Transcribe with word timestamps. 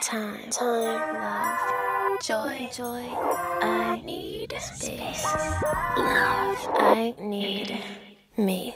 time, 0.00 0.48
time, 0.50 1.12
love, 1.12 2.18
joy, 2.22 2.68
joy. 2.72 3.04
I 3.60 4.00
need 4.02 4.50
space, 4.58 5.24
love. 5.96 6.68
I 6.78 7.14
need 7.20 7.78
me. 8.38 8.74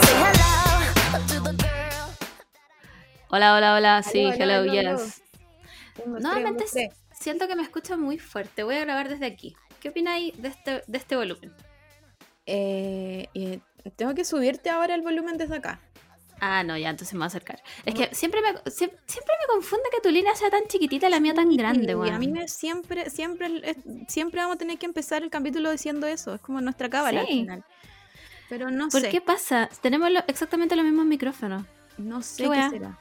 Say 0.00 0.14
hello 0.24 1.18
to 1.28 1.40
the 1.40 1.52
girl. 1.52 2.08
Hola, 3.28 3.54
hola, 3.56 3.74
hola. 3.76 4.02
Sí, 4.02 4.30
hello, 4.38 4.64
yes. 4.64 5.22
Nuevamente 6.06 6.64
siento 7.12 7.46
que 7.46 7.54
me 7.54 7.62
escucho 7.62 7.98
muy 7.98 8.18
fuerte. 8.18 8.62
Voy 8.62 8.76
a 8.76 8.80
grabar 8.80 9.10
desde 9.10 9.26
aquí. 9.26 9.54
¿Qué 9.80 9.90
opináis 9.90 10.32
de 10.40 10.48
este, 10.48 10.82
de 10.86 10.98
este 10.98 11.14
volumen? 11.14 11.52
Eh, 12.46 13.28
eh, 13.34 13.60
tengo 13.96 14.14
que 14.14 14.24
subirte 14.24 14.70
ahora 14.70 14.94
el 14.94 15.02
volumen 15.02 15.36
desde 15.36 15.56
acá. 15.56 15.80
Ah, 16.44 16.64
no, 16.64 16.76
ya, 16.76 16.90
entonces 16.90 17.14
me 17.14 17.18
voy 17.18 17.24
a 17.24 17.26
acercar. 17.28 17.62
Es 17.86 17.94
que 17.94 18.12
siempre 18.16 18.40
me, 18.42 18.48
sie- 18.64 18.92
siempre 19.06 19.34
me 19.40 19.46
confunde 19.54 19.84
que 19.92 20.00
tu 20.00 20.10
línea 20.10 20.34
sea 20.34 20.50
tan 20.50 20.64
chiquitita 20.66 21.06
y 21.06 21.10
la 21.10 21.20
mía 21.20 21.34
tan 21.34 21.54
grande, 21.56 21.92
Y 21.92 21.94
weón. 21.94 22.12
a 22.12 22.18
mí 22.18 22.26
me 22.26 22.48
siempre, 22.48 23.10
siempre, 23.10 23.76
siempre 24.08 24.40
vamos 24.40 24.56
a 24.56 24.58
tener 24.58 24.76
que 24.76 24.86
empezar 24.86 25.22
el 25.22 25.30
capítulo 25.30 25.70
diciendo 25.70 26.04
eso. 26.08 26.34
Es 26.34 26.40
como 26.40 26.60
nuestra 26.60 26.90
cábala 26.90 27.20
al 27.20 27.26
final. 27.28 27.64
Pero 28.48 28.72
no 28.72 28.88
¿Por 28.88 29.02
sé. 29.02 29.08
qué 29.10 29.20
pasa? 29.20 29.68
Tenemos 29.82 30.10
lo- 30.10 30.24
exactamente 30.26 30.74
los 30.74 30.84
mismos 30.84 31.06
micrófonos. 31.06 31.64
No 31.96 32.22
sé 32.22 32.42
¿Qué 32.50 32.68
será. 32.70 32.98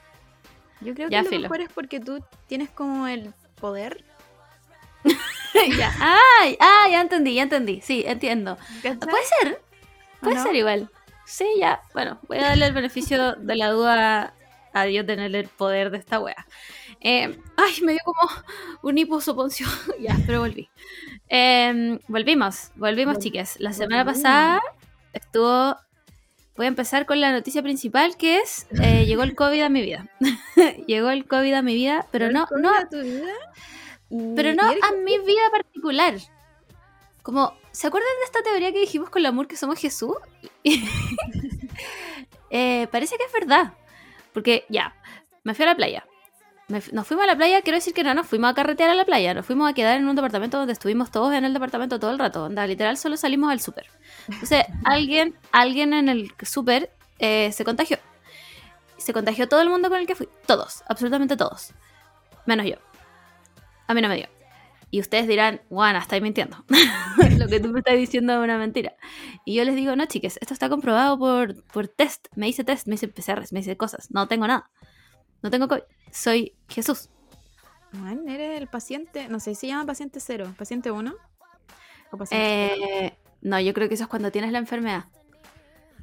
Yo 0.81 0.93
creo 0.93 1.09
que 1.09 1.13
Ya, 1.13 1.23
lo 1.23 1.29
mejor 1.39 1.61
es 1.61 1.69
porque 1.73 1.99
tú 1.99 2.23
tienes 2.47 2.69
como 2.69 3.07
el 3.07 3.33
poder. 3.59 4.03
ya. 5.77 5.91
Ay, 6.39 6.57
ah, 6.59 6.87
ya 6.91 7.01
entendí, 7.01 7.33
ya 7.33 7.43
entendí. 7.43 7.81
Sí, 7.81 8.03
entiendo. 8.05 8.57
Puede 8.81 9.25
ser. 9.41 9.61
Puede 10.21 10.35
no? 10.35 10.43
ser 10.43 10.55
igual. 10.55 10.89
Sí, 11.31 11.45
ya. 11.57 11.81
Bueno, 11.93 12.19
voy 12.27 12.39
a 12.39 12.49
darle 12.49 12.65
el 12.65 12.73
beneficio 12.73 13.35
de 13.37 13.55
la 13.55 13.69
duda 13.69 14.33
a 14.73 14.83
Dios 14.83 15.05
tener 15.05 15.33
el 15.33 15.47
poder 15.47 15.89
de 15.89 15.97
esta 15.97 16.19
wea. 16.19 16.45
Eh, 16.99 17.39
ay, 17.55 17.81
me 17.83 17.93
dio 17.93 18.01
como 18.03 18.19
un 18.81 18.97
hiposoponcio. 18.97 19.65
ya, 20.01 20.17
pero 20.25 20.41
volví. 20.41 20.69
Eh, 21.29 21.97
volvimos, 22.09 22.71
volvimos, 22.75 23.15
Vol- 23.15 23.21
chiques. 23.21 23.55
La 23.61 23.71
semana 23.71 24.03
pasada 24.03 24.61
estuvo. 25.13 25.77
Voy 26.57 26.65
a 26.65 26.67
empezar 26.67 27.05
con 27.05 27.21
la 27.21 27.31
noticia 27.31 27.63
principal 27.63 28.17
que 28.17 28.39
es: 28.39 28.67
eh, 28.81 29.05
llegó 29.07 29.23
el 29.23 29.33
COVID 29.33 29.61
a 29.61 29.69
mi 29.69 29.83
vida. 29.83 30.09
llegó 30.85 31.11
el 31.11 31.25
COVID 31.25 31.53
a 31.53 31.61
mi 31.61 31.75
vida, 31.75 32.07
pero 32.11 32.25
¿El 32.25 32.33
no, 32.33 32.45
no 32.59 32.75
a 32.75 32.89
tu 32.89 32.99
vida? 33.01 33.31
Pero 34.35 34.53
no 34.53 34.63
a 34.63 34.91
mi 35.05 35.17
vida 35.19 35.49
particular. 35.49 36.15
Como, 37.23 37.53
¿se 37.71 37.87
acuerdan 37.87 38.09
de 38.19 38.25
esta 38.25 38.41
teoría 38.41 38.71
que 38.71 38.79
dijimos 38.79 39.09
con 39.09 39.21
Lamour 39.23 39.47
que 39.47 39.57
somos 39.57 39.79
Jesús? 39.79 40.15
Eh, 42.53 42.89
parece 42.91 43.15
que 43.15 43.23
es 43.23 43.31
verdad. 43.31 43.71
Porque 44.33 44.65
ya, 44.67 44.93
me 45.45 45.55
fui 45.55 45.63
a 45.63 45.69
la 45.69 45.75
playa. 45.75 46.05
Me 46.67 46.81
nos 46.91 47.07
fuimos 47.07 47.23
a 47.23 47.27
la 47.27 47.35
playa, 47.37 47.61
quiero 47.61 47.77
decir 47.77 47.93
que 47.93 48.03
no 48.03 48.13
nos 48.13 48.27
fuimos 48.27 48.51
a 48.51 48.53
carretear 48.53 48.89
a 48.89 48.93
la 48.93 49.05
playa, 49.05 49.33
nos 49.33 49.45
fuimos 49.45 49.69
a 49.69 49.73
quedar 49.73 49.97
en 49.97 50.05
un 50.05 50.17
departamento 50.17 50.57
donde 50.57 50.73
estuvimos 50.73 51.11
todos 51.11 51.33
en 51.33 51.45
el 51.45 51.53
departamento 51.53 51.97
todo 51.97 52.11
el 52.11 52.19
rato. 52.19 52.43
Onda, 52.43 52.67
literal, 52.67 52.97
solo 52.97 53.15
salimos 53.15 53.51
al 53.51 53.61
súper. 53.61 53.87
Entonces, 54.27 54.65
alguien, 54.83 55.33
alguien 55.53 55.93
en 55.93 56.09
el 56.09 56.33
súper 56.43 56.91
eh, 57.19 57.53
se 57.53 57.63
contagió. 57.63 57.99
Se 58.97 59.13
contagió 59.13 59.47
todo 59.47 59.61
el 59.61 59.69
mundo 59.69 59.87
con 59.87 59.99
el 59.99 60.05
que 60.05 60.15
fui. 60.15 60.27
Todos, 60.45 60.83
absolutamente 60.89 61.37
todos. 61.37 61.73
Menos 62.45 62.65
yo. 62.65 62.75
A 63.87 63.93
mí 63.93 64.01
no 64.01 64.09
me 64.09 64.17
dio. 64.17 64.40
Y 64.93 64.99
ustedes 64.99 65.25
dirán, 65.27 65.61
Juana, 65.69 65.99
estáis 65.99 66.21
mintiendo. 66.21 66.63
Lo 67.37 67.47
que 67.47 67.59
tú 67.61 67.69
me 67.69 67.79
estás 67.79 67.95
diciendo 67.95 68.33
es 68.33 68.39
una 68.39 68.57
mentira. 68.57 68.93
Y 69.45 69.55
yo 69.55 69.63
les 69.63 69.75
digo, 69.75 69.95
no, 69.95 70.05
chiques, 70.05 70.37
esto 70.41 70.53
está 70.53 70.67
comprobado 70.67 71.17
por, 71.17 71.63
por 71.67 71.87
test. 71.87 72.27
Me 72.35 72.49
hice 72.49 72.65
test, 72.65 72.87
me 72.87 72.95
hice 72.95 73.07
PCRs, 73.07 73.53
me 73.53 73.61
hice 73.61 73.77
cosas. 73.77 74.11
No 74.11 74.27
tengo 74.27 74.45
nada. 74.47 74.69
No 75.41 75.49
tengo 75.49 75.67
COVID. 75.69 75.83
Soy 76.11 76.55
Jesús. 76.67 77.09
Eres 78.27 78.59
el 78.61 78.67
paciente, 78.67 79.27
no 79.29 79.39
sé 79.39 79.55
si 79.55 79.61
se 79.61 79.67
llama 79.67 79.85
paciente 79.85 80.19
cero, 80.19 80.53
paciente 80.57 80.91
uno. 80.91 81.15
O 82.11 82.17
paciente 82.17 82.73
cero. 82.75 82.87
Eh, 83.01 83.17
no, 83.41 83.59
yo 83.61 83.73
creo 83.73 83.87
que 83.87 83.95
eso 83.95 84.03
es 84.03 84.09
cuando 84.09 84.29
tienes 84.31 84.51
la 84.51 84.59
enfermedad. 84.59 85.05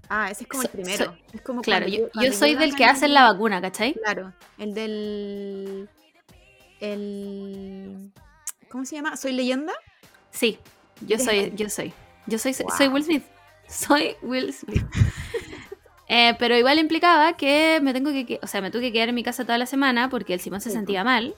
Ah, 0.08 0.30
ese 0.30 0.44
es 0.44 0.48
como 0.48 0.62
so- 0.62 0.68
el 0.68 0.72
primero. 0.72 1.14
es 1.34 1.42
como 1.42 1.60
Claro, 1.60 1.86
yo, 1.88 2.08
yo 2.22 2.32
soy 2.32 2.54
del 2.54 2.74
que 2.74 2.86
hacen 2.86 3.12
la 3.12 3.24
vacuna, 3.30 3.60
¿cachai? 3.60 3.92
Claro, 3.94 4.32
el 4.56 4.72
del. 4.72 5.88
El. 6.80 8.12
¿Cómo 8.70 8.84
se 8.84 8.96
llama? 8.96 9.16
¿Soy 9.16 9.32
leyenda? 9.32 9.72
Sí, 10.30 10.58
yo 11.00 11.18
soy, 11.18 11.52
yo 11.56 11.68
soy. 11.70 11.92
Yo 12.26 12.38
soy, 12.38 12.52
soy. 12.54 12.88
Will 12.88 13.04
Smith. 13.04 13.24
Soy 13.68 14.16
Will 14.22 14.52
Smith. 14.52 14.84
Eh, 16.10 16.34
pero 16.38 16.56
igual 16.56 16.78
implicaba 16.78 17.34
que 17.36 17.80
me 17.82 17.92
tengo 17.92 18.10
que, 18.10 18.40
o 18.42 18.46
sea, 18.46 18.62
me 18.62 18.70
tuve 18.70 18.80
que 18.80 18.92
quedar 18.94 19.10
en 19.10 19.14
mi 19.14 19.22
casa 19.22 19.44
toda 19.44 19.58
la 19.58 19.66
semana 19.66 20.08
porque 20.08 20.32
el 20.32 20.40
Simón 20.40 20.62
se 20.62 20.70
sentía 20.70 21.04
mal 21.04 21.34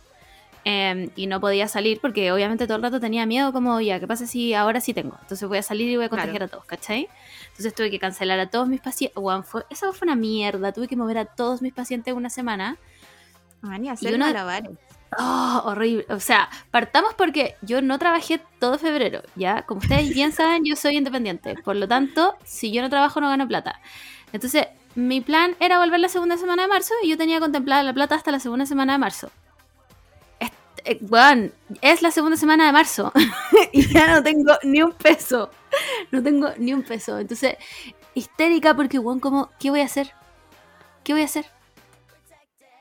eh, 0.64 1.10
y 1.16 1.26
no 1.26 1.40
podía 1.40 1.66
salir 1.66 1.98
porque 2.00 2.30
obviamente 2.30 2.69
todo 2.69 2.76
el 2.76 2.82
rato 2.84 3.00
tenía 3.00 3.26
miedo 3.26 3.52
como, 3.52 3.80
ya, 3.80 3.98
¿qué 3.98 4.06
pasa 4.06 4.28
si 4.28 4.54
ahora 4.54 4.80
sí 4.80 4.94
tengo? 4.94 5.19
Entonces 5.22 5.48
voy 5.48 5.58
a 5.58 5.64
salir 5.64 5.88
y 5.88 5.96
voy 5.96 6.04
a 6.04 6.08
Claro. 6.08 6.22
contagiar 6.22 6.44
a 6.44 6.48
todos, 6.48 6.64
¿cachai? 6.66 7.08
Entonces 7.48 7.74
tuve 7.74 7.90
que 7.90 7.98
cancelar 7.98 8.38
a 8.38 8.48
todos 8.48 8.69
mis 8.69 8.80
pacientes. 8.80 9.16
Weón, 9.20 9.42
fue, 9.42 9.64
esa 9.70 9.92
fue 9.92 10.06
una 10.06 10.14
mierda. 10.14 10.70
Tuve 10.72 10.86
que 10.86 10.94
mover 10.94 11.19
a 11.19 11.24
todos 11.24 11.62
mis 11.62 11.72
pacientes 11.72 12.14
una 12.14 12.30
semana. 12.30 12.76
Ah, 13.62 13.76
ni 13.76 13.88
hacer 13.88 14.14
uno- 14.14 14.26
malabares. 14.26 14.70
Oh, 15.19 15.62
horrible. 15.65 16.06
O 16.10 16.21
sea, 16.21 16.48
partamos 16.71 17.15
porque 17.15 17.56
yo 17.62 17.82
no 17.82 17.98
trabajé 17.98 18.41
todo 18.60 18.78
febrero, 18.78 19.22
¿ya? 19.34 19.62
Como 19.62 19.81
ustedes 19.81 20.10
bien 20.15 20.32
saben, 20.32 20.65
yo 20.65 20.76
soy 20.76 20.97
independiente. 20.97 21.56
Por 21.65 21.76
lo 21.76 21.88
tanto, 21.88 22.37
si 22.44 22.71
yo 22.72 22.81
no 22.82 22.91
trabajo, 22.91 23.20
no 23.20 23.28
gano 23.28 23.49
plata. 23.49 23.81
Entonces, 24.32 24.66
mi 24.94 25.20
plan 25.20 25.56
era 25.60 25.78
volver 25.78 26.00
la 26.00 26.09
segunda 26.09 26.37
semana 26.37 26.62
de 26.62 26.69
marzo 26.69 26.94
y 27.03 27.09
yo 27.10 27.16
tenía 27.19 27.41
contemplada 27.41 27.82
la 27.82 27.93
plata 27.94 28.15
hasta 28.15 28.31
la 28.31 28.38
segunda 28.41 28.66
semana 28.66 28.93
de 28.93 28.99
marzo. 28.99 29.31
Est- 30.38 30.54
eh, 30.84 31.53
es 31.82 32.03
la 32.03 32.10
segunda 32.10 32.37
semana 32.37 32.66
de 32.66 32.72
marzo 32.72 33.12
y 33.72 33.87
ya 33.93 34.06
no 34.15 34.22
tengo 34.22 34.53
ni 34.62 34.82
un 34.82 34.93
peso. 34.93 35.50
No 36.10 36.22
tengo 36.22 36.50
ni 36.59 36.72
un 36.72 36.82
peso. 36.82 37.19
Entonces, 37.19 37.56
histérica 38.15 38.75
porque, 38.75 38.99
weón, 38.99 39.20
como, 39.20 39.50
¿qué 39.59 39.70
voy 39.70 39.81
a 39.81 39.84
hacer? 39.84 40.12
¿Qué 41.04 41.12
voy 41.12 41.22
a 41.22 41.26
hacer? 41.26 41.47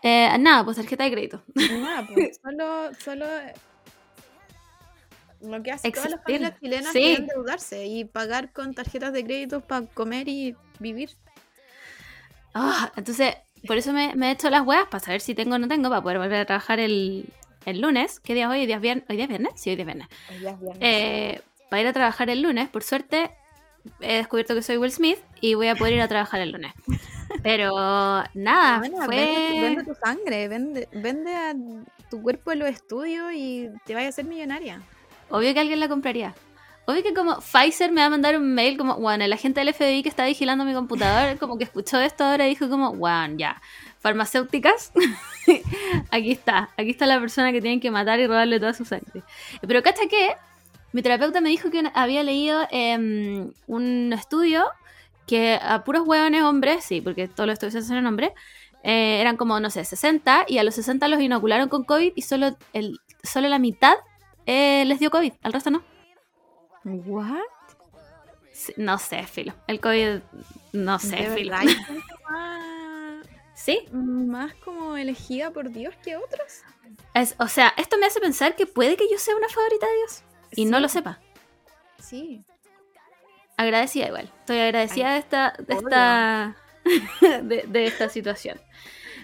Eh, 0.03 0.29
nada, 0.39 0.63
pues 0.63 0.77
tarjeta 0.77 1.03
de 1.03 1.11
crédito. 1.11 1.43
Nada, 1.55 2.07
pues, 2.13 2.39
solo, 2.43 2.89
solo 3.03 3.25
lo 5.41 5.63
que 5.63 5.71
hacen 5.71 5.91
todas 5.91 6.11
las 6.11 6.23
familias 6.23 6.59
chilenas 6.59 6.91
Sí. 6.91 7.11
es 7.13 7.19
endeudarse 7.19 7.85
y 7.85 8.05
pagar 8.05 8.51
con 8.51 8.73
tarjetas 8.73 9.13
de 9.13 9.23
crédito 9.23 9.61
para 9.61 9.85
comer 9.85 10.27
y 10.27 10.55
vivir. 10.79 11.11
Ah, 12.53 12.91
entonces, 12.95 13.35
por 13.67 13.77
eso 13.77 13.93
me, 13.93 14.15
me 14.15 14.29
he 14.29 14.31
hecho 14.31 14.49
las 14.49 14.65
weas, 14.65 14.87
para 14.87 15.03
saber 15.03 15.21
si 15.21 15.35
tengo 15.35 15.55
o 15.55 15.59
no 15.59 15.67
tengo, 15.67 15.89
para 15.89 16.01
poder 16.01 16.17
volver 16.17 16.41
a 16.41 16.45
trabajar 16.45 16.79
el, 16.79 17.25
el 17.65 17.79
lunes. 17.81 18.19
¿Qué 18.19 18.33
día 18.33 18.45
es 18.45 18.49
hoy? 18.51 18.59
¿Hoy 18.61 18.65
día 18.65 18.75
es 18.77 18.81
viernes? 18.81 19.05
¿Hoy 19.09 19.15
día 19.15 19.25
es 19.25 19.29
viernes? 19.29 19.51
Sí, 19.55 19.69
hoy 19.69 19.75
día 19.75 19.83
es 19.85 19.87
viernes. 19.93 20.77
Eh, 20.81 21.41
para 21.69 21.81
ir 21.81 21.87
a 21.87 21.93
trabajar 21.93 22.29
el 22.29 22.41
lunes, 22.41 22.67
por 22.69 22.83
suerte, 22.83 23.31
he 24.01 24.15
descubierto 24.15 24.55
que 24.55 24.61
soy 24.61 24.77
Will 24.77 24.91
Smith 24.91 25.19
y 25.39 25.53
voy 25.53 25.67
a 25.67 25.75
poder 25.75 25.93
ir 25.93 26.01
a 26.01 26.07
trabajar 26.07 26.41
el 26.41 26.51
lunes. 26.51 26.73
Pero 27.43 28.23
nada, 28.33 28.79
Bueno, 28.79 28.97
fue... 29.05 29.15
vende, 29.15 29.61
vende 29.61 29.83
tu 29.83 29.95
sangre, 29.95 30.47
vende, 30.47 30.87
vende 30.91 31.33
a 31.33 31.53
tu 32.09 32.21
cuerpo 32.21 32.51
en 32.51 32.59
los 32.59 32.69
estudios 32.69 33.31
y 33.33 33.69
te 33.85 33.93
vayas 33.93 34.09
a 34.09 34.15
ser 34.17 34.25
millonaria. 34.25 34.81
Obvio 35.29 35.53
que 35.53 35.59
alguien 35.59 35.79
la 35.79 35.87
compraría. 35.87 36.33
Obvio 36.85 37.03
que 37.03 37.13
como 37.13 37.39
Pfizer 37.39 37.91
me 37.91 38.01
va 38.01 38.07
a 38.07 38.09
mandar 38.09 38.35
un 38.35 38.55
mail 38.55 38.75
como, 38.75 38.95
bueno, 38.95 39.23
el 39.23 39.31
agente 39.31 39.59
del 39.59 39.73
FBI 39.73 40.01
que 40.01 40.09
está 40.09 40.25
vigilando 40.25 40.65
mi 40.65 40.73
computador, 40.73 41.37
como 41.39 41.57
que 41.57 41.65
escuchó 41.65 41.99
esto 41.99 42.23
ahora 42.23 42.47
y 42.47 42.49
dijo 42.49 42.67
como, 42.67 42.93
bueno, 42.93 43.35
ya, 43.37 43.61
farmacéuticas, 43.99 44.91
aquí 46.11 46.31
está, 46.31 46.69
aquí 46.77 46.89
está 46.89 47.05
la 47.05 47.19
persona 47.19 47.51
que 47.51 47.61
tienen 47.61 47.79
que 47.79 47.91
matar 47.91 48.19
y 48.19 48.25
robarle 48.25 48.59
toda 48.59 48.73
su 48.73 48.85
sangre. 48.85 49.21
Pero 49.61 49.83
cacha 49.83 50.07
que 50.09 50.33
mi 50.91 51.03
terapeuta 51.03 51.41
me 51.41 51.49
dijo 51.49 51.69
que 51.69 51.83
había 51.93 52.23
leído 52.23 52.67
em, 52.71 53.51
un 53.67 54.11
estudio 54.11 54.65
que 55.29 55.59
a 55.61 55.83
puros 55.83 56.07
hueones 56.07 56.41
hombres, 56.41 56.83
sí, 56.83 57.01
porque 57.01 57.27
todos 57.27 57.45
los 57.45 57.53
estudios 57.53 57.85
son 57.85 57.97
en 57.97 58.07
hombres, 58.07 58.31
eh, 58.81 59.21
eran 59.21 59.37
como, 59.37 59.59
no 59.59 59.69
sé, 59.69 59.85
60 59.85 60.45
y 60.47 60.57
a 60.57 60.63
los 60.63 60.73
60 60.73 61.07
los 61.07 61.21
inocularon 61.21 61.69
con 61.69 61.83
COVID 61.83 62.13
y 62.15 62.21
solo, 62.23 62.57
el, 62.73 62.99
solo 63.21 63.47
la 63.47 63.59
mitad 63.59 63.93
eh, 64.47 64.85
les 64.85 64.99
dio 64.99 65.11
COVID, 65.11 65.33
al 65.43 65.53
resto 65.53 65.69
no. 65.69 65.83
¿What? 66.83 67.43
Sí, 68.51 68.73
no 68.77 68.97
sé, 68.97 69.21
filo. 69.27 69.53
El 69.67 69.79
COVID, 69.79 70.21
no 70.73 70.97
sé, 70.97 71.15
¿De 71.17 71.35
filo. 71.35 71.55
Sí, 73.53 73.85
más 73.91 74.55
como 74.55 74.95
elegida 74.95 75.51
por 75.51 75.69
Dios 75.69 75.93
que 76.01 76.15
otros? 76.15 76.63
es, 77.13 77.35
o 77.39 77.47
sea, 77.49 77.73
esto 77.75 77.97
me 77.97 78.05
hace 78.05 78.21
pensar 78.21 78.55
que 78.55 78.65
puede 78.65 78.95
que 78.95 79.07
yo 79.11 79.19
sea 79.19 79.35
una 79.35 79.49
favorita 79.49 79.85
de 79.85 79.95
Dios 79.97 80.23
y 80.53 80.65
no 80.65 80.79
lo 80.79 80.87
sepa. 80.87 81.19
Sí. 81.99 82.41
Agradecida 83.59 84.07
igual. 84.07 84.31
Estoy 84.39 84.59
agradecida 84.59 85.07
Ay, 85.07 85.13
de 85.13 85.19
esta, 85.19 85.53
de 85.59 85.73
esta, 85.73 86.55
de, 87.43 87.65
de 87.67 87.85
esta 87.87 88.07
situación. 88.09 88.57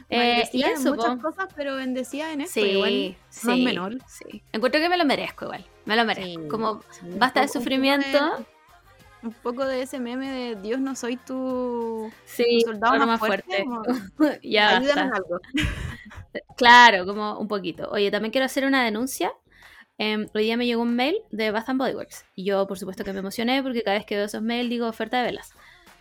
Eh, 0.09 0.47
y 0.51 0.63
en 0.63 0.71
eso, 0.73 0.93
muchas 0.93 1.15
po. 1.15 1.21
cosas, 1.21 1.47
pero 1.55 1.75
bendecida 1.77 2.31
en 2.33 2.41
esto. 2.41 2.59
Sí, 2.59 2.67
igual 2.67 3.15
sí, 3.29 3.47
no 3.47 3.53
es 3.53 3.59
menor. 3.59 3.97
sí. 4.07 4.43
Encuentro 4.51 4.81
que 4.81 4.89
me 4.89 4.97
lo 4.97 5.05
merezco 5.05 5.45
igual. 5.45 5.65
Me 5.85 5.95
lo 5.95 6.03
merezco. 6.05 6.41
Sí, 6.41 6.47
Como 6.49 6.81
basta 7.17 7.41
de 7.41 7.47
sufrimiento. 7.47 8.45
Un 9.23 9.31
poco 9.33 9.65
de 9.65 9.81
ese 9.83 9.99
meme 9.99 10.29
de 10.29 10.55
Dios 10.61 10.79
no 10.79 10.95
soy 10.95 11.15
tu, 11.17 12.11
Sí, 12.25 12.59
tu 12.65 12.71
soldado 12.71 12.97
más 12.99 13.07
más 13.07 13.19
fuerte. 13.19 13.63
fuerte. 14.17 14.39
ya 14.47 14.77
ayúdame 14.77 15.01
en 15.01 15.09
basta. 15.09 15.15
algo. 15.25 15.39
Claro, 16.57 17.05
como 17.05 17.39
un 17.39 17.47
poquito. 17.47 17.89
Oye, 17.89 18.11
también 18.11 18.31
quiero 18.31 18.45
hacer 18.45 18.65
una 18.65 18.83
denuncia. 18.83 19.31
Em, 19.97 20.27
hoy 20.33 20.44
día 20.44 20.57
me 20.57 20.65
llegó 20.65 20.81
un 20.81 20.95
mail 20.95 21.18
de 21.31 21.51
Bath 21.51 21.69
and 21.69 21.80
Body 21.80 21.94
Works. 21.94 22.25
Y 22.36 22.45
yo, 22.45 22.68
por 22.68 22.77
supuesto, 22.77 23.03
que 23.03 23.13
me 23.13 23.19
emocioné 23.19 23.63
porque 23.63 23.81
cada 23.81 23.97
vez 23.97 24.06
que 24.06 24.15
veo 24.15 24.25
esos 24.25 24.42
mails 24.42 24.69
digo 24.69 24.88
oferta 24.88 25.18
de 25.18 25.24
velas. 25.24 25.53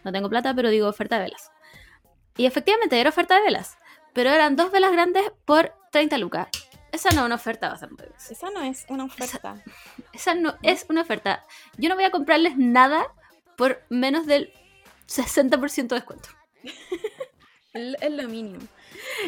No 0.03 0.13
tengo 0.13 0.29
plata, 0.29 0.55
pero 0.55 0.69
digo 0.71 0.89
oferta 0.89 1.17
de 1.17 1.25
velas. 1.25 1.51
Y 2.37 2.47
efectivamente 2.47 3.01
era 3.01 3.11
oferta 3.11 3.37
de 3.37 3.43
velas. 3.43 3.79
Pero 4.13 4.31
eran 4.31 4.57
dos 4.57 4.73
velas 4.73 4.93
grandes 4.93 5.31
por 5.45 5.73
30 5.93 6.19
lucas. 6.19 6.49
Esa 6.93 7.11
no 7.11 7.21
es 7.21 7.27
una 7.27 7.35
oferta, 7.37 7.69
Bath 7.69 7.83
and 7.85 7.93
Body 7.93 8.09
Works. 8.09 8.31
Esa 8.31 8.51
no 8.51 8.63
es 8.63 8.87
una 8.89 9.05
oferta. 9.05 9.63
Esa 10.13 10.35
no 10.35 10.57
es 10.63 10.87
una 10.89 11.03
oferta. 11.03 11.47
Yo 11.77 11.89
no 11.89 11.95
voy 11.95 12.05
a 12.05 12.11
comprarles 12.11 12.57
nada 12.57 13.07
por 13.57 13.83
menos 13.89 14.27
del 14.27 14.53
60% 15.07 15.89
de 15.89 15.95
descuento. 15.95 16.29
Es 17.75 18.13
lo 18.13 18.29
mínimo. 18.29 18.61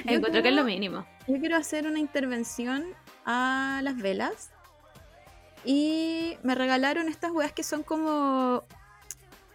Yo 0.05 0.13
Encuentro 0.13 0.41
que 0.41 0.51
es 0.51 0.55
lo 0.55 0.63
mínimo. 0.63 1.05
Yo 1.27 1.41
quiero 1.41 1.57
hacer 1.57 1.85
una 1.85 1.99
intervención 1.99 2.95
a 3.25 3.81
las 3.83 3.97
velas. 3.97 4.53
Y 5.67 6.39
me 6.45 6.55
regalaron 6.55 7.09
estas 7.09 7.33
weas 7.33 7.53
que 7.53 7.65
son 7.65 7.83
como 7.83 8.65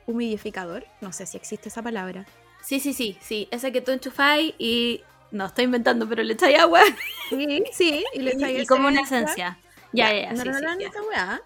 humidificador. 0.05 0.85
No 0.99 1.13
sé 1.13 1.25
si 1.25 1.37
existe 1.37 1.69
esa 1.69 1.81
palabra. 1.81 2.25
Sí, 2.61 2.79
sí, 2.79 2.93
sí, 2.93 3.17
sí. 3.21 3.47
Esa 3.49 3.71
que 3.71 3.81
tú 3.81 3.91
enchufáis 3.91 4.53
y. 4.57 5.03
No, 5.31 5.45
estoy 5.45 5.63
inventando, 5.63 6.07
pero 6.09 6.21
le 6.23 6.33
echáis 6.33 6.59
agua. 6.59 6.81
Sí, 7.29 7.63
sí. 7.71 8.05
Y, 8.13 8.19
le 8.19 8.31
echáis 8.35 8.63
y 8.63 8.65
como 8.65 8.89
una 8.89 9.01
esencia. 9.01 9.57
Ya, 9.93 10.11
ya, 10.13 10.23
ya. 10.23 10.29
Me 10.31 10.35
sí, 10.35 10.41
sí, 10.41 10.47
regalaron 10.49 10.79
ya. 10.79 10.87
esta 10.87 11.01
wea. 11.03 11.41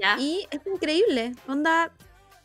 Ya. 0.00 0.16
Y 0.18 0.46
es 0.50 0.60
increíble. 0.66 1.34
Onda, 1.48 1.90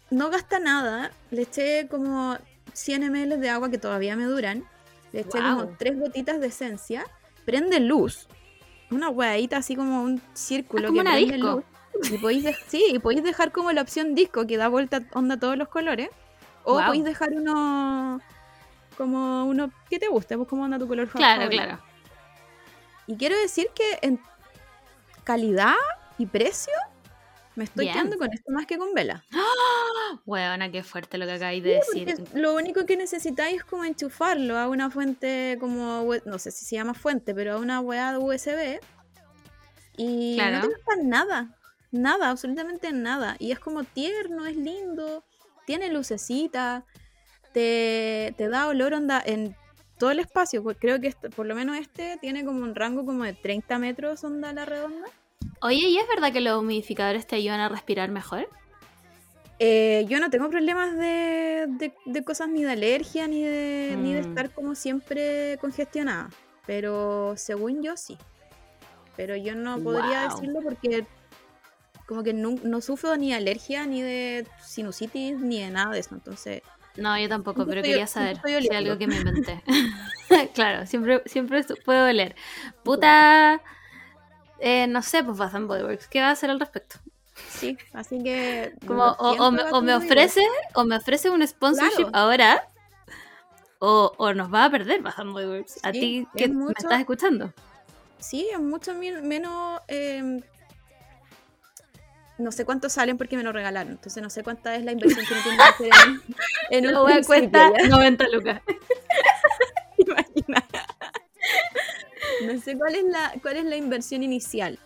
no 0.10 0.30
gasta 0.30 0.60
nada. 0.60 1.12
Le 1.32 1.42
eché 1.42 1.88
como 1.90 2.38
100 2.72 3.12
ml 3.12 3.40
de 3.42 3.50
agua 3.50 3.70
que 3.70 3.78
todavía 3.78 4.16
me 4.16 4.24
duran. 4.24 4.64
Le 5.12 5.22
eché 5.22 5.40
como 5.40 5.68
tres 5.78 6.00
gotitas 6.00 6.40
de 6.40 6.48
esencia. 6.48 7.06
Prende 7.44 7.82
luz. 7.82 8.28
Una 8.92 9.10
hueadita 9.10 9.58
así 9.58 9.76
como 9.76 10.04
un 10.04 10.22
círculo 10.34 10.84
Ah, 10.84 10.88
como 10.88 11.02
que 11.04 11.08
una 11.08 11.16
disco. 11.16 11.64
Y 12.12 12.18
podéis 12.18 12.46
sí, 12.68 12.84
y 12.90 13.00
podéis 13.00 13.24
dejar 13.24 13.52
como 13.52 13.72
la 13.72 13.82
opción 13.82 14.16
disco 14.16 14.46
que 14.48 14.58
da 14.58 14.68
vuelta 14.68 15.02
onda 15.14 15.36
a 15.36 15.40
todos 15.40 15.58
los 15.58 15.68
colores. 15.68 16.10
O 16.64 16.80
podéis 16.86 17.04
dejar 17.04 17.30
uno 17.34 18.22
como 18.98 19.46
uno 19.46 19.72
que 19.90 19.98
te 20.00 20.08
guste, 20.08 20.38
pues 20.38 20.48
como 20.48 20.64
onda 20.64 20.78
tu 20.78 20.88
color 20.88 21.08
Claro, 21.10 21.42
favorito. 21.42 21.64
claro. 21.64 21.82
Y 23.08 23.16
quiero 23.18 23.38
decir 23.40 23.68
que 23.74 24.00
en 24.02 24.20
calidad 25.24 25.74
y 26.18 26.26
precio 26.28 26.74
me 27.56 27.64
estoy 27.66 27.86
Bien. 27.86 27.94
quedando 27.96 28.18
con 28.18 28.32
esto 28.34 28.52
más 28.52 28.66
que 28.66 28.78
con 28.78 28.94
vela. 28.94 29.24
Huevona, 30.26 30.72
qué 30.72 30.84
fuerte 30.84 31.18
lo 31.18 31.26
que 31.26 31.34
acabáis 31.34 31.64
de 31.64 31.76
decir. 31.76 32.16
lo 32.34 32.54
único 32.56 32.86
que 32.86 32.98
necesitáis 32.98 33.58
es 33.58 33.64
como 33.64 33.84
enchufarlo 33.86 34.58
a 34.58 34.68
una 34.70 34.90
fuente 34.90 35.58
como, 35.60 36.06
no 36.26 36.40
sé 36.40 36.52
si 36.52 36.66
se 36.66 36.76
llama 36.76 36.94
fuente, 36.94 37.34
pero 37.34 37.54
a 37.54 37.58
una 37.58 37.80
weá 37.82 38.12
de 38.12 38.18
USB. 38.18 38.80
Y 39.98 40.36
Claro. 40.36 40.58
no 40.58 40.62
te 40.70 40.74
gasta 40.76 41.04
nada, 41.04 41.58
nada, 41.92 42.30
absolutamente 42.30 42.92
nada. 42.92 43.36
Y 43.40 43.52
es 43.52 43.60
como 43.60 43.84
tierno, 43.84 44.46
es 44.46 44.56
lindo, 44.56 45.24
tiene 45.66 45.92
lucecita, 45.92 46.86
te, 47.54 48.34
te 48.38 48.48
da 48.50 48.68
olor 48.68 48.94
onda 48.94 49.22
en 49.26 49.56
todo 49.98 50.12
el 50.12 50.20
espacio. 50.20 50.64
porque 50.64 50.80
Creo 50.80 51.00
que 51.02 51.08
este- 51.08 51.30
por 51.30 51.46
lo 51.46 51.54
menos 51.56 51.78
este 51.78 52.18
tiene 52.22 52.44
como 52.46 52.64
un 52.64 52.74
rango 52.76 53.06
como 53.06 53.24
de 53.26 53.34
30 53.34 53.78
metros 53.78 54.24
onda 54.24 54.50
a 54.50 54.54
la 54.54 54.66
redonda. 54.66 55.08
Oye, 55.62 55.88
¿y 55.90 55.98
es 55.98 56.08
verdad 56.08 56.32
que 56.34 56.42
los 56.42 56.60
humidificadores 56.62 57.28
te 57.28 57.36
ayudan 57.36 57.60
a 57.60 57.70
respirar 57.70 58.10
mejor? 58.10 58.50
Eh, 59.60 60.06
yo 60.10 60.20
no 60.20 60.30
tengo 60.32 60.50
problemas 60.50 60.98
de, 60.98 61.66
de- 61.68 61.94
de 62.06 62.24
cosas 62.24 62.50
ni 62.50 62.64
de 62.64 62.72
alergia 62.72 63.28
ni 63.28 63.44
de, 63.44 63.96
ni 64.00 64.14
de 64.14 64.22
Mm. 64.22 64.26
estar 64.26 64.50
como 64.52 64.74
siempre 64.74 65.58
congestionada. 65.62 66.30
Pero 66.66 67.34
según 67.38 67.84
yo 67.84 67.96
sí. 67.96 68.18
Pero 69.16 69.36
yo 69.36 69.54
no 69.56 69.78
podría 69.80 70.22
decirlo 70.22 70.60
porque 70.64 71.06
como 72.08 72.24
que 72.24 72.34
no, 72.34 72.56
no 72.64 72.82
sufro 72.82 73.16
ni 73.18 73.30
de 73.30 73.36
alergia 73.36 73.86
ni 73.86 74.02
de 74.02 74.48
sinusitis 74.64 75.38
ni 75.40 75.60
de 75.62 75.70
nada 75.70 75.94
de 75.94 76.00
eso. 76.00 76.16
Entonces, 76.16 76.64
No, 76.98 77.18
yo 77.20 77.30
tampoco, 77.30 77.66
pero 77.66 77.82
estoy- 77.82 77.92
quería 77.92 78.08
saber 78.08 78.38
si 78.64 78.74
algo 78.74 78.98
que 78.98 79.08
me 79.08 79.18
inventé. 79.18 79.62
claro, 80.56 80.88
siempre, 80.88 81.22
siempre 81.28 81.64
puedo 81.86 82.06
oler. 82.08 82.36
Puta, 82.84 83.62
eh, 84.62 84.88
no 84.88 85.02
sé, 85.02 85.24
pues 85.24 85.38
Bath 85.38 85.56
and 85.56 85.68
Body 85.68 85.84
Works, 85.84 86.08
¿qué 86.08 86.22
va 86.22 86.30
a 86.30 86.32
hacer 86.32 86.50
al 86.50 86.60
respecto? 86.60 86.98
sí. 87.50 87.78
Así 87.94 88.22
que... 88.24 88.74
Como, 88.86 89.04
o, 89.04 89.52
me, 89.52 89.64
o 89.64 89.82
me 89.82 89.94
ofrece, 89.96 90.42
o 90.76 90.84
me 90.86 90.96
ofrece 90.98 91.30
un 91.30 91.46
sponsorship 91.48 91.96
Claro. 92.10 92.12
ahora, 92.14 92.68
o, 93.80 94.14
o 94.18 94.34
nos 94.34 94.54
va 94.54 94.66
a 94.66 94.70
perder 94.70 95.02
Bath 95.02 95.20
and 95.20 95.34
Body 95.34 95.46
Works. 95.46 95.80
A 95.84 95.92
Sí, 95.92 96.00
ti 96.00 96.28
es 96.36 96.42
que 96.48 96.48
me 96.54 96.72
estás 96.78 97.00
escuchando. 97.00 97.52
Sí, 98.20 98.48
es 98.54 98.60
mucho 98.60 98.94
menos... 98.94 99.82
eh, 99.88 100.42
no 102.38 102.52
sé 102.52 102.66
cuántos 102.66 102.94
salen 102.94 103.18
porque 103.18 103.38
me 103.38 103.44
lo 103.44 103.52
regalaron. 103.52 103.92
Entonces 103.94 104.22
no 104.24 104.30
sé 104.32 104.44
cuánta 104.44 104.76
es 104.76 104.84
la 104.84 104.92
inversión 104.94 105.24
que 105.26 105.36
me 105.36 105.42
tiene 105.42 105.58
que 105.58 105.64
hacer 105.64 105.90
en, 106.70 106.76
en 106.78 106.86
un 106.88 106.94
La 106.94 107.04
wea 107.04 107.16
principio, 107.16 107.50
cuesta 107.50 107.72
¿ya? 107.84 107.88
90 107.90 108.28
lucas. 108.30 108.62
Imagina. 109.98 110.66
No 112.48 112.60
sé 112.62 112.78
cuál 112.78 112.96
es 112.96 113.04
la 113.04 113.34
cuál 113.42 113.58
es 113.58 113.66
la 113.66 113.76
inversión 113.76 114.24
inicial. 114.24 114.80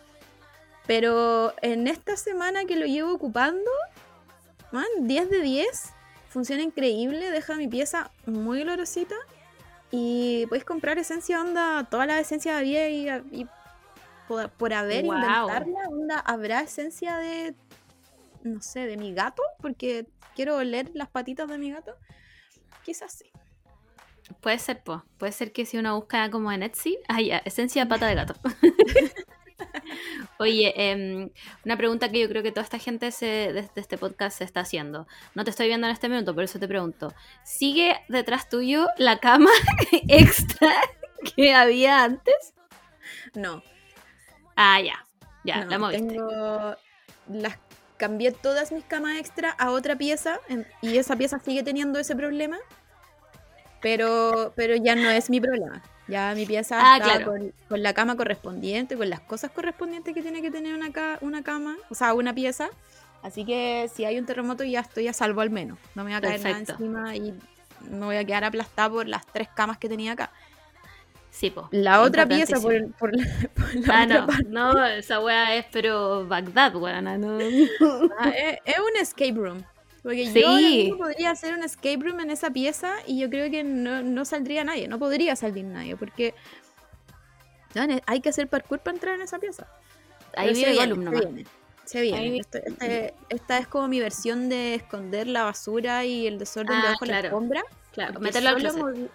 Pero 0.86 1.54
en 1.62 1.88
esta 1.88 2.16
semana 2.16 2.64
que 2.64 2.76
lo 2.76 2.86
llevo 2.86 3.12
ocupando, 3.12 3.70
man, 4.72 4.86
10 5.00 5.30
de 5.30 5.40
10. 5.40 5.92
Funciona 6.28 6.62
increíble, 6.62 7.30
deja 7.30 7.54
mi 7.56 7.66
pieza 7.66 8.10
muy 8.26 8.62
olorosita. 8.62 9.14
Y 9.90 10.46
puedes 10.48 10.64
comprar 10.64 10.98
esencia 10.98 11.40
onda, 11.40 11.86
toda 11.90 12.06
la 12.06 12.20
esencia 12.20 12.58
había 12.58 12.88
y, 12.90 13.08
y 13.30 13.46
por, 14.28 14.50
por 14.50 14.74
haber 14.74 15.04
Guau. 15.04 15.18
inventarla, 15.18 15.88
onda, 15.88 16.18
habrá 16.18 16.60
esencia 16.60 17.16
de, 17.18 17.54
no 18.42 18.60
sé, 18.60 18.80
de 18.80 18.96
mi 18.96 19.14
gato, 19.14 19.42
porque 19.60 20.06
quiero 20.34 20.56
oler 20.56 20.90
las 20.94 21.08
patitas 21.08 21.48
de 21.48 21.58
mi 21.58 21.70
gato. 21.70 21.94
Quizás 22.84 23.12
sí. 23.12 23.30
Puede 24.40 24.58
ser, 24.58 24.82
po. 24.82 25.04
Puede 25.18 25.32
ser 25.32 25.52
que 25.52 25.64
si 25.66 25.78
uno 25.78 25.96
busca 25.96 26.30
como 26.30 26.50
en 26.52 26.62
Etsy. 26.62 26.98
Ah, 27.08 27.20
ya, 27.20 27.38
esencia 27.38 27.84
de 27.84 27.88
pata 27.88 28.06
de 28.06 28.14
gato. 28.14 28.34
Oye, 30.38 30.72
em, 30.76 31.30
una 31.64 31.76
pregunta 31.76 32.10
que 32.10 32.20
yo 32.20 32.28
creo 32.28 32.42
que 32.42 32.50
toda 32.50 32.62
esta 32.62 32.78
gente 32.78 33.10
se, 33.10 33.26
de, 33.26 33.62
de 33.62 33.80
este 33.80 33.96
podcast 33.96 34.38
se 34.38 34.44
está 34.44 34.60
haciendo. 34.60 35.06
No 35.34 35.44
te 35.44 35.50
estoy 35.50 35.68
viendo 35.68 35.86
en 35.86 35.92
este 35.92 36.08
minuto, 36.08 36.34
por 36.34 36.44
eso 36.44 36.58
te 36.58 36.68
pregunto. 36.68 37.14
¿Sigue 37.44 37.96
detrás 38.08 38.48
tuyo 38.48 38.88
la 38.98 39.18
cama 39.18 39.50
extra 40.08 40.74
que 41.34 41.54
había 41.54 42.04
antes? 42.04 42.54
No, 43.34 43.62
Ah, 44.56 44.80
ya. 44.80 45.06
Ya, 45.44 45.64
No, 45.64 45.70
la 45.70 45.78
moviste. 45.78 46.08
Tengo 46.08 46.76
las 47.28 47.58
cambié 47.98 48.32
todas 48.32 48.72
mis 48.72 48.84
camas 48.84 49.18
extra 49.18 49.50
a 49.50 49.70
otra 49.70 49.96
pieza 49.96 50.40
y 50.82 50.98
esa 50.98 51.16
pieza 51.16 51.38
sigue 51.38 51.62
teniendo 51.62 51.98
ese 51.98 52.14
problema, 52.14 52.58
pero 53.86 54.52
pero 54.56 54.74
ya 54.74 54.96
no 54.96 55.08
es 55.10 55.30
mi 55.30 55.40
problema. 55.40 55.80
Ya 56.08 56.34
mi 56.34 56.44
pieza 56.46 56.76
Ah, 56.80 56.96
está 56.98 57.14
claro. 57.16 57.26
con, 57.32 57.52
con 57.68 57.82
la 57.82 57.92
cama 57.94 58.16
correspondiente, 58.16 58.96
con 58.96 59.08
las 59.10 59.20
cosas 59.20 59.50
correspondientes 59.52 60.12
que 60.14 60.22
tiene 60.22 60.42
que 60.42 60.50
tener 60.50 60.74
una, 60.74 60.90
ca- 60.92 61.18
una 61.20 61.42
cama, 61.42 61.76
o 61.90 61.94
sea, 61.94 62.14
una 62.14 62.32
pieza. 62.34 62.68
Así 63.22 63.44
que 63.44 63.88
si 63.94 64.04
hay 64.04 64.18
un 64.18 64.26
terremoto 64.26 64.62
ya 64.64 64.80
estoy 64.80 65.06
a 65.08 65.12
salvo 65.12 65.40
al 65.40 65.50
menos. 65.50 65.78
No 65.94 66.02
me 66.04 66.10
va 66.12 66.16
a 66.18 66.20
caer 66.20 66.40
Perfecto. 66.42 66.76
nada 66.80 67.14
encima 67.14 67.16
y 67.16 67.34
no 67.90 68.06
voy 68.06 68.16
a 68.16 68.24
quedar 68.24 68.44
aplastada 68.44 68.90
por 68.90 69.06
las 69.06 69.24
tres 69.26 69.48
camas 69.54 69.78
que 69.78 69.88
tenía 69.88 70.12
acá. 70.12 70.30
Sí, 71.30 71.50
po. 71.50 71.68
La 71.70 72.00
otra 72.00 72.26
pieza 72.26 72.58
por, 72.60 72.72
el- 72.74 72.86
por 72.98 73.14
la, 73.16 73.24
por 73.54 73.74
la 73.86 74.00
Ah, 74.00 74.04
otra 74.04 74.20
no. 74.20 74.26
parte. 74.26 74.44
No, 74.48 74.86
esa 74.86 75.20
wea 75.20 75.54
es, 75.56 75.66
pero 75.72 76.26
Bagdad, 76.26 76.74
weona, 76.76 77.18
no. 77.18 77.38
Ah, 78.18 78.30
es, 78.30 78.58
es 78.64 78.78
un 78.78 78.96
escape 79.00 79.32
room. 79.34 79.62
Porque 80.06 80.30
Sí. 80.30 80.40
yo 80.40 80.52
mismo 80.52 80.98
podría 80.98 81.32
hacer 81.32 81.52
un 81.52 81.64
escape 81.64 81.96
room 81.98 82.20
en 82.20 82.30
esa 82.30 82.48
pieza 82.50 82.94
y 83.08 83.18
yo 83.18 83.28
creo 83.28 83.50
que 83.50 83.64
no, 83.64 84.02
no 84.04 84.24
saldría 84.24 84.62
nadie, 84.62 84.86
no 84.86 85.00
podría 85.00 85.34
salir 85.34 85.64
nadie, 85.64 85.96
porque 85.96 86.32
hay 88.06 88.20
que 88.20 88.28
hacer 88.28 88.46
parkour 88.46 88.78
para 88.78 88.94
entrar 88.94 89.16
en 89.16 89.22
esa 89.22 89.40
pieza. 89.40 89.66
Ahí 90.36 90.46
Pero 90.48 90.58
vive 90.58 90.70
viene, 90.70 90.86
Gollum 90.86 90.98
se 90.98 91.04
nomás. 91.06 91.20
viene, 91.34 91.46
Se 91.84 92.00
viene. 92.02 92.18
Ahí 92.18 92.30
vi- 92.30 92.38
Esto- 92.38 92.58
este- 92.64 93.14
esta 93.30 93.58
es 93.58 93.66
como 93.66 93.88
mi 93.88 93.98
versión 93.98 94.48
de 94.48 94.76
esconder 94.76 95.26
la 95.26 95.42
basura 95.42 96.04
y 96.04 96.28
el 96.28 96.38
desorden 96.38 96.76
Ah, 96.78 96.82
debajo 96.82 97.04
de 97.04 97.10
la 97.10 97.18
alfombra. 97.18 97.64
Claro, 97.92 98.20
meterlo 98.20 98.50
al 98.50 98.60
solo 98.62 98.84
moví- 98.84 99.08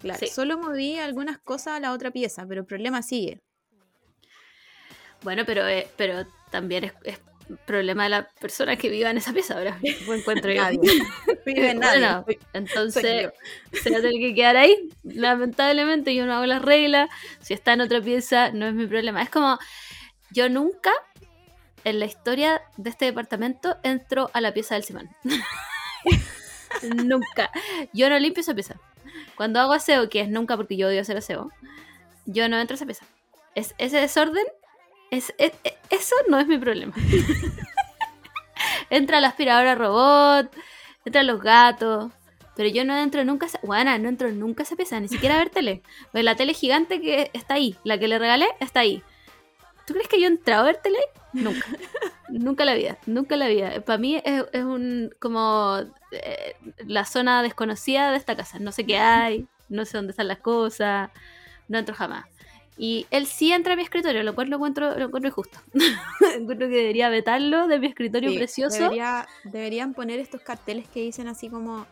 claro, 0.00 0.18
Sí. 0.18 0.26
solo 0.28 0.56
moví 0.56 0.98
algunas 0.98 1.38
cosas 1.38 1.74
a 1.76 1.80
la 1.80 1.92
otra 1.92 2.10
pieza, 2.10 2.46
pero 2.48 2.62
el 2.62 2.66
problema 2.66 3.02
sigue. 3.02 3.42
Bueno, 5.22 5.44
pero, 5.44 5.66
eh, 5.68 5.88
pero 5.98 6.26
también 6.50 6.84
es, 6.84 6.92
es 7.04 7.18
problema 7.64 8.04
de 8.04 8.10
la 8.10 8.28
persona 8.40 8.76
que 8.76 8.88
viva 8.88 9.10
en 9.10 9.18
esa 9.18 9.32
pieza 9.32 9.56
ahora. 9.56 9.78
Lo 10.06 10.14
encuentro 10.14 10.52
yo. 10.52 10.62
Nadie. 10.62 10.80
Vive 11.46 11.74
nadie. 11.76 12.00
Bueno, 12.00 12.40
entonces 12.52 13.30
se 13.72 13.90
va 13.90 13.98
a 13.98 14.00
tener 14.00 14.20
que 14.20 14.34
quedar 14.34 14.56
ahí. 14.56 14.90
Lamentablemente 15.02 16.14
yo 16.14 16.26
no 16.26 16.34
hago 16.34 16.46
las 16.46 16.62
reglas. 16.62 17.08
Si 17.40 17.54
está 17.54 17.72
en 17.72 17.80
otra 17.80 18.00
pieza, 18.00 18.50
no 18.50 18.66
es 18.66 18.74
mi 18.74 18.86
problema. 18.86 19.22
Es 19.22 19.30
como, 19.30 19.58
yo 20.30 20.48
nunca 20.48 20.92
en 21.84 22.00
la 22.00 22.06
historia 22.06 22.62
de 22.76 22.90
este 22.90 23.06
departamento 23.06 23.76
entro 23.82 24.30
a 24.34 24.40
la 24.40 24.52
pieza 24.52 24.74
del 24.74 24.84
Simán. 24.84 25.10
nunca. 26.82 27.50
Yo 27.92 28.08
no 28.10 28.18
limpio 28.18 28.42
esa 28.42 28.54
pieza. 28.54 28.76
Cuando 29.36 29.60
hago 29.60 29.72
aseo, 29.72 30.08
que 30.08 30.20
es 30.20 30.28
nunca 30.28 30.56
porque 30.56 30.76
yo 30.76 30.88
odio 30.88 31.00
hacer 31.00 31.16
aseo, 31.16 31.50
yo 32.26 32.48
no 32.48 32.58
entro 32.58 32.74
a 32.74 32.76
esa 32.76 32.86
pieza. 32.86 33.06
Es, 33.54 33.74
ese 33.78 33.98
desorden, 33.98 34.44
es, 35.10 35.32
es- 35.38 35.52
es- 35.64 35.74
eso 35.90 36.14
no 36.28 36.38
es 36.38 36.46
mi 36.46 36.58
problema. 36.58 36.94
entra 38.90 39.20
la 39.20 39.28
aspiradora 39.28 39.74
robot, 39.74 40.52
entran 41.04 41.26
los 41.26 41.40
gatos, 41.42 42.10
pero 42.56 42.68
yo 42.68 42.84
no 42.84 42.96
entro 42.98 43.24
nunca 43.24 43.46
a 43.46 43.66
Guana, 43.66 43.98
no 43.98 44.08
entro 44.08 44.30
nunca 44.32 44.62
a 44.62 44.64
esa 44.66 44.76
pieza, 44.76 44.98
ni 45.00 45.08
siquiera 45.08 45.36
a 45.36 45.38
ver 45.38 45.50
tele. 45.50 45.82
La 46.12 46.34
tele 46.34 46.54
gigante 46.54 47.00
que 47.00 47.30
está 47.32 47.54
ahí, 47.54 47.76
la 47.84 47.98
que 47.98 48.08
le 48.08 48.18
regalé, 48.18 48.48
está 48.60 48.80
ahí. 48.80 49.02
¿Tú 49.86 49.94
crees 49.94 50.08
que 50.08 50.20
yo 50.20 50.26
he 50.26 50.30
entrado 50.30 50.62
a 50.62 50.66
ver 50.66 50.76
tele? 50.82 50.98
Nunca. 51.32 51.66
nunca 52.28 52.64
la 52.64 52.74
vida, 52.74 52.98
nunca 53.06 53.36
la 53.36 53.48
vida. 53.48 53.80
Para 53.82 53.98
mí 53.98 54.16
es, 54.24 54.44
es 54.52 54.64
un 54.64 55.14
como 55.20 55.78
eh, 56.10 56.56
la 56.86 57.04
zona 57.04 57.42
desconocida 57.42 58.10
de 58.10 58.16
esta 58.18 58.36
casa. 58.36 58.58
No 58.58 58.72
sé 58.72 58.84
qué 58.84 58.98
hay, 58.98 59.46
no 59.68 59.84
sé 59.84 59.96
dónde 59.96 60.10
están 60.10 60.28
las 60.28 60.38
cosas, 60.38 61.10
no 61.68 61.78
entro 61.78 61.94
jamás. 61.94 62.26
Y 62.80 63.06
él 63.10 63.26
sí 63.26 63.52
entra 63.52 63.72
a 63.72 63.76
mi 63.76 63.82
escritorio, 63.82 64.22
lo 64.22 64.34
cual 64.36 64.48
lo 64.50 64.56
encuentro, 64.56 64.96
lo 64.96 65.06
encuentro 65.06 65.28
injusto. 65.28 65.58
encuentro 66.36 66.68
que 66.68 66.74
debería 66.76 67.08
vetarlo 67.08 67.66
de 67.66 67.78
mi 67.80 67.88
escritorio 67.88 68.30
Sí, 68.30 68.36
precioso. 68.36 68.78
debería- 68.84 69.26
deberían 69.44 69.94
poner 69.94 70.20
estos 70.20 70.40
carteles 70.42 70.86
que 70.88 71.00
dicen 71.00 71.26
así 71.26 71.48
como 71.48 71.86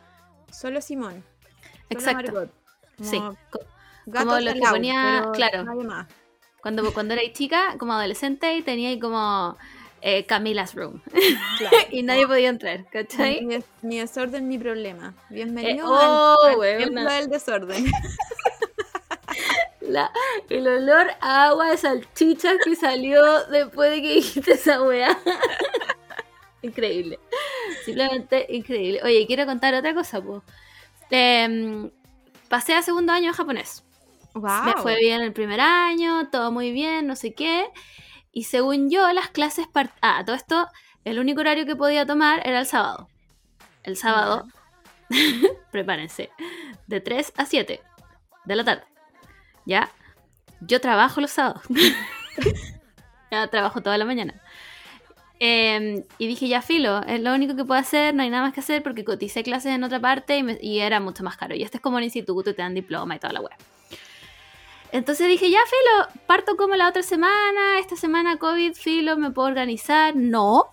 solo 0.50 0.80
Simón. 0.80 1.24
solo 1.64 1.82
Exacto. 1.90 2.32
Margot", 2.32 2.50
Sí. 3.02 3.16
como 3.18 3.36
gato 4.06 4.26
como 4.26 4.40
lo 4.40 4.52
que 4.52 4.60
ponía- 4.60 5.18
pero 5.20 5.32
claro. 5.32 5.64
más. 5.84 6.06
Cuando, 6.62 6.92
cuando 6.94 7.14
era 7.14 7.22
chica, 7.32 7.74
como 7.78 7.92
adolescente, 7.92 8.56
y 8.56 8.62
tenía 8.62 8.98
como 9.00 9.56
eh, 10.02 10.24
Camila's 10.26 10.74
Room. 10.74 11.02
Claro. 11.58 11.76
y 11.90 12.02
nadie 12.04 12.26
podía 12.28 12.48
entrar, 12.48 12.84
¿cachai? 12.90 13.40
Ni, 13.44 13.54
des- 13.56 13.64
ni 13.82 13.98
desorden 13.98 14.48
ni 14.48 14.56
problema. 14.58 15.14
Bienvenido 15.30 15.86
Eh, 15.86 15.88
oh, 15.88 16.62
al, 16.62 16.98
al 16.98 17.06
del 17.08 17.28
desorden. 17.28 17.86
La- 19.88 20.10
el 20.48 20.66
olor 20.66 21.08
a 21.20 21.46
agua 21.46 21.70
de 21.70 21.76
salchichas 21.76 22.56
que 22.64 22.74
salió 22.76 23.44
después 23.46 23.90
de 23.90 24.02
que 24.02 24.14
dijiste 24.14 24.52
esa 24.52 24.82
weá. 24.82 25.16
increíble. 26.62 27.18
Simplemente 27.84 28.46
increíble. 28.50 29.00
Oye, 29.04 29.26
quiero 29.26 29.46
contar 29.46 29.74
otra 29.74 29.94
cosa, 29.94 30.20
pues. 30.20 30.42
pasé 32.48 32.74
a 32.74 32.82
segundo 32.82 33.12
año 33.12 33.30
de 33.30 33.36
japonés. 33.36 33.84
wow. 34.34 34.62
Me 34.64 34.72
fue 34.74 34.96
bien 34.98 35.20
el 35.22 35.32
primer 35.32 35.60
año, 35.60 36.28
todo 36.30 36.50
muy 36.50 36.72
bien, 36.72 37.06
no 37.06 37.16
sé 37.16 37.34
qué. 37.34 37.68
Y 38.32 38.44
según 38.44 38.90
yo, 38.90 39.10
las 39.12 39.28
clases... 39.30 39.66
part- 39.66 39.92
Ah, 40.02 40.22
todo 40.26 40.36
esto, 40.36 40.66
el 41.04 41.18
único 41.18 41.40
horario 41.40 41.64
que 41.66 41.76
podía 41.76 42.04
tomar 42.06 42.46
era 42.46 42.58
el 42.60 42.66
sábado. 42.66 43.08
El 43.82 43.96
sábado, 43.96 44.46
prepárense, 45.70 46.30
de 46.86 47.00
3 47.00 47.32
a 47.36 47.46
7 47.46 47.80
de 48.44 48.56
la 48.56 48.64
tarde. 48.64 48.84
¿Ya? 49.66 49.90
Yo 50.60 50.80
trabajo 50.80 51.20
los 51.20 51.32
sábados. 51.32 51.62
ya 53.30 53.46
trabajo 53.48 53.82
toda 53.82 53.98
la 53.98 54.04
mañana. 54.04 54.40
Eh, 55.38 56.04
y 56.16 56.26
dije, 56.26 56.48
ya 56.48 56.62
filo, 56.62 57.02
es 57.02 57.20
lo 57.20 57.34
único 57.34 57.56
que 57.56 57.64
puedo 57.64 57.78
hacer, 57.78 58.14
no 58.14 58.22
hay 58.22 58.30
nada 58.30 58.42
más 58.42 58.54
que 58.54 58.60
hacer 58.60 58.82
porque 58.82 59.04
coticé 59.04 59.42
clases 59.42 59.72
en 59.72 59.84
otra 59.84 60.00
parte 60.00 60.42
y 60.62 60.78
era 60.78 60.98
mucho 61.00 61.22
más 61.22 61.36
caro. 61.36 61.54
Y 61.54 61.62
este 61.62 61.76
es 61.76 61.82
como 61.82 61.98
un 61.98 62.02
instituto, 62.02 62.54
te 62.54 62.62
dan 62.62 62.74
diploma 62.74 63.16
y 63.16 63.18
toda 63.18 63.34
la 63.34 63.40
web. 63.40 63.52
Entonces 64.92 65.28
dije, 65.28 65.50
ya 65.50 65.58
filo, 65.66 66.20
parto 66.26 66.56
como 66.56 66.74
la 66.74 66.88
otra 66.88 67.02
semana, 67.02 67.78
esta 67.78 67.96
semana 67.96 68.38
COVID, 68.38 68.74
filo, 68.74 69.16
me 69.18 69.30
puedo 69.30 69.48
organizar. 69.48 70.16
No, 70.16 70.72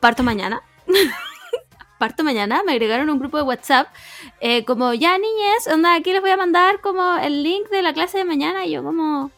parto 0.00 0.22
mañana. 0.22 0.62
parto 2.00 2.24
mañana, 2.24 2.62
me 2.64 2.72
agregaron 2.72 3.10
un 3.10 3.18
grupo 3.18 3.36
de 3.36 3.42
WhatsApp, 3.42 3.88
eh, 4.40 4.64
como, 4.64 4.94
ya 4.94 5.18
niñes, 5.18 5.68
onda, 5.70 5.94
aquí 5.94 6.12
les 6.12 6.22
voy 6.22 6.30
a 6.30 6.38
mandar 6.38 6.80
como 6.80 7.18
el 7.18 7.42
link 7.42 7.68
de 7.68 7.82
la 7.82 7.92
clase 7.92 8.16
de 8.16 8.24
mañana. 8.24 8.64
Y 8.64 8.72
yo 8.72 8.82
como, 8.82 9.30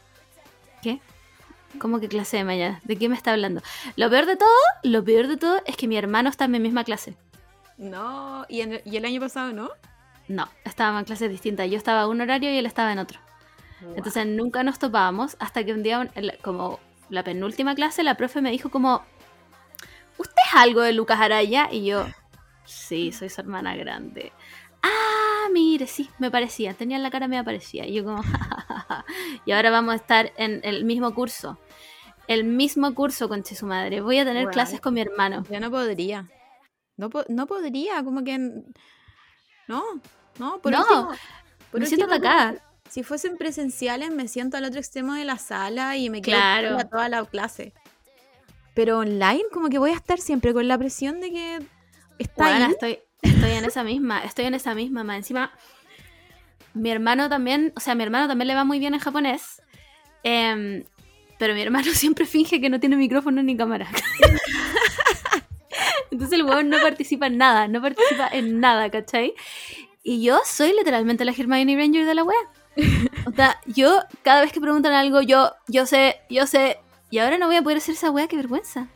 ¿qué? 0.81 1.01
¿Cómo 1.81 1.99
que 1.99 2.09
clase 2.09 2.37
de 2.37 2.45
mañana? 2.45 2.81
¿De 2.85 2.97
qué 2.97 3.09
me 3.09 3.17
está 3.17 3.33
hablando? 3.33 3.63
Lo 3.97 4.09
peor 4.09 4.27
de 4.27 4.37
todo, 4.37 4.49
lo 4.85 5.03
peor 5.03 5.27
de 5.27 5.37
todo 5.37 5.61
es 5.67 5.77
que 5.77 5.89
mi 5.89 5.97
hermano 5.97 6.31
está 6.31 6.45
en 6.45 6.53
mi 6.53 6.61
misma 6.61 6.85
clase. 6.85 7.17
No, 7.79 8.47
¿Y, 8.49 8.61
en 8.61 8.75
el, 8.75 8.83
y 8.85 8.97
el 8.97 9.05
año 9.07 9.21
pasado 9.21 9.53
no. 9.53 9.69
No, 10.29 10.49
estábamos 10.65 11.01
en 11.01 11.07
clases 11.07 11.31
distintas. 11.31 11.69
Yo 11.69 11.77
estaba 11.77 12.05
en 12.05 12.11
un 12.11 12.21
horario 12.21 12.53
y 12.53 12.59
él 12.59 12.67
estaba 12.67 12.93
en 12.93 13.01
otro. 13.01 13.19
Entonces 13.97 14.25
nunca 14.25 14.63
nos 14.63 14.79
topábamos 14.79 15.37
hasta 15.41 15.65
que 15.65 15.73
un 15.73 15.83
día, 15.83 16.09
como 16.43 16.79
la 17.09 17.25
penúltima 17.25 17.75
clase, 17.75 18.05
la 18.05 18.17
profe 18.17 18.41
me 18.41 18.53
dijo 18.53 18.71
como, 18.71 19.03
¿usted 20.17 20.43
es 20.47 20.55
algo 20.55 20.83
de 20.83 20.93
Lucas 20.93 21.21
Araya? 21.21 21.69
Y 21.73 21.87
yo, 21.87 22.07
sí, 22.73 23.13
soy 23.13 23.29
su 23.29 23.41
hermana 23.41 23.75
grande. 23.77 24.33
Ah, 24.83 25.47
mire, 25.53 25.87
sí, 25.87 26.09
me 26.19 26.31
parecía, 26.31 26.75
tenía 26.75 26.99
la 26.99 27.11
cara 27.11 27.29
me 27.29 27.43
parecía. 27.45 27.87
Y 27.87 27.95
yo 27.95 28.05
como, 28.05 28.23
y 29.47 29.53
ahora 29.53 29.71
vamos 29.71 29.93
a 29.93 29.97
estar 29.97 30.33
en 30.37 30.61
el 30.65 30.85
mismo 30.85 31.15
curso. 31.15 31.59
El 32.29 32.45
mismo 32.45 32.95
curso, 32.95 33.29
conche 33.29 33.55
su 33.55 33.67
madre. 33.67 34.01
Voy 34.01 34.19
a 34.19 34.25
tener 34.25 34.49
clases 34.49 34.81
con 34.81 34.95
mi 34.95 35.01
hermano. 35.01 35.45
Yo 35.51 35.61
no 35.61 35.71
podría. 35.71 36.29
No, 36.97 37.11
po- 37.11 37.25
no 37.29 37.47
podría, 37.47 38.03
como 38.05 38.23
que. 38.25 38.39
No, 39.69 39.83
no, 40.39 40.61
por 40.61 40.73
No, 40.73 40.81
último. 40.81 41.11
por 41.71 41.81
me 41.81 41.87
siento 41.87 42.07
atacada. 42.07 42.55
Si 42.89 43.03
fuesen 43.03 43.37
presenciales, 43.39 44.11
me 44.11 44.29
siento 44.29 44.57
al 44.57 44.65
otro 44.65 44.79
extremo 44.79 45.15
de 45.15 45.25
la 45.25 45.39
sala 45.39 45.97
y 45.97 46.11
me 46.11 46.21
quedo 46.23 46.37
Claro. 46.37 46.79
toda 46.91 47.09
la 47.09 47.25
clase. 47.25 47.73
Pero 48.75 48.99
online, 48.99 49.45
como 49.53 49.69
que 49.69 49.79
voy 49.79 49.91
a 49.91 49.95
estar 49.95 50.19
siempre 50.19 50.53
con 50.53 50.69
la 50.69 50.77
presión 50.79 51.21
de 51.21 51.31
que 51.31 51.59
está 52.23 52.45
Bueno, 52.45 52.67
ahí. 52.67 52.71
estoy, 52.73 52.99
estoy 53.23 53.51
en 53.53 53.65
esa 53.65 53.85
misma, 53.85 54.25
estoy 54.25 54.45
en 54.47 54.55
esa 54.55 54.75
misma, 54.75 55.05
más 55.05 55.17
encima. 55.19 55.53
Mi 56.75 56.91
hermano 56.91 57.29
también, 57.29 57.73
o 57.77 57.81
sea, 57.81 57.95
mi 57.95 58.03
hermano 58.03 58.29
también 58.29 58.49
le 58.49 58.55
va 58.55 58.65
muy 58.65 58.79
bien 58.79 58.95
en 58.95 59.01
japonés. 59.01 59.63
em, 60.23 60.85
pero 61.39 61.55
mi 61.55 61.63
hermano 61.63 61.91
siempre 61.95 62.27
finge 62.27 62.61
que 62.61 62.71
no 62.71 62.81
tiene 62.81 62.97
micrófono 62.97 63.43
ni 63.43 63.57
cámara. 63.57 63.89
Entonces 66.11 66.39
el 66.39 66.45
huevón 66.45 66.69
no 66.69 66.79
participa 66.81 67.27
en 67.27 67.39
nada, 67.39 67.69
no 67.69 67.81
participa 67.81 68.29
en 68.33 68.61
nada, 68.61 68.91
¿cachai? 68.91 69.35
Y 70.03 70.23
yo 70.23 70.41
soy 70.45 70.73
literalmente 70.73 71.25
la 71.25 71.33
Hermione 71.33 71.77
Ranger 71.77 72.05
de 72.05 72.15
la 72.15 72.25
wea. 72.25 72.37
O 73.27 73.33
sea, 73.33 73.59
yo 73.67 74.01
cada 74.23 74.43
vez 74.43 74.53
que 74.53 74.61
preguntan 74.61 74.93
algo, 74.93 75.23
yo, 75.23 75.53
yo 75.69 75.87
sé, 75.87 76.21
yo 76.29 76.47
sé. 76.47 76.79
Y 77.11 77.19
ahora 77.19 77.39
no 77.39 77.47
voy 77.47 77.57
a 77.57 77.63
poder 77.63 77.79
hacer 77.79 77.95
esa 77.95 78.11
wea, 78.11 78.29
qué 78.29 78.37
vergüenza. 78.37 78.89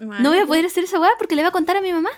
No 0.00 0.30
voy 0.30 0.38
a 0.38 0.46
poder 0.46 0.66
hacer 0.66 0.84
esa 0.84 0.98
wea 1.00 1.10
porque 1.18 1.36
le 1.36 1.42
va 1.42 1.48
a 1.48 1.52
contar 1.52 1.76
a 1.76 1.80
mi 1.80 1.92
mamá. 1.92 2.10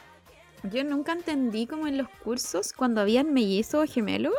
Yo 0.70 0.84
nunca 0.84 1.12
entendí 1.12 1.66
como 1.66 1.86
en 1.86 1.98
los 1.98 2.08
cursos, 2.24 2.72
cuando 2.72 3.00
habían 3.00 3.32
mellizos 3.32 3.88
o 3.88 3.92
gemelos, 3.92 4.34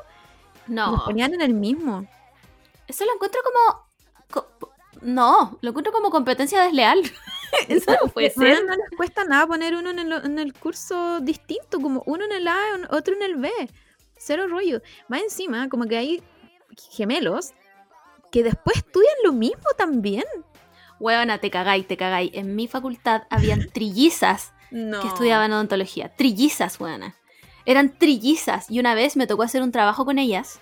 No. 0.68 0.92
los 0.92 1.04
ponían 1.04 1.34
en 1.34 1.42
el 1.42 1.54
mismo. 1.54 2.08
Eso 2.88 3.06
lo 3.06 3.14
encuentro 3.14 3.42
como. 3.44 3.86
co- 4.32 4.72
no, 5.02 5.58
lo 5.62 5.70
encuentro 5.70 5.92
como 5.94 6.10
competencia 6.10 6.62
desleal. 6.64 7.02
Eso 7.68 7.92
no 8.02 8.10
puede 8.12 8.30
ser. 8.32 8.64
no 8.66 8.74
les 8.76 8.90
cuesta 8.98 9.24
nada 9.24 9.46
poner 9.48 9.76
uno 9.76 9.90
en 9.92 10.00
el, 10.00 10.12
en 10.12 10.40
el 10.40 10.54
curso 10.54 11.20
distinto, 11.22 11.80
como 11.80 12.04
uno 12.06 12.26
en 12.26 12.32
el 12.32 12.48
A 12.48 12.58
y 12.80 12.96
otro 12.96 13.14
en 13.16 13.22
el 13.24 13.36
B. 13.36 13.52
Cero 14.18 14.48
rollo. 14.48 14.82
Más 15.08 15.22
encima, 15.22 15.70
como 15.70 15.86
que 15.86 15.98
hay 15.98 16.24
gemelos 16.92 17.54
que 18.32 18.44
después 18.44 18.78
estudian 18.78 19.14
lo 19.24 19.32
mismo 19.34 19.70
también. 19.78 20.24
Huevona, 21.00 21.38
te 21.40 21.52
cagáis, 21.52 21.88
te 21.88 21.96
cagáis. 21.96 22.32
En 22.34 22.56
mi 22.56 22.68
facultad 22.68 23.24
habían 23.30 23.70
trillizas 23.70 24.54
No. 24.72 25.02
que 25.02 25.08
estudiaban 25.08 25.52
odontología. 25.52 26.10
Trillizas, 26.16 26.80
huevona. 26.80 27.16
Eran 27.66 27.98
trillizas. 27.98 28.70
Y 28.70 28.80
una 28.80 28.96
vez 28.96 29.16
me 29.18 29.28
tocó 29.28 29.44
hacer 29.44 29.62
un 29.62 29.72
trabajo 29.72 30.06
con 30.06 30.20
ellas. 30.20 30.60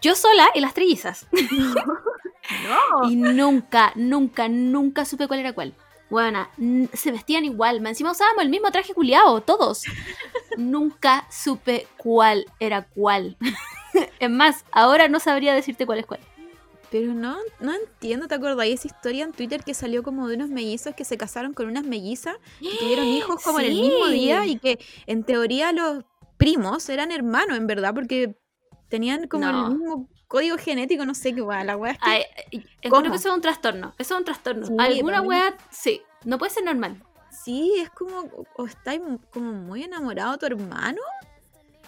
Yo 0.00 0.14
sola 0.14 0.48
y 0.54 0.60
las 0.60 0.74
trillizas. 0.74 1.26
No. 2.62 3.10
Y 3.10 3.16
nunca, 3.16 3.90
nunca, 3.96 4.48
nunca 4.48 5.04
supe 5.04 5.26
cuál 5.26 5.40
era 5.40 5.52
cuál. 5.52 5.74
Bueno, 6.08 6.48
se 6.92 7.10
vestían 7.10 7.44
igual. 7.44 7.84
Encima 7.84 8.12
usábamos 8.12 8.44
el 8.44 8.50
mismo 8.50 8.70
traje 8.70 8.94
culiado, 8.94 9.40
todos. 9.40 9.82
nunca 10.56 11.26
supe 11.28 11.88
cuál 11.96 12.46
era 12.60 12.82
cuál. 12.82 13.36
es 14.20 14.30
más, 14.30 14.64
ahora 14.70 15.08
no 15.08 15.18
sabría 15.18 15.54
decirte 15.54 15.86
cuál 15.86 15.98
es 15.98 16.06
cuál. 16.06 16.20
Pero 16.90 17.12
no, 17.14 17.36
no 17.60 17.72
entiendo, 17.74 18.28
¿te 18.28 18.34
acordáis 18.36 18.78
esa 18.80 18.88
historia 18.94 19.24
en 19.24 19.32
Twitter 19.32 19.62
que 19.64 19.74
salió 19.74 20.02
como 20.02 20.28
de 20.28 20.36
unos 20.36 20.48
mellizos 20.50 20.94
que 20.94 21.04
se 21.04 21.16
casaron 21.18 21.52
con 21.52 21.66
unas 21.66 21.84
mellizas 21.84 22.36
y 22.60 22.76
tuvieron 22.78 23.06
hijos 23.08 23.42
como 23.42 23.58
en 23.60 23.66
el 23.66 23.74
mismo 23.74 24.06
día 24.08 24.46
y 24.46 24.58
que 24.58 24.78
en 25.06 25.24
teoría 25.24 25.72
los 25.72 26.04
primos 26.36 26.88
eran 26.88 27.10
hermanos, 27.10 27.56
en 27.56 27.66
verdad, 27.66 27.92
porque 27.92 28.36
tenían 28.88 29.26
como 29.26 29.50
No. 29.50 29.66
el 29.66 29.74
mismo 29.74 30.08
código 30.28 30.56
genético, 30.58 31.04
no 31.04 31.14
sé 31.14 31.34
qué 31.34 31.42
weá, 31.42 31.64
la 31.64 31.76
weá 31.76 31.92
es 31.92 31.98
que 31.98 32.08
Ay, 32.10 32.24
encuentro 32.82 33.10
que 33.10 33.18
eso 33.18 33.28
es 33.30 33.34
un 33.34 33.40
trastorno. 33.40 33.94
Eso 33.98 34.14
es 34.14 34.18
un 34.20 34.24
trastorno. 34.24 34.66
Sí, 34.66 34.74
Alguna 34.78 35.22
wea, 35.22 35.56
sí. 35.70 36.02
No 36.24 36.38
puede 36.38 36.50
ser 36.52 36.64
normal. 36.64 37.02
sí, 37.30 37.74
es 37.78 37.90
como, 37.90 38.20
o- 38.56 38.66
estáis 38.66 39.00
como 39.32 39.52
muy 39.52 39.82
enamorado 39.84 40.32
de 40.32 40.38
tu 40.38 40.46
hermano 40.46 41.00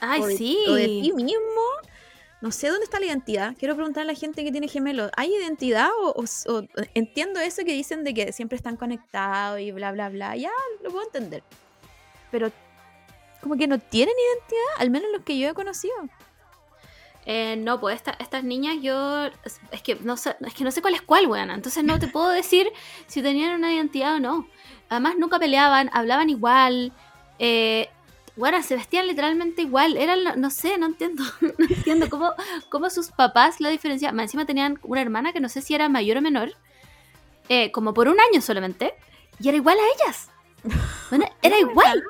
Ay, 0.01 0.21
o 0.23 0.27
de, 0.27 0.37
sí. 0.37 0.59
o 0.69 0.73
de 0.75 0.87
ti 0.87 1.13
mismo. 1.13 1.63
No 2.41 2.53
sé 2.53 2.69
dónde 2.69 2.85
está 2.85 3.01
la 3.01 3.07
identidad. 3.07 3.57
Quiero 3.59 3.75
preguntar 3.75 4.03
a 4.03 4.07
la 4.07 4.15
gente 4.15 4.45
que 4.45 4.53
tiene 4.53 4.69
gemelos. 4.69 5.11
¿Hay 5.17 5.35
identidad? 5.35 5.89
O, 5.97 6.25
entiendo 6.95 7.41
eso 7.41 7.65
que 7.65 7.73
dicen 7.73 8.05
de 8.05 8.15
que 8.15 8.33
siempre 8.33 8.57
están 8.57 8.77
conectados 8.77 9.59
y 9.61 9.73
bla, 9.73 9.91
bla, 9.91 10.09
bla. 10.09 10.37
Ya 10.37 10.51
lo 10.83 10.91
puedo 10.91 11.05
entender. 11.05 11.43
Pero 12.31 12.53
como 13.43 13.57
que 13.57 13.67
no 13.67 13.79
tienen 13.79 14.15
identidad, 14.15 14.65
al 14.79 14.91
menos 14.91 15.09
los 15.13 15.23
que 15.25 15.37
yo 15.39 15.49
he 15.49 15.55
conocido. 15.55 15.95
Eh, 17.27 17.57
no, 17.59 17.81
pues 17.81 17.97
esta- 17.97 18.17
estas 18.21 18.45
niñas 18.45 18.77
yo... 18.81 19.27
Es 19.73 19.83
que, 19.83 19.97
no 19.97 20.17
sé, 20.17 20.37
es 20.41 20.55
que 20.55 20.65
no 20.65 20.71
sé 20.71 20.81
cuál 20.81 20.95
es 20.95 21.03
cuál, 21.03 21.27
weón. 21.27 21.51
Entonces 21.51 21.83
no 21.85 21.99
te 21.99 22.07
puedo 22.09 22.31
decir 22.31 22.71
si 23.09 23.21
tenían 23.21 23.55
una 23.55 23.75
identidad 23.75 24.15
o 24.15 24.21
no. 24.21 24.49
Además 24.89 25.17
nunca 25.19 25.39
peleaban, 25.39 25.91
hablaban 25.93 26.31
igual. 26.31 26.93
Eh, 27.39 27.89
bueno, 28.39 28.63
se 28.63 28.77
vestían 28.77 29.07
literalmente 29.07 29.63
igual. 29.63 29.97
Eran, 29.97 30.41
no 30.41 30.51
sé, 30.51 30.79
no 30.79 30.87
entiendo. 30.87 31.23
No 31.41 31.67
entiendo 31.69 32.09
cómo, 32.09 32.33
cómo 32.71 32.89
sus 32.91 33.09
papás 33.11 33.61
la 33.61 33.69
diferenciaban. 33.69 34.19
Encima 34.21 34.47
tenían 34.47 34.79
una 34.83 35.03
hermana 35.03 35.33
que 35.33 35.41
no 35.41 35.49
sé 35.49 35.61
si 35.61 35.75
era 35.75 35.89
mayor 35.89 36.17
o 36.19 36.23
menor. 36.23 36.53
eh, 37.49 37.71
como 37.73 37.93
por 37.95 38.09
un 38.09 38.19
año 38.21 38.41
solamente. 38.41 38.95
Y 39.41 39.49
era 39.49 39.57
igual 39.57 39.79
a 39.79 40.05
ellas. 40.07 40.29
Bueno, 41.11 41.27
era 41.43 41.59
igual. 41.59 42.03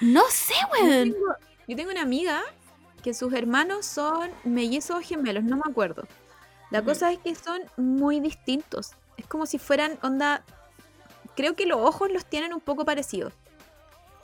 No 0.00 0.22
sé, 0.30 0.54
Yo 0.60 0.68
weón. 0.84 1.12
tengo, 1.12 1.26
yo 1.66 1.76
tengo 1.76 1.90
una 1.90 2.02
amiga 2.02 2.42
que 3.02 3.12
sus 3.14 3.32
hermanos 3.32 3.84
son 3.86 4.30
mellizos 4.44 4.96
o 4.96 5.00
gemelos, 5.00 5.44
no 5.44 5.56
me 5.56 5.62
acuerdo. 5.68 6.06
La 6.70 6.82
cosa 6.82 7.10
es 7.12 7.18
que 7.18 7.34
son 7.34 7.60
muy 7.76 8.20
distintos. 8.20 8.92
Es 9.16 9.26
como 9.26 9.46
si 9.46 9.58
fueran 9.58 9.98
onda. 10.02 10.44
Creo 11.36 11.54
que 11.54 11.66
los 11.66 11.78
ojos 11.80 12.10
los 12.12 12.24
tienen 12.24 12.52
un 12.54 12.60
poco 12.60 12.84
parecidos. 12.84 13.32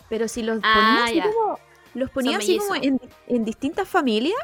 Pero 0.08 0.28
si 0.28 0.42
los 0.42 0.61
Ah, 0.62 0.75
ponía 0.75 1.04
así 1.04 1.14
ya. 1.16 1.25
como. 1.32 1.58
Los 1.94 2.11
ponía 2.11 2.38
así 2.38 2.58
como 2.58 2.75
en, 2.75 3.44
distintas 3.44 3.88
familias. 3.88 4.38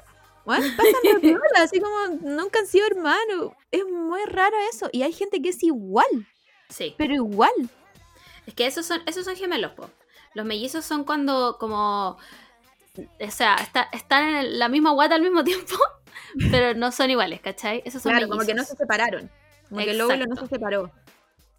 Bueno, 0.45 0.65
pasan 0.77 0.93
la 1.15 1.21
piola, 1.21 1.63
así 1.63 1.81
como 1.81 1.97
nunca 2.23 2.61
han 2.61 2.67
sido 2.67 2.87
hermanos. 2.87 3.53
Es 3.71 3.85
muy 3.87 4.23
raro 4.25 4.57
eso. 4.71 4.89
Y 4.93 5.03
hay 5.03 5.13
gente 5.13 5.43
que 5.43 5.49
es 5.51 5.63
igual, 5.63 6.07
Sí. 6.69 6.95
pero 6.97 7.13
igual. 7.15 7.51
Es 8.47 8.55
que 8.55 8.67
esos 8.67 8.87
son, 8.87 9.03
esos 9.07 9.25
son 9.25 9.37
gemelos, 9.37 9.73
po. 9.73 9.91
Los 10.35 10.47
mellizos 10.47 10.85
son 10.85 11.05
cuando 11.05 11.57
como... 11.59 12.17
O 12.99 13.31
sea, 13.31 13.55
está- 13.57 13.89
están 13.93 14.29
en 14.29 14.59
la 14.59 14.69
misma 14.69 14.91
guata 14.93 15.15
al 15.17 15.23
mismo 15.23 15.43
tiempo, 15.45 15.75
pero 16.51 16.75
no 16.75 16.91
son 16.93 17.11
iguales, 17.11 17.41
¿cachai? 17.41 17.83
Esos 17.85 18.03
son 18.03 18.11
Claro, 18.13 18.27
mellizos. 18.27 18.39
como 18.39 18.47
que 18.47 18.55
no 18.55 18.65
se 18.65 18.77
separaron. 18.77 19.31
Como 19.69 19.85
que 19.85 19.91
el 19.91 20.01
óvulo 20.01 20.27
no 20.27 20.37
se 20.37 20.47
separó. 20.47 20.91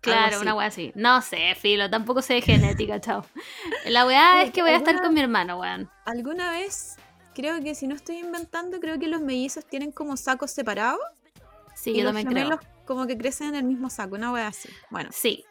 Claro, 0.01 0.41
una 0.41 0.55
wea 0.55 0.67
así. 0.67 0.91
No 0.95 1.21
sé, 1.21 1.55
filo, 1.55 1.89
tampoco 1.89 2.21
sé 2.21 2.33
de 2.35 2.41
genética, 2.41 2.99
chao. 2.99 3.25
La 3.85 4.05
weá 4.05 4.41
es 4.43 4.51
que 4.51 4.61
voy 4.61 4.71
a 4.71 4.75
estar 4.77 4.95
¿Alguna- 4.95 5.05
con 5.07 5.13
mi 5.13 5.21
hermano, 5.21 5.59
weón. 5.59 5.89
Alguna 6.05 6.51
vez, 6.51 6.95
creo 7.35 7.61
que 7.61 7.75
si 7.75 7.87
no 7.87 7.95
estoy 7.95 8.17
inventando, 8.17 8.79
creo 8.79 8.97
que 8.99 9.07
los 9.07 9.21
mellizos 9.21 9.65
tienen 9.65 9.91
como 9.91 10.17
sacos 10.17 10.51
separados. 10.51 10.99
Sí, 11.75 11.91
y 11.91 11.97
yo 11.97 12.03
los 12.03 12.09
también 12.13 12.27
creo. 12.27 12.43
gemelos 12.45 12.59
como 12.85 13.07
que 13.07 13.17
crecen 13.17 13.49
en 13.49 13.55
el 13.55 13.63
mismo 13.63 13.89
saco, 13.89 14.15
una 14.15 14.31
wea 14.31 14.47
así. 14.47 14.69
Bueno, 14.89 15.09
Sí. 15.13 15.45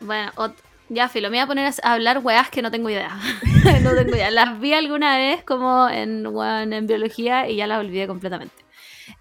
Bueno, 0.00 0.32
ya, 0.88 1.08
filo, 1.08 1.28
me 1.28 1.36
voy 1.38 1.42
a 1.42 1.46
poner 1.48 1.72
a 1.82 1.92
hablar 1.92 2.18
weas 2.18 2.48
que 2.50 2.62
no 2.62 2.70
tengo 2.70 2.88
idea. 2.88 3.18
no 3.82 3.94
tengo 3.94 4.14
idea. 4.14 4.30
Las 4.30 4.58
vi 4.60 4.72
alguna 4.74 5.18
vez 5.18 5.42
como 5.42 5.88
en, 5.88 6.24
en 6.72 6.86
biología 6.86 7.48
y 7.48 7.56
ya 7.56 7.66
las 7.66 7.80
olvidé 7.80 8.06
completamente. 8.06 8.54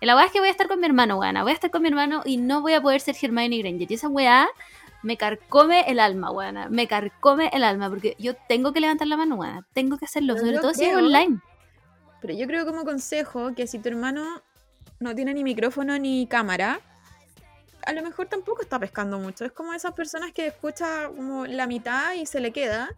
La 0.02 0.16
weá 0.16 0.26
es 0.26 0.32
que 0.32 0.40
voy 0.40 0.48
a 0.50 0.52
estar 0.52 0.68
con 0.68 0.80
mi 0.80 0.86
hermano, 0.86 1.18
weana. 1.18 1.44
Voy 1.44 1.52
a 1.52 1.56
estar 1.56 1.72
con 1.72 1.82
mi 1.82 1.88
hermano 1.90 2.22
y 2.26 2.38
no 2.38 2.62
voy 2.62 2.74
a 2.74 2.82
poder 2.82 3.02
ser 3.02 3.16
Hermione 3.22 3.58
Granger. 3.60 3.92
Y 3.92 3.94
esa 3.96 4.08
weá 4.08 4.48
me 5.04 5.18
carcome 5.18 5.82
el 5.88 6.00
alma, 6.00 6.32
weana. 6.32 6.70
Me 6.70 6.88
carcome 6.88 7.50
el 7.54 7.64
alma 7.64 7.90
porque 7.90 8.16
yo 8.20 8.36
tengo 8.48 8.74
que 8.74 8.80
levantar 8.80 9.08
la 9.08 9.18
mano, 9.18 9.36
weana. 9.36 9.66
Tengo 9.74 9.98
que 9.98 10.06
hacerlo, 10.06 10.34
Pero 10.36 10.46
sobre 10.46 10.60
todo 10.60 10.74
si 10.74 10.84
es 10.84 10.94
creo- 10.94 11.06
online. 11.06 11.40
pero 12.22 12.34
yo 12.34 12.48
creo 12.48 12.66
como 12.66 12.84
consejo 12.84 13.54
que 13.56 13.68
si 13.68 13.80
tu 13.80 13.90
hermano 13.90 14.42
no 15.00 15.14
tiene 15.16 15.34
ni 15.34 15.44
micrófono 15.44 15.98
ni 16.00 16.26
cámara, 16.28 16.80
a 17.86 17.94
lo 17.94 18.02
mejor 18.04 18.28
tampoco 18.28 18.62
está 18.62 18.80
pescando 18.80 19.18
mucho. 19.20 19.46
Es 19.46 19.52
como 19.52 19.74
esas 19.74 19.94
personas 19.94 20.32
que 20.34 20.48
escucha 20.48 21.08
como 21.16 21.46
la 21.46 21.68
mitad 21.68 22.14
y 22.16 22.26
se 22.26 22.40
le 22.40 22.52
queda 22.52 22.90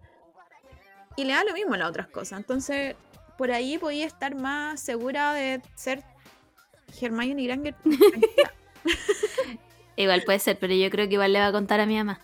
y 1.15 1.25
le 1.25 1.33
da 1.33 1.43
lo 1.43 1.53
mismo 1.53 1.73
a 1.73 1.77
las 1.77 1.89
otras 1.89 2.07
cosas. 2.07 2.39
Entonces, 2.39 2.95
por 3.37 3.51
ahí 3.51 3.77
podía 3.77 4.05
estar 4.07 4.35
más 4.35 4.79
segura 4.79 5.33
de 5.33 5.61
ser 5.75 6.03
Hermione 7.01 7.43
Granger. 7.43 7.75
Igual 9.99 10.23
puede 10.23 10.39
ser, 10.39 10.57
pero 10.57 10.73
yo 10.73 10.89
creo 10.89 11.09
que 11.09 11.15
igual 11.15 11.33
le 11.33 11.39
va 11.39 11.47
a 11.47 11.51
contar 11.51 11.81
a 11.81 11.85
mi 11.85 11.97
mamá. 11.97 12.21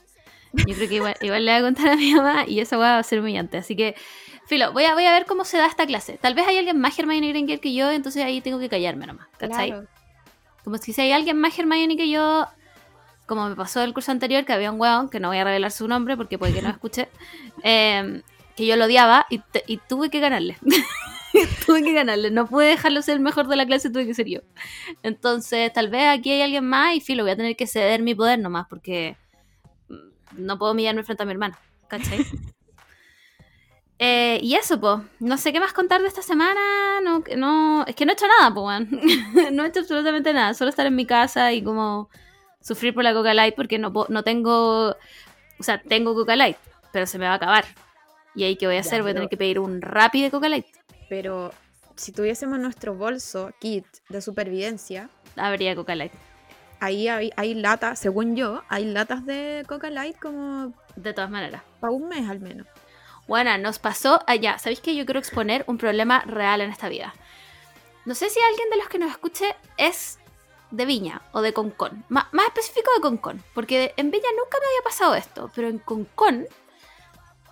Yo 0.53 0.73
creo 0.75 0.87
que 0.87 0.95
igual, 0.95 1.15
igual 1.19 1.45
le 1.45 1.51
va 1.51 1.57
a 1.57 1.61
contar 1.61 1.89
a 1.89 1.97
mi 1.97 2.13
mamá 2.13 2.45
y 2.47 2.61
esa 2.61 2.77
weá 2.79 2.93
va 2.93 2.99
a 2.99 3.03
ser 3.03 3.19
humillante. 3.19 3.57
Así 3.57 3.75
que, 3.75 3.95
filo, 4.47 4.71
voy 4.71 4.85
a, 4.85 4.93
voy 4.93 5.05
a 5.05 5.11
ver 5.11 5.25
cómo 5.25 5.43
se 5.43 5.57
da 5.57 5.65
esta 5.65 5.85
clase. 5.85 6.17
Tal 6.17 6.35
vez 6.35 6.47
hay 6.47 6.57
alguien 6.57 6.79
más 6.79 6.97
Hermione 6.97 7.33
Granger 7.33 7.59
que 7.59 7.73
yo, 7.73 7.91
entonces 7.91 8.23
ahí 8.23 8.39
tengo 8.39 8.59
que 8.59 8.69
callarme 8.69 9.07
nomás. 9.07 9.27
¿Cachai? 9.37 9.71
Claro. 9.71 9.87
Como 10.63 10.77
si 10.77 10.99
hay 11.01 11.11
alguien 11.11 11.37
más 11.37 11.59
Hermione 11.59 11.97
que 11.97 12.09
yo, 12.09 12.47
como 13.25 13.49
me 13.49 13.57
pasó 13.57 13.83
el 13.83 13.93
curso 13.93 14.13
anterior, 14.13 14.45
que 14.45 14.53
había 14.53 14.71
un 14.71 14.79
weón, 14.79 15.09
que 15.09 15.19
no 15.19 15.27
voy 15.27 15.37
a 15.37 15.43
revelar 15.43 15.71
su 15.71 15.85
nombre 15.89 16.15
porque 16.15 16.37
puede 16.37 16.53
que 16.53 16.61
no 16.61 16.69
escuche, 16.69 17.09
eh, 17.63 18.21
que 18.55 18.65
yo 18.65 18.77
lo 18.77 18.85
odiaba 18.85 19.27
y 19.29 19.77
tuve 19.89 20.09
que 20.09 20.21
ganarle. 20.21 20.57
tuve 21.65 21.83
que 21.83 21.93
ganarle. 21.93 22.31
No 22.31 22.47
pude 22.47 22.67
dejarlo 22.67 23.01
ser 23.01 23.15
el 23.15 23.21
mejor 23.21 23.47
de 23.47 23.55
la 23.55 23.65
clase, 23.65 23.89
tuve 23.89 24.05
que 24.05 24.13
ser 24.13 24.27
yo. 24.27 24.39
Entonces, 25.03 25.71
tal 25.73 25.89
vez 25.89 26.07
aquí 26.07 26.31
hay 26.31 26.41
alguien 26.41 26.65
más 26.65 26.95
y 26.95 27.01
filo, 27.01 27.23
voy 27.23 27.31
a 27.31 27.35
tener 27.35 27.55
que 27.55 27.67
ceder 27.67 28.01
mi 28.01 28.15
poder 28.15 28.39
nomás 28.39 28.67
porque 28.69 29.17
no 30.33 30.57
puedo 30.57 30.73
humillarme 30.73 31.03
frente 31.03 31.23
a 31.23 31.25
mi 31.25 31.31
hermano. 31.31 31.55
¿Cachai? 31.87 32.25
Eh, 33.97 34.39
y 34.41 34.55
eso, 34.55 34.77
pues, 34.77 34.99
no 35.21 35.37
sé 35.37 35.53
qué 35.53 35.61
más 35.61 35.71
contar 35.71 36.01
de 36.01 36.09
esta 36.09 36.21
semana. 36.21 36.99
No, 37.01 37.85
es 37.87 37.95
que 37.95 38.05
no 38.05 38.11
he 38.11 38.13
hecho 38.13 38.25
nada, 38.27 38.53
pues, 38.53 38.91
no 39.53 39.63
he 39.63 39.67
hecho 39.69 39.79
absolutamente 39.79 40.33
nada. 40.33 40.53
Solo 40.53 40.69
estar 40.69 40.85
en 40.85 40.97
mi 40.97 41.05
casa 41.05 41.53
y 41.53 41.63
como 41.63 42.09
sufrir 42.59 42.93
por 42.93 43.05
la 43.05 43.13
Coca 43.13 43.33
Light 43.33 43.55
porque 43.55 43.79
no, 43.79 43.93
no 44.09 44.23
tengo. 44.23 44.89
O 44.89 45.63
sea, 45.63 45.81
tengo 45.81 46.13
Coca 46.13 46.35
Light, 46.35 46.57
pero 46.91 47.05
se 47.05 47.17
me 47.17 47.25
va 47.25 47.31
a 47.31 47.35
acabar. 47.35 47.63
¿Y 48.35 48.43
ahí 48.43 48.57
qué 48.57 48.67
voy 48.67 48.75
a 48.75 48.81
hacer? 48.81 49.01
Voy 49.01 49.11
a 49.11 49.13
tener 49.13 49.29
que 49.29 49.37
pedir 49.37 49.59
un 49.59 49.81
Rappi 49.81 50.21
de 50.21 50.29
Coca 50.29 50.49
Light. 50.49 50.65
Pero 51.09 51.51
si 51.95 52.11
tuviésemos 52.11 52.59
nuestro 52.59 52.95
bolso 52.95 53.51
kit 53.59 53.85
de 54.09 54.21
supervivencia, 54.21 55.09
Habría 55.37 55.75
Coca 55.75 55.95
Light. 55.95 56.13
ahí 56.79 57.07
hay, 57.07 57.31
hay 57.35 57.53
latas, 57.55 57.99
según 57.99 58.35
yo, 58.35 58.63
hay 58.69 58.85
latas 58.85 59.25
de 59.25 59.63
Coca 59.67 59.89
Light 59.89 60.17
como 60.19 60.73
De 60.95 61.13
todas 61.13 61.29
maneras. 61.29 61.61
para 61.79 61.91
un 61.91 62.07
mes 62.07 62.29
al 62.29 62.39
menos. 62.39 62.67
Bueno, 63.27 63.57
nos 63.57 63.79
pasó 63.79 64.21
allá. 64.27 64.57
¿Sabéis 64.59 64.81
que 64.81 64.95
yo 64.95 65.03
quiero 65.05 65.19
exponer 65.19 65.63
un 65.67 65.77
problema 65.77 66.21
real 66.21 66.61
en 66.61 66.69
esta 66.69 66.89
vida? 66.89 67.13
No 68.05 68.13
sé 68.13 68.29
si 68.29 68.39
alguien 68.39 68.69
de 68.69 68.77
los 68.77 68.87
que 68.87 68.99
nos 68.99 69.09
escuche 69.09 69.55
es 69.77 70.19
de 70.69 70.85
Viña 70.85 71.21
o 71.31 71.41
de 71.41 71.51
Concón. 71.53 72.05
Má- 72.09 72.29
más 72.33 72.45
específico 72.47 72.91
de 72.95 73.01
Concón. 73.01 73.43
Porque 73.55 73.93
en 73.97 74.11
Viña 74.11 74.29
nunca 74.37 74.59
me 74.59 74.65
había 74.67 74.83
pasado 74.83 75.15
esto. 75.15 75.49
Pero 75.55 75.69
en 75.69 75.79
Concón, 75.79 76.45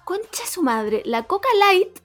concha 0.05 0.45
su 0.45 0.61
madre, 0.61 1.01
la 1.05 1.23
Coca 1.23 1.49
Light 1.57 1.99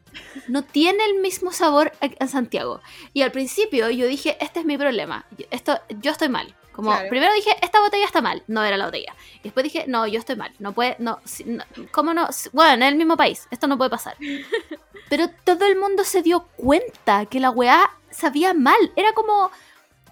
no 0.49 0.63
tiene 0.63 1.05
el 1.05 1.21
mismo 1.21 1.53
sabor 1.53 1.93
en 2.01 2.29
Santiago. 2.29 2.81
Y 3.13 3.23
al 3.23 3.33
principio 3.33 3.91
yo 3.91 4.07
dije, 4.07 4.37
este 4.41 4.61
es 4.61 4.67
mi 4.67 4.77
problema. 4.79 5.25
Esto, 5.51 5.79
yo 6.01 6.11
estoy 6.11 6.29
mal. 6.29 6.55
Como 6.73 6.91
Claro. 6.93 7.09
primero 7.09 7.35
dije, 7.35 7.51
esta 7.61 7.81
botella 7.81 8.05
está 8.07 8.21
mal. 8.21 8.45
No 8.47 8.63
era 8.63 8.77
la 8.77 8.85
botella. 8.87 9.13
Y 9.41 9.43
después 9.45 9.65
dije, 9.65 9.85
no, 9.89 10.07
yo 10.07 10.21
estoy 10.21 10.37
mal. 10.37 10.53
No 10.61 10.73
puede, 10.73 10.95
no, 11.01 11.19
si- 11.25 11.43
no, 11.45 11.65
¿cómo 11.91 12.15
no? 12.15 12.29
Bueno, 12.53 12.75
en 12.75 12.83
el 12.85 12.95
mismo 12.95 13.17
país. 13.17 13.49
Esto 13.51 13.67
no 13.67 13.77
puede 13.77 13.91
pasar. 13.91 14.17
Pero 15.09 15.29
todo 15.45 15.67
el 15.67 15.77
mundo 15.77 16.05
se 16.05 16.23
dio 16.23 16.47
cuenta 16.57 17.27
que 17.27 17.41
la 17.41 17.51
weá 17.51 17.91
sabía 18.11 18.55
mal. 18.55 18.79
Era 18.97 19.13
como. 19.13 19.51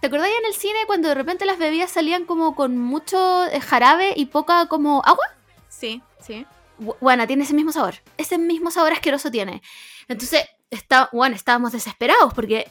¿Te 0.00 0.08
acordás 0.08 0.28
en 0.28 0.44
el 0.46 0.54
cine 0.54 0.78
cuando 0.86 1.08
de 1.08 1.14
repente 1.14 1.46
las 1.46 1.58
bebidas 1.58 1.90
salían 1.90 2.24
como 2.26 2.54
con 2.54 2.76
mucho 2.78 3.44
eh, 3.46 3.60
jarabe 3.60 4.12
y 4.16 4.26
poca 4.26 4.66
como 4.66 5.02
agua? 5.04 5.24
Sí, 5.68 6.02
sí. 6.20 6.46
Bu- 6.78 6.96
Bueno, 7.00 7.26
tiene 7.26 7.44
ese 7.44 7.54
mismo 7.54 7.72
sabor. 7.72 7.94
Ese 8.16 8.38
mismo 8.38 8.70
sabor 8.70 8.92
asqueroso 8.92 9.30
tiene. 9.30 9.62
Entonces, 10.08 10.44
está, 10.70 11.08
bueno, 11.12 11.34
estábamos 11.36 11.72
desesperados 11.72 12.32
porque 12.34 12.70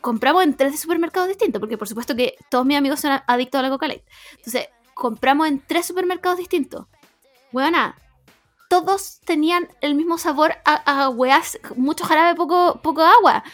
compramos 0.00 0.42
en 0.44 0.54
tres 0.56 0.80
supermercados 0.80 1.28
distintos, 1.28 1.60
porque 1.60 1.78
por 1.78 1.88
supuesto 1.88 2.14
que 2.16 2.36
todos 2.50 2.64
mis 2.66 2.76
amigos 2.76 3.00
son 3.00 3.20
adictos 3.26 3.58
a 3.58 3.62
la 3.62 3.70
Coca. 3.70 3.86
Entonces, 3.86 4.68
compramos 4.94 5.48
en 5.48 5.60
tres 5.60 5.86
supermercados 5.86 6.38
distintos. 6.38 6.86
Buena, 7.52 7.96
todos 8.68 9.20
tenían 9.24 9.68
el 9.80 9.94
mismo 9.94 10.18
sabor 10.18 10.56
a, 10.64 11.04
a 11.06 11.10
mucho 11.76 12.04
jarabe, 12.04 12.34
poco, 12.34 12.80
poco 12.82 13.02
agua. 13.02 13.44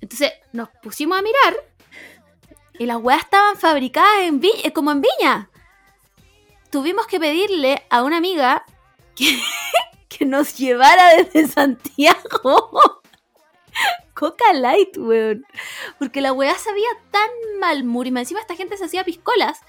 Entonces, 0.00 0.32
nos 0.52 0.68
pusimos 0.82 1.18
a 1.18 1.22
mirar 1.22 1.54
y 2.78 2.86
las 2.86 2.96
weas 2.98 3.22
estaban 3.22 3.56
fabricadas 3.56 4.22
en 4.22 4.40
Vi- 4.40 4.70
como 4.74 4.90
en 4.90 5.00
Viña. 5.00 5.48
Tuvimos 6.70 7.06
que 7.06 7.20
pedirle 7.20 7.84
a 7.88 8.02
una 8.02 8.16
amiga 8.16 8.64
que, 9.16 9.40
que 10.08 10.24
nos 10.24 10.56
llevara 10.56 11.14
desde 11.16 11.48
Santiago 11.48 12.92
Coca 14.14 14.52
Light, 14.52 14.96
weón. 14.96 15.44
Porque 15.98 16.20
la 16.20 16.32
weá 16.32 16.56
sabía 16.56 16.88
tan 17.10 17.28
mal, 17.58 17.84
Murima. 17.84 18.20
Encima 18.20 18.40
esta 18.40 18.54
gente 18.54 18.76
se 18.76 18.84
hacía 18.84 19.04
piscolas 19.04 19.60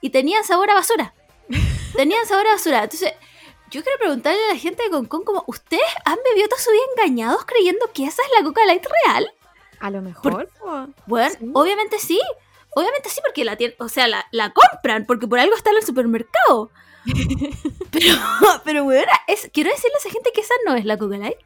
y 0.00 0.10
tenían 0.10 0.44
sabor 0.44 0.70
a 0.70 0.74
basura. 0.74 1.14
Tenían 1.96 2.26
sabor 2.26 2.46
a 2.48 2.52
basura. 2.52 2.82
Entonces, 2.82 3.12
yo 3.70 3.82
quiero 3.82 3.98
preguntarle 3.98 4.40
a 4.50 4.54
la 4.54 4.58
gente 4.58 4.82
de 4.82 4.90
Concon 4.90 5.22
como, 5.24 5.44
¿ustedes 5.46 5.82
han 6.04 6.18
bebido 6.28 6.48
toda 6.48 6.60
su 6.60 6.70
vida 6.72 6.82
engañados 6.96 7.44
creyendo 7.44 7.90
que 7.92 8.04
esa 8.06 8.22
es 8.22 8.28
la 8.36 8.44
Coca 8.44 8.64
Light 8.66 8.84
real? 9.06 9.32
A 9.78 9.90
lo 9.90 10.02
mejor. 10.02 10.48
po. 10.58 10.88
Bueno, 11.06 11.30
Sí. 11.38 11.50
obviamente 11.54 11.98
sí. 12.00 12.20
Obviamente 12.76 13.08
sí, 13.08 13.20
porque 13.24 13.44
la 13.44 13.54
tienen, 13.56 13.76
o 13.78 13.88
sea, 13.88 14.08
la, 14.08 14.26
la 14.32 14.52
compran, 14.52 15.06
porque 15.06 15.28
por 15.28 15.38
algo 15.38 15.54
está 15.54 15.70
en 15.70 15.76
el 15.76 15.84
supermercado. 15.84 16.72
pero, 17.90 18.16
pero, 18.64 18.84
weón, 18.84 19.04
es, 19.26 19.50
quiero 19.52 19.70
decirle 19.70 19.96
a 19.96 19.98
esa 19.98 20.10
gente 20.10 20.30
que 20.34 20.40
esa 20.40 20.54
no 20.66 20.74
es 20.74 20.84
la 20.84 20.96
Coca 20.96 21.18
Light. 21.18 21.38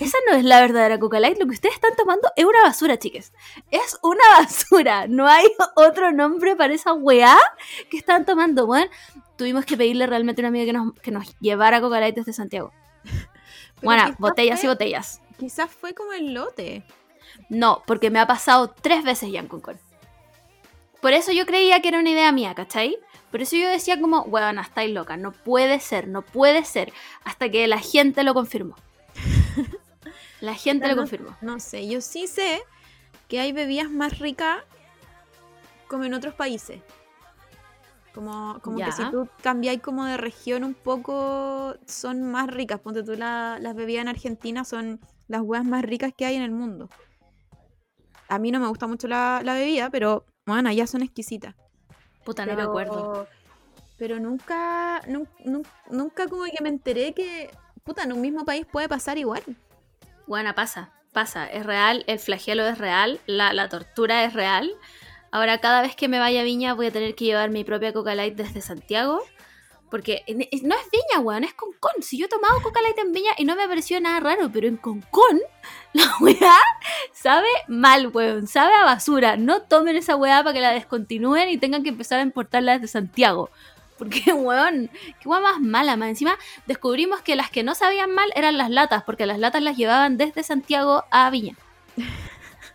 Esa 0.00 0.16
no 0.28 0.36
es 0.36 0.44
la 0.44 0.60
verdadera 0.60 0.98
Coca 0.98 1.20
Light. 1.20 1.38
Lo 1.38 1.46
que 1.46 1.54
ustedes 1.54 1.74
están 1.74 1.94
tomando 1.96 2.30
es 2.36 2.44
una 2.44 2.62
basura, 2.62 2.98
chiques. 2.98 3.32
Es 3.70 3.98
una 4.02 4.24
basura. 4.38 5.06
No 5.06 5.26
hay 5.26 5.46
otro 5.76 6.12
nombre 6.12 6.56
para 6.56 6.74
esa 6.74 6.92
weá 6.92 7.36
que 7.90 7.96
están 7.96 8.24
tomando. 8.24 8.66
Bueno, 8.66 8.90
tuvimos 9.36 9.64
que 9.64 9.76
pedirle 9.76 10.06
realmente 10.06 10.40
a 10.40 10.42
una 10.42 10.48
amiga 10.48 10.64
que 10.64 10.72
nos, 10.72 10.94
que 11.00 11.10
nos 11.10 11.38
llevara 11.40 11.80
Coca 11.80 12.00
Light 12.00 12.14
desde 12.14 12.32
Santiago. 12.32 12.72
Bueno, 13.82 14.14
botellas 14.18 14.62
y 14.64 14.66
botellas. 14.66 15.20
Quizás 15.38 15.70
fue 15.70 15.94
como 15.94 16.12
el 16.12 16.32
lote. 16.32 16.84
No, 17.48 17.82
porque 17.86 18.10
me 18.10 18.18
ha 18.18 18.26
pasado 18.26 18.68
tres 18.70 19.04
veces 19.04 19.30
ya 19.30 19.40
en 19.40 19.48
Concon. 19.48 19.78
Por 21.00 21.12
eso 21.12 21.32
yo 21.32 21.44
creía 21.44 21.80
que 21.80 21.88
era 21.88 21.98
una 21.98 22.10
idea 22.10 22.32
mía, 22.32 22.54
¿cachai? 22.54 22.98
Por 23.34 23.42
eso 23.42 23.56
yo 23.56 23.68
decía 23.68 24.00
como, 24.00 24.20
weón, 24.22 24.60
estáis 24.60 24.94
loca, 24.94 25.16
no 25.16 25.32
puede 25.32 25.80
ser, 25.80 26.06
no 26.06 26.22
puede 26.22 26.64
ser. 26.64 26.92
Hasta 27.24 27.48
que 27.48 27.66
la 27.66 27.80
gente 27.80 28.22
lo 28.22 28.32
confirmó. 28.32 28.76
La 30.40 30.54
gente 30.54 30.86
lo 30.86 30.94
confirmó. 30.94 31.36
no 31.40 31.58
sé, 31.58 31.88
yo 31.88 32.00
sí 32.00 32.28
sé 32.28 32.62
que 33.26 33.40
hay 33.40 33.50
bebidas 33.50 33.90
más 33.90 34.20
ricas 34.20 34.58
como 35.88 36.04
en 36.04 36.14
otros 36.14 36.32
países. 36.34 36.80
Como, 38.14 38.60
como 38.62 38.78
que 38.78 38.92
si 38.92 39.02
tú 39.10 39.28
cambiáis 39.42 39.80
como 39.82 40.04
de 40.04 40.16
región 40.16 40.62
un 40.62 40.74
poco, 40.74 41.74
son 41.88 42.22
más 42.22 42.46
ricas. 42.46 42.78
Ponte 42.78 43.02
tú 43.02 43.16
la- 43.16 43.58
las 43.60 43.74
bebidas 43.74 44.02
en 44.02 44.08
Argentina 44.10 44.64
son 44.64 45.00
las 45.26 45.40
huevas 45.40 45.66
más 45.66 45.82
ricas 45.82 46.12
que 46.16 46.24
hay 46.24 46.36
en 46.36 46.42
el 46.42 46.52
mundo. 46.52 46.88
A 48.28 48.38
mí 48.38 48.52
no 48.52 48.60
me 48.60 48.68
gusta 48.68 48.86
mucho 48.86 49.08
la, 49.08 49.40
la 49.42 49.54
bebida, 49.54 49.90
pero 49.90 50.24
bueno, 50.46 50.68
allá 50.68 50.86
son 50.86 51.02
exquisitas. 51.02 51.56
Puta, 52.24 52.46
no 52.46 52.54
me 52.56 52.62
acuerdo. 52.62 53.28
Pero 53.98 54.18
nunca, 54.18 55.00
nun- 55.06 55.28
nun- 55.44 55.66
nunca 55.90 56.26
como 56.28 56.44
que 56.44 56.62
me 56.62 56.68
enteré 56.68 57.12
que, 57.12 57.50
puta, 57.84 58.02
en 58.02 58.12
un 58.12 58.20
mismo 58.20 58.44
país 58.44 58.66
puede 58.70 58.88
pasar 58.88 59.18
igual. 59.18 59.42
Bueno, 60.26 60.54
pasa, 60.54 60.90
pasa, 61.12 61.46
es 61.46 61.64
real, 61.64 62.02
el 62.06 62.18
flagelo 62.18 62.66
es 62.66 62.78
real, 62.78 63.20
la, 63.26 63.52
la 63.52 63.68
tortura 63.68 64.24
es 64.24 64.32
real. 64.32 64.70
Ahora 65.30 65.58
cada 65.58 65.82
vez 65.82 65.94
que 65.96 66.08
me 66.08 66.18
vaya 66.18 66.40
a 66.40 66.44
Viña 66.44 66.74
voy 66.74 66.86
a 66.86 66.90
tener 66.92 67.14
que 67.14 67.24
llevar 67.26 67.50
mi 67.50 67.62
propia 67.64 67.92
Coca 67.92 68.14
Light 68.14 68.36
desde 68.36 68.60
Santiago. 68.60 69.20
Porque 69.94 70.24
en- 70.26 70.38
no 70.68 70.74
es 70.74 70.90
Viña, 70.90 71.20
weón, 71.20 71.44
es 71.44 71.54
Concón. 71.54 71.92
Si 72.02 72.18
yo 72.18 72.26
he 72.26 72.28
tomado 72.28 72.60
Coca 72.62 72.82
Light 72.82 72.98
en 72.98 73.12
Viña 73.12 73.30
y 73.38 73.44
no 73.44 73.54
me 73.54 73.68
pareció 73.68 74.00
nada 74.00 74.18
raro, 74.18 74.50
pero 74.52 74.66
en 74.66 74.76
Concón, 74.76 75.38
la 75.92 76.10
weá 76.20 76.52
sabe 77.12 77.46
mal, 77.68 78.08
weón, 78.08 78.48
sabe 78.48 78.74
a 78.74 78.82
basura. 78.84 79.36
No 79.36 79.62
tomen 79.62 79.94
esa 79.94 80.16
weá 80.16 80.42
para 80.42 80.52
que 80.52 80.60
la 80.60 80.72
descontinúen 80.72 81.48
y 81.48 81.58
tengan 81.58 81.84
que 81.84 81.90
empezar 81.90 82.18
a 82.18 82.22
importarla 82.22 82.72
desde 82.72 82.88
Santiago. 82.88 83.50
Porque, 83.98 84.32
weón, 84.32 84.90
qué 85.20 85.28
weá 85.28 85.38
más 85.40 85.60
mala, 85.60 85.94
más 85.96 86.08
encima 86.08 86.36
descubrimos 86.66 87.20
que 87.20 87.36
las 87.36 87.48
que 87.48 87.62
no 87.62 87.76
sabían 87.76 88.10
mal 88.10 88.32
eran 88.34 88.58
las 88.58 88.70
latas, 88.70 89.04
porque 89.04 89.26
las 89.26 89.38
latas 89.38 89.62
las 89.62 89.76
llevaban 89.76 90.16
desde 90.16 90.42
Santiago 90.42 91.04
a 91.12 91.30
Viña. 91.30 91.54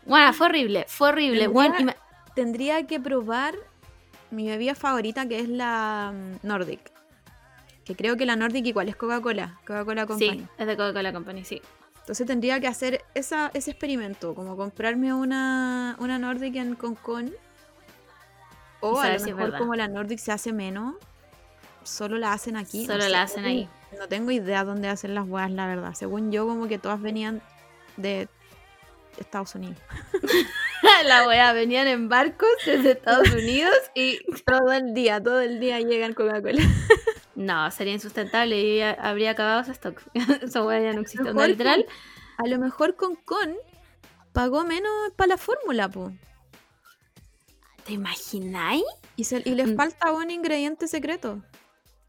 Bueno, 0.05 0.31
fue 0.33 0.47
horrible, 0.47 0.85
fue 0.87 1.09
horrible. 1.09 1.49
Tendría- 1.49 1.97
Tendría 2.33 2.87
que 2.87 2.99
probar 3.01 3.55
mi 4.31 4.47
bebida 4.47 4.73
favorita, 4.75 5.27
que 5.27 5.39
es 5.39 5.49
la 5.49 6.13
mm, 6.15 6.47
Nordic. 6.47 6.79
Que 7.89 7.95
creo 7.95 8.17
que 8.17 8.27
la 8.27 8.35
Nordic 8.35 8.67
igual 8.67 8.87
es 8.87 8.95
Coca-Cola. 8.95 9.57
Coca-Cola 9.65 10.05
Company. 10.05 10.41
sí, 10.41 10.47
es 10.59 10.67
de 10.67 10.77
Coca-Cola 10.77 11.11
Company, 11.11 11.43
sí. 11.43 11.59
Entonces 12.01 12.27
tendría 12.27 12.59
que 12.59 12.67
hacer 12.67 13.03
esa, 13.15 13.49
ese 13.55 13.71
experimento, 13.71 14.35
como 14.35 14.55
comprarme 14.55 15.11
una, 15.11 15.95
una 15.97 16.19
Nordic 16.19 16.55
en 16.57 16.75
Concon. 16.75 17.33
O 18.81 18.99
a 18.99 19.17
lo 19.17 19.23
mejor 19.23 19.57
como 19.57 19.73
la 19.73 19.87
Nordic 19.87 20.19
se 20.19 20.31
hace 20.31 20.53
menos, 20.53 20.97
solo 21.81 22.19
la 22.19 22.33
hacen 22.33 22.57
aquí. 22.57 22.85
no 22.85 22.93
Solo 22.93 23.05
sé, 23.05 23.09
la 23.09 23.23
hacen 23.23 23.41
no 23.41 23.49
ahí. 23.49 23.67
No 23.97 24.07
tengo 24.07 24.29
idea 24.29 24.63
dónde 24.63 24.87
hacen 24.87 25.15
las 25.15 25.27
huevas, 25.27 25.49
la 25.49 25.65
verdad. 25.65 25.95
Según 25.95 26.31
yo, 26.31 26.45
como 26.45 26.67
que 26.67 26.77
todas 26.77 27.01
venían 27.01 27.41
de 27.97 28.27
Estados 29.17 29.55
Unidos. 29.55 29.79
la 31.05 31.27
weá, 31.27 31.53
venían 31.53 31.87
en 31.87 32.07
barcos 32.07 32.49
desde 32.67 32.91
Estados 32.91 33.29
Unidos 33.33 33.75
y... 33.95 34.19
Todo 34.45 34.73
el 34.73 34.93
día, 34.93 35.21
todo 35.21 35.41
el 35.41 35.59
día 35.59 35.79
llegan 35.79 36.13
Coca-Cola. 36.13 36.61
No, 37.39 37.71
sería 37.71 37.93
insustentable 37.93 38.61
y 38.61 38.81
habría 38.81 39.31
acabado 39.31 39.61
ese 39.61 39.71
stock. 39.71 40.01
Esa 40.43 40.61
weá 40.63 40.81
ya 40.81 40.93
no 40.93 41.01
existe. 41.01 41.29
Onda, 41.29 41.47
literal, 41.47 41.85
A 42.37 42.47
lo 42.47 42.59
mejor 42.59 42.95
Concon 42.97 43.55
pagó 44.33 44.65
menos 44.65 44.91
para 45.15 45.29
la 45.29 45.37
fórmula, 45.37 45.87
po. 45.89 46.11
¿te 47.85 47.93
imagináis? 47.93 48.83
Y, 49.15 49.23
se- 49.23 49.41
y 49.45 49.51
les 49.55 49.69
Mm. 49.69 49.75
falta 49.77 50.11
un 50.11 50.29
ingrediente 50.31 50.87
secreto. 50.89 51.41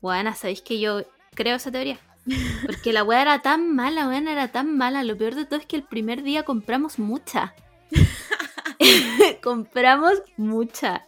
Bueno, 0.01 0.35
sabéis 0.35 0.63
que 0.63 0.81
yo 0.81 1.03
creo 1.35 1.57
esa 1.57 1.71
teoría. 1.71 1.99
Porque 2.67 2.93
la 2.93 3.05
weá 3.05 3.23
era 3.23 3.41
tan 3.41 3.73
mala, 3.75 4.09
weón, 4.09 4.27
era 4.27 4.49
tan 4.49 4.77
mala. 4.77 5.05
Lo 5.05 5.17
peor 5.17 5.37
de 5.37 5.45
todo 5.47 5.61
es 5.61 5.67
que 5.67 5.77
el 5.77 5.85
primer 5.85 6.23
día 6.25 6.43
compramos 6.43 6.99
mucha. 6.99 7.55
compramos 9.43 10.15
mucha. 10.37 11.07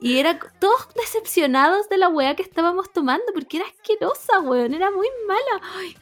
Y 0.00 0.18
era 0.18 0.38
todos 0.60 0.88
decepcionados 0.94 1.88
de 1.88 1.98
la 1.98 2.08
weá 2.08 2.36
que 2.36 2.42
estábamos 2.42 2.92
tomando 2.92 3.24
porque 3.34 3.58
era 3.58 3.66
asquerosa, 3.66 4.40
weón. 4.40 4.74
Era 4.74 4.90
muy 4.90 5.08
mala. 5.26 5.66
Ay. 5.76 5.96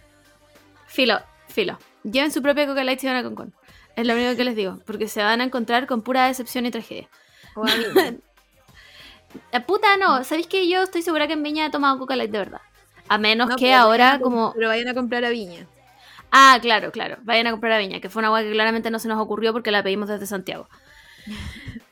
Filo, 0.86 1.20
filo. 1.48 1.78
Lleven 2.02 2.30
su 2.30 2.42
propia 2.42 2.66
Coca 2.66 2.84
Light 2.84 3.00
si 3.00 3.06
van 3.06 3.16
a 3.16 3.22
Concon. 3.22 3.54
Es 3.96 4.06
lo 4.06 4.14
único 4.14 4.36
que 4.36 4.44
les 4.44 4.54
digo. 4.54 4.78
Porque 4.86 5.08
se 5.08 5.22
van 5.22 5.40
a 5.40 5.44
encontrar 5.44 5.86
con 5.86 6.02
pura 6.02 6.26
decepción 6.26 6.66
y 6.66 6.70
tragedia. 6.70 7.08
O 7.54 7.62
a 7.62 7.74
mí. 7.74 8.18
La 9.52 9.66
puta 9.66 9.96
no, 9.96 10.24
¿sabéis 10.24 10.46
que 10.46 10.68
yo 10.68 10.82
estoy 10.82 11.02
segura 11.02 11.26
que 11.26 11.34
en 11.34 11.42
Viña 11.42 11.66
he 11.66 11.70
tomado 11.70 11.98
Coca 11.98 12.16
Light 12.16 12.30
de 12.30 12.38
verdad? 12.38 12.60
A 13.08 13.18
menos 13.18 13.48
No, 13.48 13.56
que 13.56 13.72
ahora 13.72 14.18
como... 14.20 14.52
Pero 14.54 14.68
vayan 14.68 14.88
a 14.88 14.94
comprar 14.94 15.24
a 15.24 15.30
Viña. 15.30 15.66
Ah, 16.30 16.58
claro, 16.60 16.90
claro. 16.90 17.18
Vayan 17.22 17.46
a 17.46 17.50
comprar 17.50 17.72
a 17.72 17.78
Viña, 17.78 18.00
que 18.00 18.08
fue 18.08 18.20
una 18.20 18.28
agua 18.28 18.42
que 18.42 18.50
claramente 18.50 18.90
no 18.90 18.98
se 18.98 19.08
nos 19.08 19.18
ocurrió 19.20 19.52
porque 19.52 19.70
la 19.70 19.82
pedimos 19.82 20.08
desde 20.08 20.26
Santiago. 20.26 20.68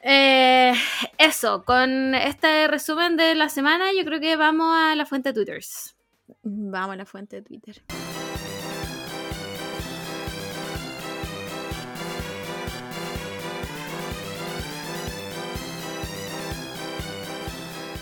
Eh, 0.07 0.75
eso, 1.17 1.65
con 1.65 2.15
este 2.15 2.69
resumen 2.69 3.17
de 3.17 3.35
la 3.35 3.49
semana, 3.49 3.87
yo 3.97 4.05
creo 4.05 4.21
que 4.21 4.37
vamos 4.37 4.77
a 4.77 4.95
la 4.95 5.07
fuente 5.07 5.31
de 5.31 5.33
Twitters. 5.33 5.97
Vamos 6.43 6.93
a 6.93 6.97
la 6.97 7.07
fuente 7.07 7.37
de 7.37 7.43
Twitter. 7.43 7.83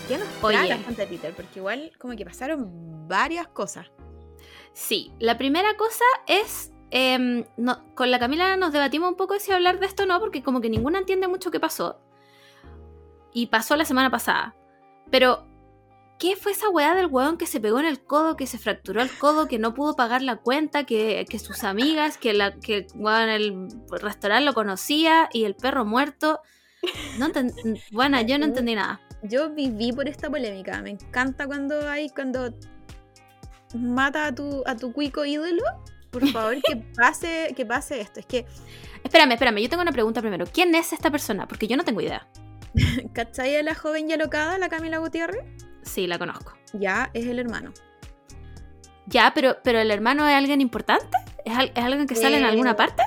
¿Qué 0.09 0.17
nos 0.17 0.27
trae 0.41 0.67
la 0.67 0.77
fuente 0.79 1.03
de 1.03 1.07
Twitter? 1.07 1.33
Porque 1.33 1.59
igual 1.59 1.93
como 1.97 2.17
que 2.17 2.25
pasaron 2.25 3.07
varias 3.07 3.47
cosas. 3.47 3.89
Sí, 4.73 5.13
la 5.19 5.37
primera 5.37 5.77
cosa 5.77 6.03
es. 6.27 6.72
Em, 6.95 7.45
no, 7.57 7.83
con 7.95 8.11
la 8.11 8.19
Camila 8.19 8.55
nos 8.55 8.71
debatimos 8.71 9.09
un 9.09 9.17
poco 9.17 9.39
si 9.39 9.51
hablar 9.51 9.79
de 9.79 9.87
esto 9.87 10.03
o 10.03 10.05
no, 10.05 10.19
porque 10.19 10.43
como 10.43 10.61
que 10.61 10.69
ninguna 10.69 10.99
entiende 10.99 11.27
mucho 11.27 11.49
qué 11.49 11.59
pasó. 11.59 11.99
Y 13.33 13.47
pasó 13.47 13.75
la 13.75 13.83
semana 13.83 14.11
pasada. 14.11 14.55
Pero, 15.09 15.47
¿qué 16.19 16.35
fue 16.35 16.51
esa 16.51 16.69
weá 16.69 16.93
del 16.93 17.07
weón 17.07 17.37
que 17.37 17.47
se 17.47 17.59
pegó 17.59 17.79
en 17.79 17.87
el 17.87 18.03
codo, 18.03 18.35
que 18.35 18.45
se 18.45 18.59
fracturó 18.59 19.01
el 19.01 19.09
codo, 19.09 19.47
que 19.47 19.57
no 19.57 19.73
pudo 19.73 19.95
pagar 19.95 20.21
la 20.21 20.35
cuenta, 20.35 20.83
que, 20.83 21.25
que 21.27 21.39
sus 21.39 21.63
amigas, 21.63 22.19
que, 22.19 22.33
la, 22.33 22.53
que 22.59 22.85
weón, 22.93 23.29
el 23.29 23.67
restaurante 23.89 24.45
lo 24.45 24.53
conocía 24.53 25.29
y 25.33 25.45
el 25.45 25.55
perro 25.55 25.85
muerto? 25.85 26.41
No 27.17 27.27
bueno, 27.91 28.21
yo 28.27 28.37
no 28.37 28.45
entendí 28.45 28.75
nada. 28.75 29.01
Yo 29.23 29.49
viví 29.49 29.91
por 29.93 30.07
esta 30.07 30.29
polémica. 30.29 30.79
Me 30.83 30.91
encanta 30.91 31.47
cuando 31.47 31.89
hay, 31.89 32.09
cuando 32.09 32.53
mata 33.73 34.27
a 34.27 34.35
tu, 34.35 34.61
a 34.67 34.75
tu 34.75 34.93
cuico 34.93 35.25
ídolo. 35.25 35.63
Por 36.13 36.25
favor, 36.29 36.55
que 36.61 36.77
pase, 36.95 37.53
que 37.57 37.65
pase 37.65 37.99
esto. 37.99 38.19
Es 38.21 38.25
que, 38.25 38.45
Espérame, 39.03 39.31
espérame, 39.33 39.57
yo 39.61 39.67
tengo 39.69 39.81
una 39.81 39.91
pregunta 39.91 40.21
primero. 40.21 40.45
¿Quién 40.45 40.73
es 40.75 40.93
esta 40.93 41.11
persona? 41.11 41.45
Porque 41.47 41.67
yo 41.67 41.75
no 41.75 41.83
tengo 41.83 41.99
idea. 41.99 42.25
¿cachai 43.13 43.57
a 43.57 43.63
la 43.63 43.75
joven 43.75 44.09
y 44.09 44.13
alocada, 44.13 44.57
la 44.57 44.69
Camila 44.69 44.99
Gutiérrez? 44.99 45.43
Sí, 45.81 46.07
la 46.07 46.17
conozco. 46.17 46.53
Ya, 46.73 47.09
es 47.13 47.25
el 47.25 47.37
hermano. 47.39 47.73
Ya, 49.07 49.31
pero, 49.35 49.57
pero 49.63 49.79
el 49.79 49.91
hermano 49.91 50.25
es 50.29 50.35
alguien 50.35 50.61
importante? 50.61 51.17
¿Es, 51.43 51.57
al- 51.57 51.71
es 51.75 51.83
alguien 51.83 52.07
que 52.07 52.15
sale 52.15 52.37
en 52.37 52.45
Eh, 52.45 52.47
alguna 52.47 52.75
parte? 52.77 53.03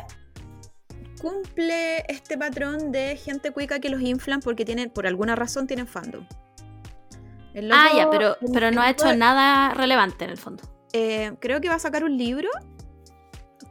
Cumple 1.21 2.05
este 2.09 2.37
patrón 2.37 2.93
de 2.93 3.17
gente 3.17 3.51
cuica 3.51 3.81
que 3.81 3.89
los 3.89 4.03
inflan 4.03 4.41
porque 4.41 4.65
tienen, 4.67 4.91
por 4.91 5.07
alguna 5.07 5.35
razón, 5.35 5.67
tienen 5.67 5.87
fandom. 5.87 6.27
Ah, 7.73 7.89
ya, 7.97 8.11
pero, 8.11 8.37
pero 8.53 8.71
no 8.71 8.83
ha 8.83 8.91
hecho 8.91 9.15
nada 9.17 9.73
relevante 9.73 10.25
en 10.27 10.31
el 10.31 10.37
fondo. 10.37 10.63
eh, 10.93 11.33
creo 11.41 11.61
que 11.63 11.69
va 11.71 11.77
a 11.77 11.79
sacar 11.79 12.05
un 12.05 12.17
libro 12.19 12.49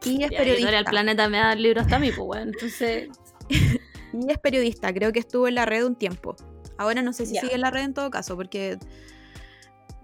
y 0.04 0.24
es 0.24 0.30
Ya, 0.32 0.38
periodista. 0.38 0.52
Editorial 0.54 0.86
Planeta 0.86 1.30
me 1.30 1.38
da 1.38 1.54
el 1.54 1.62
libro 1.63 1.82
hasta 1.82 1.95
a 1.98 2.00
mí, 2.00 2.08
pues 2.12 2.26
bueno, 2.26 2.52
entonces... 2.54 3.10
Y 4.13 4.32
es 4.32 4.38
periodista, 4.38 4.93
creo 4.93 5.12
que 5.12 5.19
estuvo 5.19 5.45
en 5.50 5.56
la 5.56 5.65
red 5.65 5.86
un 5.86 5.95
tiempo. 5.95 6.38
Ahora 6.78 7.02
no 7.02 7.12
sé 7.12 7.26
si 7.26 7.36
sigue 7.36 7.56
en 7.56 7.62
la 7.62 7.69
red 7.69 7.84
en 7.84 7.93
todo 7.93 8.10
caso, 8.10 8.38
porque 8.38 8.78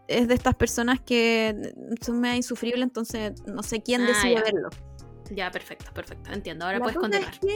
es 0.09 0.27
de 0.27 0.33
estas 0.33 0.53
personas 0.55 0.99
que 0.99 1.73
son 2.01 2.19
medio 2.19 2.35
insufribles, 2.35 2.83
entonces 2.83 3.31
no 3.47 3.63
sé 3.63 3.81
quién 3.81 4.01
Ah, 4.01 4.07
decide 4.07 4.33
ya. 4.35 4.41
verlo. 4.43 4.69
Ya, 5.33 5.49
perfecto, 5.49 5.91
perfecto, 5.93 6.29
entiendo. 6.33 6.65
Ahora 6.65 6.79
La 6.79 6.83
puedes 6.83 6.97
continuar. 6.99 7.31
es 7.31 7.39
que 7.39 7.55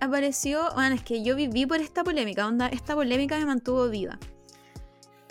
apareció, 0.00 0.68
bueno, 0.74 0.94
es 0.94 1.02
que 1.02 1.24
yo 1.24 1.36
viví 1.36 1.64
por 1.64 1.80
esta 1.80 2.04
polémica, 2.04 2.46
onda, 2.46 2.66
esta 2.68 2.94
polémica 2.94 3.38
me 3.38 3.46
mantuvo 3.46 3.88
viva. 3.88 4.18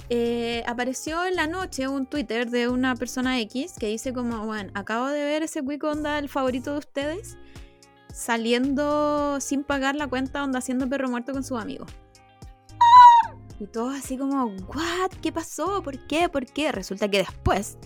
Eh, 0.10 0.64
apareció 0.68 1.26
en 1.26 1.36
la 1.36 1.48
noche 1.48 1.88
un 1.88 2.06
Twitter 2.06 2.50
de 2.50 2.68
una 2.68 2.96
persona 2.96 3.40
X 3.42 3.74
que 3.80 3.88
dice 3.88 4.14
como, 4.14 4.46
bueno, 4.46 4.72
acabo 4.74 5.08
de 5.08 5.24
ver 5.24 5.44
ese 5.44 5.64
Quick 5.64 5.84
Onda, 5.84 6.20
el 6.20 6.30
favorito 6.30 6.74
de 6.74 6.80
ustedes, 6.80 7.38
saliendo 8.14 9.40
sin 9.40 9.64
pagar 9.64 9.96
la 9.96 10.08
cuenta 10.08 10.44
onda 10.44 10.60
haciendo 10.60 10.88
perro 10.88 11.10
muerto 11.10 11.34
con 11.34 11.44
sus 11.44 11.60
amigos. 11.60 11.90
Y 13.60 13.68
todos 13.68 13.96
así 13.96 14.18
como, 14.18 14.46
¿what? 14.46 15.12
¿Qué 15.22 15.32
pasó? 15.32 15.82
¿Por 15.82 16.06
qué? 16.08 16.28
¿Por 16.28 16.46
qué? 16.46 16.72
Resulta 16.72 17.10
que 17.10 17.20
después, 17.20 17.78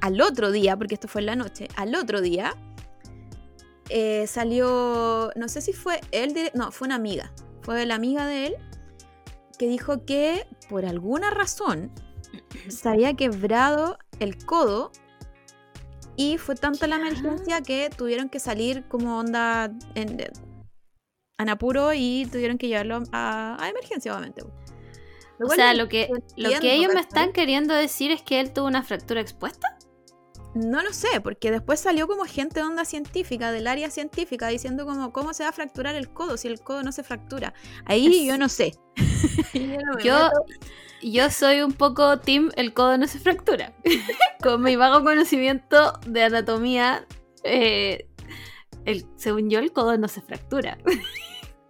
al 0.00 0.20
otro 0.20 0.50
día, 0.50 0.76
porque 0.76 0.94
esto 0.94 1.06
fue 1.06 1.20
en 1.20 1.26
la 1.26 1.36
noche, 1.36 1.68
al 1.76 1.94
otro 1.94 2.20
día 2.20 2.56
eh, 3.90 4.26
salió, 4.26 5.30
no 5.36 5.48
sé 5.48 5.60
si 5.60 5.72
fue 5.72 6.00
él, 6.12 6.34
no, 6.54 6.72
fue 6.72 6.86
una 6.86 6.94
amiga, 6.94 7.32
fue 7.60 7.84
la 7.86 7.96
amiga 7.96 8.26
de 8.26 8.46
él, 8.46 8.56
que 9.60 9.68
dijo 9.68 10.06
que 10.06 10.46
por 10.70 10.86
alguna 10.86 11.28
razón 11.28 11.92
se 12.68 12.88
había 12.88 13.12
quebrado 13.12 13.98
el 14.18 14.42
codo 14.42 14.90
y 16.16 16.38
fue 16.38 16.54
tanta 16.54 16.86
la 16.86 16.96
emergencia 16.96 17.60
que 17.60 17.90
tuvieron 17.94 18.30
que 18.30 18.40
salir 18.40 18.88
como 18.88 19.18
onda 19.18 19.70
en, 19.94 20.16
en 21.38 21.48
apuro 21.50 21.92
y 21.92 22.26
tuvieron 22.32 22.56
que 22.56 22.68
llevarlo 22.68 23.02
a, 23.12 23.62
a 23.62 23.68
emergencia, 23.68 24.14
obviamente. 24.14 24.44
Lo 25.38 25.48
O 25.48 25.50
sea, 25.50 25.74
lo 25.74 25.88
que, 25.88 26.08
lo 26.38 26.58
que 26.58 26.72
ellos 26.72 26.94
me 26.94 27.00
están 27.00 27.34
queriendo 27.34 27.74
decir 27.74 28.12
es 28.12 28.22
que 28.22 28.40
él 28.40 28.54
tuvo 28.54 28.66
una 28.66 28.82
fractura 28.82 29.20
expuesta. 29.20 29.76
No 30.54 30.82
lo 30.82 30.92
sé, 30.92 31.20
porque 31.20 31.50
después 31.50 31.78
salió 31.78 32.08
como 32.08 32.24
gente 32.24 32.60
de 32.60 32.66
onda 32.66 32.84
científica, 32.84 33.52
del 33.52 33.68
área 33.68 33.88
científica, 33.90 34.48
diciendo 34.48 34.84
como 34.84 35.12
cómo 35.12 35.32
se 35.32 35.44
va 35.44 35.50
a 35.50 35.52
fracturar 35.52 35.94
el 35.94 36.10
codo 36.10 36.36
si 36.36 36.48
el 36.48 36.60
codo 36.60 36.82
no 36.82 36.90
se 36.90 37.04
fractura. 37.04 37.54
Ahí 37.84 38.26
yo 38.26 38.36
no 38.36 38.48
sé. 38.48 38.72
yo 40.02 40.30
Yo, 41.02 41.30
soy 41.30 41.60
un 41.60 41.72
poco 41.72 42.18
team 42.18 42.50
el 42.56 42.74
codo 42.74 42.98
no 42.98 43.06
se 43.06 43.20
fractura. 43.20 43.72
Con 44.42 44.62
mi 44.62 44.74
vago 44.74 45.04
conocimiento 45.04 46.00
de 46.06 46.24
anatomía, 46.24 47.06
eh, 47.44 48.08
el, 48.86 49.06
según 49.16 49.50
yo 49.50 49.60
el 49.60 49.72
codo 49.72 49.96
no 49.98 50.08
se 50.08 50.20
fractura. 50.20 50.78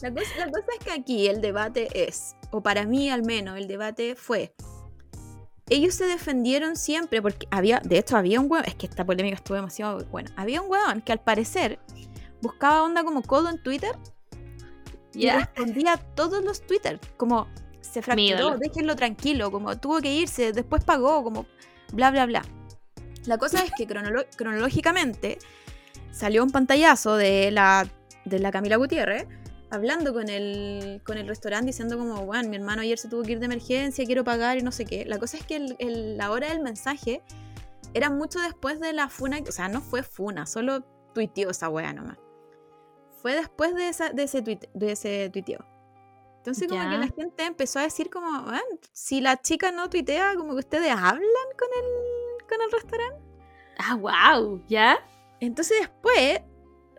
La 0.03 0.11
cosa, 0.11 0.31
la 0.39 0.47
cosa 0.47 0.65
es 0.79 0.85
que 0.87 0.93
aquí 0.93 1.29
el 1.29 1.43
debate 1.43 1.91
es, 1.93 2.35
o 2.53 2.63
para 2.63 2.87
mí 2.87 3.11
al 3.11 3.23
menos, 3.23 3.59
el 3.59 3.69
debate 3.69 4.15
fue. 4.17 4.55
Ellos 5.71 5.95
se 5.95 6.05
defendieron 6.07 6.77
siempre 6.77 7.23
porque 7.23 7.47
había, 7.51 7.81
de 7.81 7.99
hecho 7.99 8.17
había 8.17 8.41
un 8.41 8.51
hueón, 8.51 8.65
es 8.67 8.75
que 8.75 8.87
esta 8.87 9.07
polémica 9.07 9.37
estuvo 9.37 9.55
demasiado 9.55 10.05
buena. 10.07 10.31
Había 10.37 10.61
un 10.61 10.71
hueón 10.71 11.01
que 11.01 11.13
al 11.13 11.21
parecer 11.21 11.79
buscaba 12.43 12.83
onda 12.83 13.05
como 13.05 13.23
codo 13.23 13.49
en 13.49 13.63
Twitter 13.63 13.97
y 15.15 15.31
respondía 15.31 15.95
a 15.95 15.97
todos 15.97 16.45
los 16.45 16.67
Twitter, 16.67 16.99
como 17.17 17.47
se 17.81 18.03
fracturó, 18.03 18.59
déjenlo 18.59 18.97
tranquilo, 18.97 19.51
como 19.51 19.79
tuvo 19.79 20.01
que 20.01 20.13
irse, 20.13 20.53
después 20.53 20.85
pagó, 20.85 21.23
como 21.23 21.47
bla 21.93 22.11
bla 22.11 22.27
bla. 22.27 22.43
La 23.27 23.39
cosa 23.39 23.63
es 23.63 23.71
que 23.77 23.87
cronológicamente 23.87 25.39
salió 26.11 26.43
un 26.43 26.51
pantallazo 26.51 27.17
de 27.17 27.51
la, 27.51 27.87
de 28.25 28.39
la 28.39 28.51
Camila 28.51 28.77
Gutiérrez 28.77 29.27
hablando 29.71 30.13
con 30.13 30.29
el, 30.29 31.01
con 31.05 31.17
el 31.19 31.27
restaurante 31.29 31.67
diciendo 31.67 31.97
como, 31.99 32.25
bueno, 32.27 32.49
mi 32.49 32.57
hermano 32.57 32.83
ayer 32.83 32.99
se 32.99 33.09
tuvo 33.09 33.23
que 33.23 33.33
ir 33.33 33.39
de 33.39 33.47
emergencia, 33.47 34.05
quiero 34.05 34.25
pagar 34.25 34.59
y 34.59 34.63
no 34.63 34.73
sé 34.73 34.85
qué. 34.85 35.05
La 35.05 35.19
cosa 35.19 35.37
es 35.37 35.45
que 35.47 35.57
el- 35.57 35.77
el- 35.79 36.17
la 36.17 36.31
hora 36.31 36.49
del 36.49 36.61
mensaje 36.61 37.23
era 37.95 38.11
mucho 38.11 38.39
después 38.41 38.81
de 38.81 38.93
la 38.93 39.09
funa, 39.09 39.39
o 39.49 39.53
sea, 39.53 39.69
no 39.69 39.81
fue 39.81 40.03
funa, 40.03 40.47
solo 40.47 40.83
tuiteó 41.15 41.51
esa 41.51 41.69
wea 41.69 41.93
nomás. 41.93 42.19
Fue 43.23 43.35
después 43.35 43.75
de, 43.75 43.89
esa, 43.89 44.11
de, 44.11 44.23
ese, 44.25 44.43
tuit, 44.43 44.65
de 44.75 44.93
ese 44.93 45.29
tuiteo. 45.31 45.65
Entonces 46.39 46.69
como 46.69 46.81
que 46.91 46.97
la 46.99 47.09
gente 47.09 47.45
empezó 47.45 47.81
a 47.81 47.83
decir 47.83 48.09
como, 48.09 48.29
"Weón, 48.47 48.63
si 48.93 49.21
la 49.21 49.37
chica 49.43 49.73
no 49.73 49.91
tuitea, 49.91 50.35
como 50.37 50.53
que 50.55 50.61
ustedes 50.61 50.91
hablan 50.91 51.21
con 51.59 51.69
el, 51.79 52.49
con 52.49 52.63
el 52.63 52.73
restaurante. 52.73 53.21
Ah, 53.79 53.95
wow, 53.97 54.63
¿ya? 54.67 54.99
Entonces 55.41 55.79
después, 55.81 56.41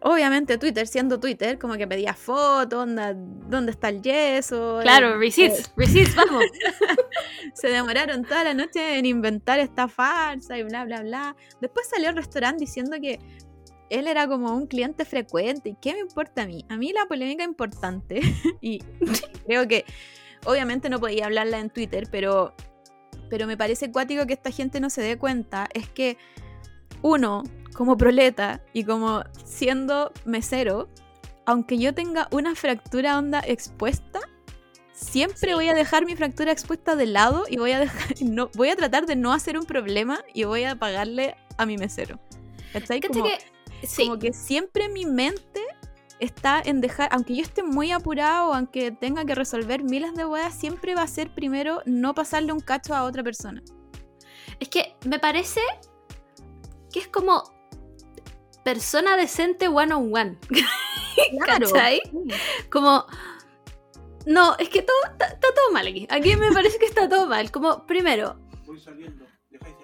obviamente 0.02 0.58
Twitter, 0.58 0.88
siendo 0.88 1.20
Twitter, 1.20 1.58
como 1.60 1.76
que 1.76 1.88
pedía 1.88 2.14
fotos, 2.14 2.80
onda, 2.80 3.14
¿dónde 3.16 3.72
está 3.72 3.90
el 3.90 4.02
yeso? 4.02 4.80
Claro, 4.82 5.10
Eh, 5.10 5.18
receipts, 5.18 5.72
receipts, 5.76 6.16
vamos. 6.16 6.44
se 7.54 7.70
demoraron 7.70 8.24
toda 8.24 8.44
la 8.44 8.54
noche 8.54 8.98
en 8.98 9.06
inventar 9.06 9.60
esta 9.60 9.88
farsa 9.88 10.58
y 10.58 10.64
bla, 10.64 10.86
bla, 10.86 11.02
bla. 11.02 11.36
Después 11.62 11.88
salió 11.88 12.10
al 12.10 12.16
restaurante 12.16 12.62
diciendo 12.62 12.98
que 13.02 13.20
él 13.90 14.08
era 14.08 14.28
como 14.28 14.56
un 14.56 14.68
cliente 14.68 15.06
frecuente. 15.06 15.70
¿Y 15.70 15.76
qué 15.76 15.94
me 15.94 16.00
importa 16.00 16.44
a 16.44 16.46
mí? 16.48 16.66
A 16.70 16.78
mí 16.78 16.94
la 16.94 17.06
polémica 17.06 17.44
importante, 17.44 18.22
y 18.62 18.80
creo 19.46 19.68
que 19.68 19.86
obviamente 20.46 20.90
no 20.90 21.00
podía 21.00 21.26
hablarla 21.26 21.60
en 21.60 21.70
Twitter, 21.70 22.08
pero, 22.10 22.56
pero 23.30 23.46
me 23.46 23.58
parece 23.58 23.92
cuático 23.92 24.26
que 24.26 24.34
esta 24.34 24.50
gente 24.50 24.80
no 24.80 24.90
se 24.90 25.02
dé 25.02 25.18
cuenta, 25.18 25.68
es 25.74 25.88
que 25.90 26.18
uno, 27.04 27.44
como 27.75 27.97
proleta 27.97 28.62
y 28.73 28.84
como 28.84 29.23
siendo 29.43 30.12
mesero, 30.25 30.89
aunque 31.45 31.77
yo 31.77 31.93
tenga 31.93 32.27
una 32.31 32.55
fractura 32.55 33.17
onda 33.17 33.39
expuesta, 33.45 34.19
siempre 34.93 35.49
Sí. 35.49 35.53
voy 35.55 35.67
a 35.69 35.73
dejar 35.73 36.05
mi 36.05 36.15
fractura 36.15 36.51
expuesta 36.51 36.95
de 36.95 37.05
lado 37.07 37.45
y 37.49 37.57
voy 37.57 37.71
a 37.71 37.79
dejar, 37.79 38.15
no, 38.21 38.49
voy 38.55 38.69
a 38.69 38.75
tratar 38.75 39.05
de 39.05 39.15
no 39.15 39.34
hacer 39.34 39.57
un 39.57 39.65
problema 39.65 40.19
y 40.34 40.43
voy 40.43 40.63
a 40.63 40.75
pagarle 40.75 41.36
a 41.57 41.65
mi 41.65 41.77
mesero. 41.77 42.19
¿Cachai? 42.73 42.99
Cacha 43.01 43.13
Como, 43.13 43.25
que- 43.25 43.88
sí, 43.88 44.03
como 44.07 44.19
que 44.19 44.34
siempre 44.34 44.88
mi 44.89 45.05
mente 45.05 45.62
está 46.19 46.62
en 46.63 46.81
dejar, 46.81 47.10
aunque 47.12 47.36
yo 47.36 47.41
esté 47.41 47.63
muy 47.63 47.91
apurado, 47.91 48.53
aunque 48.53 48.91
tenga 48.91 49.25
que 49.25 49.34
resolver 49.34 49.84
miles 49.84 50.13
de 50.13 50.23
weas, 50.25 50.53
siempre 50.53 50.93
va 50.93 51.01
a 51.01 51.07
ser 51.07 51.34
primero 51.34 51.81
no 51.86 52.13
pasarle 52.13 52.53
un 52.53 52.60
cacho 52.60 52.93
a 52.93 53.03
otra 53.03 53.23
persona. 53.23 53.62
es 54.60 54.69
que 54.69 54.95
me 55.07 55.17
parece 55.17 55.62
que 56.93 56.99
es 56.99 57.07
como 57.07 57.41
persona 58.63 59.17
decente 59.17 59.67
one 59.67 59.93
on 59.93 60.13
one. 60.13 60.38
¿Cachai? 61.45 62.02
Como. 62.69 63.06
No, 64.26 64.56
es 64.58 64.69
que 64.69 64.84
todo 64.84 64.97
está, 65.12 65.26
está 65.28 65.47
todo 65.54 65.71
mal 65.71 65.88
aquí. 65.88 66.08
Aquí 66.10 66.36
me 66.36 66.52
parece 66.52 66.78
que 66.78 66.86
está 66.86 67.10
todo 67.10 67.28
mal. 67.28 67.52
Como, 67.52 67.86
primero, 67.88 68.38
Voy 68.71 68.80
saliendo. 68.80 69.26
Dejáis 69.50 69.76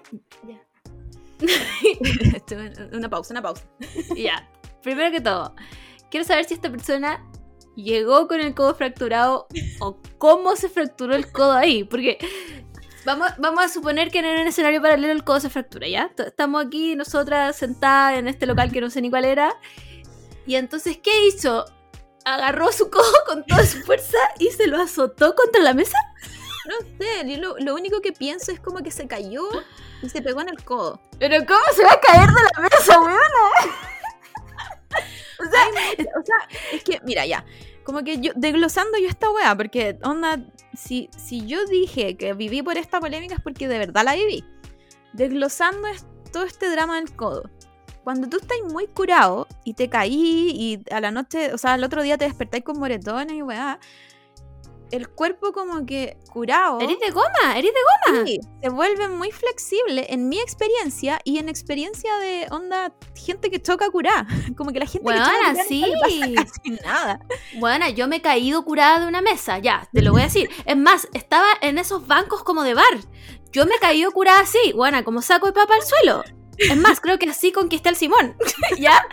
de 2.48 2.98
una 2.98 3.10
pausa, 3.10 3.34
una 3.34 3.42
pausa. 3.42 3.64
ya. 4.16 4.50
Primero 4.82 5.12
que 5.12 5.20
todo, 5.20 5.54
quiero 6.10 6.26
saber 6.26 6.46
si 6.46 6.54
esta 6.54 6.72
persona 6.72 7.22
llegó 7.76 8.30
con 8.30 8.40
el 8.40 8.56
codo 8.56 8.76
fracturado 8.76 9.48
o 9.80 10.00
cómo 10.18 10.56
se 10.56 10.70
fracturó 10.70 11.16
el 11.16 11.30
codo 11.30 11.52
ahí. 11.52 11.84
Porque 11.84 12.18
vamos, 13.08 13.30
vamos 13.38 13.64
a 13.64 13.70
suponer 13.70 14.12
que 14.12 14.20
en 14.20 14.26
un 14.26 14.48
escenario 14.48 14.82
paralelo 14.82 15.14
el 15.14 15.24
codo 15.24 15.40
se 15.40 15.50
fractura, 15.50 15.88
¿ya? 15.88 16.12
Estamos 16.18 16.66
aquí 16.66 16.96
nosotras 16.98 17.56
sentadas 17.56 18.20
en 18.20 18.28
este 18.28 18.46
local 18.46 18.70
que 18.70 18.82
no 18.82 18.90
sé 18.90 19.02
ni 19.02 19.10
cuál 19.10 19.24
era. 19.24 19.56
Y 20.46 20.56
entonces, 20.56 21.00
¿qué 21.02 21.28
hizo? 21.28 21.66
Agarró 22.26 22.70
su 22.74 22.90
codo 22.92 23.14
con 23.28 23.46
toda 23.46 23.66
su 23.66 23.80
fuerza 23.80 24.18
y 24.40 24.50
se 24.50 24.68
lo 24.68 24.82
azotó 24.82 25.34
contra 25.36 25.64
la 25.64 25.74
mesa. 25.74 25.98
No 26.68 26.86
sé, 26.98 27.24
yo 27.26 27.38
lo, 27.38 27.58
lo 27.60 27.76
único 27.76 28.02
que 28.02 28.12
pienso 28.12 28.52
es 28.52 28.60
como 28.60 28.80
que 28.80 28.92
se 28.92 29.08
cayó 29.08 29.48
y 30.02 30.10
se 30.10 30.22
pegó 30.22 30.42
en 30.42 30.50
el 30.50 30.62
codo. 30.66 31.00
Pero 31.18 31.38
¿cómo 31.46 31.64
se 31.74 31.86
va 31.86 31.94
a 31.94 32.02
caer 32.02 32.28
de 32.28 32.42
la 32.56 32.62
mesa, 32.62 33.02
weón? 33.02 33.20
O 35.40 35.46
sea, 36.26 36.36
es 36.72 36.84
que, 36.84 37.00
mira, 37.04 37.24
ya. 37.24 37.46
Como 37.88 38.04
que 38.04 38.20
yo, 38.20 38.34
desglosando 38.36 38.98
yo 38.98 39.08
esta 39.08 39.32
wea, 39.32 39.56
porque, 39.56 39.98
onda, 40.04 40.44
si, 40.74 41.10
si 41.16 41.48
yo 41.48 41.66
dije 41.68 42.18
que 42.18 42.34
viví 42.34 42.62
por 42.62 42.78
esta 42.78 43.00
polémica 43.00 43.36
es 43.36 43.42
porque 43.42 43.70
de 43.70 43.80
verdad 43.80 44.04
la 44.04 44.14
viví. 44.16 44.44
Desglosando 45.14 45.88
es- 45.88 46.06
todo 46.34 46.44
este 46.44 46.70
drama 46.70 46.98
del 46.98 47.16
codo. 47.16 47.50
Cuando 48.04 48.28
tú 48.28 48.38
estás 48.42 48.58
muy 48.70 48.88
curado 48.88 49.48
y 49.64 49.74
te 49.74 49.90
caí 49.90 50.52
y 50.54 50.84
a 50.94 51.00
la 51.00 51.12
noche, 51.12 51.54
o 51.54 51.58
sea, 51.58 51.76
al 51.76 51.84
otro 51.86 52.04
día 52.04 52.18
te 52.18 52.26
despertáis 52.26 52.66
con 52.66 52.78
moretones 52.78 53.38
y 53.38 53.42
weá, 53.42 53.80
el 54.92 55.10
cuerpo 55.10 55.52
como 55.54 55.86
que 55.86 56.18
curado 56.32 56.80
Eres 56.80 57.00
de 57.00 57.12
goma, 57.12 57.58
eres 57.58 57.72
de 57.74 58.12
goma. 58.12 58.26
sí, 58.26 58.40
se 58.62 58.70
vuelve 58.70 59.08
muy 59.10 59.32
flexible 59.32 60.08
en 60.10 60.30
mi 60.30 60.40
experiencia 60.40 61.20
y 61.24 61.38
en 61.38 61.50
experiencia 61.50 62.18
de 62.18 62.48
onda 62.52 62.94
gente 63.16 63.50
que 63.50 63.62
choca 63.62 63.90
curada. 63.90 64.28
Como 64.58 64.72
que 64.72 64.80
la 64.80 64.86
gente 64.86 65.12
que 65.12 65.18
choca 65.18 65.32
curá 65.50 65.64
sí. 65.64 65.82
no 65.82 65.88
le 65.88 66.00
pasa 66.00 66.46
casi 66.46 66.70
nada. 66.84 67.20
Bueno, 67.60 67.90
yo 67.90 68.08
me 68.08 68.18
he 68.18 68.22
caído 68.22 68.64
curada 68.64 69.00
de 69.00 69.08
una 69.08 69.22
mesa, 69.22 69.60
ya, 69.60 69.88
te 69.94 70.02
lo 70.02 70.12
voy 70.12 70.22
a 70.22 70.26
decir. 70.26 70.50
Es 70.66 70.78
más, 70.78 71.08
estaba 71.14 71.48
en 71.62 71.78
esos 71.78 72.08
bancos 72.08 72.44
como 72.44 72.64
de 72.64 72.74
bar. 72.74 72.86
Yo 73.52 73.66
me 73.66 73.76
he 73.76 73.80
caído 73.80 74.12
curada 74.12 74.42
así, 74.42 74.74
bueno, 74.76 75.04
como 75.04 75.22
saco 75.22 75.48
de 75.48 75.54
papa 75.54 75.76
al 75.76 75.84
suelo. 75.84 76.24
Es 76.58 76.78
más, 76.78 77.00
creo 77.00 77.20
que 77.20 77.30
así 77.30 77.52
conquisté 77.52 77.90
al 77.90 77.96
Simón, 77.96 78.36
¿ya? 78.80 79.06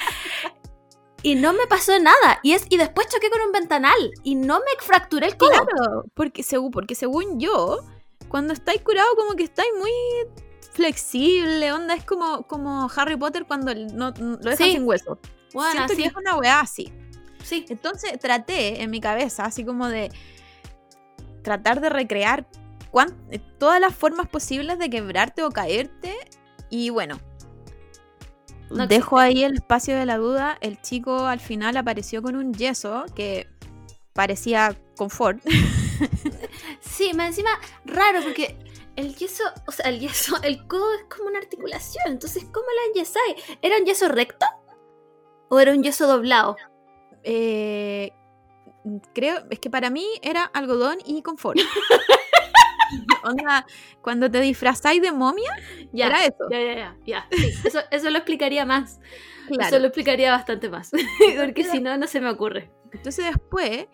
Y 1.24 1.34
no 1.36 1.52
me 1.54 1.66
pasó 1.66 1.98
nada. 1.98 2.38
Y, 2.44 2.52
es, 2.52 2.66
y 2.68 2.76
después 2.76 3.08
choqué 3.08 3.30
con 3.30 3.40
un 3.40 3.50
ventanal 3.50 3.96
y 4.22 4.34
no 4.36 4.58
me 4.60 4.66
fracturé 4.84 5.26
el 5.26 5.36
codo. 5.36 5.50
Claro, 5.50 6.04
porque, 6.14 6.42
según, 6.44 6.70
porque 6.70 6.94
según 6.94 7.40
yo, 7.40 7.78
cuando 8.28 8.52
estáis 8.52 8.82
curado 8.82 9.08
como 9.16 9.34
que 9.34 9.42
estáis 9.44 9.70
muy 9.78 9.90
flexible, 10.72 11.72
onda, 11.72 11.94
es 11.94 12.04
como, 12.04 12.42
como 12.46 12.90
Harry 12.94 13.16
Potter 13.16 13.46
cuando 13.46 13.70
el- 13.72 13.96
no, 13.96 14.10
no- 14.12 14.36
lo 14.40 14.50
dejan 14.50 14.56
Sí. 14.66 14.72
sin 14.72 14.86
hueso. 14.86 15.18
Bueno, 15.52 15.72
Siento 15.72 15.96
que 15.96 16.04
es 16.06 16.14
una 16.16 16.36
weá 16.36 16.60
así. 16.60 16.92
sí. 17.42 17.64
Entonces 17.68 18.18
traté 18.20 18.82
en 18.82 18.90
mi 18.90 19.00
cabeza, 19.00 19.44
así 19.44 19.64
como 19.64 19.88
de 19.88 20.10
tratar 21.42 21.80
de 21.80 21.88
recrear 21.90 22.46
eh, 23.30 23.40
todas 23.58 23.80
las 23.80 23.94
formas 23.94 24.28
posibles 24.28 24.78
de 24.78 24.88
quebrarte 24.90 25.42
o 25.42 25.50
caerte. 25.50 26.14
Y 26.70 26.90
bueno, 26.90 27.18
No 28.74 28.86
dejo 28.86 29.18
ahí 29.18 29.44
el 29.44 29.54
espacio 29.54 29.96
de 29.96 30.06
la 30.06 30.18
duda. 30.18 30.58
El 30.60 30.80
chico 30.80 31.26
al 31.26 31.40
final 31.40 31.76
apareció 31.76 32.22
con 32.22 32.36
un 32.36 32.52
yeso 32.54 33.04
que 33.14 33.48
parecía 34.12 34.76
confort. 34.96 35.42
Sí, 36.80 37.12
más 37.14 37.28
encima, 37.28 37.50
raro, 37.84 38.20
porque 38.22 38.56
el 38.96 39.16
yeso, 39.16 39.42
o 39.66 39.72
sea, 39.72 39.90
el 39.90 39.98
yeso, 40.00 40.36
el 40.42 40.66
codo 40.66 40.94
es 40.94 41.04
como 41.04 41.28
una 41.28 41.38
articulación, 41.38 42.04
entonces, 42.06 42.44
¿cómo 42.44 42.66
la 42.66 42.92
enyesáis? 42.92 43.58
¿Era 43.62 43.78
un 43.78 43.84
yeso 43.84 44.08
recto? 44.08 44.46
¿O 45.48 45.58
era 45.58 45.72
un 45.72 45.82
yeso 45.82 46.06
doblado? 46.06 46.56
Eh, 47.22 48.12
creo, 49.12 49.44
es 49.50 49.58
que 49.58 49.70
para 49.70 49.90
mí 49.90 50.06
era 50.22 50.44
algodón 50.44 50.98
y 51.04 51.22
confort. 51.22 51.58
Onda, 53.24 53.66
cuando 54.02 54.30
te 54.30 54.40
disfrazáis 54.40 55.00
de 55.02 55.12
momia, 55.12 55.50
Ya, 55.92 56.06
era 56.06 56.24
eso. 56.24 56.48
ya, 56.50 56.60
ya, 56.60 56.74
ya, 56.74 56.96
ya. 57.06 57.26
Sí, 57.30 57.52
eso, 57.64 57.80
eso 57.90 58.10
lo 58.10 58.18
explicaría 58.18 58.64
más. 58.66 59.00
Claro. 59.48 59.68
Eso 59.68 59.78
lo 59.78 59.86
explicaría 59.86 60.30
bastante 60.30 60.68
más. 60.70 60.90
porque 61.40 61.64
si 61.64 61.80
no, 61.80 61.96
no 61.96 62.06
se 62.06 62.20
me 62.20 62.30
ocurre. 62.30 62.70
Entonces 62.92 63.26
después 63.26 63.86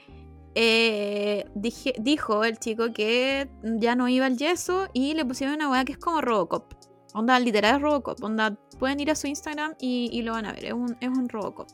eh, 0.54 1.44
dije, 1.54 1.94
dijo 1.98 2.44
el 2.44 2.58
chico 2.58 2.92
que 2.92 3.48
ya 3.62 3.94
no 3.94 4.08
iba 4.08 4.26
al 4.26 4.36
yeso 4.36 4.88
y 4.92 5.14
le 5.14 5.24
pusieron 5.24 5.56
una 5.56 5.70
weá 5.70 5.84
que 5.84 5.92
es 5.92 5.98
como 5.98 6.20
Robocop. 6.20 6.72
Onda, 7.14 7.38
literal 7.40 7.76
es 7.76 7.82
Robocop. 7.82 8.22
Onda, 8.22 8.56
pueden 8.78 9.00
ir 9.00 9.10
a 9.10 9.14
su 9.14 9.26
Instagram 9.26 9.74
y, 9.80 10.08
y 10.12 10.22
lo 10.22 10.32
van 10.32 10.46
a 10.46 10.52
ver. 10.52 10.66
Es 10.66 10.72
un, 10.72 10.96
es 11.00 11.08
un 11.08 11.28
Robocop. 11.28 11.68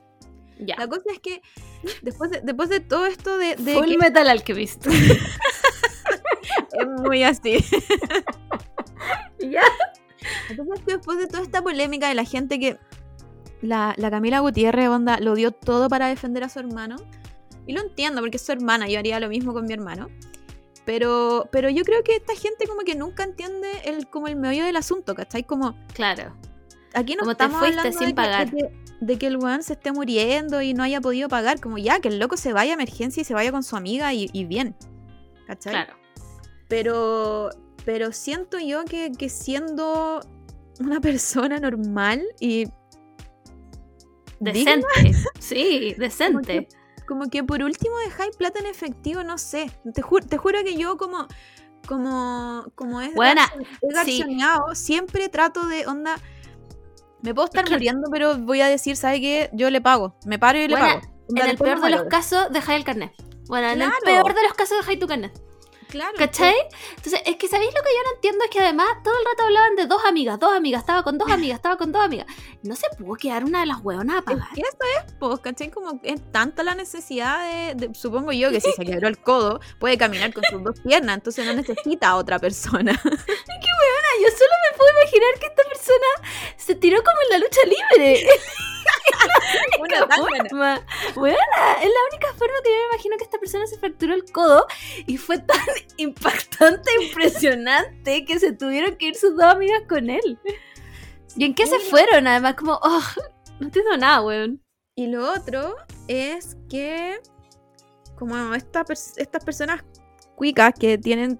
Ya. 0.58 0.76
La 0.78 0.86
cosa 0.88 1.02
es 1.12 1.20
que 1.20 1.42
después 2.00 2.30
de, 2.30 2.40
después 2.40 2.70
de 2.70 2.80
todo 2.80 3.04
esto 3.04 3.36
de, 3.36 3.56
de 3.56 3.74
Full 3.74 3.90
que 3.90 3.98
Metal 3.98 4.28
Alchemist. 4.28 4.86
es 6.78 6.86
muy 7.02 7.22
así. 7.22 7.64
ya. 9.38 9.62
Entonces 10.50 10.84
después 10.86 11.18
de 11.18 11.26
toda 11.26 11.42
esta 11.42 11.62
polémica 11.62 12.08
de 12.08 12.14
la 12.14 12.24
gente 12.24 12.58
que 12.58 12.78
la, 13.62 13.94
la 13.96 14.10
Camila 14.10 14.40
Gutiérrez 14.40 14.88
onda 14.88 15.18
lo 15.20 15.34
dio 15.34 15.50
todo 15.52 15.88
para 15.88 16.08
defender 16.08 16.44
a 16.44 16.48
su 16.48 16.58
hermano. 16.58 16.96
Y 17.66 17.72
lo 17.72 17.80
entiendo 17.80 18.20
porque 18.20 18.36
es 18.36 18.46
su 18.46 18.52
hermana, 18.52 18.86
yo 18.88 18.98
haría 18.98 19.18
lo 19.20 19.28
mismo 19.28 19.52
con 19.52 19.66
mi 19.66 19.72
hermano. 19.72 20.08
Pero, 20.84 21.48
pero 21.50 21.68
yo 21.68 21.82
creo 21.82 22.04
que 22.04 22.14
esta 22.16 22.34
gente 22.36 22.66
como 22.68 22.82
que 22.82 22.94
nunca 22.94 23.24
entiende 23.24 23.68
el, 23.84 24.06
como 24.08 24.28
el 24.28 24.36
meollo 24.36 24.64
del 24.64 24.76
asunto, 24.76 25.16
¿cachai? 25.16 25.42
Como 25.42 25.74
Claro. 25.94 26.36
aquí 26.94 27.14
no 27.14 27.20
Como 27.20 27.34
te 27.36 27.42
estamos 27.44 27.58
fuiste 27.58 27.78
hablando 27.80 27.98
sin 27.98 28.06
de, 28.08 28.12
que- 28.12 28.14
pagar. 28.14 28.50
de 28.50 28.56
que, 28.56 28.72
de 29.00 29.18
que 29.18 29.26
el 29.26 29.36
weón 29.36 29.64
se 29.64 29.72
esté 29.72 29.90
muriendo 29.90 30.62
y 30.62 30.74
no 30.74 30.84
haya 30.84 31.00
podido 31.00 31.28
pagar. 31.28 31.60
Como 31.60 31.76
ya, 31.78 31.98
que 31.98 32.06
el 32.06 32.20
loco 32.20 32.36
se 32.36 32.52
vaya 32.52 32.70
a 32.70 32.74
emergencia 32.74 33.20
y 33.20 33.24
se 33.24 33.34
vaya 33.34 33.50
con 33.50 33.64
su 33.64 33.74
amiga 33.76 34.14
y, 34.14 34.30
y 34.32 34.44
bien. 34.44 34.76
¿Cachai? 35.48 35.72
Claro. 35.72 35.94
Pero, 36.68 37.50
pero 37.84 38.12
siento 38.12 38.58
yo 38.58 38.84
que, 38.84 39.12
que 39.12 39.28
siendo 39.28 40.20
una 40.80 41.00
persona 41.00 41.58
normal 41.58 42.22
y 42.40 42.66
digna, 44.40 44.76
Decente. 44.82 45.18
Sí, 45.38 45.94
decente. 45.98 46.68
como 47.06 47.26
que 47.30 47.42
por 47.44 47.62
último 47.62 47.96
dejáis 47.98 48.36
plata 48.36 48.58
en 48.60 48.66
efectivo, 48.66 49.22
no 49.24 49.38
sé. 49.38 49.70
Te, 49.94 50.02
ju- 50.02 50.26
te 50.26 50.36
juro 50.36 50.62
que 50.64 50.76
yo 50.76 50.96
como 50.96 51.26
como 51.86 52.64
como 52.74 53.00
es 53.00 53.14
Buena, 53.14 53.48
he 53.80 54.04
sí. 54.04 54.24
siempre 54.74 55.28
trato 55.28 55.66
de 55.66 55.86
onda 55.86 56.16
me 57.22 57.34
puedo 57.34 57.46
estar 57.46 57.68
muriendo, 57.70 58.08
pero 58.10 58.36
voy 58.38 58.60
a 58.60 58.68
decir, 58.68 58.96
¿sabe 58.96 59.20
qué? 59.20 59.50
Yo 59.52 59.70
le 59.70 59.80
pago. 59.80 60.16
Me 60.26 60.38
paro 60.38 60.58
y 60.58 60.68
le 60.68 60.76
pago. 60.76 61.00
En 61.34 61.48
el 61.48 61.56
peor 61.56 61.80
de 61.80 61.90
los 61.90 62.04
casos, 62.04 62.48
dejáis 62.50 62.78
el 62.78 62.84
carnet. 62.84 63.12
Bueno, 63.48 63.68
en 63.70 63.82
el 63.82 63.90
peor 64.04 64.34
de 64.34 64.42
los 64.42 64.54
casos, 64.54 64.78
dejáis 64.78 64.98
tu 64.98 65.06
carnet. 65.06 65.32
Claro. 65.96 66.16
¿Cachai? 66.18 66.54
Entonces, 66.96 67.20
es 67.26 67.36
que 67.36 67.48
¿sabéis 67.48 67.70
lo 67.74 67.82
que 67.82 67.88
yo 67.90 68.02
no 68.04 68.14
entiendo? 68.16 68.44
Es 68.44 68.50
que 68.50 68.60
además 68.60 68.88
todo 69.02 69.14
el 69.18 69.24
rato 69.24 69.42
hablaban 69.44 69.76
de 69.76 69.86
dos 69.86 70.02
amigas, 70.06 70.38
dos 70.38 70.52
amigas, 70.54 70.80
estaba 70.80 71.02
con 71.02 71.18
dos 71.18 71.30
amigas, 71.30 71.56
estaba 71.56 71.76
con 71.76 71.92
dos 71.92 72.02
amigas. 72.02 72.26
¿No 72.62 72.76
se 72.76 72.86
pudo 72.98 73.14
quedar 73.16 73.44
una 73.44 73.60
de 73.60 73.66
las 73.66 73.78
hueonas 73.82 74.16
a 74.16 74.18
Es 74.18 74.24
pagar? 74.24 74.48
que 74.54 74.60
eso 74.60 74.76
es, 75.06 75.12
pues, 75.18 75.40
¿cachai? 75.40 75.70
Como 75.70 76.00
es 76.02 76.20
tanta 76.32 76.62
la 76.62 76.74
necesidad 76.74 77.74
de, 77.74 77.88
de- 77.88 77.94
Supongo 77.94 78.32
yo 78.32 78.50
que 78.50 78.60
si 78.60 78.70
se 78.72 78.84
quebró 78.84 79.08
el 79.08 79.18
codo, 79.18 79.60
puede 79.78 79.96
caminar 79.98 80.32
con 80.32 80.44
sus 80.50 80.62
dos 80.62 80.78
piernas, 80.80 81.16
entonces 81.16 81.44
no 81.46 81.52
necesita 81.54 82.08
a 82.08 82.16
otra 82.16 82.38
persona. 82.38 82.92
Ah, 84.08 84.22
yo 84.22 84.28
solo 84.30 84.50
me 84.70 84.76
puedo 84.78 84.90
imaginar 85.00 85.38
que 85.40 85.46
esta 85.46 85.62
persona 85.64 86.30
se 86.56 86.74
tiró 86.74 86.98
como 87.02 87.16
en 87.24 87.28
la 87.30 87.38
lucha 87.38 87.60
libre. 87.66 88.26
Una 89.80 90.06
tan 90.08 90.20
buena. 90.20 90.44
Ma- 90.52 90.86
Buena, 91.14 91.36
es 91.82 91.84
la 91.88 92.00
única 92.10 92.28
forma 92.34 92.54
que 92.64 92.70
yo 92.70 92.76
me 92.76 92.94
imagino 92.94 93.16
que 93.16 93.24
esta 93.24 93.38
persona 93.38 93.66
se 93.66 93.78
fracturó 93.78 94.14
el 94.14 94.24
codo 94.32 94.66
y 95.06 95.16
fue 95.16 95.38
tan 95.38 95.58
impactante, 95.96 96.90
impresionante 97.02 98.24
que 98.24 98.38
se 98.38 98.52
tuvieron 98.52 98.96
que 98.96 99.06
ir 99.08 99.14
sus 99.16 99.36
dos 99.36 99.44
amigas 99.44 99.82
con 99.88 100.10
él. 100.10 100.38
¿Y 101.36 101.44
en 101.44 101.54
qué 101.54 101.66
se 101.66 101.78
fueron? 101.80 102.26
Además, 102.26 102.54
como, 102.54 102.78
oh, 102.82 103.02
no 103.60 103.66
entiendo 103.66 103.96
nada, 103.96 104.22
weón. 104.22 104.62
Y 104.96 105.08
lo 105.08 105.30
otro 105.30 105.76
es 106.08 106.56
que, 106.70 107.20
como 108.18 108.54
esta 108.54 108.84
pers- 108.84 109.12
estas 109.18 109.44
personas 109.44 109.84
cuicas 110.34 110.72
que 110.78 110.96
tienen 110.96 111.38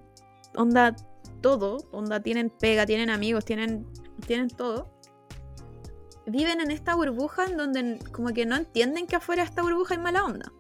onda 0.55 0.95
todo, 1.41 1.79
onda 1.93 2.21
tienen 2.21 2.51
pega, 2.51 2.85
tienen 2.85 3.09
amigos, 3.09 3.45
tienen, 3.47 3.87
tienen 4.27 4.49
todo, 4.49 4.91
viven 6.27 6.61
en 6.61 6.71
esta 6.71 6.95
burbuja 6.95 7.47
en 7.47 7.57
donde 7.57 7.99
como 8.13 8.29
que 8.29 8.47
no 8.47 8.57
entienden 8.57 9.07
que 9.07 9.17
afuera 9.17 9.43
de 9.43 9.49
esta 9.49 9.63
burbuja 9.63 9.95
hay 9.95 10.01
mala 10.01 10.25
onda. 10.25 10.53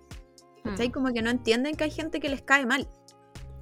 ¿cachai? 0.66 0.90
Como 0.90 1.12
que 1.12 1.22
no 1.22 1.30
entienden 1.30 1.76
que 1.76 1.84
hay 1.84 1.90
gente 1.90 2.20
que 2.20 2.28
les 2.28 2.42
cae 2.42 2.66
mal. 2.66 2.88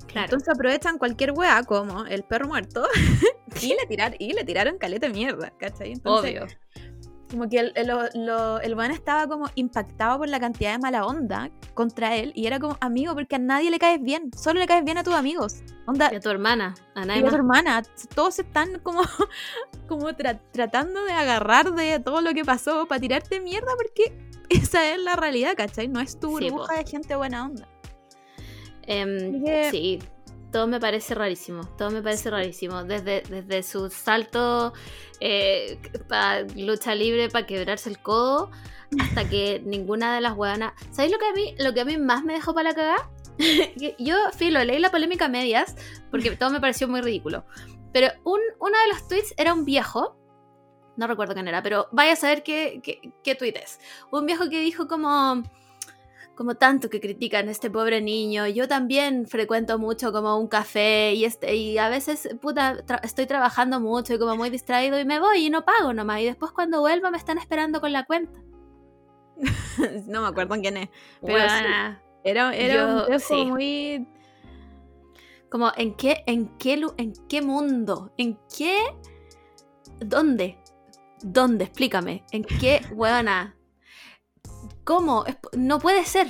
Claro. 0.06 0.26
Entonces 0.26 0.48
aprovechan 0.48 0.98
cualquier 0.98 1.32
weá 1.32 1.62
como 1.64 2.06
el 2.06 2.22
perro 2.22 2.46
muerto 2.46 2.86
y 3.62 3.68
le, 3.68 3.86
tirar, 3.88 4.14
y 4.18 4.32
le 4.32 4.44
tiraron 4.44 4.78
caleta 4.78 5.08
de 5.08 5.12
mierda, 5.12 5.52
¿cachai? 5.58 5.92
Entonces, 5.92 6.30
Obvio. 6.30 6.46
Como 7.34 7.48
que 7.48 7.58
el, 7.58 7.72
el, 7.74 7.86
lo- 8.26 8.60
el 8.60 8.74
weón 8.74 8.90
estaba 8.90 9.26
como 9.26 9.50
impactado 9.54 10.18
por 10.18 10.28
la 10.28 10.40
cantidad 10.40 10.72
de 10.72 10.78
mala 10.78 11.04
onda 11.06 11.50
contra 11.74 12.16
él 12.16 12.32
y 12.34 12.46
era 12.46 12.58
como, 12.58 12.76
amigo, 12.80 13.14
porque 13.14 13.36
a 13.36 13.38
nadie 13.38 13.70
le 13.70 13.78
caes 13.78 14.00
bien, 14.00 14.30
solo 14.36 14.60
le 14.60 14.66
caes 14.66 14.84
bien 14.84 14.96
a 14.98 15.02
tus 15.04 15.14
amigos. 15.14 15.56
Onda, 15.86 16.10
Y 16.12 16.16
a 16.16 16.20
tu 16.20 16.30
hermana, 16.30 16.74
a 16.94 17.02
y 17.02 17.06
nadie 17.06 17.26
a 17.26 17.30
tu 17.30 17.34
hermana, 17.36 17.82
todos 18.14 18.38
están 18.38 18.78
como, 18.80 19.02
como 19.88 20.08
tra- 20.10 20.40
tratando 20.52 21.04
de 21.04 21.12
agarrar 21.12 21.74
de 21.74 22.00
todo 22.00 22.20
lo 22.22 22.32
que 22.32 22.44
pasó 22.44 22.86
para 22.86 23.00
tirarte 23.00 23.40
mierda 23.40 23.72
porque 23.76 24.16
esa 24.48 24.90
es 24.92 24.98
la 25.00 25.16
realidad, 25.16 25.54
¿cachai? 25.56 25.88
No 25.88 26.00
es 26.00 26.18
tu 26.18 26.38
Sí, 26.38 26.50
burbuja 26.50 26.74
de 26.76 26.84
gente 26.86 27.14
buena 27.16 27.44
onda. 27.44 27.68
Em, 28.86 29.44
que- 29.44 29.70
Sí, 29.70 29.98
todo 30.54 30.68
me 30.68 30.78
parece 30.78 31.16
rarísimo. 31.16 31.66
Todo 31.76 31.90
me 31.90 32.00
parece 32.00 32.30
rarísimo. 32.30 32.84
Desde, 32.84 33.22
desde 33.22 33.64
su 33.64 33.90
salto 33.90 34.72
eh, 35.18 35.80
para 36.08 36.42
lucha 36.54 36.94
libre, 36.94 37.28
para 37.28 37.44
quebrarse 37.44 37.90
el 37.90 37.98
codo, 37.98 38.52
hasta 39.00 39.28
que 39.28 39.60
ninguna 39.66 40.14
de 40.14 40.20
las 40.20 40.34
hueonas. 40.34 40.74
¿Sabéis 40.92 41.10
lo 41.12 41.18
que 41.18 41.26
a 41.26 41.32
mí, 41.32 41.56
lo 41.58 41.74
que 41.74 41.80
a 41.80 41.84
mí 41.84 41.98
más 41.98 42.22
me 42.22 42.34
dejó 42.34 42.54
para 42.54 42.68
la 42.68 42.74
cagada? 42.76 43.10
Yo, 43.98 44.14
filo, 44.30 44.62
leí 44.62 44.78
la 44.78 44.92
polémica 44.92 45.24
a 45.24 45.28
medias, 45.28 45.74
porque 46.12 46.30
todo 46.36 46.50
me 46.50 46.60
pareció 46.60 46.86
muy 46.86 47.00
ridículo. 47.00 47.44
Pero 47.92 48.12
un, 48.22 48.38
uno 48.60 48.78
de 48.78 48.88
los 48.92 49.08
tweets 49.08 49.34
era 49.36 49.54
un 49.54 49.64
viejo. 49.64 50.16
No 50.96 51.08
recuerdo 51.08 51.34
quién 51.34 51.48
era, 51.48 51.64
pero 51.64 51.88
vaya 51.90 52.12
a 52.12 52.16
saber 52.16 52.44
qué, 52.44 52.80
qué, 52.80 53.00
qué 53.24 53.34
tweet 53.34 53.54
es. 53.60 53.80
Un 54.12 54.24
viejo 54.24 54.48
que 54.48 54.60
dijo 54.60 54.86
como 54.86 55.42
como 56.34 56.56
tanto 56.56 56.90
que 56.90 57.00
critican 57.00 57.48
a 57.48 57.50
este 57.52 57.70
pobre 57.70 58.00
niño. 58.00 58.46
Yo 58.48 58.66
también 58.68 59.26
frecuento 59.26 59.78
mucho 59.78 60.12
como 60.12 60.36
un 60.38 60.48
café 60.48 61.12
y, 61.14 61.24
este, 61.24 61.54
y 61.54 61.78
a 61.78 61.88
veces, 61.88 62.28
puta, 62.40 62.84
tra- 62.84 63.00
estoy 63.04 63.26
trabajando 63.26 63.80
mucho 63.80 64.14
y 64.14 64.18
como 64.18 64.34
muy 64.36 64.50
distraído 64.50 64.98
y 64.98 65.04
me 65.04 65.20
voy 65.20 65.46
y 65.46 65.50
no 65.50 65.64
pago 65.64 65.92
nomás. 65.92 66.20
Y 66.20 66.24
después 66.24 66.50
cuando 66.52 66.80
vuelva 66.80 67.10
me 67.10 67.18
están 67.18 67.38
esperando 67.38 67.80
con 67.80 67.92
la 67.92 68.04
cuenta. 68.04 68.40
no 70.06 70.22
me 70.22 70.28
acuerdo 70.28 70.54
quién 70.60 70.76
es. 70.76 70.88
Pero 71.20 71.38
sí. 71.38 71.44
Buena. 71.62 72.02
Era, 72.24 72.54
era 72.54 72.74
Yo- 72.74 73.06
un 73.14 73.20
sí. 73.20 73.44
muy... 73.46 74.08
Como, 75.50 75.70
¿en 75.76 75.94
qué, 75.94 76.24
en, 76.26 76.48
qué, 76.58 76.82
¿en 76.96 77.12
qué 77.28 77.40
mundo? 77.42 78.12
¿En 78.16 78.38
qué? 78.56 78.76
¿Dónde? 80.00 80.58
¿Dónde? 81.22 81.64
Explícame. 81.66 82.24
¿En 82.32 82.42
qué, 82.42 82.80
huevona? 82.92 83.53
¿Cómo? 84.84 85.24
No 85.56 85.78
puede 85.78 86.04
ser. 86.04 86.28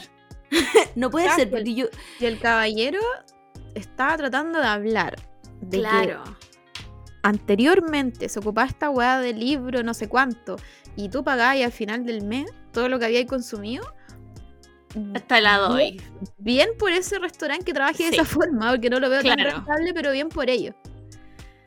no 0.95 1.11
puede 1.11 1.29
ser. 1.31 1.51
porque 1.51 1.75
yo- 1.75 1.87
Y 2.21 2.27
el 2.27 2.39
caballero 2.39 3.01
estaba 3.75 4.17
tratando 4.17 4.61
de 4.61 4.67
hablar 4.67 5.17
de 5.61 5.79
que 5.79 5.83
claro. 5.83 6.23
anteriormente 7.23 8.29
se 8.29 8.39
ocupaba 8.39 8.67
esta 8.67 8.91
weá 8.91 9.21
de 9.21 9.33
libro, 9.33 9.83
no 9.83 9.95
sé 9.95 10.09
cuánto, 10.09 10.57
y 10.97 11.09
tú 11.09 11.25
pagabas 11.25 11.61
al 11.63 11.73
final 11.73 12.05
del 12.05 12.25
mes 12.25 12.51
todo 12.73 12.89
lo 12.89 12.99
que 12.99 13.07
habías 13.07 13.27
consumido. 13.27 13.85
Hasta 15.15 15.41
la 15.41 15.59
doy. 15.59 16.01
Bien 16.39 16.69
por 16.79 16.93
ese 16.93 17.19
restaurante 17.19 17.65
que 17.65 17.73
trabaje 17.73 18.05
de 18.05 18.11
esa 18.11 18.25
forma, 18.25 18.71
porque 18.71 18.91
no 18.91 19.01
lo 19.01 19.11
veo 19.11 19.23
tan 19.23 19.39
rentable, 19.39 19.93
pero 19.93 20.13
bien 20.13 20.29
por 20.29 20.49
ello. 20.49 20.73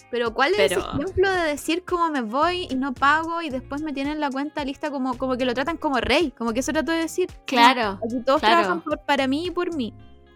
Pero 0.09 0.33
¿cuál 0.33 0.51
es 0.53 0.57
Pero- 0.69 0.79
ese 0.81 0.89
ejemplo 0.89 1.31
de 1.31 1.41
decir 1.41 1.83
cómo 1.85 2.09
me 2.09 2.21
voy 2.21 2.67
y 2.69 2.75
no 2.75 2.93
pago 2.93 3.41
y 3.41 3.49
después 3.49 3.81
me 3.81 3.91
tienen 3.91 4.19
la 4.21 4.29
cuenta 4.29 4.63
lista 4.63 4.89
como, 4.89 5.17
como 5.17 5.35
que 5.37 5.43
lo 5.45 5.53
tratan 5.53 5.75
como 5.77 5.97
rey? 5.99 6.31
Como 6.31 6.53
que 6.53 6.61
eso 6.61 6.71
trato 6.71 6.91
de 6.93 6.99
decir. 6.99 7.29
Claro. 7.45 7.99
Aquí 8.05 8.23
todos 8.25 8.39
claro. 8.39 8.55
trabajan 8.61 8.81
por- 8.83 8.99
para 9.05 9.27
mí 9.27 9.47
y 9.47 9.51
por 9.51 9.75
mí. 9.75 9.93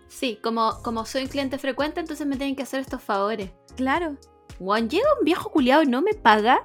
Sí, 0.10 0.38
como, 0.44 0.82
como 0.84 1.06
soy 1.06 1.24
un 1.24 1.30
cliente 1.30 1.58
frecuente, 1.58 2.02
entonces 2.02 2.28
me 2.28 2.36
tienen 2.36 2.56
que 2.58 2.64
hacer 2.64 2.82
estos 2.82 3.02
favores. 3.02 3.52
Claro. 3.78 4.18
Juan, 4.60 4.90
llega 4.90 5.08
un 5.18 5.24
viejo 5.24 5.50
culiado 5.52 5.84
y 5.84 5.88
no 5.88 6.02
me 6.02 6.14
paga. 6.14 6.62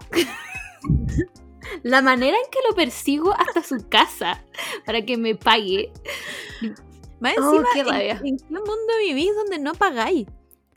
La 1.83 2.03
manera 2.03 2.37
en 2.37 2.51
que 2.51 2.59
lo 2.69 2.75
persigo 2.75 3.33
hasta 3.39 3.63
su 3.63 3.89
casa 3.89 4.45
para 4.85 5.03
que 5.05 5.17
me 5.17 5.35
pague. 5.35 5.93
Más 7.21 7.35
Oh, 7.39 7.55
encima, 7.55 7.69
qué 7.73 7.81
¿en- 7.81 7.87
rabia. 7.87 8.21
¿en, 8.25 8.37
qué 8.39 8.45
mundo 8.51 8.93
vivís 9.05 9.35
donde 9.35 9.59
no 9.59 9.75
pagáis? 9.75 10.27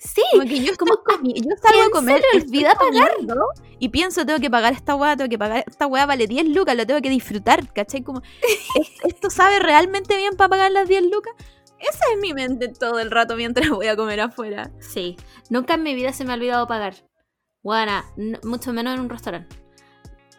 Sí, 0.01 0.21
Como 0.31 0.43
que 0.47 0.63
yo, 0.63 0.71
como 0.77 0.93
comi- 1.03 1.35
yo 1.35 1.55
salgo 1.61 1.67
a 1.67 1.71
¿quién 1.71 1.91
comer, 1.91 2.23
olvida 2.33 2.73
pagar? 2.75 3.11
comiendo 3.17 3.45
Y 3.79 3.89
pienso, 3.89 4.25
tengo 4.25 4.39
que 4.39 4.49
pagar 4.49 4.71
esta 4.71 4.95
weá, 4.95 5.17
tengo 5.17 5.29
que 5.29 5.37
pagar 5.37 5.63
esta 5.67 5.87
weá, 5.87 6.05
vale 6.05 6.25
10 6.25 6.47
lucas, 6.47 6.75
lo 6.77 6.87
tengo 6.87 7.01
que 7.01 7.09
disfrutar, 7.09 7.67
¿cachai? 7.73 8.01
Como, 8.01 8.21
¿es- 8.75 8.91
¿esto 9.03 9.29
sabe 9.29 9.59
realmente 9.59 10.15
bien 10.15 10.35
para 10.37 10.47
pagar 10.49 10.71
las 10.71 10.87
10 10.87 11.03
lucas? 11.03 11.33
Esa 11.79 11.99
es 12.13 12.21
mi 12.21 12.33
mente 12.33 12.69
todo 12.69 12.99
el 12.99 13.11
rato 13.11 13.35
mientras 13.35 13.69
voy 13.69 13.87
a 13.87 13.95
comer 13.97 14.21
afuera. 14.21 14.71
Sí, 14.79 15.17
nunca 15.49 15.73
en 15.75 15.83
mi 15.83 15.93
vida 15.95 16.13
se 16.13 16.23
me 16.25 16.31
ha 16.31 16.35
olvidado 16.35 16.65
pagar. 16.67 16.95
Buena, 17.61 18.05
mucho 18.43 18.71
menos 18.71 18.93
en 18.95 19.01
un 19.01 19.09
restaurante. 19.09 19.55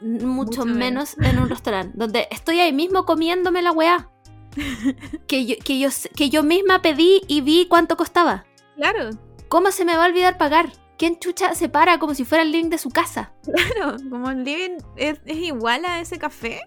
Mucho, 0.01 0.25
Mucho 0.27 0.65
menos 0.65 1.19
en 1.19 1.39
un 1.39 1.51
restaurante, 1.51 1.93
donde 1.95 2.29
estoy 2.31 2.61
ahí 2.61 2.73
mismo 2.73 3.05
comiéndome 3.05 3.61
la 3.61 3.73
weá. 3.73 4.09
Que 5.27 5.45
yo, 5.47 5.55
que, 5.65 5.79
yo, 5.79 5.91
que 6.17 6.31
yo 6.31 6.43
misma 6.43 6.81
pedí 6.83 7.21
y 7.29 7.41
vi 7.43 7.67
cuánto 7.69 7.97
costaba. 7.97 8.45
Claro, 8.77 9.11
¿Cómo 9.51 9.71
se 9.71 9.85
me 9.85 9.97
va 9.97 10.05
a 10.05 10.09
olvidar 10.09 10.39
pagar? 10.39 10.73
¿Quién 10.97 11.19
chucha 11.19 11.55
se 11.55 11.69
para 11.69 11.99
como 11.99 12.15
si 12.15 12.25
fuera 12.25 12.43
el 12.43 12.53
link 12.53 12.69
de 12.71 12.79
su 12.79 12.89
casa? 12.91 13.33
claro, 13.43 13.97
como 14.09 14.31
el 14.31 14.45
living 14.45 14.79
es, 14.97 15.21
es 15.27 15.37
igual 15.37 15.85
a 15.85 16.01
ese 16.01 16.19
café. 16.19 16.61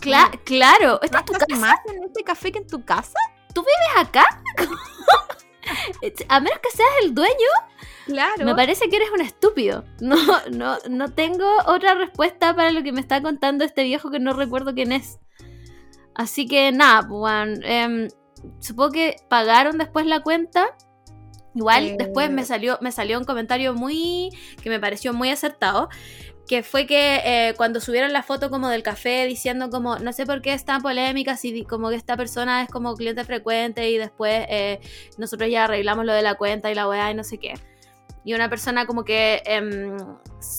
Cla- 0.00 0.30
claro, 0.44 1.00
¿esta 1.02 1.18
es 1.20 1.24
tu 1.24 1.32
¿Gastas 1.32 1.48
casa? 1.48 1.60
más 1.60 1.78
en 1.86 2.04
ese 2.04 2.22
café 2.24 2.52
que 2.52 2.58
en 2.58 2.66
tu 2.68 2.84
casa? 2.84 3.18
¿Vives 3.54 4.08
acá? 4.08 4.24
a 6.28 6.40
menos 6.40 6.58
que 6.60 6.70
seas 6.70 6.90
el 7.02 7.14
dueño, 7.14 7.34
Claro. 8.06 8.44
Me 8.44 8.54
parece 8.56 8.88
que 8.88 8.96
eres 8.96 9.10
un 9.12 9.20
estúpido. 9.20 9.84
No, 10.00 10.16
no, 10.50 10.76
no 10.90 11.12
tengo 11.14 11.46
otra 11.66 11.94
respuesta 11.94 12.54
para 12.56 12.72
lo 12.72 12.82
que 12.82 12.90
me 12.90 13.00
está 13.00 13.22
contando 13.22 13.64
este 13.64 13.84
viejo 13.84 14.10
que 14.10 14.18
no 14.18 14.32
recuerdo 14.32 14.74
quién 14.74 14.90
es. 14.90 15.20
Así 16.16 16.48
que 16.48 16.72
nada, 16.72 17.06
pues, 17.08 17.20
weón, 17.22 17.60
em, 17.64 18.08
supongo 18.58 18.90
que 18.90 19.16
pagaron 19.28 19.78
después 19.78 20.04
la 20.06 20.20
cuenta. 20.20 20.76
Igual 21.54 21.84
Eh. 21.84 21.96
después 21.98 22.30
me 22.30 22.44
salió, 22.44 22.78
me 22.80 22.92
salió 22.92 23.18
un 23.18 23.24
comentario 23.24 23.74
muy 23.74 24.30
que 24.62 24.70
me 24.70 24.80
pareció 24.80 25.12
muy 25.12 25.30
acertado. 25.30 25.88
Que 26.48 26.62
fue 26.64 26.86
que 26.86 27.20
eh, 27.24 27.54
cuando 27.56 27.80
subieron 27.80 28.12
la 28.12 28.24
foto 28.24 28.50
como 28.50 28.68
del 28.68 28.82
café 28.82 29.26
diciendo 29.26 29.70
como 29.70 29.98
no 29.98 30.12
sé 30.12 30.26
por 30.26 30.42
qué 30.42 30.52
es 30.54 30.64
tan 30.64 30.82
polémica 30.82 31.36
si 31.36 31.64
como 31.64 31.88
que 31.88 31.94
esta 31.94 32.16
persona 32.16 32.62
es 32.62 32.68
como 32.68 32.94
cliente 32.96 33.22
frecuente 33.24 33.88
y 33.90 33.96
después 33.96 34.44
eh, 34.48 34.80
nosotros 35.18 35.48
ya 35.48 35.64
arreglamos 35.64 36.04
lo 36.04 36.12
de 36.12 36.22
la 36.22 36.34
cuenta 36.34 36.70
y 36.70 36.74
la 36.74 36.88
weá 36.88 37.10
y 37.12 37.14
no 37.14 37.22
sé 37.22 37.38
qué. 37.38 37.54
Y 38.24 38.34
una 38.34 38.48
persona 38.48 38.86
como 38.86 39.04
que 39.04 39.42
em, 39.46 39.96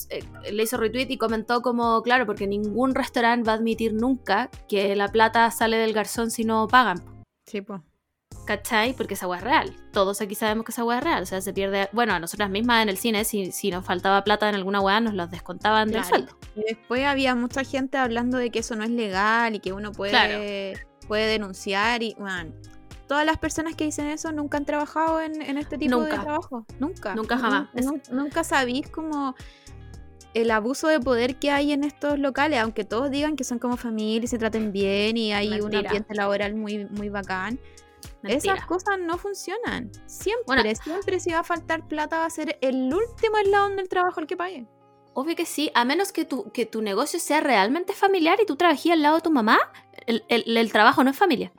eh, 0.09 0.23
le 0.51 0.63
hizo 0.63 0.77
retweet 0.77 1.07
y 1.09 1.17
comentó 1.17 1.61
como, 1.61 2.01
claro, 2.01 2.25
porque 2.25 2.47
ningún 2.47 2.93
restaurante 2.95 3.47
va 3.47 3.53
a 3.53 3.55
admitir 3.55 3.93
nunca 3.93 4.49
que 4.67 4.95
la 4.95 5.09
plata 5.09 5.49
sale 5.51 5.77
del 5.77 5.93
garzón 5.93 6.31
si 6.31 6.43
no 6.43 6.67
pagan. 6.67 7.01
Sí, 7.45 7.61
pues. 7.61 7.81
¿Cachai? 8.45 8.93
Porque 8.93 9.13
esa 9.13 9.25
agua 9.25 9.37
es 9.37 9.43
real. 9.43 9.73
Todos 9.91 10.19
aquí 10.21 10.35
sabemos 10.35 10.65
que 10.65 10.71
esa 10.71 10.81
agua 10.81 10.97
es 10.97 11.03
real. 11.03 11.23
O 11.23 11.25
sea, 11.25 11.39
se 11.41 11.53
pierde. 11.53 11.87
Bueno, 11.93 12.13
a 12.13 12.19
nosotras 12.19 12.49
mismas 12.49 12.83
en 12.83 12.89
el 12.89 12.97
cine, 12.97 13.23
si, 13.23 13.51
si 13.51 13.71
nos 13.71 13.85
faltaba 13.85 14.23
plata 14.23 14.49
en 14.49 14.55
alguna 14.55 14.81
weá, 14.81 14.99
nos 14.99 15.13
los 15.13 15.31
descontaban 15.31 15.89
del 15.91 16.03
sueldo. 16.03 16.37
Y 16.55 16.61
después 16.63 17.05
había 17.05 17.35
mucha 17.35 17.63
gente 17.63 17.97
hablando 17.97 18.37
de 18.37 18.49
que 18.49 18.59
eso 18.59 18.75
no 18.75 18.83
es 18.83 18.89
legal 18.89 19.55
y 19.55 19.59
que 19.59 19.71
uno 19.73 19.91
puede, 19.93 20.77
puede 21.07 21.27
denunciar 21.27 22.03
y, 22.03 22.15
bueno, 22.19 22.51
todas 23.07 23.25
las 23.25 23.37
personas 23.37 23.75
que 23.75 23.85
dicen 23.85 24.07
eso 24.07 24.31
nunca 24.31 24.57
han 24.57 24.65
trabajado 24.65 25.21
en, 25.21 25.41
en 25.41 25.57
este 25.57 25.77
tipo 25.77 25.97
de 26.01 26.09
Nunca. 26.09 26.21
trabajo. 26.23 26.65
Nunca. 26.79 27.15
Nunca 27.15 27.35
Nu- 27.35 27.41
jamás. 27.41 27.67
Es- 27.75 27.85
nu- 27.85 28.01
nunca 28.11 28.43
sabéis 28.43 28.89
como 28.89 29.35
el 30.33 30.49
abuso 30.51 30.87
de 30.87 30.99
poder 30.99 31.35
que 31.35 31.51
hay 31.51 31.71
en 31.73 31.83
estos 31.83 32.17
locales, 32.17 32.59
aunque 32.59 32.83
todos 32.83 33.11
digan 33.11 33.35
que 33.35 33.43
son 33.43 33.59
como 33.59 33.77
familia 33.77 34.25
y 34.25 34.27
se 34.27 34.37
traten 34.39 34.71
bien 34.71 35.15
y 35.15 35.31
hay 35.31 35.47
un 35.53 35.69
Mentira. 35.69 35.81
ambiente 35.89 36.15
laboral 36.15 36.55
muy, 36.55 36.85
muy 36.85 37.09
bacán. 37.09 37.59
Mentira. 38.21 38.53
Esas 38.55 38.65
cosas 38.65 38.99
no 38.99 39.17
funcionan. 39.17 39.91
Siempre, 40.05 40.43
Bueno. 40.45 40.63
siempre 40.83 41.19
si 41.19 41.31
va 41.31 41.39
a 41.39 41.43
faltar 41.43 41.87
plata 41.87 42.19
va 42.19 42.25
a 42.25 42.29
ser 42.29 42.57
el 42.61 42.93
último 42.93 43.37
eslabón 43.37 43.75
del 43.75 43.89
trabajo 43.89 44.19
el 44.19 44.27
que 44.27 44.37
pague. 44.37 44.67
Obvio 45.13 45.35
que 45.35 45.45
sí, 45.45 45.71
a 45.75 45.85
menos 45.85 46.11
que 46.11 46.25
tu, 46.25 46.51
que 46.51 46.65
tu 46.65 46.81
negocio 46.81 47.19
sea 47.19 47.39
realmente 47.41 47.93
familiar 47.93 48.39
y 48.41 48.45
tú 48.45 48.55
trabajes 48.55 48.91
al 48.91 49.01
lado 49.01 49.15
de 49.17 49.21
tu 49.21 49.31
mamá, 49.31 49.59
el, 50.07 50.23
el- 50.27 50.57
el 50.57 50.71
trabajo 50.71 51.03
no 51.03 51.11
es 51.11 51.17
familia. 51.17 51.51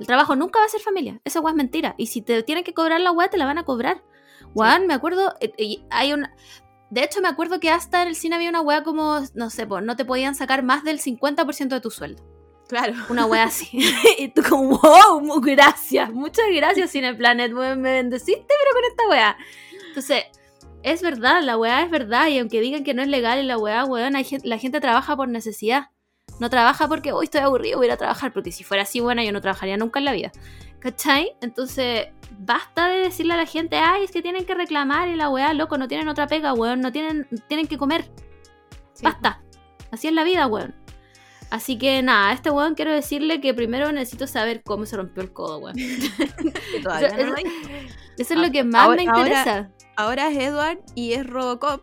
El 0.00 0.06
trabajo 0.06 0.34
nunca 0.36 0.58
va 0.60 0.66
a 0.66 0.68
ser 0.68 0.80
familia. 0.80 1.20
Esa 1.24 1.40
weá 1.40 1.52
es 1.52 1.56
mentira. 1.56 1.94
Y 1.96 2.06
si 2.06 2.22
te 2.22 2.42
tienen 2.42 2.64
que 2.64 2.74
cobrar 2.74 3.00
la 3.00 3.10
weá, 3.12 3.28
te 3.28 3.36
la 3.36 3.44
van 3.46 3.58
a 3.58 3.64
cobrar. 3.64 4.02
Weón, 4.54 4.86
me 4.86 4.94
acuerdo, 4.94 5.34
eh, 5.40 5.52
y 5.58 5.84
hay 5.90 6.12
una... 6.12 6.34
De 6.90 7.04
hecho, 7.04 7.20
me 7.20 7.28
acuerdo 7.28 7.60
que 7.60 7.70
hasta 7.70 8.00
en 8.02 8.08
el 8.08 8.14
cine 8.16 8.36
había 8.36 8.48
una 8.48 8.62
weá 8.62 8.82
como, 8.82 9.18
no 9.34 9.50
sé, 9.50 9.66
pues 9.66 9.84
no 9.84 9.94
te 9.96 10.04
podían 10.06 10.34
sacar 10.34 10.62
más 10.62 10.84
del 10.84 11.00
50% 11.00 11.68
de 11.68 11.80
tu 11.80 11.90
sueldo. 11.90 12.24
Claro. 12.68 12.94
Una 13.08 13.24
weá 13.26 13.44
así. 13.44 13.80
y 14.18 14.28
tú 14.28 14.42
como, 14.48 14.78
wow, 14.78 15.40
gracias, 15.40 16.12
muchas 16.12 16.44
gracias 16.52 16.92
Cineplanet, 16.92 17.52
weón, 17.52 17.80
me 17.80 17.92
bendeciste, 17.92 18.46
pero 18.46 18.74
con 18.74 18.84
esta 18.90 19.08
weá. 19.08 19.36
Entonces, 19.88 20.24
es 20.82 21.02
verdad, 21.02 21.42
la 21.42 21.56
weá 21.56 21.82
es 21.82 21.90
verdad, 21.90 22.28
y 22.28 22.38
aunque 22.38 22.60
digan 22.60 22.84
que 22.84 22.94
no 22.94 23.02
es 23.02 23.08
legal 23.08 23.38
y 23.38 23.42
la 23.42 23.56
weá, 23.56 23.84
weón, 23.84 24.12
la 24.44 24.58
gente 24.58 24.80
trabaja 24.80 25.16
por 25.16 25.28
necesidad. 25.28 25.90
No 26.40 26.50
trabaja 26.50 26.86
porque 26.86 27.10
hoy 27.10 27.24
estoy 27.24 27.40
aburrido, 27.40 27.78
voy 27.78 27.86
a 27.86 27.88
ir 27.88 27.92
a 27.92 27.96
trabajar, 27.96 28.32
porque 28.32 28.52
si 28.52 28.62
fuera 28.62 28.82
así 28.82 29.00
buena 29.00 29.24
yo 29.24 29.32
no 29.32 29.40
trabajaría 29.40 29.76
nunca 29.76 29.98
en 29.98 30.04
la 30.04 30.12
vida. 30.12 30.30
¿Cachai? 30.78 31.32
Entonces, 31.40 32.08
basta 32.38 32.88
de 32.88 32.98
decirle 32.98 33.34
a 33.34 33.38
la 33.38 33.46
gente, 33.46 33.76
ay, 33.76 34.04
es 34.04 34.12
que 34.12 34.22
tienen 34.22 34.44
que 34.44 34.54
reclamar 34.54 35.08
y 35.08 35.16
la 35.16 35.30
weá, 35.30 35.52
loco, 35.54 35.78
no 35.78 35.88
tienen 35.88 36.08
otra 36.08 36.26
pega, 36.26 36.52
weón, 36.52 36.80
no 36.80 36.92
tienen, 36.92 37.26
tienen 37.48 37.66
que 37.66 37.78
comer. 37.78 38.04
Sí. 38.92 39.02
Basta. 39.02 39.42
Así 39.90 40.06
es 40.06 40.12
la 40.12 40.22
vida, 40.22 40.46
weón. 40.46 40.74
Así 41.50 41.78
que 41.78 42.02
nada, 42.02 42.28
a 42.28 42.32
este 42.34 42.50
weón 42.50 42.74
quiero 42.74 42.92
decirle 42.92 43.40
que 43.40 43.54
primero 43.54 43.90
necesito 43.90 44.26
saber 44.26 44.62
cómo 44.62 44.84
se 44.84 44.96
rompió 44.96 45.22
el 45.22 45.32
codo, 45.32 45.58
weón. 45.58 45.76
Todavía 46.82 47.08
Eso- 47.08 47.16
no 47.16 47.22
eso- 47.22 47.30
lo 47.30 47.36
hay. 47.36 47.44
Eso 48.18 48.34
es 48.34 48.40
lo 48.40 48.50
que 48.50 48.64
más 48.64 48.82
Ahora- 48.84 48.96
me 48.96 49.02
interesa. 49.04 49.70
ahora 49.96 50.28
es 50.30 50.38
Edward 50.38 50.78
y 50.94 51.12
es 51.12 51.26
Robocop 51.26 51.82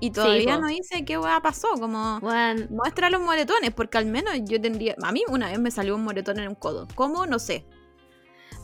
y 0.00 0.10
todavía 0.10 0.58
no 0.58 0.66
dice 0.68 1.04
qué 1.04 1.18
hueá 1.18 1.40
pasó, 1.42 1.68
como 1.78 2.18
Weón, 2.18 2.68
muestra 2.70 3.10
los 3.10 3.20
moretones, 3.20 3.70
porque 3.72 3.98
al 3.98 4.06
menos 4.06 4.34
yo 4.44 4.60
tendría, 4.60 4.96
a 5.02 5.12
mí 5.12 5.22
una 5.28 5.48
vez 5.48 5.58
me 5.60 5.70
salió 5.70 5.94
un 5.94 6.02
moretón 6.04 6.38
en 6.40 6.48
un 6.48 6.54
codo, 6.54 6.88
¿cómo? 6.94 7.26
No 7.26 7.38
sé. 7.38 7.66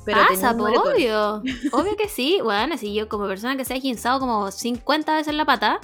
Pero 0.04 0.20
pasa, 0.28 0.52
obvio. 0.52 1.42
Obvio 1.72 1.96
que 1.96 2.08
sí, 2.08 2.40
weón. 2.42 2.72
Así 2.72 2.94
yo 2.94 3.08
como 3.08 3.26
persona 3.26 3.56
que 3.56 3.64
se 3.66 3.74
ha 3.74 3.78
guinzado 3.78 4.18
como 4.20 4.50
50 4.50 5.14
veces 5.14 5.34
la 5.34 5.44
pata, 5.44 5.80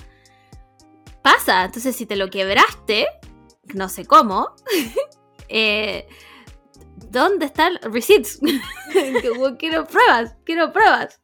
pasa. 1.22 1.64
Entonces 1.64 1.94
si 1.94 2.06
te 2.06 2.16
lo 2.16 2.30
quebraste, 2.30 3.06
no 3.74 3.88
sé 3.88 4.04
cómo, 4.04 4.54
eh, 5.48 6.06
¿dónde 7.10 7.46
están 7.46 7.78
receipts? 7.82 8.40
Quiero 9.58 9.86
pruebas, 9.86 10.36
quiero 10.44 10.72
pruebas. 10.72 11.20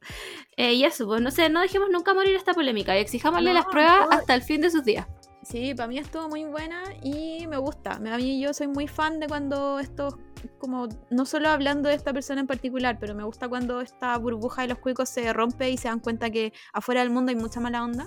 Eh, 0.56 0.74
y 0.74 0.84
eso, 0.84 1.06
pues 1.06 1.22
no 1.22 1.30
sé, 1.30 1.48
no 1.48 1.60
dejemos 1.60 1.88
nunca 1.90 2.12
morir 2.12 2.34
esta 2.34 2.52
polémica 2.52 2.96
y 2.96 3.00
exijámosle 3.00 3.50
No, 3.50 3.54
las 3.54 3.66
pruebas 3.66 4.08
no. 4.10 4.16
hasta 4.16 4.34
el 4.34 4.42
fin 4.42 4.60
de 4.60 4.70
sus 4.70 4.84
días. 4.84 5.06
Sí, 5.42 5.74
para 5.74 5.88
mí 5.88 5.98
estuvo 5.98 6.28
muy 6.28 6.44
buena 6.44 6.82
y 7.02 7.46
me 7.46 7.56
gusta. 7.56 7.92
A 7.92 7.98
mí 8.18 8.40
yo 8.40 8.52
soy 8.52 8.68
muy 8.68 8.86
fan 8.86 9.20
de 9.20 9.26
cuando 9.26 9.78
esto, 9.78 10.18
como, 10.58 10.88
no 11.10 11.24
solo 11.24 11.48
hablando 11.48 11.88
de 11.88 11.94
esta 11.94 12.12
persona 12.12 12.40
en 12.40 12.46
particular, 12.46 12.98
pero 13.00 13.14
me 13.14 13.24
gusta 13.24 13.48
cuando 13.48 13.80
esta 13.80 14.16
burbuja 14.18 14.62
de 14.62 14.68
los 14.68 14.78
cuicos 14.78 15.08
se 15.08 15.32
rompe 15.32 15.70
y 15.70 15.78
se 15.78 15.88
dan 15.88 16.00
cuenta 16.00 16.30
que 16.30 16.52
afuera 16.72 17.00
del 17.00 17.10
mundo 17.10 17.30
hay 17.30 17.36
mucha 17.36 17.58
mala 17.58 17.82
onda. 17.82 18.06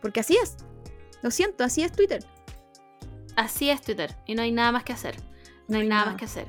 Porque 0.00 0.20
así 0.20 0.36
es. 0.42 0.56
Lo 1.22 1.30
siento, 1.30 1.62
así 1.62 1.84
es 1.84 1.92
Twitter. 1.92 2.24
Así 3.36 3.70
es 3.70 3.82
Twitter 3.82 4.14
y 4.26 4.34
no 4.34 4.42
hay 4.42 4.52
nada 4.52 4.72
más 4.72 4.84
que 4.84 4.92
hacer. 4.92 5.16
No 5.68 5.76
hay 5.76 5.82
hay 5.82 5.88
nada 5.88 6.00
nada. 6.00 6.12
más 6.12 6.18
que 6.18 6.24
hacer. 6.26 6.48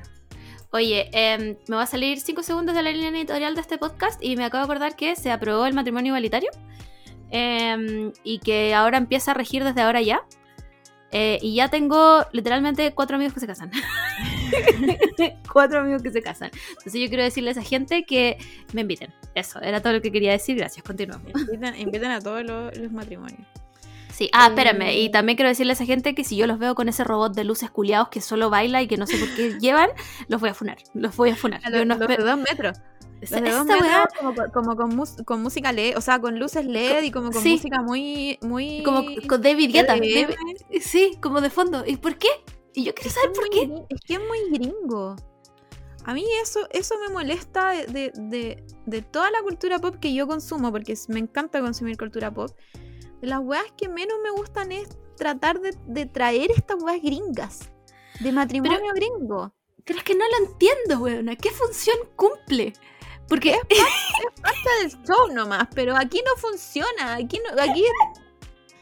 Oye, 0.71 1.09
em, 1.13 1.55
me 1.67 1.75
va 1.75 1.83
a 1.83 1.87
salir 1.87 2.19
5 2.19 2.41
segundos 2.41 2.75
de 2.75 2.81
la 2.81 2.91
línea 2.91 3.09
editorial 3.09 3.53
de 3.53 3.61
este 3.61 3.77
podcast 3.77 4.21
y 4.23 4.35
me 4.35 4.43
acabo 4.43 4.65
de 4.65 4.71
acordar 4.71 4.95
que 4.95 5.15
se 5.15 5.31
aprobó 5.31 5.67
el 5.67 5.75
matrimonio 5.75 6.09
igualitario 6.09 6.49
em, 7.29 8.11
y 8.23 8.39
que 8.39 8.73
ahora 8.73 8.97
empieza 8.97 9.31
a 9.31 9.33
regir 9.35 9.63
desde 9.63 9.81
ahora 9.81 10.01
ya. 10.01 10.23
Eh, 11.11 11.37
y 11.43 11.53
ya 11.53 11.69
tengo 11.69 12.25
literalmente 12.31 12.91
cuatro 12.95 13.17
amigos 13.17 13.35
que 13.35 13.39
se 13.39 13.45
casan. 13.45 13.69
cuatro 15.53 15.81
amigos 15.81 16.01
que 16.01 16.09
se 16.09 16.23
casan. 16.23 16.49
Entonces 16.69 16.99
yo 16.99 17.07
quiero 17.07 17.21
decirle 17.21 17.49
a 17.49 17.51
esa 17.51 17.61
gente 17.61 18.03
que 18.03 18.39
me 18.73 18.81
inviten. 18.81 19.13
Eso, 19.35 19.61
era 19.61 19.79
todo 19.79 19.93
lo 19.93 20.01
que 20.01 20.11
quería 20.11 20.31
decir. 20.31 20.57
Gracias, 20.57 20.83
continuamos. 20.83 21.31
Invitan, 21.39 21.79
invitan 21.79 22.11
a 22.11 22.19
todos 22.19 22.43
los, 22.43 22.75
los 22.79 22.91
matrimonios. 22.91 23.47
Sí, 24.13 24.29
ah, 24.31 24.45
Eh, 24.45 24.49
espérame. 24.49 24.91
Y 24.95 25.09
también 25.09 25.35
quiero 25.35 25.49
decirle 25.49 25.71
a 25.71 25.73
esa 25.73 25.85
gente 25.85 26.13
que 26.13 26.23
si 26.23 26.35
yo 26.37 26.45
los 26.45 26.59
veo 26.59 26.75
con 26.75 26.87
ese 26.87 27.03
robot 27.03 27.33
de 27.33 27.43
luces 27.43 27.71
culiados 27.71 28.09
que 28.09 28.21
solo 28.21 28.49
baila 28.51 28.81
y 28.81 28.87
que 28.87 28.95
no 28.97 29.07
sé 29.07 29.17
por 29.17 29.27
qué 29.35 29.57
llevan, 29.59 29.89
los 30.27 30.39
voy 30.39 30.51
a 30.51 30.53
funar. 30.53 30.77
Los 30.93 31.15
voy 31.17 31.31
a 31.31 31.35
funar. 31.35 31.61
A 31.65 31.71
Yo 31.71 31.77
los, 31.83 31.87
no 31.87 31.97
los 31.97 32.07
de 32.07 32.17
dos 32.23 32.37
metros. 32.37 32.77
Los 33.21 33.29
de 33.31 33.51
dos 33.51 33.65
metros 33.65 33.81
weá, 33.87 34.07
como, 34.19 34.35
con- 34.35 34.51
como 34.51 34.75
con, 34.75 34.95
mus- 34.95 35.15
con 35.25 35.41
música 35.41 35.71
LED, 35.71 35.97
o 35.97 36.01
sea, 36.01 36.19
con 36.19 36.37
luces 36.39 36.65
LED 36.65 37.03
y 37.03 37.11
como 37.11 37.31
con 37.31 37.41
Sí. 37.41 37.53
música 37.53 37.81
muy, 37.81 38.37
muy... 38.41 38.83
como 38.83 39.03
con 39.27 39.41
David 39.41 39.71
Guetta. 39.73 39.93
David- 39.95 40.27
sí, 40.81 41.17
como 41.21 41.41
de 41.41 41.49
fondo. 41.49 41.83
¿Y 41.87 41.95
por 41.97 42.17
qué? 42.17 42.27
Y 42.75 42.83
yo 42.83 42.93
quiero 42.93 43.09
Es 43.09 43.15
saber 43.15 43.31
por 43.33 43.49
qué. 43.49 43.85
Es 43.89 44.01
que 44.05 44.13
es 44.15 44.19
muy 44.19 44.51
gringo. 44.51 45.15
A 46.05 46.13
mí 46.13 46.25
eso, 46.41 46.67
eso 46.71 46.95
me 46.99 47.13
molesta 47.13 47.69
de, 47.71 47.85
de- 47.87 48.11
de- 48.15 48.63
de 48.85 49.01
toda 49.01 49.31
la 49.31 49.41
cultura 49.41 49.79
pop 49.79 49.95
que 50.01 50.13
yo 50.13 50.27
consumo, 50.27 50.71
porque 50.71 50.93
me 51.07 51.19
encanta 51.19 51.61
consumir 51.61 51.97
cultura 51.97 52.29
pop. 52.31 52.51
De 53.23 53.29
las 53.29 53.39
weas 53.39 53.63
que 53.77 53.87
menos 53.87 54.17
me 54.21 54.31
gustan 54.31 54.73
es 54.73 54.89
tratar 55.15 55.61
de, 55.61 55.73
de 55.87 56.05
traer 56.05 56.51
estas 56.51 56.83
weas 56.83 57.01
gringas. 57.01 57.71
De 58.19 58.33
matrimonio 58.33 58.91
gringo. 58.93 59.53
Pero 59.85 59.99
es 59.99 60.03
que 60.03 60.13
no 60.13 60.25
lo 60.27 60.45
entiendo, 60.45 60.97
weona. 60.99 61.33
¿Qué 61.37 61.49
función 61.51 61.95
cumple? 62.17 62.73
Porque 63.29 63.57
Basta 64.41 64.69
del 64.81 64.91
show 65.05 65.31
nomás, 65.31 65.69
pero 65.73 65.95
aquí 65.95 66.21
no 66.25 66.35
funciona. 66.35 67.13
Aquí 67.15 67.39
no, 67.39 67.61
aquí 67.61 67.85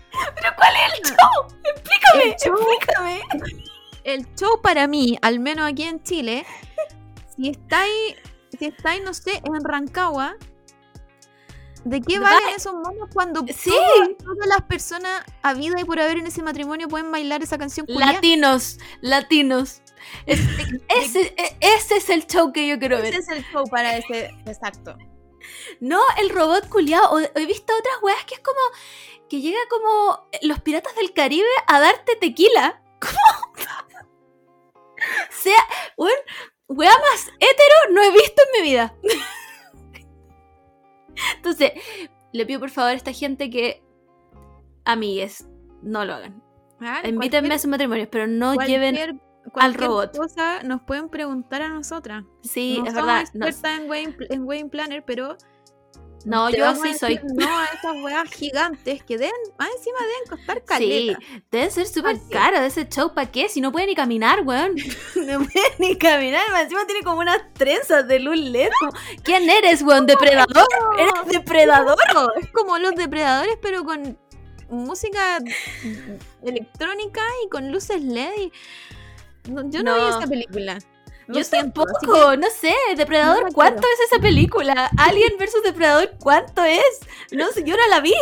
¿Pero 0.10 0.50
cuál 0.58 0.74
es 0.76 0.98
el 0.98 1.16
show? 1.16 1.60
Explícame, 1.76 2.24
El 2.24 2.36
show- 2.39 2.68
explícame. 2.74 3.64
el 4.06 4.36
show 4.36 4.60
para 4.64 4.88
mí, 4.88 5.20
al 5.22 5.39
menos 5.39 5.72
aquí 5.72 5.84
en 5.84 6.02
Chile, 6.02 6.48
si 7.36 7.50
estáis, 7.50 8.16
si 8.58 8.66
estáis, 8.66 9.04
no 9.04 9.14
sé, 9.14 9.39
en 9.46 9.64
Rancagua, 9.64 10.36
¿de 11.86 12.02
qué 12.02 12.20
valen 12.20 12.50
esos 12.56 12.74
monos 12.74 13.10
cuando 13.14 13.42
Sí. 13.48 13.70
todas, 13.70 14.10
todas 14.18 14.48
las 14.48 14.62
personas 14.64 15.24
a 15.42 15.54
vida 15.54 15.80
y 15.80 15.84
por 15.86 16.00
haber 16.00 16.18
en 16.18 16.28
ese 16.28 16.42
matrimonio 16.44 16.88
pueden 16.88 17.12
bailar 17.12 17.42
esa 17.44 17.58
canción? 17.58 17.86
Latinos, 17.90 18.78
latinos. 19.02 19.82
Es- 20.26 20.40
ese, 20.90 21.34
e- 21.38 21.58
ese 21.60 21.98
es 21.98 22.10
el 22.10 22.26
show 22.28 22.52
que 22.52 22.68
yo 22.68 22.80
quiero 22.80 22.98
ver. 22.98 23.14
Ese 23.14 23.20
es 23.20 23.30
el 23.30 23.46
show 23.52 23.64
para 23.70 23.98
ese, 23.98 24.26
exacto. 24.46 24.98
No, 25.80 26.00
el 26.18 26.30
robot 26.30 26.70
culiao. 26.70 27.14
O- 27.16 27.20
He 27.20 27.46
visto 27.46 27.74
otras 27.78 27.96
weas 28.02 28.24
que 28.26 28.36
es 28.36 28.42
como. 28.42 28.60
Que 29.30 29.40
llega 29.42 29.60
como 29.70 30.28
los 30.42 30.60
piratas 30.60 30.94
del 30.96 31.14
Caribe 31.14 31.48
a 31.68 31.80
darte 31.80 32.16
tequila. 32.18 32.82
¿Cómo? 33.00 33.54
sea, 35.32 35.56
wea 36.68 36.92
más 36.92 37.28
hetero 37.40 37.76
no 37.92 38.04
he 38.04 38.12
visto 38.12 38.42
en 38.44 38.62
mi 38.62 38.70
vida. 38.70 38.94
Entonces, 41.36 41.72
le 42.32 42.45
pido 42.45 42.59
por 42.59 42.69
favor 42.69 42.91
a 42.91 42.93
esta 42.93 43.13
gente 43.13 43.49
que. 43.49 43.84
Amigues, 44.86 45.47
no 45.82 46.05
lo 46.05 46.13
hagan. 46.13 46.41
Ah, 46.80 47.01
Invítenme 47.07 47.53
a 47.53 47.59
sus 47.59 47.69
matrimonios, 47.69 48.07
pero 48.11 48.28
no 48.28 48.55
lleven. 48.55 49.19
cualquier 49.51 49.89
robot. 49.89 50.17
cosa 50.17 50.63
nos 50.63 50.82
pueden 50.82 51.09
preguntar 51.09 51.61
a 51.61 51.69
nosotras. 51.69 52.24
Sí, 52.41 52.80
no 52.80 52.88
es 52.88 52.93
somos 52.93 53.07
verdad. 53.07 53.28
No, 53.34 53.47
en, 53.47 53.89
wedding, 53.89 54.15
en 54.30 54.43
wedding 54.43 54.69
planner, 54.69 55.03
pero 55.05 55.38
no, 56.26 56.49
yo 56.49 56.63
vamos 56.65 56.84
a 56.84 56.88
sí 56.88 56.97
soy. 56.97 57.19
No 57.34 57.47
a 57.57 57.65
estas 57.65 57.95
weas 58.03 58.30
gigantes 58.32 59.03
que 59.03 59.17
deben, 59.17 59.34
más 59.57 59.69
encima 59.78 59.97
deben 59.99 60.30
costar 60.30 60.57
Sí, 60.59 60.63
caleta. 60.65 61.19
debe 61.51 61.72
ser 61.72 61.88
súper 61.88 62.15
Así. 62.17 62.30
caro 62.32 62.59
de 62.59 62.67
ese 62.67 62.88
show. 62.88 63.13
¿Para 63.13 63.32
qué? 63.32 63.49
Si 63.49 63.61
no 63.61 63.72
puede 63.72 63.88
ni 63.88 63.95
caminar, 63.95 64.41
weón. 64.41 64.76
No 65.15 65.38
puede 65.39 65.65
ni 65.80 65.97
caminar. 65.97 66.49
más 66.51 66.63
Encima 66.63 66.86
tiene 66.86 67.03
como 67.03 67.22
unas 67.22 67.41
trenzas 67.53 68.07
de 68.07 68.19
luz 68.19 68.38
LED. 68.38 68.69
como, 68.80 68.91
¿Quién 69.24 69.49
eres, 69.49 69.82
weón? 69.82 70.05
¿Depredador? 70.05 70.65
¿Eres 70.97 71.13
depredador? 71.28 71.97
Es 72.41 72.47
como 72.51 72.78
los 72.78 72.95
depredadores, 72.95 73.57
pero 73.61 73.84
con 73.84 74.17
música 74.69 75.39
electrónica 76.43 77.22
y 77.45 77.49
con 77.49 77.72
luces 77.72 78.01
LED. 78.01 78.32
y- 78.38 78.51
No, 79.51 79.69
yo 79.69 79.82
no, 79.84 79.95
vi 79.95 80.01
esa 80.09 80.28
película. 80.28 80.78
Yo 81.34 81.46
tampoco, 81.46 82.36
no 82.38 82.48
sé. 82.50 82.74
¿Depredador 82.96 83.46
No 83.46 83.52
cuánto 83.52 83.82
es 83.82 84.12
esa 84.12 84.22
película? 84.22 84.90
Alien 84.98 85.34
versus 85.40 85.64
Depredador, 85.64 86.12
¿cuánto 86.20 86.64
es? 86.64 87.00
No 87.32 87.48
sé, 87.52 87.64
yo 87.64 87.76
no 87.76 87.88
la 87.90 88.00
vi. 88.00 88.14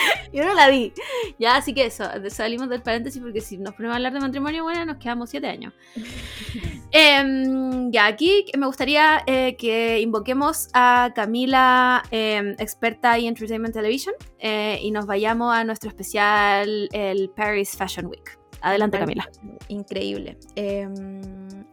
Yo 0.32 0.44
no 0.44 0.54
la 0.54 0.68
vi. 0.68 0.92
Ya, 1.38 1.56
así 1.56 1.74
que 1.74 1.86
eso, 1.86 2.04
salimos 2.28 2.68
del 2.68 2.82
paréntesis 2.82 3.20
porque 3.20 3.40
si 3.40 3.58
nos 3.58 3.74
ponemos 3.74 3.94
a 3.94 3.96
hablar 3.96 4.12
de 4.12 4.20
matrimonio, 4.20 4.62
bueno, 4.62 4.84
nos 4.84 4.96
quedamos 4.96 5.30
siete 5.30 5.48
años. 5.48 5.72
Em, 6.92 7.92
ya, 7.92 8.06
aquí 8.06 8.46
me 8.58 8.66
gustaría 8.66 9.22
eh, 9.24 9.54
que 9.56 10.00
invoquemos 10.00 10.68
a 10.72 11.12
Camila, 11.14 12.02
em, 12.10 12.56
experta 12.58 13.16
en 13.16 13.26
Entertainment 13.26 13.72
Television, 13.72 14.12
eh, 14.40 14.76
y 14.82 14.90
nos 14.90 15.06
vayamos 15.06 15.54
a 15.54 15.62
nuestro 15.62 15.88
especial, 15.88 16.88
el 16.90 17.30
Paris 17.30 17.76
Fashion 17.76 18.06
Week. 18.06 18.39
Adelante, 18.62 18.98
Camila. 18.98 19.28
Increíble. 19.68 20.38
Em, 20.54 21.20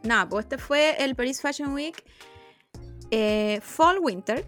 nada, 0.03 0.27
pues 0.29 0.45
este 0.45 0.57
fue 0.57 0.95
el 1.03 1.15
Paris 1.15 1.41
Fashion 1.41 1.73
Week 1.73 2.03
eh, 3.11 3.59
Fall 3.61 3.99
Winter 3.99 4.45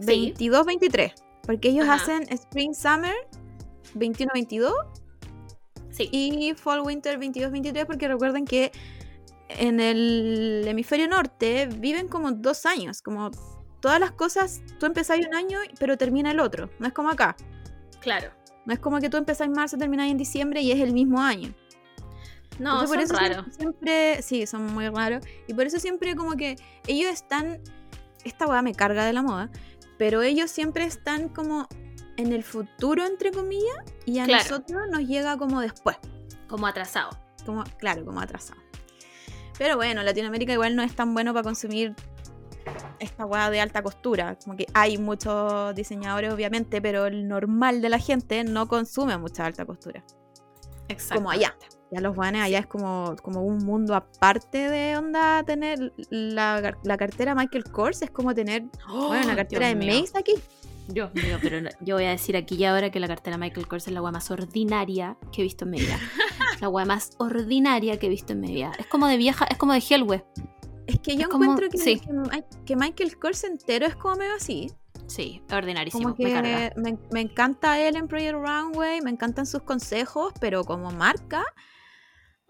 Sí. 0.00 0.34
22-23. 0.38 1.12
Porque 1.46 1.68
ellos 1.68 1.84
Ajá. 1.88 1.94
hacen 2.02 2.22
Spring 2.32 2.74
Summer 2.74 3.14
21-22 3.94 4.72
Sí. 5.90 6.08
y 6.10 6.54
Fall 6.54 6.80
Winter 6.80 7.18
22-23 7.18 7.86
porque 7.86 8.08
recuerden 8.08 8.44
que 8.44 8.72
en 9.48 9.78
el 9.78 10.64
hemisferio 10.66 11.06
norte 11.06 11.66
viven 11.66 12.08
como 12.08 12.32
dos 12.32 12.66
años, 12.66 13.02
como 13.02 13.30
todas 13.80 14.00
las 14.00 14.10
cosas, 14.12 14.62
tú 14.80 14.86
empezás 14.86 15.18
un 15.18 15.34
año 15.34 15.58
pero 15.78 15.96
termina 15.96 16.30
el 16.32 16.40
otro, 16.40 16.70
no 16.78 16.86
es 16.88 16.92
como 16.92 17.10
acá, 17.10 17.36
Claro. 18.00 18.30
No 18.66 18.72
es 18.72 18.78
como 18.78 18.98
que 19.00 19.08
tú 19.10 19.16
empezás 19.16 19.46
en 19.46 19.52
marzo, 19.52 19.76
terminas 19.76 20.08
en 20.10 20.16
diciembre 20.18 20.60
y 20.62 20.72
es 20.72 20.80
el 20.80 20.92
mismo 20.92 21.20
año. 21.20 21.52
No, 22.58 22.82
Entonces, 22.82 23.08
por 23.08 23.16
son 23.16 23.24
eso 23.32 23.44
siempre, 23.50 24.22
sí, 24.22 24.46
son 24.46 24.72
muy 24.72 24.88
raros 24.88 25.24
y 25.48 25.54
por 25.54 25.66
eso 25.66 25.80
siempre 25.80 26.14
como 26.14 26.36
que 26.36 26.56
ellos 26.86 27.10
están, 27.12 27.60
esta 28.24 28.46
weá 28.46 28.62
me 28.62 28.74
carga 28.74 29.04
de 29.04 29.12
la 29.12 29.22
moda, 29.22 29.50
pero 29.98 30.22
ellos 30.22 30.50
siempre 30.52 30.84
están 30.84 31.28
como 31.28 31.66
en 32.16 32.32
el 32.32 32.44
futuro 32.44 33.04
entre 33.06 33.32
comillas 33.32 33.76
y 34.06 34.20
a 34.20 34.24
Claro. 34.24 34.44
nosotros 34.44 34.82
nos 34.90 35.00
llega 35.00 35.36
como 35.36 35.60
después. 35.60 35.96
Como 36.48 36.66
atrasado. 36.68 37.10
como, 37.44 37.64
claro, 37.78 38.04
como 38.04 38.20
atrasado. 38.20 38.60
Pero 39.58 39.76
bueno, 39.76 40.02
Latinoamérica 40.02 40.52
igual 40.52 40.76
no 40.76 40.82
es 40.82 40.94
tan 40.94 41.12
bueno 41.12 41.32
para 41.34 41.42
consumir 41.44 41.94
esta 42.98 43.26
weá 43.26 43.50
de 43.50 43.60
alta 43.60 43.82
costura. 43.82 44.38
Como 44.42 44.56
que 44.56 44.66
hay 44.74 44.98
muchos 44.98 45.74
diseñadores, 45.74 46.32
obviamente, 46.32 46.80
pero 46.80 47.06
el 47.06 47.28
normal 47.28 47.82
de 47.82 47.88
la 47.88 47.98
gente 47.98 48.44
no 48.44 48.68
consume 48.68 49.16
mucha 49.18 49.46
alta 49.46 49.64
costura. 49.64 50.04
Exacto. 50.88 51.16
Como 51.16 51.30
allá. 51.30 51.56
Ya 51.90 52.00
los 52.00 52.16
guanes 52.16 52.42
allá 52.42 52.58
es 52.58 52.66
como, 52.66 53.14
como 53.22 53.42
un 53.42 53.58
mundo 53.58 53.94
aparte 53.94 54.68
de 54.68 54.96
onda 54.96 55.44
tener 55.44 55.92
la, 56.10 56.76
la 56.82 56.96
cartera 56.96 57.34
Michael 57.34 57.64
Kors, 57.64 58.02
es 58.02 58.10
como 58.10 58.34
tener 58.34 58.64
bueno, 58.88 59.26
una 59.26 59.36
cartera 59.36 59.68
de 59.68 59.76
Mace 59.76 60.18
aquí. 60.18 60.34
Dios 60.88 61.14
mío, 61.14 61.38
pero 61.40 61.68
yo 61.80 61.94
voy 61.94 62.04
a 62.04 62.10
decir 62.10 62.36
aquí 62.36 62.56
y 62.56 62.64
ahora 62.64 62.90
que 62.90 63.00
la 63.00 63.08
cartera 63.08 63.38
Michael 63.38 63.66
Kors 63.66 63.86
es 63.86 63.92
la 63.92 64.02
weá 64.02 64.12
más 64.12 64.30
ordinaria 64.30 65.16
que 65.32 65.40
he 65.40 65.44
visto 65.44 65.64
en 65.64 65.70
mi 65.70 65.80
vida. 65.80 65.98
la 66.60 66.68
weá 66.68 66.84
más 66.84 67.12
ordinaria 67.18 67.98
que 67.98 68.06
he 68.06 68.10
visto 68.10 68.32
en 68.32 68.40
mi 68.40 68.52
vida. 68.52 68.72
Es 68.78 68.86
como 68.86 69.06
de 69.06 69.16
vieja, 69.16 69.46
es 69.48 69.56
como 69.56 69.72
de 69.72 69.78
Hellwe. 69.78 70.24
Es 70.86 70.98
que 71.00 71.16
yo 71.16 71.22
Es 71.22 71.28
como- 71.28 71.44
encuentro 71.44 71.68
que, 71.70 71.78
sí. 71.78 72.00
que 72.00 72.12
Mi- 72.12 72.28
que 72.64 72.76
Michael 72.76 73.18
Kors 73.18 73.44
entero 73.44 73.86
es 73.86 73.96
como 73.96 74.16
medio 74.16 74.34
así. 74.34 74.70
Sí, 75.06 75.42
ordinarísimo, 75.52 76.14
Como 76.14 76.16
me 76.18 76.32
carga. 76.32 76.70
que 76.70 76.80
me, 76.80 76.98
me 77.10 77.20
encanta 77.20 77.78
él 77.78 77.96
en 77.96 78.08
Project 78.08 78.34
Runway, 78.34 79.00
me 79.02 79.10
encantan 79.10 79.44
sus 79.46 79.62
consejos, 79.62 80.32
pero 80.40 80.64
como 80.64 80.90
marca, 80.92 81.44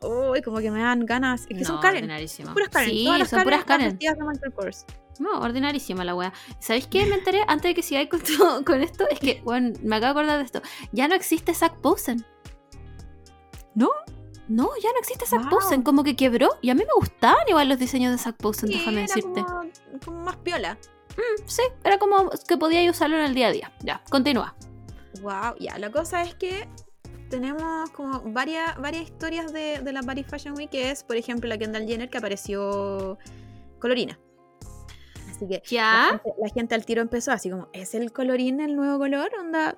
uy, 0.00 0.40
como 0.42 0.58
que 0.58 0.70
me 0.70 0.80
dan 0.80 1.04
ganas. 1.04 1.42
Es 1.42 1.46
que 1.48 1.54
No, 1.54 1.64
son 1.64 1.80
Karen. 1.80 2.04
ordinarísimo. 2.04 2.52
Puras 2.52 2.68
Karen. 2.68 2.90
Sí, 2.90 3.04
todas 3.04 3.18
las 3.20 3.30
son 3.30 3.42
puras 3.42 3.60
están 3.60 3.78
Karen. 3.80 3.98
de 3.98 4.24
Michael 4.24 4.52
Kors. 4.52 4.84
No, 5.20 5.38
ordinarísima 5.40 6.04
la 6.04 6.14
wea. 6.16 6.32
¿Sabéis 6.60 6.86
qué? 6.88 7.06
Me 7.06 7.14
enteré 7.16 7.40
antes 7.46 7.70
de 7.70 7.74
que 7.74 7.82
sigáis 7.82 8.08
con, 8.08 8.20
con 8.64 8.82
esto. 8.82 9.08
Es 9.08 9.18
que, 9.20 9.40
bueno, 9.44 9.72
me 9.82 9.96
acabo 9.96 10.14
de 10.14 10.20
acordar 10.20 10.38
de 10.38 10.44
esto. 10.44 10.60
Ya 10.92 11.06
no 11.08 11.14
existe 11.14 11.54
Zack 11.54 11.76
Posen. 11.80 12.24
¿No? 13.74 13.90
No, 14.48 14.70
ya 14.82 14.90
no 14.92 14.98
existe 14.98 15.24
Zack 15.26 15.42
Wow. 15.42 15.50
Posen. 15.50 15.82
Como 15.82 16.04
que 16.04 16.16
quebró. 16.16 16.50
Y 16.60 16.70
a 16.70 16.74
mí 16.74 16.80
me 16.86 16.92
gustaban 16.96 17.38
igual 17.48 17.68
los 17.68 17.78
diseños 17.78 18.12
de 18.12 18.18
Zack 18.18 18.36
Posen, 18.36 18.68
Sí, 18.68 18.74
déjame 18.78 19.04
era 19.04 19.14
decirte. 19.14 19.42
Como, 19.42 19.70
como 20.04 20.20
más 20.22 20.36
piola. 20.36 20.78
Sí, 21.46 21.62
era 21.84 21.98
como 21.98 22.30
que 22.48 22.56
podía 22.56 22.88
usarlo 22.90 23.16
en 23.16 23.24
el 23.24 23.34
día 23.34 23.48
a 23.48 23.52
día. 23.52 23.72
Ya, 23.80 24.02
continúa. 24.10 24.54
Wow, 25.22 25.54
ya, 25.60 25.78
la 25.78 25.90
cosa 25.90 26.22
es 26.22 26.34
que 26.34 26.68
tenemos 27.30 27.88
como 27.90 28.20
varias, 28.32 28.76
varias 28.80 29.04
historias 29.04 29.52
de, 29.52 29.80
de 29.80 29.92
la 29.92 30.02
Paris 30.02 30.26
Fashion 30.28 30.54
Week, 30.56 30.68
que 30.70 30.90
es, 30.90 31.04
por 31.04 31.16
ejemplo, 31.16 31.48
la 31.48 31.56
Kendall 31.56 31.86
Jenner 31.86 32.10
que 32.10 32.18
apareció 32.18 33.18
colorina. 33.78 34.18
Así 35.30 35.46
que 35.48 35.54
la 35.54 35.62
Ya. 35.64 36.08
gente, 36.10 36.34
la 36.40 36.48
gente 36.48 36.74
al 36.74 36.84
tiro 36.84 37.00
empezó 37.00 37.32
así 37.32 37.48
como, 37.50 37.68
¿es 37.72 37.94
el 37.94 38.12
colorín 38.12 38.60
el 38.60 38.76
nuevo 38.76 38.98
color? 38.98 39.30
Onda, 39.40 39.76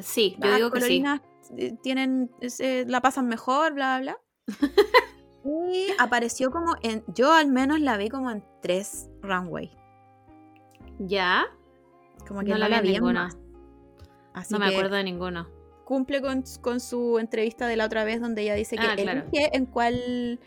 Sí, 0.00 0.36
yo 0.38 0.46
las 0.48 0.56
digo 0.56 0.70
que 0.70 0.80
sí. 0.80 1.02
Eh, 1.56 1.74
tienen, 1.82 2.30
se 2.48 2.84
la 2.86 3.00
pasan 3.00 3.26
mejor, 3.28 3.74
bla, 3.74 3.98
bla, 4.00 4.18
y 5.44 5.86
apareció 5.98 6.50
como 6.50 6.74
en, 6.82 7.04
yo 7.14 7.32
al 7.32 7.48
menos 7.48 7.80
la 7.80 7.96
vi 7.96 8.08
como 8.08 8.30
en 8.30 8.44
tres 8.62 9.08
runway. 9.22 9.70
Ya. 10.98 11.44
Como 12.26 12.40
que 12.40 12.46
No 12.50 12.58
la 12.58 12.80
vi 12.80 12.92
ninguna. 12.92 13.28
Así 14.34 14.52
No 14.52 14.58
me 14.60 14.66
acuerdo 14.66 14.96
de 14.96 15.04
ninguno. 15.04 15.48
cumple 15.84 16.20
con, 16.20 16.42
con 16.60 16.80
su 16.80 17.18
entrevista 17.18 17.66
de 17.66 17.76
la 17.76 17.86
otra 17.86 18.04
vez 18.04 18.20
donde 18.20 18.42
ella 18.42 18.54
dice 18.54 18.76
que 18.76 18.86
Ah, 18.86 18.96
claro. 18.96 19.20
elige 19.20 19.50
en 19.56 19.66
cuál 19.66 20.40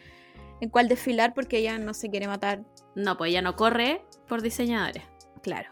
en 0.61 0.69
cuál 0.69 0.89
desfilar 0.89 1.33
porque 1.33 1.59
ella 1.59 1.77
no 1.79 1.93
se 1.93 2.09
quiere 2.09 2.27
matar. 2.27 2.65
No, 2.95 3.15
pues 3.17 3.29
ella 3.29 3.41
no 3.41 3.55
corre 3.55 4.03
por 4.27 4.41
diseñadores. 4.41 5.03
Claro. 5.41 5.69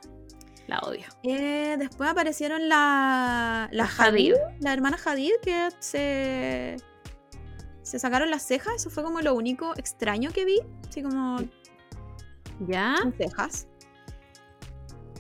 La 0.68 0.80
odio. 0.80 1.06
Eh, 1.24 1.78
después 1.80 2.10
aparecieron 2.10 2.68
la, 2.68 3.70
la 3.72 3.84
Hadid. 3.86 4.34
Hadid, 4.34 4.60
la 4.60 4.74
hermana 4.74 4.98
Hadid 5.04 5.32
que 5.42 5.70
se 5.80 6.76
Se 7.84 8.00
sacaron 8.00 8.30
las 8.30 8.44
cejas, 8.44 8.76
eso 8.76 8.90
fue 8.90 9.04
como 9.04 9.22
lo 9.22 9.34
único 9.34 9.74
extraño 9.78 10.32
que 10.32 10.46
vi. 10.46 10.60
Así 10.88 11.02
como 11.02 11.38
¿Ya? 12.68 12.96
con 13.02 13.14
cejas. 13.14 13.68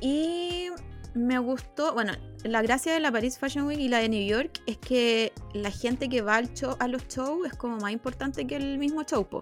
Y 0.01 0.67
me 1.13 1.39
gustó, 1.39 1.93
bueno, 1.93 2.13
la 2.43 2.61
gracia 2.61 2.93
de 2.93 2.99
la 2.99 3.11
Paris 3.11 3.39
Fashion 3.39 3.65
Week 3.65 3.79
y 3.79 3.87
la 3.87 3.99
de 3.99 4.09
New 4.09 4.25
York 4.25 4.61
es 4.67 4.77
que 4.77 5.33
la 5.53 5.71
gente 5.71 6.09
que 6.09 6.21
va 6.21 6.35
al 6.35 6.53
show, 6.53 6.75
a 6.79 6.87
los 6.87 7.07
shows 7.07 7.47
es 7.47 7.53
como 7.57 7.77
más 7.77 7.91
importante 7.91 8.45
que 8.45 8.55
el 8.55 8.77
mismo 8.77 9.03
show, 9.03 9.27
po. 9.27 9.39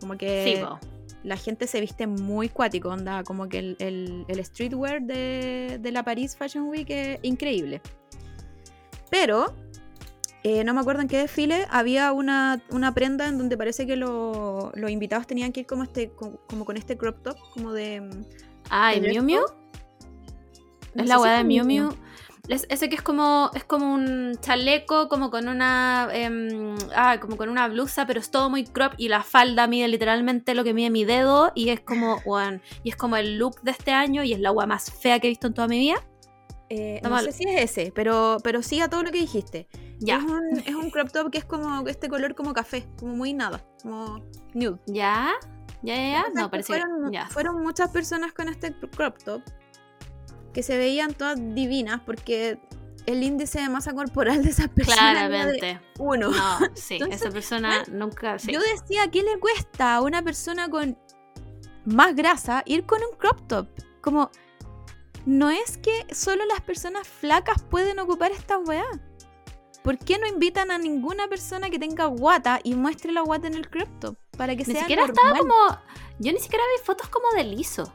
Como 0.00 0.16
que 0.16 0.56
Sí, 0.56 0.64
po. 0.64 0.78
La 1.24 1.36
gente 1.36 1.66
se 1.66 1.80
viste 1.80 2.06
muy 2.06 2.48
cuático, 2.48 2.88
onda, 2.88 3.22
como 3.24 3.48
que 3.48 3.58
el, 3.58 3.76
el- 3.78 4.24
el 4.28 4.44
streetwear 4.44 5.02
de, 5.02 5.78
de 5.80 5.92
la 5.92 6.02
Paris 6.02 6.36
Fashion 6.36 6.68
Week 6.68 6.88
es 6.90 7.18
increíble. 7.22 7.80
Pero, 9.10 9.54
eh, 10.42 10.64
no 10.64 10.74
me 10.74 10.80
acuerdo 10.80 11.02
en 11.02 11.08
qué 11.08 11.18
desfile, 11.18 11.66
había 11.70 12.12
una, 12.12 12.62
una 12.70 12.92
prenda 12.94 13.28
en 13.28 13.38
donde 13.38 13.56
parece 13.56 13.86
que 13.86 13.96
lo- 13.96 14.72
los 14.74 14.90
invitados 14.90 15.26
tenían 15.26 15.52
que 15.52 15.60
ir 15.60 15.66
como, 15.66 15.82
este, 15.84 16.10
como, 16.10 16.38
como 16.48 16.64
con 16.64 16.76
este 16.76 16.96
crop 16.96 17.22
top, 17.22 17.36
como 17.54 17.72
de... 17.72 18.00
mm, 18.00 18.24
Ah, 18.70 18.94
¿y 18.94 18.98
¿El 18.98 19.10
Miu 19.10 19.22
Miu? 19.22 19.42
Es 20.94 21.06
la 21.08 21.18
weá 21.20 21.32
de 21.38 21.44
Miu 21.44 21.64
Miu. 21.64 21.90
Es- 22.48 22.66
ese 22.70 22.88
que 22.88 22.96
es 22.96 23.02
como, 23.02 23.50
es 23.54 23.62
como 23.64 23.94
un 23.94 24.32
chaleco, 24.40 25.08
como 25.08 25.30
con 25.30 25.48
una. 25.48 26.08
em, 26.12 26.74
ah, 26.94 27.18
como 27.20 27.36
con 27.36 27.48
una 27.48 27.68
blusa, 27.68 28.04
pero 28.06 28.18
es 28.20 28.30
todo 28.30 28.50
muy 28.50 28.64
crop 28.64 28.94
y 28.96 29.08
la 29.08 29.22
falda 29.22 29.66
mide 29.68 29.86
literalmente 29.88 30.54
lo 30.54 30.64
que 30.64 30.74
mide 30.74 30.90
mi 30.90 31.04
dedo. 31.04 31.52
Y 31.54 31.68
es 31.68 31.80
como, 31.80 32.16
weón, 32.24 32.60
y 32.82 32.90
es 32.90 32.96
como 32.96 33.16
el 33.16 33.38
look 33.38 33.62
de 33.62 33.70
este 33.70 33.92
año 33.92 34.24
y 34.24 34.32
es 34.32 34.40
la 34.40 34.50
weá 34.50 34.66
más 34.66 34.90
fea 34.90 35.20
que 35.20 35.28
he 35.28 35.30
visto 35.30 35.46
en 35.46 35.54
toda 35.54 35.68
mi 35.68 35.78
vida. 35.78 35.96
Eh, 36.68 37.00
no 37.04 37.10
mal. 37.10 37.24
sé 37.26 37.32
si 37.32 37.44
es 37.48 37.60
ese, 37.70 37.92
pero, 37.94 38.38
pero 38.42 38.62
sí 38.62 38.80
a 38.80 38.88
todo 38.88 39.02
lo 39.02 39.10
que 39.12 39.18
dijiste. 39.20 39.68
Ya, 40.00 40.16
Es 40.16 40.24
un, 40.24 40.58
es 40.66 40.74
un 40.74 40.90
crop 40.90 41.12
top 41.12 41.30
que 41.30 41.38
es 41.38 41.44
como 41.44 41.86
este 41.86 42.08
color 42.08 42.34
como 42.34 42.54
café, 42.54 42.86
como 42.98 43.14
muy 43.14 43.34
nada, 43.34 43.62
como 43.82 44.20
nude. 44.54 44.80
ya, 44.86 45.30
ya, 45.82 45.94
ya, 45.94 46.10
ya. 46.10 46.24
No, 46.34 46.50
parece 46.50 46.72
que. 46.72 46.80
fueron, 46.80 47.12
Ya. 47.12 47.26
fueron 47.28 47.62
muchas 47.62 47.90
personas 47.90 48.32
con 48.32 48.48
este 48.48 48.74
crop 48.96 49.18
top 49.22 49.42
que 50.52 50.62
se 50.62 50.76
veían 50.76 51.14
todas 51.14 51.36
divinas 51.54 52.00
porque 52.04 52.58
el 53.06 53.22
índice 53.22 53.60
de 53.60 53.68
masa 53.68 53.92
corporal 53.94 54.42
de 54.44 54.50
esas 54.50 54.68
personas 54.68 55.00
era 55.16 55.28
de 55.28 55.58
Claramente. 55.58 55.80
uno. 55.98 56.30
No, 56.30 56.58
sí, 56.74 56.94
Entonces, 56.94 57.22
esa 57.22 57.30
persona 57.30 57.82
nunca. 57.90 58.38
Sí. 58.38 58.52
Yo 58.52 58.60
decía, 58.60 59.10
¿qué 59.10 59.22
le 59.22 59.38
cuesta 59.40 59.96
a 59.96 60.00
una 60.02 60.22
persona 60.22 60.68
con 60.68 60.96
más 61.84 62.14
grasa 62.14 62.62
ir 62.66 62.84
con 62.86 63.00
un 63.02 63.16
crop 63.18 63.46
top? 63.48 63.68
Como, 64.00 64.30
no 65.26 65.50
es 65.50 65.78
que 65.78 66.06
solo 66.14 66.44
las 66.46 66.60
personas 66.60 67.06
flacas 67.08 67.62
pueden 67.62 67.98
ocupar 67.98 68.30
esta 68.32 68.58
weá. 68.58 68.84
¿Por 69.82 69.98
qué 69.98 70.16
no 70.18 70.28
invitan 70.28 70.70
a 70.70 70.78
ninguna 70.78 71.26
persona 71.26 71.68
que 71.68 71.78
tenga 71.80 72.04
guata 72.06 72.60
y 72.62 72.74
muestre 72.76 73.10
la 73.10 73.22
guata 73.22 73.48
en 73.48 73.54
el 73.54 73.68
crop 73.68 73.88
top? 73.98 74.16
Para 74.36 74.54
que 74.54 74.64
Ni 74.64 74.72
sea 74.74 74.82
siquiera 74.82 75.06
normal. 75.08 75.24
estaba 75.26 75.38
como. 75.40 75.80
Yo 76.20 76.32
ni 76.32 76.38
siquiera 76.38 76.62
vi 76.78 76.84
fotos 76.84 77.08
como 77.08 77.26
de 77.36 77.42
liso. 77.42 77.92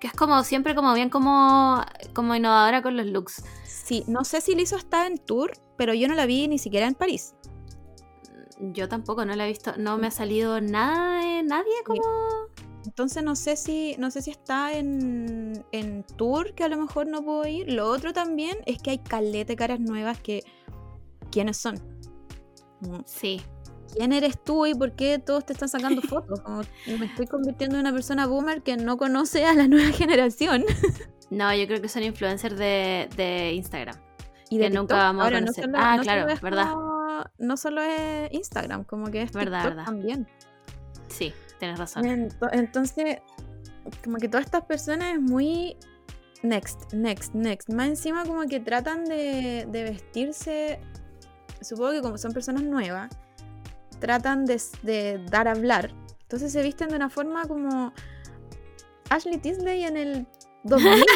Que 0.00 0.06
es 0.06 0.12
como 0.14 0.42
siempre 0.44 0.74
como 0.74 0.94
bien 0.94 1.10
como, 1.10 1.82
como 2.14 2.34
innovadora 2.34 2.82
con 2.82 2.96
los 2.96 3.06
looks. 3.06 3.44
Sí, 3.64 4.04
no 4.06 4.24
sé 4.24 4.40
si 4.40 4.54
Lizo 4.54 4.76
está 4.76 5.06
en 5.06 5.18
tour, 5.18 5.52
pero 5.76 5.92
yo 5.94 6.08
no 6.08 6.14
la 6.14 6.26
vi 6.26 6.48
ni 6.48 6.58
siquiera 6.58 6.86
en 6.86 6.94
París. 6.94 7.34
Yo 8.58 8.88
tampoco 8.88 9.24
no 9.24 9.34
la 9.36 9.46
he 9.46 9.48
visto. 9.48 9.74
No 9.76 9.98
me 9.98 10.06
ha 10.06 10.10
salido 10.10 10.60
nada 10.60 11.22
de 11.22 11.42
nadie 11.42 11.72
como. 11.84 12.02
Entonces 12.84 13.22
no 13.22 13.36
sé 13.36 13.56
si, 13.56 13.94
no 13.98 14.10
sé 14.10 14.22
si 14.22 14.30
está 14.30 14.72
en, 14.72 15.64
en 15.72 16.02
tour, 16.16 16.54
que 16.54 16.64
a 16.64 16.68
lo 16.68 16.78
mejor 16.78 17.06
no 17.06 17.22
puedo 17.22 17.46
ir. 17.46 17.70
Lo 17.72 17.86
otro 17.88 18.12
también 18.12 18.56
es 18.64 18.80
que 18.80 18.90
hay 18.90 18.98
calete 18.98 19.56
caras 19.56 19.80
nuevas 19.80 20.20
que. 20.20 20.42
¿Quiénes 21.30 21.58
son? 21.58 21.78
Como, 22.80 23.02
Sí. 23.06 23.42
¿Quién 23.96 24.12
eres 24.12 24.42
tú 24.42 24.66
y 24.66 24.74
por 24.74 24.92
qué 24.92 25.18
todos 25.18 25.44
te 25.46 25.52
están 25.52 25.68
sacando 25.68 26.00
fotos? 26.02 26.40
Como, 26.44 26.62
me 26.98 27.06
estoy 27.06 27.26
convirtiendo 27.26 27.76
en 27.76 27.80
una 27.80 27.92
persona 27.92 28.26
boomer 28.26 28.62
que 28.62 28.76
no 28.76 28.96
conoce 28.96 29.44
a 29.46 29.54
la 29.54 29.66
nueva 29.68 29.90
generación. 29.92 30.64
No, 31.30 31.54
yo 31.54 31.66
creo 31.66 31.80
que 31.80 31.88
son 31.88 32.02
influencers 32.02 32.56
de, 32.56 33.08
de 33.16 33.52
Instagram. 33.54 33.96
Y 34.48 34.58
Que 34.58 34.64
de 34.64 34.70
nunca 34.70 34.94
TikTok. 34.94 34.98
vamos 34.98 35.26
a 35.26 35.30
no 35.30 35.38
conocer. 35.40 35.64
solo- 35.64 35.78
Ah, 35.80 35.96
no 35.96 36.02
claro, 36.02 36.28
es 36.28 36.40
verdad. 36.40 36.72
como- 36.72 37.00
no 37.38 37.56
solo 37.56 37.82
es 37.82 38.32
Instagram, 38.32 38.84
como 38.84 39.10
que 39.10 39.22
es 39.22 39.32
Verdad, 39.32 39.58
TikTok 39.58 39.70
verdad. 39.76 39.84
también. 39.84 40.28
Sí, 41.08 41.32
tienes 41.58 41.78
razón. 41.78 42.04
Ento- 42.04 42.48
Entonces, 42.52 43.18
como 44.02 44.16
que 44.16 44.28
todas 44.28 44.46
estas 44.46 44.64
personas 44.64 45.14
es 45.14 45.20
muy 45.20 45.76
next, 46.42 46.92
next, 46.94 47.34
next. 47.34 47.68
Más 47.70 47.88
encima 47.88 48.24
como 48.24 48.42
que 48.46 48.58
tratan 48.60 49.04
de, 49.04 49.66
de 49.70 49.82
vestirse, 49.84 50.80
supongo 51.60 51.92
que 51.92 52.00
como 52.00 52.16
son 52.18 52.32
personas 52.32 52.62
nuevas, 52.62 53.10
tratan 54.00 54.46
de, 54.46 54.60
de 54.82 55.18
dar 55.30 55.46
a 55.48 55.52
hablar. 55.52 55.92
Entonces 56.22 56.52
se 56.52 56.62
visten 56.62 56.88
de 56.88 56.96
una 56.96 57.10
forma 57.10 57.46
como 57.46 57.92
Ashley 59.10 59.38
Tisdale 59.38 59.86
en 59.86 59.96
el 59.96 60.26
2000. 60.64 61.04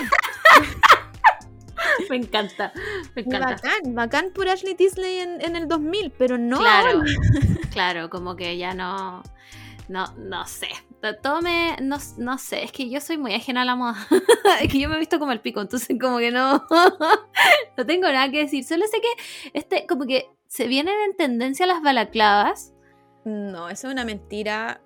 Me 2.11 2.16
encanta. 2.16 2.72
Me 3.14 3.22
encanta. 3.22 3.49
bacán, 3.51 3.95
bacán 3.95 4.30
por 4.35 4.49
Ashley 4.49 4.74
Tisdale 4.74 5.22
en, 5.22 5.41
en 5.41 5.57
el 5.57 5.68
2000, 5.68 6.12
pero 6.18 6.39
no 6.39 6.59
claro. 6.59 6.99
ahora. 6.99 7.11
Claro, 7.72 8.09
como 8.09 8.37
que 8.37 8.57
ya 8.57 8.72
no. 8.72 9.22
No, 9.89 10.07
no 10.16 10.47
sé. 10.47 10.68
To- 11.03 11.16
Todo 11.16 11.43
me. 11.43 11.76
No, 11.82 11.99
no 12.18 12.39
sé, 12.39 12.62
es 12.64 12.70
que 12.72 12.89
yo 12.89 13.01
soy 13.01 13.18
muy 13.18 13.35
ajena 13.35 13.62
a 13.62 13.64
la 13.64 13.74
moda. 13.74 13.97
es 14.61 14.72
que 14.72 14.78
yo 14.78 14.89
me 14.89 14.95
he 14.95 14.99
visto 15.01 15.18
como 15.18 15.32
el 15.32 15.41
pico, 15.41 15.61
entonces 15.61 15.97
como 16.01 16.18
que 16.18 16.30
no. 16.30 16.64
no 17.76 17.87
tengo 17.87 18.07
nada 18.07 18.30
que 18.30 18.39
decir. 18.39 18.64
Solo 18.64 18.87
sé 18.87 19.01
que 19.01 19.51
este, 19.59 19.87
como 19.87 20.07
que 20.07 20.26
se 20.47 20.68
vienen 20.68 20.95
en 21.09 21.16
tendencia 21.16 21.66
las 21.66 21.82
balaclavas. 21.82 22.72
No, 23.25 23.68
eso 23.68 23.89
es 23.89 23.93
una 23.93 24.05
mentira. 24.05 24.81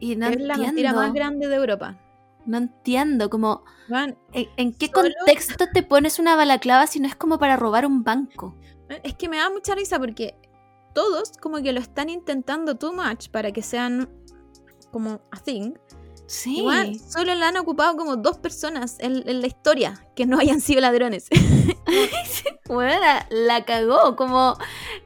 Y 0.00 0.16
no 0.16 0.26
es 0.28 0.36
la 0.40 0.54
entiendo. 0.54 0.66
mentira 0.66 0.92
más 0.92 1.12
grande 1.12 1.48
de 1.48 1.56
Europa. 1.56 1.98
No 2.46 2.58
entiendo, 2.58 3.28
como. 3.30 3.64
¿En, 3.90 4.16
en 4.56 4.72
qué 4.74 4.86
Solo- 4.86 5.10
contexto 5.18 5.66
te 5.72 5.82
pones 5.82 6.18
una 6.18 6.36
balaclava 6.36 6.86
si 6.86 7.00
no 7.00 7.06
es 7.06 7.16
como 7.16 7.38
para 7.38 7.56
robar 7.56 7.84
un 7.86 8.04
banco? 8.04 8.54
Es 9.02 9.14
que 9.14 9.28
me 9.28 9.38
da 9.38 9.50
mucha 9.50 9.74
risa 9.74 9.98
porque 9.98 10.34
todos 10.94 11.32
como 11.40 11.60
que 11.62 11.72
lo 11.72 11.80
están 11.80 12.08
intentando 12.08 12.76
too 12.76 12.92
much 12.92 13.28
para 13.30 13.52
que 13.52 13.62
sean 13.62 14.08
como 14.90 15.20
a 15.30 15.36
thing. 15.42 15.72
Sí. 16.28 16.58
Igual, 16.58 17.00
solo 17.00 17.34
la 17.34 17.48
han 17.48 17.56
ocupado 17.56 17.96
como 17.96 18.16
dos 18.16 18.36
personas 18.38 18.96
en, 19.00 19.26
en 19.28 19.40
la 19.40 19.46
historia 19.46 20.06
que 20.14 20.26
no 20.26 20.38
hayan 20.38 20.60
sido 20.60 20.80
ladrones. 20.82 21.26
Bueno, 22.66 23.00
la 23.30 23.64
cagó. 23.64 24.14
Como. 24.14 24.56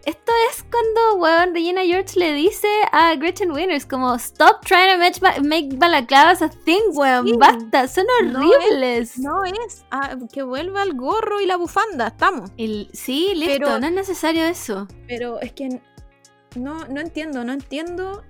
Esto 0.04 0.32
es 0.50 0.64
cuando, 0.64 1.14
weón, 1.22 1.54
Regina 1.54 1.82
George 1.84 2.18
le 2.18 2.32
dice 2.32 2.66
a 2.90 3.14
Gretchen 3.14 3.52
Winners, 3.52 3.86
como, 3.86 4.14
stop 4.16 4.64
trying 4.66 4.90
to 4.92 4.98
make, 4.98 5.20
ba- 5.20 5.40
make 5.42 5.68
balaclavas 5.76 6.42
a 6.42 6.48
thing, 6.48 6.80
weón. 6.92 7.28
Sí. 7.28 7.36
Basta, 7.36 7.86
son 7.86 8.04
No 8.24 8.40
horribles. 8.40 9.16
no 9.18 9.44
es 9.44 9.84
ah, 9.92 10.16
que 10.32 10.42
vuelva 10.42 10.82
el 10.82 10.94
gorro 10.94 11.40
y 11.40 11.46
la 11.46 11.56
bufanda, 11.56 12.08
estamos. 12.08 12.50
El- 12.56 12.88
sí, 12.92 13.32
listo, 13.36 13.54
Pero- 13.60 13.78
no 13.78 13.86
es 13.86 13.92
necesario 13.92 14.44
eso. 14.44 14.88
Pero 15.06 15.40
es 15.40 15.52
que 15.52 15.80
no, 16.56 16.84
no 16.88 17.00
entiendo, 17.00 17.44
no 17.44 17.52
entiendo 17.52 18.24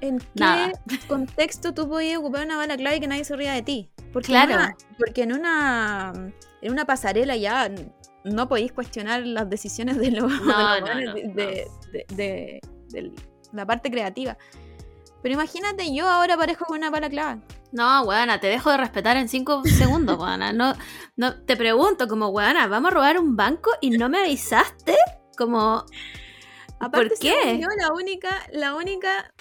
en 0.00 0.18
qué 0.18 0.26
Nada. 0.34 0.72
contexto 1.08 1.74
tú 1.74 1.88
podías 1.88 2.18
ocupar 2.18 2.44
una 2.46 2.56
bala 2.56 2.76
clave 2.76 2.96
y 2.96 3.00
que 3.00 3.06
nadie 3.08 3.24
se 3.24 3.36
ría 3.36 3.52
de 3.52 3.62
ti. 3.62 3.90
Porque 4.12 4.28
Claro. 4.28 4.52
En 4.52 4.58
una, 4.58 4.76
porque 4.98 5.22
en 5.22 5.32
una, 5.32 6.12
en 6.62 6.72
una 6.72 6.84
pasarela 6.84 7.36
ya 7.36 7.70
no 8.24 8.48
podéis 8.48 8.72
cuestionar 8.72 9.24
las 9.26 9.48
decisiones 9.48 9.98
de 9.98 10.10
los, 10.10 10.30
de, 10.32 10.36
los 10.38 10.46
no, 10.46 10.68
buenos 10.80 10.88
no, 10.90 11.14
de, 11.14 11.24
no. 11.28 11.34
de- 11.34 11.66
de- 11.92 12.06
de- 12.16 12.60
de 12.88 13.12
la 13.52 13.66
parte 13.66 13.90
creativa. 13.90 14.36
Pero 15.22 15.34
imagínate, 15.34 15.92
yo 15.94 16.08
ahora 16.08 16.34
aparezco 16.34 16.64
con 16.66 16.78
una 16.78 16.90
bala 16.90 17.08
clave. 17.10 17.40
No, 17.72 18.02
weona, 18.04 18.38
te 18.38 18.46
dejo 18.46 18.70
de 18.70 18.76
respetar 18.76 19.16
en 19.16 19.28
cinco 19.28 19.62
segundos, 19.64 20.18
weona. 20.18 20.52
No, 20.52 20.74
no, 21.16 21.40
te 21.42 21.56
pregunto, 21.56 22.06
como, 22.06 22.28
weona, 22.28 22.66
¿vamos 22.68 22.90
a 22.92 22.94
robar 22.94 23.18
un 23.18 23.34
banco 23.36 23.70
y 23.80 23.90
no 23.90 24.08
me 24.08 24.20
avisaste? 24.20 24.96
Como, 25.36 25.84
Aparte, 26.78 27.08
¿por 27.08 27.18
qué? 27.18 27.58
Yo, 27.60 27.68
la 27.80 27.92
única, 27.92 28.30
la 28.52 28.74
única 28.74 29.32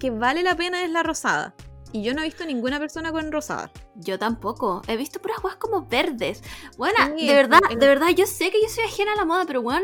que 0.00 0.10
vale 0.10 0.42
la 0.42 0.56
pena 0.56 0.82
es 0.82 0.90
la 0.90 1.04
rosada. 1.04 1.54
Y 1.92 2.02
yo 2.02 2.14
no 2.14 2.22
he 2.22 2.24
visto 2.24 2.44
ninguna 2.46 2.78
persona 2.78 3.10
con 3.12 3.30
rosada. 3.32 3.70
Yo 3.96 4.18
tampoco. 4.18 4.80
He 4.88 4.96
visto 4.96 5.20
puras 5.20 5.42
weas 5.44 5.56
como 5.56 5.86
verdes. 5.86 6.42
Bueno, 6.76 6.96
Sí, 7.16 7.26
de 7.26 7.34
verdad, 7.34 7.60
el- 7.70 7.78
de 7.78 7.86
verdad, 7.86 8.08
yo 8.10 8.26
sé 8.26 8.50
que 8.50 8.62
yo 8.62 8.68
soy 8.68 8.84
ajena 8.84 9.12
a 9.12 9.16
la 9.16 9.24
moda, 9.24 9.44
pero 9.44 9.60
weón, 9.60 9.82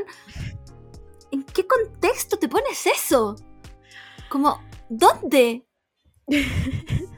¿en 1.32 1.42
qué 1.44 1.66
contexto 1.66 2.38
te 2.38 2.48
pones 2.48 2.86
eso? 2.86 3.36
Como, 4.28 4.60
¿dónde? 4.88 5.64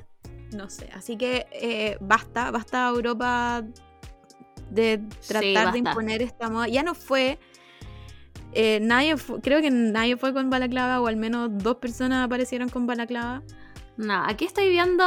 No 0.51 0.71
sé, 0.71 0.89
así 0.95 1.19
que 1.19 1.47
eh, 1.53 1.99
basta, 2.01 2.51
basta 2.51 2.89
Europa 2.89 3.63
de 4.71 4.99
tratar 5.27 5.73
de 5.73 5.79
imponer 5.79 6.23
esta 6.23 6.49
moda. 6.49 6.69
Ya 6.69 6.83
no 6.83 6.95
fue, 6.95 7.39
eh, 8.61 8.81
nadie 8.83 9.15
creo 9.43 9.61
que 9.63 9.71
nadie 9.71 10.17
fue 10.17 10.33
con 10.33 10.51
balaclava 10.51 11.01
o 11.01 11.07
al 11.07 11.17
menos 11.17 11.51
dos 11.53 11.77
personas 11.77 12.25
aparecieron 12.27 12.69
con 12.69 12.87
balaclava. 12.87 13.43
No, 13.97 14.23
aquí 14.27 14.45
estoy 14.45 14.69
viendo. 14.69 15.05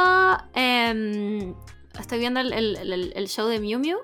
em, 0.54 1.54
estoy 2.00 2.18
viendo 2.18 2.40
el, 2.40 2.52
el- 2.52 2.76
el- 2.76 3.12
el 3.14 3.28
show 3.28 3.46
de 3.48 3.58
Miu 3.60 3.78
Miu. 3.78 3.98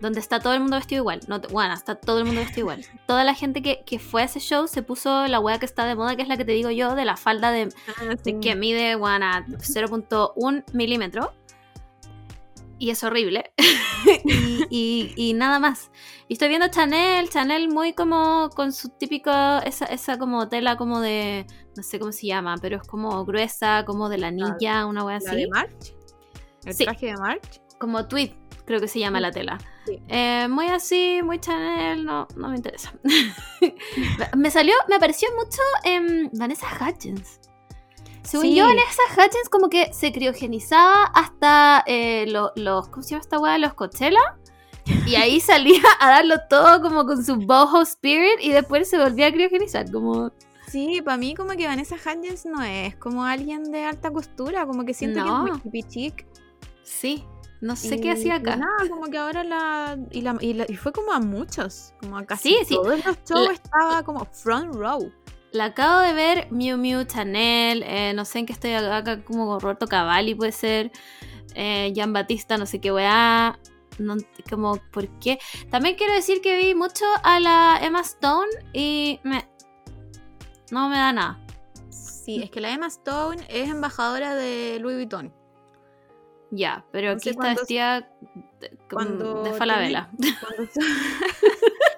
donde 0.00 0.20
está 0.20 0.38
todo 0.40 0.52
el 0.52 0.60
mundo 0.60 0.76
vestido 0.76 1.00
igual. 1.02 1.20
No, 1.28 1.40
te- 1.40 1.48
bueno, 1.48 1.72
está 1.72 1.94
todo 1.94 2.18
el 2.18 2.24
mundo 2.26 2.40
vestido 2.42 2.60
igual. 2.66 2.84
Toda 3.06 3.24
la 3.24 3.32
gente 3.34 3.62
que, 3.62 3.84
que 3.86 3.98
fue 3.98 4.20
a 4.22 4.24
ese 4.26 4.38
show 4.40 4.66
se 4.68 4.82
puso 4.82 5.26
la 5.28 5.40
wea 5.40 5.58
que 5.58 5.64
está 5.66 5.86
de 5.86 5.94
moda, 5.94 6.14
que 6.16 6.22
es 6.22 6.28
la 6.28 6.36
que 6.36 6.44
te 6.44 6.52
digo 6.52 6.70
yo, 6.70 6.94
de 6.94 7.04
la 7.06 7.16
falda 7.16 7.50
de, 7.52 7.68
de 8.24 8.40
que 8.40 8.54
mide 8.54 8.96
guana 8.96 9.46
0.1 9.48 10.64
milímetro. 10.74 11.32
Y 12.84 12.90
es 12.90 13.02
horrible. 13.02 13.50
y, 14.24 14.66
y- 14.70 15.14
y 15.16 15.32
nada 15.32 15.58
más. 15.58 15.90
Y 16.28 16.34
estoy 16.34 16.48
viendo 16.48 16.68
Chanel, 16.68 17.30
Chanel 17.30 17.68
muy 17.70 17.94
como 17.94 18.50
con 18.50 18.72
su 18.74 18.90
típico, 18.90 19.30
esa, 19.64 19.86
esa 19.86 20.18
como 20.18 20.48
tela 20.50 20.76
como 20.76 21.00
de, 21.00 21.46
no 21.76 21.82
sé 21.82 21.98
cómo 21.98 22.12
se 22.12 22.26
llama, 22.26 22.56
pero 22.60 22.76
es 22.76 22.82
como 22.86 23.24
gruesa, 23.24 23.84
como 23.86 24.10
de 24.10 24.18
la 24.18 24.26
anilla, 24.28 24.84
una 24.84 25.02
wea 25.02 25.18
¿La 25.22 25.30
así. 25.30 25.40
de 25.40 25.48
March? 25.48 25.94
¿El 26.66 26.74
Sí. 26.74 26.84
traje 26.84 27.06
de 27.06 27.16
March? 27.16 27.62
Como 27.78 28.06
tweed, 28.06 28.32
creo 28.66 28.80
que 28.80 28.88
se 28.88 28.98
llama 28.98 29.18
la 29.20 29.30
tela. 29.30 29.56
Sí. 29.86 29.98
Eh, 30.08 30.46
muy 30.50 30.66
así, 30.68 31.20
muy 31.24 31.38
Chanel, 31.40 32.04
no, 32.04 32.26
no 32.36 32.48
me 32.50 32.56
interesa. 32.56 32.92
me 34.36 34.50
salió, 34.50 34.74
me 34.88 34.96
apareció 34.96 35.28
mucho 35.36 35.60
en 35.84 36.30
Vanessa 36.34 36.66
Hudgens. 36.80 37.40
Según 38.24 38.46
Sí. 38.46 38.54
yo, 38.56 38.64
Vanessa 38.64 39.02
Hudgens 39.12 39.48
como 39.50 39.68
que 39.68 39.92
se 39.92 40.12
criogenizaba 40.12 41.04
hasta 41.14 41.84
eh, 41.86 42.24
lo- 42.28 42.52
los, 42.56 42.88
¿cómo 42.88 43.02
se 43.02 43.10
llama 43.10 43.20
esta 43.22 43.38
weá? 43.38 43.58
Los 43.58 43.74
Coachella. 43.74 44.38
Y 45.06 45.14
ahí 45.14 45.40
salía 45.40 45.82
a 46.00 46.08
darlo 46.08 46.36
todo 46.48 46.82
como 46.82 47.06
con 47.06 47.24
su 47.24 47.36
boho 47.36 47.82
spirit 47.82 48.40
y 48.40 48.50
después 48.52 48.88
se 48.88 48.98
volvía 48.98 49.28
a 49.28 49.32
criogenizar. 49.32 49.90
Como, 49.90 50.32
Sí, 50.68 51.02
para 51.02 51.16
mí 51.18 51.34
como 51.34 51.50
que 51.50 51.66
Vanessa 51.66 51.94
Hudgens 51.96 52.46
no 52.46 52.60
es 52.62 52.96
como 52.96 53.24
alguien 53.24 53.70
de 53.70 53.84
alta 53.84 54.10
costura, 54.10 54.66
como 54.66 54.84
que 54.84 54.92
siento 54.94 55.22
que 55.22 55.28
No. 55.30 55.46
es 55.54 55.64
muy 55.64 55.82
chic. 55.84 56.26
sí, 56.82 57.24
no 57.60 57.76
sé 57.76 57.94
Y- 57.96 58.00
qué 58.00 58.10
hacía 58.10 58.36
acá. 58.36 58.56
nada, 58.56 58.88
como 58.90 59.04
que 59.06 59.16
ahora 59.18 59.44
la 59.44 59.96
y, 60.10 60.20
la 60.22 60.36
y 60.40 60.52
la- 60.54 60.66
y 60.68 60.76
fue 60.76 60.92
como 60.92 61.12
a 61.12 61.20
muchos, 61.20 61.94
como 62.00 62.18
a 62.18 62.24
casi 62.26 62.48
Sí, 62.50 62.58
sí. 62.68 62.74
todos 62.74 63.04
los 63.06 63.16
shows 63.24 63.46
La- 63.46 63.52
estaba 63.52 64.02
como 64.02 64.24
front 64.26 64.74
row. 64.74 65.12
La 65.54 65.66
acabo 65.66 66.00
de 66.00 66.12
ver, 66.14 66.48
Miu 66.50 66.76
Miu, 66.76 67.04
Chanel, 67.04 67.84
eh, 67.84 68.12
no 68.12 68.24
sé 68.24 68.40
en 68.40 68.46
qué 68.46 68.52
estoy 68.52 68.72
acá, 68.72 69.22
como 69.22 69.46
con 69.46 69.60
Roberto 69.60 69.86
Cavalli 69.86 70.34
puede 70.34 70.50
ser, 70.50 70.90
eh, 71.54 71.92
Gian 71.94 72.12
Batista, 72.12 72.58
no 72.58 72.66
sé 72.66 72.80
qué 72.80 72.90
weá, 72.90 73.56
no, 74.00 74.16
como, 74.50 74.80
¿por 74.90 75.06
qué? 75.20 75.38
También 75.70 75.94
quiero 75.94 76.12
decir 76.12 76.40
que 76.40 76.56
vi 76.56 76.74
mucho 76.74 77.04
a 77.22 77.38
la 77.38 77.78
Emma 77.80 78.00
Stone 78.00 78.50
y 78.72 79.20
me... 79.22 79.48
No 80.72 80.88
me 80.88 80.96
da 80.96 81.12
nada. 81.12 81.40
Sí, 81.88 82.42
es 82.42 82.50
que 82.50 82.60
la 82.60 82.72
Emma 82.72 82.88
Stone 82.88 83.46
es 83.48 83.70
embajadora 83.70 84.34
de 84.34 84.78
Louis 84.80 84.96
Vuitton. 84.96 85.32
Ya, 86.50 86.84
pero 86.90 87.10
No 87.10 87.14
aquí 87.14 87.24
sé 87.24 87.30
está 87.30 87.54
vestida 87.54 88.10
de, 88.58 88.76
cuando 88.90 89.44
de 89.44 89.52
Falabella. 89.52 90.10
Cuando 90.40 90.72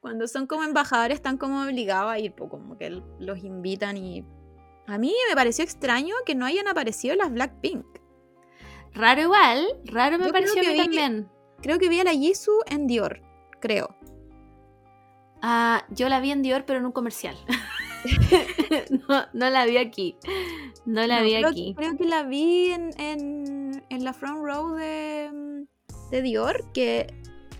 cuando 0.00 0.26
son 0.26 0.46
como 0.46 0.64
embajadores 0.64 1.16
están 1.16 1.36
como 1.36 1.62
obligados 1.62 2.10
a 2.10 2.18
ir, 2.18 2.32
pues 2.34 2.50
como 2.50 2.76
que 2.78 2.90
los 3.18 3.38
invitan 3.44 3.96
y... 3.96 4.24
A 4.86 4.98
mí 4.98 5.14
me 5.28 5.36
pareció 5.36 5.62
extraño 5.62 6.14
que 6.26 6.34
no 6.34 6.46
hayan 6.46 6.66
aparecido 6.66 7.14
las 7.14 7.30
Blackpink. 7.32 7.84
Raro 8.92 9.20
igual, 9.22 9.66
raro 9.84 10.18
me 10.18 10.24
Yo 10.26 10.32
creo 10.32 10.32
pareció 10.32 10.60
a 10.60 10.64
que 10.64 10.68
mí 10.70 10.74
vi- 10.74 10.82
también. 10.82 11.28
Creo 11.62 11.78
que 11.78 11.88
vi 11.88 12.00
a 12.00 12.04
la 12.04 12.12
Jisoo 12.12 12.60
en 12.66 12.86
Dior, 12.86 13.22
creo. 13.60 13.94
Ah, 15.42 15.84
yo 15.90 16.08
la 16.08 16.20
vi 16.20 16.32
en 16.32 16.42
Dior, 16.42 16.64
pero 16.66 16.78
en 16.80 16.86
un 16.86 16.92
comercial. 16.92 17.36
no, 19.08 19.26
no 19.32 19.50
la 19.50 19.64
vi 19.66 19.76
aquí. 19.76 20.16
No 20.86 21.06
la 21.06 21.18
No, 21.18 21.24
vi 21.24 21.34
creo, 21.36 21.48
aquí. 21.48 21.74
creo 21.76 21.96
que 21.96 22.04
la 22.04 22.22
vi 22.24 22.70
en, 22.72 22.90
en, 22.98 23.84
en 23.90 24.04
la 24.04 24.12
front 24.12 24.44
row 24.44 24.74
de, 24.74 25.66
de 26.10 26.22
Dior, 26.22 26.72
que 26.72 27.06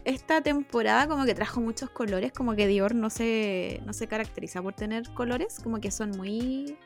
esta 0.05 0.41
temporada 0.41 1.07
como 1.07 1.25
que 1.25 1.35
trajo 1.35 1.61
muchos 1.61 1.91
colores, 1.91 2.33
como 2.33 2.55
que 2.57 2.67
Dior 2.67 2.95
no 2.95 3.11
se, 3.11 3.81
no 3.85 3.93
se 3.93 4.07
caracteriza 4.07 4.63
por 4.63 4.75
tener 4.75 5.09
colores, 5.15 5.59
como 5.63 5.81
que 5.81 5.91
son 5.91 6.11
muy... 6.13 6.77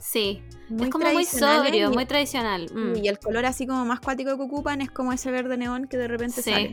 Sí, 0.00 0.42
muy 0.68 0.84
es 0.86 0.90
como 0.90 1.06
muy 1.12 1.24
sobrio, 1.24 1.90
y- 1.90 1.94
muy 1.94 2.06
tradicional. 2.06 2.68
mm. 2.74 2.96
Y 2.96 3.08
el 3.08 3.18
color 3.18 3.46
así 3.46 3.66
como 3.66 3.84
más 3.84 4.00
cuático 4.00 4.36
que 4.36 4.42
ocupan 4.42 4.80
es 4.80 4.90
como 4.90 5.12
ese 5.12 5.30
verde 5.30 5.56
neón 5.56 5.86
que 5.86 5.96
de 5.96 6.08
repente 6.08 6.42
Sí. 6.42 6.50
sale. 6.50 6.70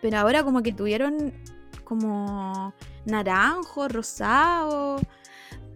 Pero 0.00 0.18
ahora 0.18 0.42
como 0.42 0.62
que 0.62 0.72
tuvieron 0.72 1.32
como 1.84 2.74
naranjo, 3.04 3.86
rosado. 3.88 4.96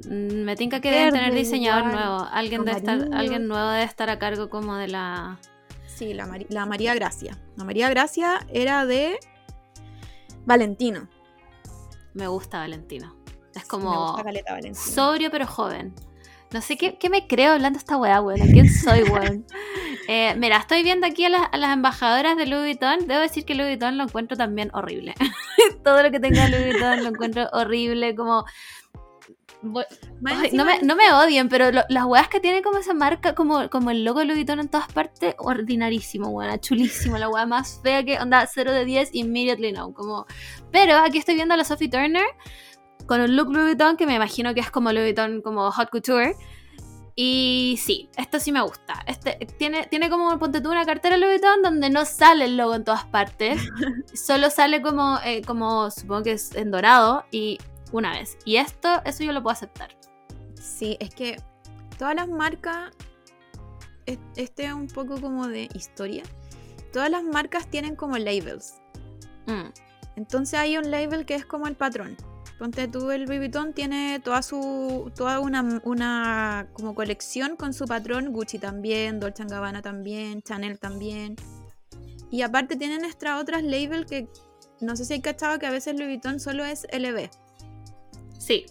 Mm, 0.09 0.43
Me 0.45 0.57
tinca 0.57 0.81
que 0.81 0.91
deben 0.91 1.11
tener 1.12 1.27
Verde 1.31 1.39
diseñador 1.39 1.91
igual, 1.91 1.95
nuevo. 2.07 2.29
Alguien 2.33 2.64
debe 2.64 2.79
estar, 2.79 3.09
alguien 3.12 3.47
nuevo 3.49 3.68
debe 3.70 3.85
estar 3.85 4.11
a 4.11 4.18
cargo 4.18 4.49
como 4.51 4.77
de 4.77 4.89
la. 4.89 5.39
Sí, 5.97 6.12
la, 6.12 6.28
la 6.51 6.66
María 6.66 6.94
Gracia. 6.94 7.38
La 7.57 7.64
María 7.64 7.88
Gracia 7.88 8.47
era 8.53 8.84
de 8.84 9.18
Valentino. 10.44 11.09
Me 12.12 12.28
gusta 12.28 12.59
Valentino. 12.59 13.16
Es 13.55 13.62
Me 13.62 13.68
como 13.68 14.09
gusta 14.09 14.24
caleta 14.24 14.53
Valentino. 14.53 14.74
sobrio 14.94 15.30
pero 15.30 15.47
joven. 15.47 15.94
No 16.53 16.61
sé 16.61 16.76
qué, 16.76 16.97
qué 16.99 17.09
me 17.11 17.26
creo 17.26 17.53
hablando 17.55 17.78
esta 17.78 17.97
weá, 17.97 18.20
weón. 18.20 18.47
¿Quién 18.53 18.70
soy, 18.70 19.03
weón? 19.05 19.47
Eh, 20.09 20.36
mira, 20.36 20.59
estoy 20.59 20.84
viendo 20.84 21.05
aquí 21.05 21.24
a 21.24 21.28
las, 21.28 21.49
a 21.51 21.57
las 21.57 21.72
embajadoras 21.72 22.36
de 22.36 22.47
Louis 22.47 22.78
Vuitton. 22.78 23.09
Debo 23.09 23.22
decir 23.22 23.44
que 23.44 23.57
Louis 23.57 23.70
Vuitton 23.70 23.99
lo 23.99 24.05
encuentro 24.05 24.36
también 24.36 24.70
horrible. 24.72 25.14
Todo 25.82 26.01
lo 26.01 26.12
que 26.12 26.20
tenga 26.20 26.49
Louis 26.49 26.66
Vuitton 26.66 27.03
lo 27.03 27.09
encuentro 27.09 27.49
horrible. 27.53 28.14
Como. 28.14 28.44
Ay, 30.24 30.50
no, 30.52 30.64
me, 30.64 30.80
no 30.82 30.96
me 30.96 31.12
odien, 31.12 31.48
pero 31.48 31.70
lo- 31.72 31.84
las 31.88 32.04
weas 32.04 32.28
que 32.28 32.40
tiene 32.40 32.62
como 32.62 32.78
esa 32.78 32.94
marca, 32.94 33.34
como, 33.34 33.68
como 33.70 33.90
el 33.90 34.04
logo 34.04 34.20
de 34.20 34.26
Louis 34.26 34.38
Vuitton 34.38 34.60
en 34.60 34.68
todas 34.68 34.90
partes, 34.92 35.34
ordinarísimo, 35.38 36.28
weona, 36.28 36.58
chulísimo, 36.60 37.18
la 37.18 37.28
wea 37.28 37.46
más 37.46 37.80
fea 37.82 38.04
que 38.04 38.18
onda 38.18 38.46
0 38.46 38.72
de 38.72 38.84
10 38.84 39.14
immediately 39.14 39.72
no, 39.72 39.92
como... 39.92 40.26
Pero 40.72 40.96
aquí 40.98 41.18
estoy 41.18 41.34
viendo 41.34 41.54
a 41.54 41.56
la 41.56 41.64
Sophie 41.64 41.88
Turner 41.88 42.26
con 43.06 43.20
un 43.20 43.36
look 43.36 43.48
Louis 43.52 43.66
Vuitton 43.66 43.96
que 43.96 44.06
me 44.06 44.14
imagino 44.14 44.52
que 44.54 44.60
es 44.60 44.70
como 44.70 44.90
Louis 44.92 45.06
Vuitton 45.06 45.40
como 45.42 45.70
hot 45.70 45.90
couture. 45.90 46.34
Y 47.18 47.78
sí, 47.82 48.10
esto 48.18 48.38
sí 48.38 48.52
me 48.52 48.60
gusta. 48.60 49.02
Este, 49.06 49.38
tiene, 49.58 49.86
tiene 49.86 50.10
como, 50.10 50.38
ponte 50.38 50.60
tú, 50.60 50.70
una 50.70 50.84
cartera 50.84 51.16
Louis 51.16 51.40
Vuitton 51.40 51.62
donde 51.62 51.88
no 51.88 52.04
sale 52.04 52.44
el 52.44 52.58
logo 52.58 52.74
en 52.74 52.84
todas 52.84 53.04
partes. 53.06 53.58
Solo 54.14 54.50
sale 54.50 54.82
como, 54.82 55.18
eh, 55.24 55.40
como, 55.46 55.90
supongo 55.90 56.24
que 56.24 56.32
es 56.32 56.54
en 56.54 56.70
dorado 56.70 57.24
y 57.30 57.56
una 57.93 58.12
vez. 58.12 58.37
Y 58.45 58.57
esto, 58.57 58.89
eso 59.05 59.24
yo 59.24 59.32
lo 59.32 59.43
puedo 59.43 59.53
aceptar. 59.53 59.97
Sí, 60.55 60.97
es 61.01 61.11
que 61.14 61.41
todas 61.99 62.14
las 62.14 62.28
marcas, 62.28 62.93
es- 64.07 64.18
este 64.37 64.66
es 64.66 64.72
un 64.72 64.89
poco 64.89 65.20
como 65.20 65.47
de 65.49 65.68
historia. 65.74 66.22
Todas 66.93 67.11
las 67.11 67.22
marcas 67.24 67.66
tienen 67.68 67.97
como 67.97 68.16
labels. 68.18 68.74
Mm, 69.47 69.70
Entonces 70.16 70.59
hay 70.59 70.78
un 70.78 70.91
label 70.91 71.26
que 71.26 71.34
es 71.34 71.45
como 71.45 71.66
el 71.66 71.76
patrón. 71.76 72.16
Ponte 72.59 72.89
tú, 72.89 73.11
el 73.11 73.24
Louis 73.26 73.39
Vuitton 73.39 73.74
tiene 73.74 74.18
toda 74.18 74.41
su 74.41 75.12
toda 75.14 75.41
una, 75.41 75.82
una 75.84 76.68
como 76.72 76.95
colección 76.95 77.55
con 77.57 77.74
su 77.74 77.84
patrón, 77.84 78.32
Gucci 78.32 78.59
también, 78.59 79.20
Dolce 79.20 79.45
Gabbana 79.45 79.82
también, 79.82 80.41
Chanel 80.41 80.78
también. 80.78 81.37
Y 82.30 82.41
aparte 82.41 82.76
tienen 82.76 83.05
extra 83.05 83.39
otras 83.39 83.62
labels 83.62 84.07
que 84.11 84.26
no 84.80 84.97
sé 84.97 85.05
si 85.05 85.12
hay 85.12 85.20
cachado 85.20 85.59
que 85.59 85.66
a 85.66 85.70
veces 85.70 85.95
Louis 85.97 86.09
Vuitton 86.09 86.41
solo 86.41 86.64
es 86.64 86.87
LV. 86.91 87.28
Sí, 88.39 88.66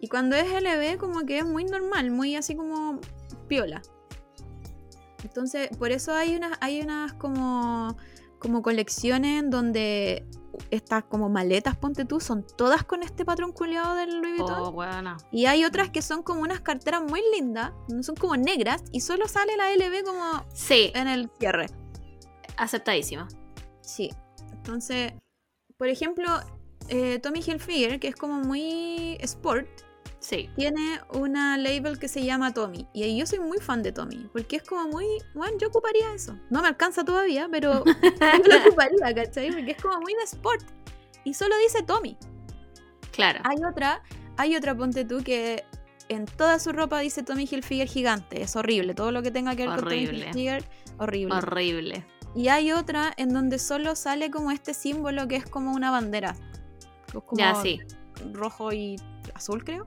Y 0.00 0.08
cuando 0.08 0.34
es 0.36 0.46
LV 0.50 0.96
como 0.98 1.20
que 1.26 1.38
es 1.38 1.44
muy 1.44 1.64
normal, 1.64 2.10
muy 2.10 2.34
así 2.36 2.56
como 2.56 2.98
piola. 3.48 3.82
Entonces, 5.22 5.68
por 5.76 5.90
eso 5.90 6.14
hay 6.14 6.34
unas, 6.36 6.56
hay 6.62 6.80
unas 6.80 7.12
como, 7.14 7.96
como 8.38 8.62
colecciones 8.62 9.44
donde 9.50 10.24
estas 10.70 11.04
como 11.04 11.28
maletas, 11.28 11.76
ponte 11.76 12.04
tú, 12.06 12.20
son 12.20 12.46
todas 12.56 12.84
con 12.84 13.02
este 13.02 13.24
patrón 13.24 13.52
culiado 13.52 13.94
del 13.94 14.20
Louis 14.20 14.38
Vuitton. 14.38 14.60
oh, 14.62 14.72
buena. 14.72 15.16
Y 15.30 15.44
hay 15.46 15.64
otras 15.64 15.90
que 15.90 16.00
son 16.02 16.22
como 16.22 16.40
unas 16.40 16.60
carteras 16.60 17.02
muy 17.02 17.22
lindas, 17.36 17.72
son 18.02 18.14
como 18.16 18.36
negras 18.36 18.82
y 18.92 19.00
solo 19.00 19.28
sale 19.28 19.56
la 19.56 19.70
LV 19.74 20.04
como 20.04 20.44
Sí, 20.54 20.90
en 20.94 21.08
el 21.08 21.30
cierre. 21.38 21.66
aceptadísimo. 22.56 23.26
Sí. 23.82 24.10
Entonces, 24.52 25.12
por 25.76 25.88
ejemplo, 25.88 26.26
eh, 26.90 27.18
Tommy 27.20 27.40
Hilfiger, 27.40 27.98
que 27.98 28.08
es 28.08 28.16
como 28.16 28.40
muy 28.40 29.16
sport, 29.20 29.66
Sí. 30.20 30.50
tiene 30.54 31.00
una 31.14 31.56
label 31.56 31.98
que 31.98 32.06
se 32.06 32.22
llama 32.22 32.52
Tommy. 32.52 32.86
Y 32.92 33.16
yo 33.16 33.26
soy 33.26 33.38
muy 33.38 33.58
fan 33.58 33.82
de 33.82 33.90
Tommy. 33.90 34.28
Porque 34.32 34.56
es 34.56 34.62
como 34.62 34.86
muy. 34.88 35.06
Bueno, 35.34 35.56
yo 35.58 35.68
ocuparía 35.68 36.12
eso. 36.14 36.38
No 36.50 36.60
me 36.60 36.68
alcanza 36.68 37.04
todavía, 37.04 37.48
pero 37.50 37.84
yo 38.44 38.44
lo 38.44 38.58
ocuparía, 38.66 39.14
¿cachai? 39.14 39.50
Porque 39.50 39.70
es 39.70 39.82
como 39.82 39.98
muy 40.00 40.12
de 40.14 40.24
sport. 40.24 40.62
Y 41.24 41.32
solo 41.32 41.56
dice 41.58 41.82
Tommy. 41.82 42.18
Claro. 43.12 43.40
Hay 43.44 43.56
otra, 43.64 44.02
hay 44.36 44.56
otra, 44.56 44.76
ponte 44.76 45.04
tú, 45.04 45.22
que 45.22 45.64
en 46.08 46.26
toda 46.26 46.58
su 46.58 46.72
ropa 46.72 47.00
dice 47.00 47.22
Tommy 47.22 47.48
Hilfiger 47.50 47.88
gigante. 47.88 48.42
Es 48.42 48.56
horrible. 48.56 48.94
Todo 48.94 49.12
lo 49.12 49.22
que 49.22 49.30
tenga 49.30 49.56
que 49.56 49.66
ver 49.66 49.80
con 49.80 49.88
Tommy. 49.88 50.02
Hilfiger, 50.04 50.64
horrible. 50.98 51.34
Horrible. 51.34 52.04
Y 52.34 52.48
hay 52.48 52.72
otra 52.72 53.12
en 53.16 53.30
donde 53.32 53.58
solo 53.58 53.96
sale 53.96 54.30
como 54.30 54.50
este 54.50 54.74
símbolo 54.74 55.26
que 55.28 55.36
es 55.36 55.46
como 55.46 55.72
una 55.72 55.90
bandera. 55.90 56.36
Es 57.18 57.22
como 57.24 57.38
Ya, 57.38 57.54
sí. 57.56 57.80
rojo 58.32 58.72
y 58.72 58.96
azul, 59.34 59.64
creo. 59.64 59.86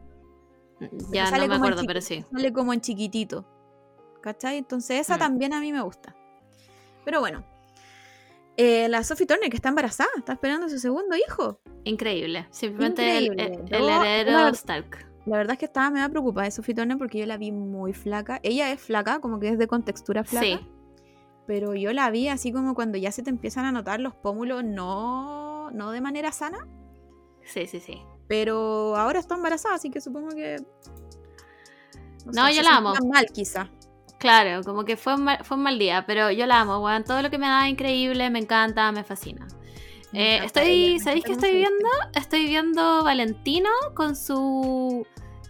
Ya 1.11 1.27
sale 1.27 1.43
no 1.47 1.53
me 1.53 1.55
acuerdo, 1.57 1.83
pero 1.87 2.01
sí. 2.01 2.23
Sale 2.31 2.51
como 2.53 2.73
en 2.73 2.81
chiquitito. 2.81 3.45
¿Cachai? 4.21 4.57
Entonces 4.57 4.99
esa 5.01 5.15
Mm. 5.15 5.19
también 5.19 5.53
a 5.53 5.59
mí 5.59 5.71
me 5.71 5.81
gusta. 5.81 6.15
Pero 7.05 7.19
bueno. 7.19 7.43
Eh, 8.55 8.87
la 8.87 9.03
Sophie 9.03 9.25
Turner, 9.25 9.49
que 9.49 9.55
está 9.55 9.69
embarazada, 9.69 10.09
está 10.17 10.33
esperando 10.33 10.67
a 10.67 10.69
su 10.69 10.77
segundo 10.77 11.15
hijo. 11.15 11.59
Increíble. 11.85 12.47
Simplemente 12.51 13.17
el- 13.17 13.25
Increíble. 13.25 13.67
el, 13.71 13.83
el 13.83 13.89
heredero 13.89 14.47
Stark. 14.49 15.07
La 15.25 15.37
verdad 15.37 15.53
es 15.53 15.59
que 15.59 15.65
estaba 15.65 15.89
medio 15.89 16.09
preocupada 16.09 16.45
de 16.45 16.51
Sophie 16.51 16.75
Turner 16.75 16.97
porque 16.97 17.17
yo 17.19 17.25
la 17.25 17.37
vi 17.37 17.51
muy 17.51 17.93
flaca. 17.93 18.39
Ella 18.43 18.71
es 18.71 18.79
flaca, 18.81 19.19
como 19.21 19.39
que 19.39 19.49
es 19.49 19.57
de 19.57 19.67
contextura 19.67 20.23
flaca. 20.23 20.45
Sí. 20.45 20.59
Pero 21.47 21.73
yo 21.75 21.91
la 21.93 22.09
vi 22.11 22.27
así 22.27 22.51
como 22.51 22.75
cuando 22.75 22.97
ya 22.97 23.11
se 23.11 23.23
te 23.23 23.29
empiezan 23.29 23.65
a 23.65 23.71
notar 23.71 23.99
los 23.99 24.13
pómulos, 24.15 24.63
no, 24.63 25.71
no 25.71 25.91
de 25.91 26.01
manera 26.01 26.31
sana. 26.31 26.67
Sí, 27.45 27.67
sí, 27.67 27.79
sí. 27.79 28.01
Pero 28.27 28.95
ahora 28.95 29.19
está 29.19 29.35
embarazada, 29.35 29.75
así 29.75 29.89
que 29.89 30.01
supongo 30.01 30.29
que. 30.29 30.57
No, 32.25 32.49
yo 32.49 32.55
se 32.55 32.63
la 32.63 32.77
amo. 32.77 32.93
mal, 33.11 33.25
quizá. 33.33 33.69
Claro, 34.17 34.63
como 34.63 34.85
que 34.85 34.95
fue 34.95 35.15
un 35.15 35.23
mal, 35.25 35.43
fue 35.43 35.57
un 35.57 35.63
mal 35.63 35.77
día, 35.77 36.05
pero 36.07 36.31
yo 36.31 36.45
la 36.45 36.61
amo, 36.61 36.79
weón. 36.79 37.03
Todo 37.03 37.21
lo 37.21 37.29
que 37.29 37.37
me 37.37 37.47
da 37.47 37.67
increíble, 37.67 38.29
me 38.29 38.39
encanta, 38.39 38.91
me 38.93 39.03
fascina. 39.03 39.47
Me 40.13 40.37
Eh, 40.37 40.45
estoy, 40.45 40.99
¿sabéis 40.99 41.25
qué 41.25 41.33
estoy 41.33 41.53
viendo? 41.55 41.89
Estoy 42.13 42.45
viendo 42.47 43.03
Valentino 43.03 43.69
con 43.95 44.15
su 44.15 45.05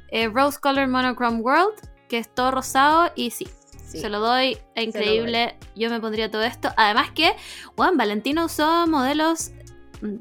eh, 0.10 0.30
Rose 0.30 0.60
Color 0.60 0.88
Monochrome 0.88 1.42
World, 1.42 1.76
que 2.08 2.18
es 2.18 2.34
todo 2.34 2.50
rosado 2.52 3.12
y 3.16 3.30
sí, 3.32 3.48
Sí. 3.86 4.00
se 4.00 4.10
lo 4.10 4.20
doy, 4.20 4.58
increíble. 4.76 5.56
Yo 5.76 5.90
me 5.92 6.00
pondría 6.00 6.32
todo 6.32 6.42
esto. 6.44 6.70
Además 6.78 7.12
que, 7.12 7.36
Juan, 7.76 7.96
Valentino 7.98 8.46
usó 8.46 8.88
modelos, 8.88 9.52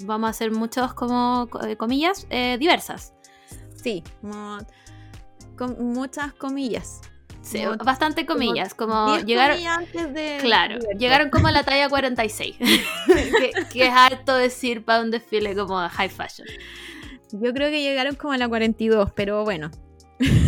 vamos 0.04 0.28
a 0.28 0.30
hacer 0.30 0.50
muchos 0.52 0.94
como 0.94 1.48
co- 1.50 1.64
eh, 1.66 1.76
comillas, 1.76 2.26
eh, 2.30 2.56
diversas. 2.58 3.14
Sí, 3.74 4.02
como- 4.20 4.58
con 5.56 5.92
muchas 5.92 6.32
comillas. 6.32 7.00
Sí, 7.42 7.62
Como- 7.64 7.76
bastante 7.78 8.24
comillas, 8.24 8.72
como 8.72 9.14
Diez 9.14 9.24
llegaron... 9.26 9.56
comillas 9.56 9.78
antes 9.78 10.14
de. 10.14 10.38
Claro, 10.40 10.78
llegaron 10.96 11.28
como 11.28 11.48
a 11.48 11.52
la 11.52 11.64
talla 11.64 11.88
46, 11.88 12.56
que, 13.06 13.50
que 13.72 13.86
es 13.88 13.92
harto 13.92 14.36
decir 14.36 14.84
para 14.84 15.02
un 15.02 15.10
desfile 15.10 15.54
como 15.56 15.76
high 15.88 16.08
fashion. 16.08 16.46
Yo 17.32 17.52
creo 17.52 17.70
que 17.70 17.82
llegaron 17.82 18.14
como 18.14 18.32
a 18.34 18.38
la 18.38 18.48
42, 18.48 19.10
pero 19.16 19.42
bueno. 19.42 19.70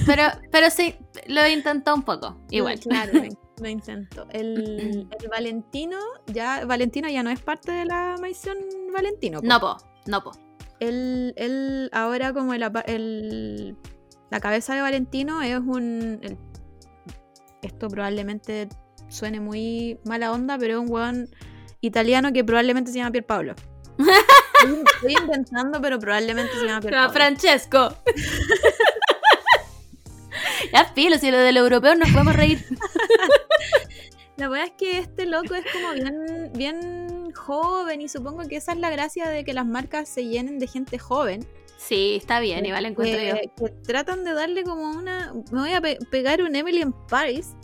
Pero, 0.07 0.23
pero 0.53 0.71
sí, 0.71 0.95
lo 1.27 1.45
intentó 1.49 1.95
un 1.95 2.03
poco, 2.05 2.37
igual. 2.51 2.79
Claro, 2.79 3.13
lo, 3.61 3.69
intento. 3.69 4.27
El, 4.31 5.07
el 5.21 5.29
Valentino, 5.31 5.99
ya, 6.27 6.65
Valentino 6.67 7.09
ya 7.09 7.23
no 7.23 7.31
es 7.31 7.41
parte 7.41 7.73
de 7.73 7.85
la 7.85 8.17
mansión 8.21 8.57
Valentino. 8.93 9.41
po. 9.41 9.47
No 9.47 9.61
po, 9.61 9.77
no 10.07 10.23
po. 10.25 10.33
Él, 10.81 11.33
él 11.37 11.89
ahora 11.93 12.33
como 12.33 12.55
el, 12.55 12.63
el- 12.87 13.77
la 14.31 14.41
cabeza 14.41 14.75
de 14.75 14.81
Valentino 14.83 15.41
es 15.43 15.59
un... 15.59 16.19
el- 16.23 16.39
esto 17.63 17.89
probablemente 17.89 18.69
suene 19.09 19.41
muy 19.41 19.99
mala 20.05 20.33
onda, 20.33 20.59
pero 20.59 20.75
es 20.75 20.81
un 20.81 20.91
weón 20.93 21.29
italiano 21.81 22.33
que 22.33 22.45
probablemente 22.45 22.91
se 22.91 22.99
llama 22.99 23.13
Pierpaolo. 23.13 23.55
Estoy, 24.65 24.83
estoy 24.95 25.15
inventando, 25.23 25.81
pero 25.81 25.99
probablemente 25.99 26.53
se 26.59 26.67
llama 26.67 26.81
Pierpaolo. 26.81 27.13
Francesco. 27.13 27.95
ya 30.73 30.85
filo, 30.95 31.19
si 31.19 31.31
lo 31.31 31.39
del 31.39 31.57
europeo 31.57 31.95
nos 31.95 32.11
podemos 32.11 32.35
reír. 32.35 32.65
La 34.37 34.49
verdad 34.49 34.67
es 34.67 34.73
que 34.77 34.99
este 34.99 35.27
loco 35.27 35.55
es 35.55 35.65
como 35.73 35.93
bien, 35.93 36.51
bien 36.55 37.33
joven 37.35 38.01
y 38.01 38.09
supongo 38.09 38.43
que 38.49 38.57
esa 38.57 38.73
es 38.73 38.79
la 38.79 38.91
gracia 38.91 39.29
de 39.29 39.45
que 39.45 39.53
las 39.55 39.67
marcas 39.67 40.09
se 40.09 40.27
llenen 40.27 40.59
de 40.59 40.67
gente 40.67 40.99
joven. 40.99 41.47
Sí, 41.77 42.15
está 42.17 42.41
bien, 42.41 42.65
igual 42.65 42.87
encuentro 42.87 43.21
yo. 43.23 43.35
que, 43.35 43.51
que 43.57 43.71
tratan 43.87 44.25
de 44.25 44.33
darle 44.33 44.65
como 44.65 44.91
una... 44.91 45.33
Me 45.53 45.61
voy 45.61 45.73
a 45.73 45.81
pe- 45.81 45.99
pegar 46.11 46.43
un 46.43 46.57
Emily 46.57 46.81
en 46.81 46.93
Paris. 46.93 47.55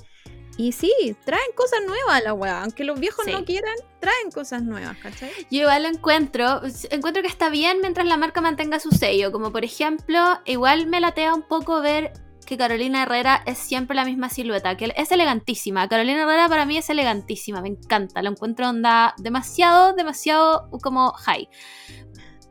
Y 0.56 0.72
sí, 0.72 0.92
traen 1.24 1.42
cosas 1.56 1.80
nuevas 1.86 2.16
a 2.16 2.20
la 2.20 2.34
weá. 2.34 2.62
Aunque 2.62 2.84
los 2.84 3.00
viejos 3.00 3.24
Sí. 3.24 3.32
no 3.32 3.44
quieran, 3.46 3.74
traen 3.98 4.30
cosas 4.30 4.62
nuevas, 4.62 4.96
¿cachai? 4.98 5.30
Yo 5.50 5.60
igual 5.62 5.84
lo 5.84 5.88
encuentro, 5.88 6.60
encuentro 6.90 7.22
que 7.22 7.28
está 7.28 7.48
bien 7.48 7.78
mientras 7.80 8.06
la 8.06 8.18
marca 8.18 8.42
mantenga 8.42 8.78
su 8.78 8.90
sello. 8.90 9.32
Como 9.32 9.52
por 9.52 9.64
ejemplo, 9.64 10.20
igual 10.44 10.86
me 10.86 11.00
latea 11.00 11.32
un 11.34 11.42
poco 11.42 11.80
ver 11.80 12.12
que 12.51 12.59
Carolina 12.59 13.05
Herrera 13.05 13.42
es 13.46 13.59
siempre 13.59 13.94
la 13.94 14.05
misma 14.05 14.28
silueta, 14.28 14.76
que 14.76 14.92
es 14.96 15.12
elegantísima. 15.12 15.88
Carolina 15.88 16.22
Herrera 16.24 16.48
para 16.48 16.66
mí 16.66 16.76
es 16.76 16.90
elegantísima, 16.90 17.62
me 17.62 17.68
encanta. 17.68 18.20
Lo 18.22 18.30
encuentro 18.30 18.68
onda 18.68 19.14
demasiado, 19.18 19.92
demasiado 19.94 20.68
como 20.82 21.12
high. 21.12 21.48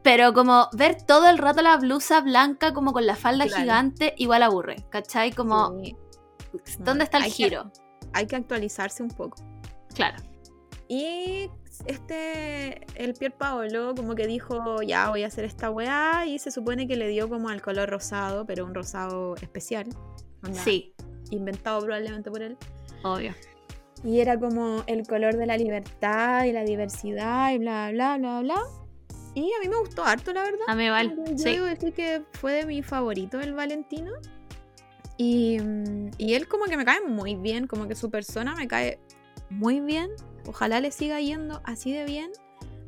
Pero 0.02 0.34
como 0.34 0.70
ver 0.72 1.04
todo 1.06 1.28
el 1.28 1.38
rato 1.38 1.62
la 1.62 1.76
blusa 1.76 2.22
blanca 2.22 2.74
como 2.74 2.93
con 2.93 3.06
la 3.06 3.16
falda 3.18 3.45
Claro. 3.45 3.62
gigante, 3.62 4.14
igual 4.18 4.43
aburre, 4.43 4.78
¿cachai? 4.89 5.32
Como, 5.34 5.78
Sí, 6.64 6.78
¿dónde 6.80 7.04
está 7.04 7.18
el 7.18 7.24
Hay 7.26 7.30
que- 7.32 7.36
giro? 7.36 7.72
hay 8.14 8.26
que 8.26 8.38
actualizarse 8.38 9.04
un 9.04 9.10
poco. 9.10 9.36
Claro. 9.93 10.18
Y 10.88 11.50
este, 11.90 12.86
el 12.96 13.14
Pier 13.16 13.32
Paolo 13.34 13.94
como 13.96 14.16
que 14.16 14.28
dijo, 14.28 14.82
ya 14.82 15.10
voy 15.10 15.24
a 15.24 15.28
hacer 15.28 15.46
esta 15.46 15.70
weá 15.70 16.26
y 16.26 16.40
se 16.40 16.52
supone 16.52 16.88
que 16.88 16.96
le 16.96 17.08
dio 17.08 17.28
como 17.30 17.50
al 17.50 17.62
color 17.62 17.90
rosado, 17.90 18.46
pero 18.46 18.66
un 18.66 18.74
rosado 18.76 19.36
especial. 19.42 19.88
onda, 20.44 20.62
Sí, 20.64 20.94
Inventado 21.32 21.82
probablemente 21.82 22.30
por 22.32 22.42
él. 22.42 22.58
obvio. 23.04 23.34
Y 24.04 24.20
era 24.22 24.40
como 24.40 24.84
el 24.88 25.06
color 25.06 25.36
de 25.36 25.46
la 25.46 25.58
libertad 25.58 26.46
y 26.46 26.52
la 26.54 26.64
diversidad 26.64 27.52
y 27.52 27.58
bla, 27.58 27.90
bla, 27.92 28.18
bla, 28.18 28.40
bla. 28.42 28.56
Y 29.36 29.42
a 29.54 29.60
mí 29.62 29.70
me 29.70 29.78
gustó 29.78 30.04
harto, 30.06 30.32
la 30.34 30.44
verdad. 30.44 30.62
A 30.68 30.76
mí 30.76 30.86
igual, 30.86 31.16
Yo 31.32 31.38
sí. 31.38 31.52
debo 31.56 31.66
decir 31.66 31.94
que 31.94 32.24
fue 32.34 32.54
de 32.54 32.66
mi 32.66 32.82
favorito 32.82 33.40
el 33.40 33.54
Valentino. 33.54 34.14
Y, 35.18 35.60
mm, 35.60 36.12
y 36.18 36.34
él 36.34 36.48
como 36.48 36.66
que 36.66 36.78
me 36.78 36.86
cae 36.86 37.02
muy 37.02 37.36
bien, 37.36 37.68
como 37.68 37.88
que 37.88 37.96
su 37.96 38.10
persona 38.10 38.56
me 38.56 38.68
cae 38.68 39.00
muy 39.50 39.82
bien. 39.82 40.10
Ojalá 40.50 40.80
le 40.82 40.91
siga 40.91 41.20
yendo 41.22 41.62
así 41.64 41.91
de 41.93 42.06
bien. 42.06 42.32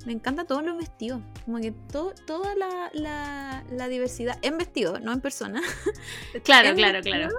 Me 0.06 0.14
encantan 0.14 0.48
todos 0.48 0.64
los 0.64 0.76
vestidos. 0.78 1.22
Como 1.46 1.60
que 1.60 1.72
todo, 1.72 2.14
toda 2.26 2.56
la, 2.56 2.90
la- 2.94 3.64
la 3.72 3.88
diversidad 3.88 4.40
en 4.42 4.58
vestido, 4.58 5.00
no 5.00 5.12
en 5.14 5.22
persona. 5.22 5.62
Claro, 6.44 6.70
en 6.70 6.76
claro, 6.76 6.94
vestido, 6.94 7.16
claro. 7.30 7.36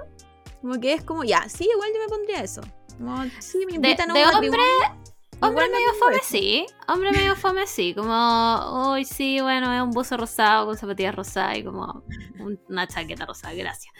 Como 0.61 0.79
que 0.79 0.93
es 0.93 1.03
como, 1.03 1.25
ya, 1.25 1.49
sí, 1.49 1.67
igual 1.69 1.89
yo 1.93 1.99
me 2.01 2.07
pondría 2.07 2.41
eso. 2.41 2.61
Como, 2.97 3.21
sí, 3.39 3.57
me 3.65 3.71
De- 3.71 3.75
invitan 3.75 4.09
a 4.11 4.13
de 4.13 4.21
un 4.21 4.25
hombre, 4.27 4.49
matrimonio, 4.49 5.03
Hombre 5.41 5.65
me 5.67 5.71
medio 5.73 5.93
fome 5.99 6.15
eso. 6.15 6.23
sí, 6.25 6.65
hombre 6.87 7.11
medio 7.11 7.35
fome 7.35 7.67
sí, 7.67 7.93
como, 7.93 8.93
uy 8.93 9.03
sí, 9.03 9.41
bueno, 9.41 9.73
es 9.73 9.81
un 9.81 9.91
buzo 9.91 10.15
rosado 10.15 10.67
con 10.67 10.77
zapatillas 10.77 11.13
rosadas 11.15 11.57
y 11.57 11.65
como 11.65 12.01
un- 12.39 12.57
una 12.69 12.87
chaqueta 12.87 13.25
rosada, 13.25 13.53
gracias. 13.53 13.93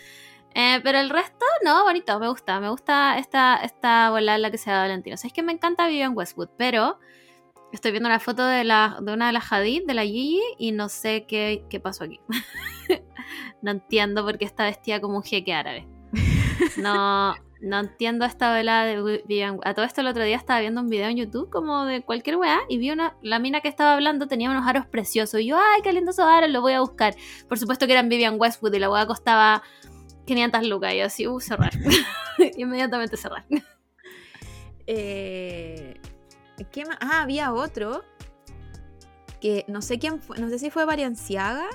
Eh, 0.56 0.80
pero 0.84 1.00
el 1.00 1.10
resto, 1.10 1.46
no, 1.64 1.84
bonito, 1.84 2.20
me 2.20 2.30
gusta, 2.30 2.60
me 2.60 2.70
gusta 2.70 3.18
esta, 3.18 3.58
esta 3.58 4.10
bola 4.12 4.38
la 4.38 4.52
que 4.52 4.58
se 4.58 4.70
da 4.70 4.82
Valentino. 4.82 5.16
O 5.16 5.28
es 5.28 5.34
que 5.34 5.44
me 5.44 5.52
encanta 5.52 5.88
Vivian 5.88 6.16
Westwood, 6.16 6.50
pero 6.58 7.00
estoy 7.72 7.92
viendo 7.92 8.08
una 8.08 8.20
foto 8.20 8.46
de, 8.46 8.64
la, 8.64 8.98
de 9.02 9.14
una 9.14 9.28
de 9.28 9.34
las 9.34 9.52
Hadid, 9.52 9.86
de 9.86 9.94
la 9.94 10.04
Gigi, 10.04 10.42
y 10.60 10.72
no 10.72 10.90
sé 10.90 11.26
qué, 11.28 11.66
qué 11.70 11.80
pasó 11.80 12.04
aquí. 12.04 12.20
no 13.62 13.72
entiendo 13.72 14.24
por 14.24 14.38
qué 14.38 14.46
está 14.46 14.66
vestida 14.66 15.02
como 15.02 15.18
un 15.18 15.24
jeque 15.24 15.54
árabe. 15.54 15.88
No, 16.78 17.34
no 17.62 17.80
entiendo 17.80 18.26
esta 18.26 18.54
vela 18.54 18.84
de 18.84 19.24
Vivian. 19.26 19.60
A 19.64 19.74
todo 19.74 19.86
esto 19.86 20.02
el 20.02 20.08
otro 20.08 20.24
día 20.24 20.36
estaba 20.36 20.60
viendo 20.60 20.82
un 20.82 20.90
video 20.90 21.08
en 21.08 21.18
YouTube 21.18 21.50
como 21.50 21.86
de 21.86 22.04
cualquier 22.04 22.36
weá 22.36 22.60
y 22.70 22.78
vi 22.78 22.92
una, 22.92 23.16
la 23.22 23.40
mina 23.40 23.62
que 23.62 23.70
estaba 23.70 23.94
hablando 23.94 24.28
tenía 24.28 24.52
unos 24.52 24.68
aros 24.68 24.86
preciosos 24.86 25.40
y 25.40 25.48
yo, 25.48 25.58
ay, 25.58 25.82
qué 25.82 25.94
lindos 25.94 26.20
aros, 26.20 26.50
los 26.50 26.62
voy 26.62 26.74
a 26.74 26.82
buscar. 26.82 27.16
Por 27.48 27.58
supuesto 27.58 27.88
que 27.88 27.94
eran 27.94 28.10
Vivian 28.10 28.36
Westwood 28.40 28.74
y 28.74 28.80
la 28.80 28.90
weá 28.90 29.08
costaba 29.08 29.64
500 30.26 30.68
lucas 30.68 30.94
y 30.94 30.98
yo 30.98 31.06
así, 31.06 31.28
uh, 31.28 31.40
cerrar. 31.40 31.72
Inmediatamente 32.58 33.18
cerrar. 33.18 33.46
Eh, 34.86 35.98
¿qué 36.74 36.84
más? 36.84 36.98
Ah, 37.00 37.22
había 37.22 37.54
otro 37.54 38.04
que 39.40 39.64
no 39.70 39.82
sé 39.82 39.98
quién 39.98 40.22
fue, 40.22 40.38
no 40.40 40.50
sé 40.50 40.60
si 40.60 40.70
fue 40.70 40.84
Varianciaga, 40.84 41.70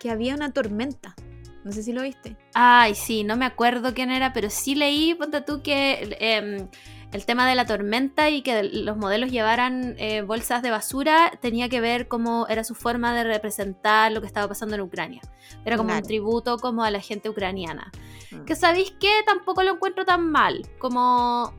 que 0.00 0.10
había 0.10 0.34
una 0.34 0.52
tormenta. 0.52 1.14
No 1.62 1.72
sé 1.72 1.82
si 1.82 1.92
lo 1.92 2.02
viste. 2.02 2.36
Ay, 2.54 2.94
sí, 2.94 3.24
no 3.24 3.36
me 3.36 3.44
acuerdo 3.44 3.94
quién 3.94 4.10
era, 4.10 4.32
pero 4.32 4.50
sí 4.50 4.76
leí, 4.76 5.14
ponte 5.14 5.40
tú, 5.40 5.62
que 5.62 6.16
em, 6.20 6.68
el 7.12 7.24
tema 7.24 7.48
de 7.48 7.54
la 7.54 7.64
tormenta 7.64 8.28
y 8.30 8.42
que 8.42 8.62
los 8.64 8.96
modelos 8.96 9.30
llevaran 9.30 9.94
eh, 9.98 10.22
bolsas 10.22 10.60
de 10.62 10.70
basura 10.70 11.32
tenía 11.40 11.68
que 11.68 11.80
ver 11.80 12.08
cómo 12.08 12.46
era 12.48 12.64
su 12.64 12.74
forma 12.74 13.14
de 13.14 13.24
representar 13.24 14.12
lo 14.12 14.20
que 14.20 14.26
estaba 14.26 14.48
pasando 14.48 14.74
en 14.74 14.80
Ucrania. 14.82 15.22
Era 15.64 15.76
como 15.76 15.94
un 15.94 16.02
tributo 16.02 16.58
como 16.58 16.82
a 16.84 16.90
la 16.90 17.00
gente 17.00 17.28
ucraniana. 17.30 17.90
Mm. 18.32 18.44
Que 18.44 18.56
sabéis 18.56 18.90
que 18.98 19.10
tampoco 19.24 19.62
lo 19.62 19.74
encuentro 19.74 20.04
tan 20.04 20.30
mal, 20.30 20.68
como... 20.78 21.54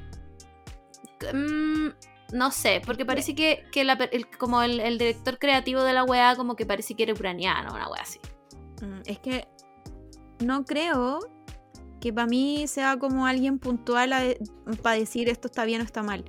mm, 1.34 1.88
no 2.34 2.52
sé, 2.52 2.82
porque 2.86 3.06
parece 3.06 3.34
que, 3.34 3.66
que 3.72 3.84
la 3.86 3.94
el- 4.12 4.30
como 4.30 4.62
el, 4.62 4.80
el 4.82 4.98
director 4.98 5.40
creativo 5.40 5.82
de 5.84 5.94
la 5.94 6.04
weá 6.04 6.36
como 6.36 6.56
que 6.56 6.66
parece 6.66 6.94
que 6.94 7.04
era 7.04 7.14
ucraniano, 7.14 7.74
una 7.74 7.88
weá 7.90 8.02
así. 8.02 8.20
Mm, 8.82 9.02
Es 9.06 9.20
que 9.20 9.48
no 10.44 10.66
creo 10.66 11.20
que 12.00 12.14
para 12.14 12.28
mí 12.28 12.68
sea 12.68 12.98
como 12.98 13.26
alguien 13.26 13.60
puntual 13.60 14.12
para 14.82 14.98
decir 14.98 15.30
esto 15.30 15.48
está 15.48 15.66
bien 15.66 15.82
o 15.82 15.84
está 15.84 16.04
mal. 16.04 16.24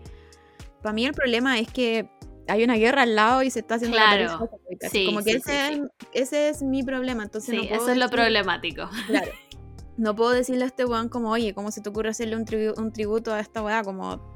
Para 0.82 0.92
mí 0.92 1.04
el 1.06 1.12
problema 1.12 1.58
es 1.58 1.68
que 1.70 2.08
hay 2.46 2.64
una 2.64 2.76
guerra 2.76 3.02
al 3.02 3.14
lado 3.14 3.42
y 3.42 3.50
se 3.50 3.60
está 3.60 3.74
haciendo 3.74 3.96
la 3.98 4.04
Claro. 4.04 4.26
tarifa 4.38 4.50
católica. 4.56 4.88
Sí, 4.88 5.06
como 5.06 5.18
que 5.22 5.32
sí, 5.32 5.36
ese, 5.38 5.74
sí, 5.74 5.82
es, 6.12 6.22
ese 6.22 6.48
es 6.48 6.62
mi 6.62 6.82
problema. 6.82 7.22
Entonces 7.22 7.54
no 7.54 7.62
puedo 7.62 7.74
eso 7.82 7.90
es 7.92 7.98
lo 7.98 8.08
problemático. 8.08 8.88
Claro. 9.06 9.30
No 9.98 10.14
puedo 10.14 10.30
decirle 10.30 10.62
a 10.62 10.68
este 10.68 10.84
weón 10.84 11.08
como, 11.08 11.28
oye, 11.32 11.54
¿cómo 11.54 11.72
se 11.72 11.80
te 11.80 11.88
ocurre 11.88 12.10
hacerle 12.10 12.36
un, 12.36 12.44
tribu- 12.44 12.78
un 12.78 12.92
tributo 12.92 13.34
a 13.34 13.40
esta 13.40 13.64
weá? 13.64 13.82
Como, 13.82 14.32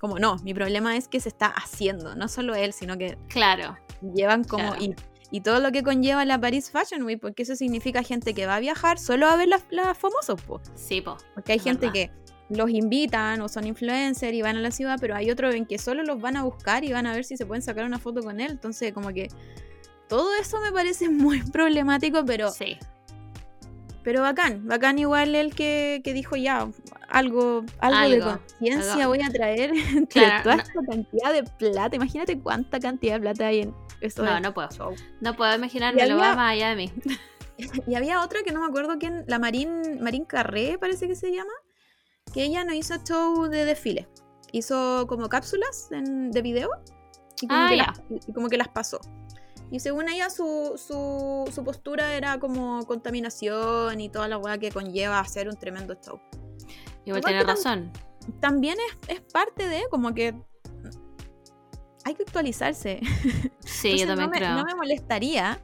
Como 0.00 0.18
no, 0.18 0.34
mi 0.42 0.52
problema 0.52 0.96
es 0.96 1.06
que 1.06 1.20
se 1.20 1.28
está 1.28 1.46
haciendo, 1.46 2.16
no 2.16 2.26
solo 2.26 2.56
él, 2.56 2.72
sino 2.72 2.98
que 2.98 3.16
Claro. 3.28 3.76
llevan 4.16 4.42
como... 4.42 4.70
Claro. 4.74 4.82
Y, 4.82 4.96
y 5.30 5.40
todo 5.42 5.60
lo 5.60 5.70
que 5.72 5.82
conlleva 5.82 6.24
la 6.24 6.40
Paris 6.40 6.70
Fashion 6.70 7.02
Week, 7.04 7.20
porque 7.20 7.42
eso 7.44 7.54
significa 7.56 8.02
gente 8.02 8.34
que 8.34 8.46
va 8.46 8.56
a 8.56 8.60
viajar 8.60 8.98
solo 8.98 9.26
a 9.28 9.36
ver 9.36 9.48
las, 9.48 9.62
las 9.70 9.96
famosos, 9.96 10.40
po. 10.42 10.60
Sí, 10.74 11.00
po. 11.00 11.16
Porque 11.34 11.52
hay 11.52 11.58
Es 11.58 11.64
gente 11.64 11.86
verdad. 11.86 11.92
que 11.92 12.10
los 12.54 12.68
invitan 12.70 13.40
o 13.42 13.48
son 13.48 13.66
influencers 13.66 14.34
y 14.34 14.42
van 14.42 14.56
a 14.56 14.60
la 14.60 14.72
ciudad, 14.72 14.96
pero 15.00 15.14
hay 15.14 15.30
otros 15.30 15.54
en 15.54 15.66
que 15.66 15.78
solo 15.78 16.02
los 16.02 16.20
van 16.20 16.36
a 16.36 16.42
buscar 16.42 16.84
y 16.84 16.92
van 16.92 17.06
a 17.06 17.12
ver 17.12 17.24
si 17.24 17.36
se 17.36 17.46
pueden 17.46 17.62
sacar 17.62 17.84
una 17.84 17.98
foto 18.00 18.22
con 18.22 18.40
él. 18.40 18.50
Entonces, 18.50 18.92
como 18.92 19.10
que 19.10 19.28
todo 20.08 20.34
eso 20.34 20.60
me 20.60 20.72
parece 20.72 21.08
muy 21.10 21.42
problemático, 21.44 22.24
pero, 22.24 22.50
Sí. 22.50 22.76
Pero 24.02 24.22
bacán. 24.22 24.66
Bacán 24.66 24.98
igual 24.98 25.34
el 25.34 25.54
que, 25.54 26.00
que 26.04 26.12
dijo 26.12 26.36
ya, 26.36 26.68
algo, 27.08 27.64
algo, 27.80 28.08
de 28.10 28.20
conciencia 28.20 29.06
voy 29.06 29.20
a 29.22 29.30
traer 29.30 29.70
entre 29.96 30.06
Claro, 30.22 30.42
toda 30.42 30.56
no- 30.56 30.62
esta 30.62 30.80
cantidad 30.88 31.32
de 31.32 31.42
plata. 31.44 31.96
Imagínate 31.96 32.38
cuánta 32.38 32.80
cantidad 32.80 33.14
de 33.14 33.20
plata 33.20 33.46
hay 33.46 33.60
en 33.62 33.74
eso. 34.00 34.22
No, 34.24 34.40
no 34.40 34.54
puedo. 34.54 34.68
show. 34.70 34.94
No 35.20 35.36
puedo 35.36 35.54
imaginarme, 35.54 36.06
lo 36.06 36.16
va 36.16 36.34
más 36.34 36.52
allá 36.52 36.70
de 36.70 36.76
mí. 36.76 36.92
Y 37.86 37.94
había 37.94 38.22
otra 38.24 38.42
que 38.42 38.52
no 38.52 38.60
me 38.60 38.66
acuerdo 38.68 38.96
quién, 38.98 39.22
la 39.26 39.38
Marín, 39.38 40.02
Marín 40.02 40.24
Carré 40.24 40.78
parece 40.78 41.06
que 41.06 41.14
se 41.14 41.30
llama, 41.30 41.52
que 42.32 42.42
ella 42.44 42.64
no 42.64 42.72
hizo 42.72 42.94
show 43.04 43.48
de 43.48 43.66
desfile. 43.66 44.08
Hizo 44.50 45.04
como 45.06 45.28
cápsulas 45.28 45.88
en- 45.92 46.30
de 46.30 46.40
video 46.40 46.70
y 47.42 47.46
como, 47.46 47.60
Ah, 47.60 47.66
que 47.68 47.76
ya. 47.76 47.86
las, 47.88 48.00
y 48.26 48.32
como 48.32 48.48
que 48.48 48.56
las 48.56 48.68
pasó. 48.68 48.98
Y 49.70 49.78
según 49.80 50.08
ella, 50.08 50.30
su, 50.30 50.74
su, 50.76 51.50
su 51.52 51.64
postura 51.64 52.14
era 52.14 52.38
como 52.40 52.84
contaminación 52.86 54.00
y 54.00 54.08
toda 54.08 54.26
la 54.28 54.38
weá 54.38 54.58
que 54.58 54.70
conlleva 54.72 55.20
hacer 55.20 55.48
un 55.48 55.56
tremendo 55.56 55.94
show. 55.94 56.20
Igual 57.04 57.22
tiene 57.24 57.42
tam- 57.42 57.46
razón. 57.46 57.92
También 58.40 58.76
es, 59.08 59.16
es 59.16 59.20
parte 59.32 59.68
de 59.68 59.82
como 59.90 60.12
que 60.12 60.34
hay 62.04 62.14
que 62.14 62.22
actualizarse. 62.22 63.00
Sí, 63.60 63.96
yo 63.98 64.06
también 64.08 64.26
no 64.26 64.32
me, 64.32 64.38
creo. 64.38 64.54
no 64.56 64.64
me 64.64 64.74
molestaría 64.74 65.58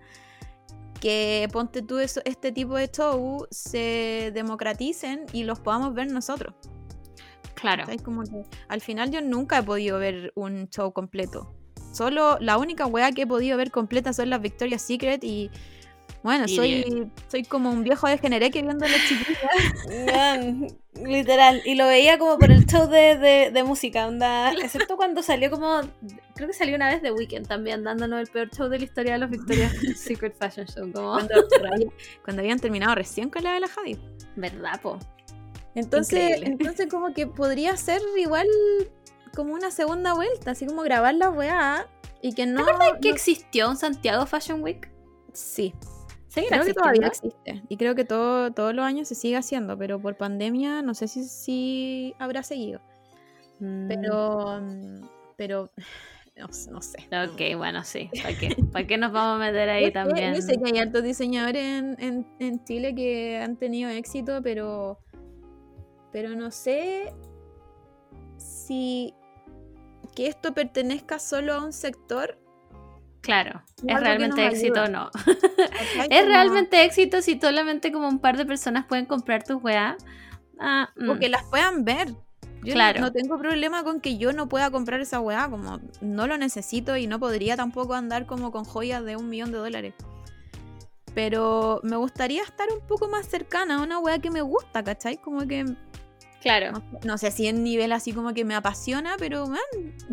que 1.01 1.49
ponte 1.53 1.83
tú 1.83 1.99
eso, 1.99 2.21
este 2.25 2.53
tipo 2.53 2.77
de 2.77 2.89
show 2.89 3.47
se 3.51 4.31
democraticen 4.33 5.27
y 5.33 5.45
los 5.45 5.61
podamos 5.61 5.93
ver 5.93 6.11
nosotros. 6.11 6.55
Claro. 7.55 7.83
¿cachai? 7.83 7.99
Como 7.99 8.23
que 8.23 8.45
al 8.69 8.81
final 8.81 9.11
yo 9.11 9.21
nunca 9.21 9.59
he 9.59 9.63
podido 9.63 9.99
ver 9.99 10.33
un 10.37 10.69
show 10.71 10.93
completo. 10.93 11.56
Solo 11.97 12.37
la 12.41 12.59
única 12.59 12.87
weá 12.87 13.11
que 13.13 13.23
he 13.23 13.27
podido 13.27 13.57
ver 13.57 13.71
completa 13.71 14.13
son 14.13 14.29
las 14.29 14.43
Victoria's 14.43 14.83
Secret 14.83 15.25
y 15.25 15.51
bueno, 16.23 16.45
Y 16.49 16.57
soy, 16.57 17.11
soy 17.29 17.45
como 17.45 17.71
un 17.71 17.85
viejo 17.85 18.09
degeneré 18.09 18.51
que 18.51 18.61
viendo 18.61 18.85
las 18.85 19.01
chiquillas. 19.07 20.75
Literal. 21.03 21.63
Y 21.65 21.75
lo 21.77 21.87
veía 21.87 22.19
como 22.19 22.39
por 22.39 22.51
el 22.51 22.67
show 22.67 22.89
de, 22.89 23.17
de, 23.17 23.51
de 23.53 23.63
música, 23.63 24.07
onda. 24.07 24.53
Excepto 24.53 24.97
cuando 24.97 25.23
salió 25.23 25.51
como. 25.51 25.83
Creo 26.35 26.49
que 26.49 26.55
salió 26.55 26.75
una 26.75 26.89
vez 26.89 27.01
de 27.01 27.13
Weekend 27.13 27.47
también, 27.47 27.85
dándonos 27.85 28.21
el 28.21 28.27
peor 28.27 28.51
show 28.51 28.69
de 28.69 28.79
la 28.79 28.85
historia 28.85 29.13
de 29.13 29.19
los 29.21 29.31
Victoria's 29.31 29.73
Secret 29.97 30.35
Fashion 30.37 30.67
Show. 30.67 30.93
Como, 30.93 31.13
Cuando, 31.13 31.35
cuando 32.25 32.43
habían 32.43 32.59
terminado 32.59 32.95
recién 32.95 33.31
con 33.31 33.45
la 33.45 33.53
de 33.53 33.61
la 33.61 33.69
Javi. 33.69 33.97
¿verdad, 34.35 34.81
po? 34.83 34.99
Entonces, 35.75 36.19
Increíble. 36.19 36.47
entonces 36.47 36.89
como 36.91 37.13
que 37.15 37.27
podría 37.27 37.77
ser 37.77 38.01
igual 38.17 38.47
como 39.37 39.55
una 39.55 39.71
segunda 39.71 40.15
vuelta, 40.15 40.51
así 40.51 40.67
como 40.67 40.83
grabar 40.83 41.15
la 41.15 41.31
weá 41.31 41.87
y 42.23 42.33
que 42.33 42.47
no... 42.47 42.65
que 43.01 43.11
no- 43.11 43.15
existió 43.15 43.69
un 43.71 43.77
Santiago 43.77 44.27
Fashion 44.27 44.63
Week? 44.63 44.91
Sí, 45.33 45.75
¿Seguirá 46.29 46.57
creo 46.57 46.67
que 46.67 46.75
todavía 46.75 47.07
existe. 47.07 47.63
Y 47.69 47.77
creo 47.77 47.95
que 47.95 48.05
todo, 48.05 48.51
todos 48.53 48.75
los 48.75 48.85
años 48.85 49.07
se 49.09 49.15
sigue 49.15 49.37
haciendo, 49.37 49.79
pero 49.79 50.01
por 50.01 50.17
pandemia 50.17 50.83
no 50.83 50.95
sé 50.95 51.07
si, 51.09 51.25
si 51.25 52.15
habrá 52.19 52.43
seguido. 52.43 52.81
Mm, 53.61 53.87
Pero... 53.89 54.61
mm, 54.61 55.01
Pero... 55.37 55.71
No, 56.39 56.49
no 56.71 56.83
sé. 56.83 56.99
Ok, 57.33 57.57
bueno, 57.57 57.83
sí. 57.83 58.11
¿Para 58.23 58.37
qué? 58.39 58.55
¿Para 58.71 58.87
qué 58.87 58.99
nos 58.99 59.11
vamos 59.11 59.37
a 59.37 59.47
meter 59.47 59.71
ahí 59.71 59.91
también? 59.91 60.35
Yo 60.35 60.43
sé 60.43 60.59
que 60.59 60.71
hay 60.71 60.79
hartos 60.81 61.03
diseñadores 61.03 61.65
en, 61.65 61.97
en- 61.99 62.27
en 62.41 62.63
Chile 62.67 62.95
que 62.95 63.39
han 63.39 63.57
tenido 63.57 63.89
éxito, 63.89 64.43
pero. 64.43 64.99
Pero 66.13 66.35
no 66.37 66.51
sé 66.51 67.15
si 68.37 69.15
que 70.17 70.27
esto 70.27 70.53
pertenezca 70.53 71.21
solo 71.21 71.55
a 71.55 71.63
un 71.65 71.73
sector. 71.73 72.39
Claro, 73.21 73.63
Es 73.79 73.85
¿es 73.85 73.89
algo 73.91 73.99
que 73.99 74.05
realmente 74.05 74.47
éxito 74.47 74.83
o 74.85 74.89
no? 74.89 75.11
¿Es 76.11 76.27
realmente 76.27 76.85
éxito 76.85 77.23
si 77.23 77.39
solamente 77.41 77.93
como 77.93 78.09
un 78.09 78.19
par 78.19 78.37
de 78.37 78.47
personas 78.47 78.87
pueden 78.87 79.07
comprar 79.07 79.45
tus 79.45 79.63
weá? 79.63 79.97
Ah, 80.59 80.89
mm. 80.97 81.11
O 81.11 81.19
que 81.19 81.29
las 81.29 81.45
puedan 81.45 81.85
ver. 81.85 82.09
Yo 82.63 82.69
no- 82.69 82.73
Claro. 82.75 83.01
no, 83.01 83.13
tengo 83.13 83.39
problema 83.39 83.85
con 83.85 84.01
que 84.01 84.17
yo 84.17 84.33
no 84.33 84.49
pueda 84.49 84.71
comprar 84.71 85.01
esa 85.01 85.21
weá, 85.21 85.49
como 85.51 85.81
no 86.01 86.27
lo 86.27 86.39
necesito 86.39 86.97
y 86.97 87.07
no 87.07 87.21
podría 87.21 87.57
tampoco 87.57 87.95
andar 87.95 88.27
como 88.27 88.51
con 88.51 88.65
joyas 88.65 89.05
de 89.05 89.17
un 89.17 89.29
millón 89.29 89.53
de 89.53 89.59
dólares. 89.59 89.95
Pero 91.15 91.81
me 91.83 91.97
gustaría 91.97 92.43
estar 92.43 92.69
un 92.71 92.87
poco 92.87 93.09
más 93.09 93.27
cercana 93.27 93.77
a 93.77 93.83
una 93.83 93.99
weá 93.99 94.19
que 94.19 94.31
me 94.31 94.43
gusta, 94.43 94.83
¿cachai? 94.85 95.17
Como 95.17 95.47
que 95.47 95.65
Claro. 96.47 96.73
no, 96.73 96.83
no 97.05 97.19
sé 97.19 97.31
si 97.33 97.47
en 97.49 97.63
nivel 97.65 97.91
así 97.93 98.13
como 98.13 98.33
que 98.33 98.45
me 98.45 98.55
apasiona, 98.55 99.17
pero 99.19 99.47
man, 99.47 99.59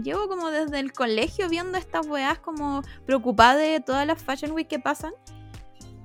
llevo 0.03 0.27
como 0.27 0.49
desde 0.49 0.79
el 0.79 0.91
colegio 0.91 1.47
viendo 1.47 1.77
estas 1.77 2.07
weas 2.07 2.39
como 2.39 2.81
preocupada 3.05 3.55
de 3.57 3.79
todas 3.79 4.07
las 4.07 4.21
Fashion 4.21 4.51
Week 4.51 4.67
que 4.67 4.79
pasan. 4.79 5.13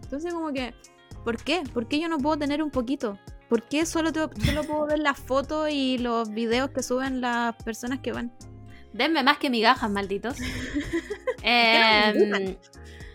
Entonces 0.03 0.33
como 0.35 0.53
que, 0.53 0.75
¿por 1.25 1.43
qué? 1.43 1.63
¿Por 1.73 1.89
qué 1.89 1.99
yo 2.01 2.09
no 2.09 2.19
puedo 2.19 2.37
tener 2.39 2.63
un 2.63 2.71
poquito? 2.71 3.19
¿Por 3.49 3.63
qué 3.63 3.87
solo, 3.87 4.13
te- 4.13 4.29
solo 4.45 4.65
puedo 4.65 4.87
ver 4.87 4.99
las 4.99 5.19
fotos 5.19 5.69
y 5.71 5.97
los 5.99 6.31
videos 6.31 6.71
que 6.71 6.83
suben 6.83 7.21
las 7.23 7.55
personas 7.63 8.01
que 8.01 8.13
van? 8.13 8.31
Denme 8.93 9.23
más 9.23 9.39
que 9.39 9.49
migajas, 9.51 9.91
malditos. 9.91 10.37
Em, 11.43 12.57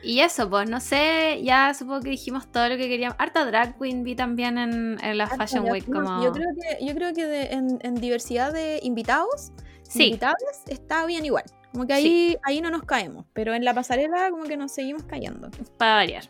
y 0.04 0.20
eso, 0.20 0.50
pues, 0.50 0.70
no 0.70 0.80
sé, 0.80 1.42
ya 1.44 1.74
supongo 1.74 2.02
que 2.02 2.10
dijimos 2.12 2.52
todo 2.52 2.70
lo 2.70 2.78
que 2.78 2.88
queríamos. 2.88 3.16
Harta 3.20 3.46
drag 3.46 3.78
queen 3.80 4.04
vi 4.04 4.16
también 4.16 4.58
en, 4.58 4.98
en 5.04 5.18
la 5.18 5.28
Fashion 5.28 5.70
Week, 5.70 5.86
como... 5.86 6.24
Yo 6.24 6.32
creo 6.32 6.50
que, 6.56 6.86
yo 6.86 6.94
creo 6.94 7.14
que 7.14 7.26
de- 7.26 7.54
en, 7.54 7.80
en 7.82 7.96
diversidad 7.96 8.52
de 8.54 8.80
invitados, 8.84 9.52
Sí, 9.84 10.06
invitadas, 10.08 10.36
está 10.68 11.06
bien 11.06 11.26
igual. 11.26 11.44
Como 11.72 11.86
que 11.88 11.94
ahí, 11.94 12.38
ahí 12.44 12.62
no 12.62 12.70
nos 12.72 12.84
caemos, 12.84 13.26
pero 13.34 13.54
en 13.54 13.64
la 13.66 13.74
pasarela 13.74 14.30
como 14.30 14.44
que 14.44 14.58
nos 14.58 14.72
seguimos 14.72 15.04
cayendo. 15.04 15.50
para 15.78 15.96
variar. 15.96 16.24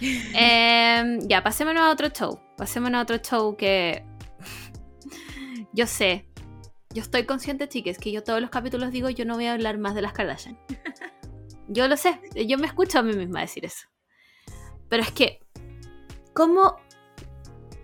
Em, 0.34 1.20
ya, 1.28 1.42
pasémonos 1.42 1.82
a 1.82 1.90
otro 1.90 2.08
show. 2.08 2.38
Pasémonos 2.56 2.98
a 2.98 3.02
otro 3.02 3.16
show 3.18 3.56
que... 3.56 4.04
yo 5.72 5.86
sé, 5.86 6.26
yo 6.94 7.02
estoy 7.02 7.24
consciente, 7.24 7.68
chiques, 7.68 7.98
que 7.98 8.10
yo 8.12 8.22
todos 8.22 8.40
los 8.40 8.50
capítulos 8.50 8.90
digo 8.92 9.10
yo 9.10 9.24
no 9.24 9.34
voy 9.34 9.46
a 9.46 9.52
hablar 9.52 9.78
más 9.78 9.94
de 9.94 10.02
las 10.02 10.12
Kardashian. 10.12 10.58
Yo 11.72 11.86
lo 11.88 11.96
sé, 11.96 12.20
yo 12.46 12.58
me 12.58 12.66
escucho 12.66 12.98
a 12.98 13.02
mí 13.02 13.12
misma 13.14 13.40
decir 13.40 13.64
eso. 13.64 13.86
Pero 14.88 15.02
es 15.04 15.12
que, 15.12 15.40
¿cómo, 16.34 16.76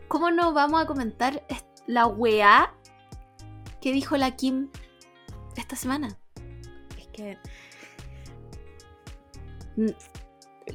cómo 0.09 0.31
no 0.33 0.53
vamos 0.53 0.83
a 0.83 0.87
comentar 0.87 1.45
la 1.87 2.07
weá 2.07 2.75
que 3.81 3.93
dijo 3.93 4.17
la 4.17 4.35
Kim 4.35 4.71
esta 5.57 5.77
semana? 5.77 6.19
Es 6.99 7.07
que 7.13 7.39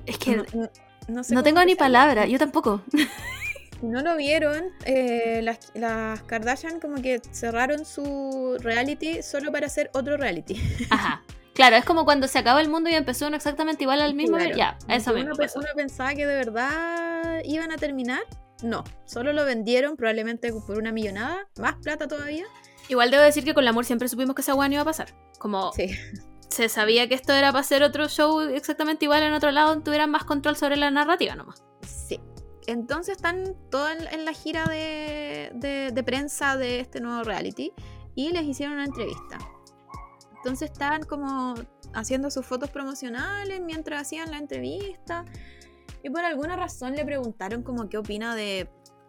Es 0.05 0.17
que 0.17 0.37
no, 0.37 0.43
no, 0.53 0.61
no- 0.61 0.69
no 1.07 1.23
sé 1.23 1.33
cómo 1.33 1.43
tengo 1.43 1.65
ni 1.65 1.75
palabra, 1.75 2.25
yo 2.27 2.37
tampoco. 2.39 2.81
No 3.81 4.03
lo 4.03 4.15
vieron, 4.15 4.65
eh, 4.85 5.39
las, 5.41 5.71
las 5.73 6.21
Kardashian 6.21 6.79
como 6.79 7.01
que 7.01 7.19
cerraron 7.31 7.83
su 7.83 8.55
reality 8.59 9.23
solo 9.23 9.51
para 9.51 9.65
hacer 9.65 9.89
otro 9.95 10.17
reality. 10.17 10.55
Ajá. 10.91 11.23
Claro, 11.53 11.75
es 11.75 11.83
como 11.85 12.05
cuando 12.05 12.27
se 12.27 12.39
acabó 12.39 12.59
el 12.59 12.69
mundo 12.69 12.89
y 12.89 12.93
empezó 12.93 13.27
uno 13.27 13.35
exactamente 13.35 13.83
igual 13.83 14.01
al 14.01 14.13
mismo. 14.13 14.37
Claro. 14.37 14.55
Ya, 14.55 14.77
eso 14.87 15.11
Uno 15.13 15.31
mismo. 15.35 15.45
uno 15.55 15.67
pensaba 15.75 16.13
que 16.15 16.25
de 16.25 16.35
verdad 16.35 17.41
iban 17.43 17.71
a 17.71 17.77
terminar. 17.77 18.21
No, 18.63 18.83
solo 19.05 19.33
lo 19.33 19.43
vendieron 19.43 19.95
probablemente 19.97 20.53
por 20.53 20.77
una 20.77 20.91
millonada, 20.91 21.47
más 21.59 21.75
plata 21.81 22.07
todavía. 22.07 22.45
Igual 22.89 23.11
debo 23.11 23.23
decir 23.23 23.43
que 23.43 23.53
con 23.53 23.63
el 23.63 23.67
amor 23.67 23.85
siempre 23.85 24.07
supimos 24.07 24.35
que 24.35 24.41
esa 24.41 24.53
weá 24.55 24.67
no 24.69 24.73
iba 24.75 24.81
a 24.83 24.85
pasar. 24.85 25.13
Como 25.39 25.71
Sí. 25.73 25.89
se 26.49 26.69
sabía 26.69 27.07
que 27.09 27.15
esto 27.15 27.33
era 27.33 27.51
para 27.51 27.61
hacer 27.61 27.83
otro 27.83 28.07
show 28.07 28.39
exactamente 28.41 29.05
igual 29.05 29.23
en 29.23 29.33
otro 29.33 29.51
lado, 29.51 29.69
donde 29.69 29.83
tuvieran 29.83 30.09
más 30.11 30.23
control 30.25 30.55
sobre 30.55 30.77
la 30.77 30.91
narrativa 30.91 31.35
nomás. 31.35 31.63
Sí. 31.81 32.19
Entonces 32.67 33.15
están 33.17 33.55
todos 33.71 33.89
en, 33.91 34.07
en 34.13 34.25
la 34.25 34.33
gira 34.33 34.65
de, 34.65 35.51
de- 35.55 35.89
de 35.91 36.03
prensa 36.03 36.55
de 36.55 36.79
este 36.79 37.01
nuevo 37.01 37.23
reality 37.23 37.73
y 38.15 38.31
les 38.31 38.43
hicieron 38.43 38.75
una 38.75 38.85
entrevista. 38.85 39.39
Entonces 40.43 40.71
estaban 40.71 41.03
como 41.03 41.53
haciendo 41.93 42.31
sus 42.31 42.45
fotos 42.45 42.69
promocionales 42.71 43.61
mientras 43.61 44.01
hacían 44.01 44.31
la 44.31 44.37
entrevista 44.37 45.23
y 46.03 46.09
por 46.09 46.23
alguna 46.25 46.55
razón 46.55 46.95
le 46.95 47.05
preguntaron 47.05 47.61
como 47.61 47.87
qué 47.89 47.97
opina 47.99 48.35
de, 48.35 48.67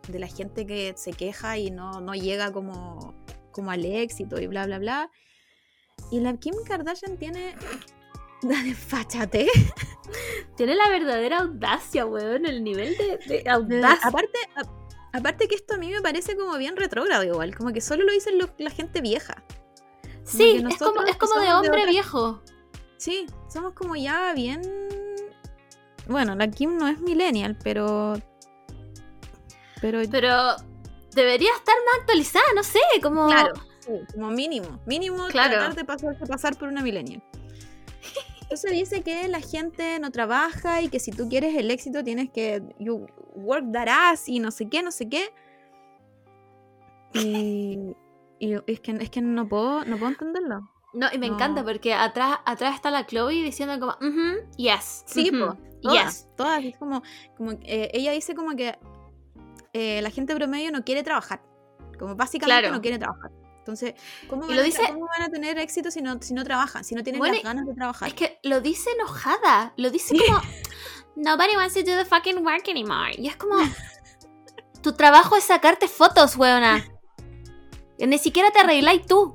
de 0.08 0.18
la 0.18 0.26
gente 0.26 0.66
que 0.66 0.92
se 0.96 1.12
queja 1.12 1.56
y 1.56 1.70
no, 1.70 2.00
no 2.02 2.12
llega 2.14 2.52
como, 2.52 3.14
como 3.50 3.70
al 3.70 3.84
éxito 3.84 4.38
y 4.40 4.46
bla 4.46 4.66
bla 4.66 4.78
bla. 4.78 5.10
Y 6.10 6.20
la 6.20 6.36
Kim 6.36 6.54
Kardashian 6.66 7.16
tiene 7.16 7.54
la 8.42 8.56
Tiene 10.56 10.74
la 10.74 10.88
verdadera 10.90 11.38
audacia, 11.38 12.04
weón, 12.04 12.44
el 12.44 12.62
nivel 12.62 12.94
de, 12.98 13.16
de 13.26 13.42
De- 13.42 13.48
audacia. 13.50 14.06
aparte, 14.06 14.38
a- 14.56 15.16
aparte 15.16 15.48
que 15.48 15.54
esto 15.54 15.74
a 15.74 15.78
mí 15.78 15.90
me 15.90 16.02
parece 16.02 16.36
como 16.36 16.58
bien 16.58 16.76
retrógrado 16.76 17.24
igual, 17.24 17.56
como 17.56 17.72
que 17.72 17.80
solo 17.80 18.04
lo 18.04 18.12
dicen 18.12 18.36
lo- 18.38 18.50
la 18.58 18.68
gente 18.70 19.00
vieja. 19.00 19.42
Sí, 20.24 20.64
es 20.68 20.78
como, 20.78 21.02
es 21.02 21.16
como 21.16 21.40
de 21.40 21.46
de 21.46 21.52
hombre 21.52 21.86
viejo. 21.86 22.42
Sí, 22.96 23.26
somos 23.48 23.72
como 23.74 23.96
ya 23.96 24.32
bien. 24.34 24.62
Bueno, 26.06 26.34
la 26.34 26.48
Kim 26.48 26.76
no 26.76 26.88
es 26.88 27.00
millennial, 27.00 27.56
pero. 27.62 28.14
Pero. 29.80 30.00
Pero 30.10 30.56
debería 31.14 31.50
estar 31.56 31.74
más 31.86 32.00
actualizada, 32.00 32.44
no 32.54 32.62
sé, 32.62 32.80
como... 33.02 33.26
Claro, 33.26 33.52
sí, 33.80 33.92
como 34.14 34.30
mínimo. 34.30 34.80
Mínimo 34.86 35.26
Claro. 35.28 35.54
tratar 35.54 35.74
de 35.74 35.84
pasarse 35.84 36.26
pasar 36.26 36.56
por 36.56 36.68
una 36.68 36.82
millennial. 36.82 37.22
Entonces 38.42 38.72
dice 38.72 39.02
que 39.02 39.28
la 39.28 39.40
gente 39.40 39.98
no 39.98 40.10
trabaja 40.10 40.82
y 40.82 40.88
que 40.88 41.00
si 41.00 41.10
tú 41.10 41.28
quieres 41.28 41.56
el 41.56 41.70
éxito 41.70 42.04
tienes 42.04 42.30
que 42.30 42.62
you 42.78 43.06
work 43.34 43.72
that 43.72 43.88
ass 43.88 44.28
y 44.28 44.40
no 44.40 44.50
sé 44.50 44.68
qué, 44.68 44.82
no 44.82 44.90
sé 44.90 45.08
qué. 45.08 45.32
Y, 47.14 47.94
y 48.46 48.54
es 48.66 48.80
que 48.80 48.92
es 48.92 49.10
que 49.10 49.20
no 49.20 49.48
puedo 49.48 49.84
no 49.84 49.96
puedo 49.96 50.10
entenderlo. 50.12 50.68
No, 50.94 51.06
y 51.12 51.18
me 51.18 51.28
No. 51.28 51.34
encanta 51.34 51.64
porque 51.64 51.94
atrás, 51.94 52.38
atrás 52.44 52.74
está 52.74 52.90
la 52.90 53.06
Chloe 53.06 53.42
diciendo 53.42 53.78
como, 53.80 53.92
"Ujú, 54.06 54.46
yes. 54.58 55.04
Sí, 55.06 55.30
po, 55.30 55.56
todas, 55.82 56.04
yes. 56.16 56.28
todas, 56.36 56.62
es 56.64 56.76
como, 56.76 57.02
como 57.36 57.52
eh, 57.62 57.90
ella 57.94 58.12
dice 58.12 58.34
como 58.34 58.54
que 58.56 58.78
eh, 59.72 60.02
la 60.02 60.10
gente 60.10 60.34
promedio 60.36 60.70
no 60.70 60.84
quiere 60.84 61.02
trabajar, 61.02 61.40
como 61.98 62.14
básicamente 62.14 62.60
Claro. 62.62 62.74
no 62.76 62.82
quiere 62.82 62.98
trabajar. 62.98 63.30
Entonces, 63.60 63.94
¿cómo 64.28 64.42
van, 64.46 64.56
lo 64.56 64.60
a, 64.60 64.64
dice- 64.64 64.82
cómo 64.92 65.06
van 65.06 65.22
a 65.22 65.28
tener 65.30 65.56
éxito 65.58 65.90
si 65.90 66.02
no, 66.02 66.20
si 66.20 66.34
no 66.34 66.42
trabajan, 66.44 66.82
si 66.84 66.94
no 66.96 67.02
tienen 67.04 67.20
Bueno, 67.20 67.34
las 67.36 67.44
ganas 67.44 67.64
de 67.64 67.74
trabajar? 67.74 68.08
Es 68.08 68.14
que 68.14 68.38
lo 68.42 68.60
dice 68.60 68.90
enojada, 68.90 69.72
lo 69.76 69.88
dice 69.90 70.14
como, 70.18 70.40
nobody 71.16 71.54
wants 71.56 71.74
to 71.74 71.80
do 71.80 71.96
the 71.96 72.04
fucking 72.04 72.44
work 72.44 72.68
anymore. 72.68 73.14
Y 73.16 73.28
es 73.28 73.36
como, 73.36 73.54
tu 74.82 74.92
trabajo 74.92 75.36
es 75.36 75.44
sacarte 75.44 75.88
fotos, 75.88 76.36
weona. 76.36 76.84
Ni 77.98 78.18
siquiera 78.18 78.50
te 78.50 78.60
arregláis 78.60 79.06
tú. 79.06 79.32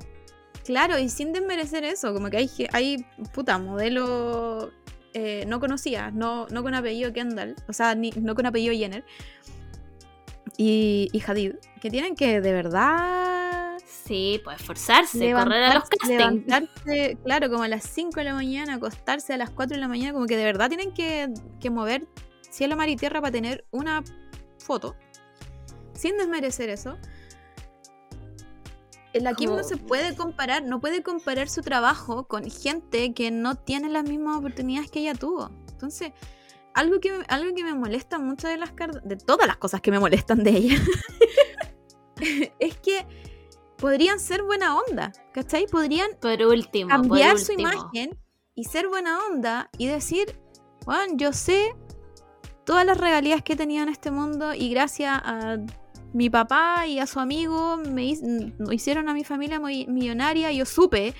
Claro, 0.64 0.98
y 0.98 1.08
sin 1.08 1.32
desmerecer 1.32 1.84
eso, 1.84 2.12
como 2.12 2.28
que 2.28 2.48
hay, 2.72 3.06
puta, 3.32 3.58
modelo 3.58 4.70
eh, 5.14 5.44
no 5.46 5.60
conocida, 5.60 6.10
no, 6.10 6.46
no 6.48 6.62
con 6.62 6.74
apellido 6.74 7.12
Kendall, 7.12 7.56
o 7.66 7.72
sea, 7.72 7.94
ni, 7.94 8.10
no 8.10 8.34
con 8.34 8.44
apellido 8.44 8.74
Jenner, 8.74 9.02
y, 10.58 11.08
y 11.10 11.22
Hadid, 11.26 11.54
que 11.80 11.90
tienen 11.90 12.14
que 12.14 12.42
de 12.42 12.52
verdad 12.52 13.78
Sí, 14.08 14.40
pues 14.42 14.60
esforzarse, 14.60 15.32
correr 15.32 15.64
a 15.64 15.74
los 15.74 15.88
castings. 15.88 16.08
levantarse, 16.08 17.18
claro, 17.24 17.50
como 17.50 17.62
a 17.62 17.68
las 17.68 17.84
5 17.84 18.20
de 18.20 18.24
la 18.24 18.32
mañana, 18.32 18.74
acostarse 18.74 19.34
a 19.34 19.36
las 19.36 19.50
4 19.50 19.74
de 19.74 19.80
la 19.80 19.88
mañana, 19.88 20.14
como 20.14 20.26
que 20.26 20.36
de 20.38 20.44
verdad 20.44 20.68
tienen 20.68 20.94
que, 20.94 21.32
que 21.60 21.68
mover 21.68 22.06
cielo, 22.50 22.74
mar 22.74 22.88
y 22.88 22.96
tierra 22.96 23.20
para 23.20 23.32
tener 23.32 23.66
una 23.70 24.02
foto, 24.58 24.96
sin 25.92 26.16
desmerecer 26.16 26.70
eso. 26.70 26.96
La 29.14 29.34
Kim 29.34 29.50
no 29.50 29.64
se 29.64 29.76
puede 29.76 30.14
comparar, 30.14 30.62
no 30.64 30.80
puede 30.80 31.02
comparar 31.02 31.48
su 31.48 31.62
trabajo 31.62 32.28
con 32.28 32.50
gente 32.50 33.14
que 33.14 33.30
no 33.30 33.54
tiene 33.54 33.88
las 33.88 34.04
mismas 34.04 34.36
oportunidades 34.36 34.90
que 34.90 35.00
ella 35.00 35.14
tuvo. 35.14 35.50
Entonces, 35.70 36.12
algo 36.74 37.00
que, 37.00 37.12
algo 37.28 37.54
que 37.54 37.64
me 37.64 37.74
molesta 37.74 38.18
mucho 38.18 38.48
de 38.48 38.58
las 38.58 38.72
de 39.04 39.16
todas 39.16 39.46
las 39.46 39.56
cosas 39.56 39.80
que 39.80 39.90
me 39.90 39.98
molestan 39.98 40.44
de 40.44 40.50
ella, 40.50 40.76
es 42.58 42.76
que 42.78 43.06
podrían 43.78 44.20
ser 44.20 44.42
buena 44.42 44.78
onda, 44.78 45.12
¿cachai? 45.32 45.66
Podrían 45.66 46.10
Por 46.20 46.42
último, 46.42 46.90
cambiar 46.90 47.32
por 47.32 47.40
su 47.40 47.52
imagen 47.52 48.18
y 48.54 48.64
ser 48.64 48.88
buena 48.88 49.20
onda 49.26 49.70
y 49.78 49.86
decir, 49.86 50.38
bueno, 50.84 51.14
yo 51.16 51.32
sé 51.32 51.74
todas 52.64 52.84
las 52.84 52.98
regalías 52.98 53.42
que 53.42 53.54
he 53.54 53.56
tenido 53.56 53.84
en 53.84 53.88
este 53.88 54.10
mundo 54.10 54.52
y 54.52 54.68
gracias 54.68 55.18
a 55.24 55.58
mi 56.12 56.30
papá 56.30 56.86
y 56.86 56.98
a 56.98 57.06
su 57.06 57.20
amigo 57.20 57.76
me 57.76 58.14
hicieron 58.72 59.08
a 59.08 59.14
mi 59.14 59.24
familia 59.24 59.60
muy 59.60 59.86
millonaria, 59.86 60.52
yo 60.52 60.64
supe, 60.64 61.14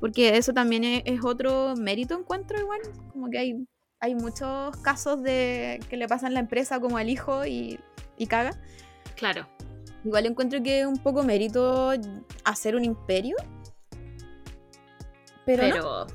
porque 0.00 0.36
eso 0.36 0.52
también 0.52 0.84
es, 0.84 1.02
es 1.04 1.24
otro 1.24 1.74
mérito 1.76 2.18
encuentro 2.18 2.58
igual, 2.58 2.80
como 3.12 3.28
que 3.30 3.38
hay, 3.38 3.66
hay 4.00 4.14
muchos 4.14 4.76
casos 4.78 5.22
de 5.22 5.80
que 5.88 5.96
le 5.96 6.08
pasan 6.08 6.34
la 6.34 6.40
empresa 6.40 6.80
como 6.80 6.96
al 6.96 7.08
hijo 7.08 7.46
y, 7.46 7.78
y 8.16 8.26
caga. 8.26 8.58
Claro. 9.16 9.46
Igual 10.04 10.26
encuentro 10.26 10.62
que 10.62 10.80
es 10.80 10.86
un 10.86 10.98
poco 10.98 11.22
mérito 11.22 11.92
hacer 12.44 12.74
un 12.74 12.84
imperio. 12.84 13.36
Pero, 15.44 15.68
no, 15.68 15.74
Pero, 15.74 16.06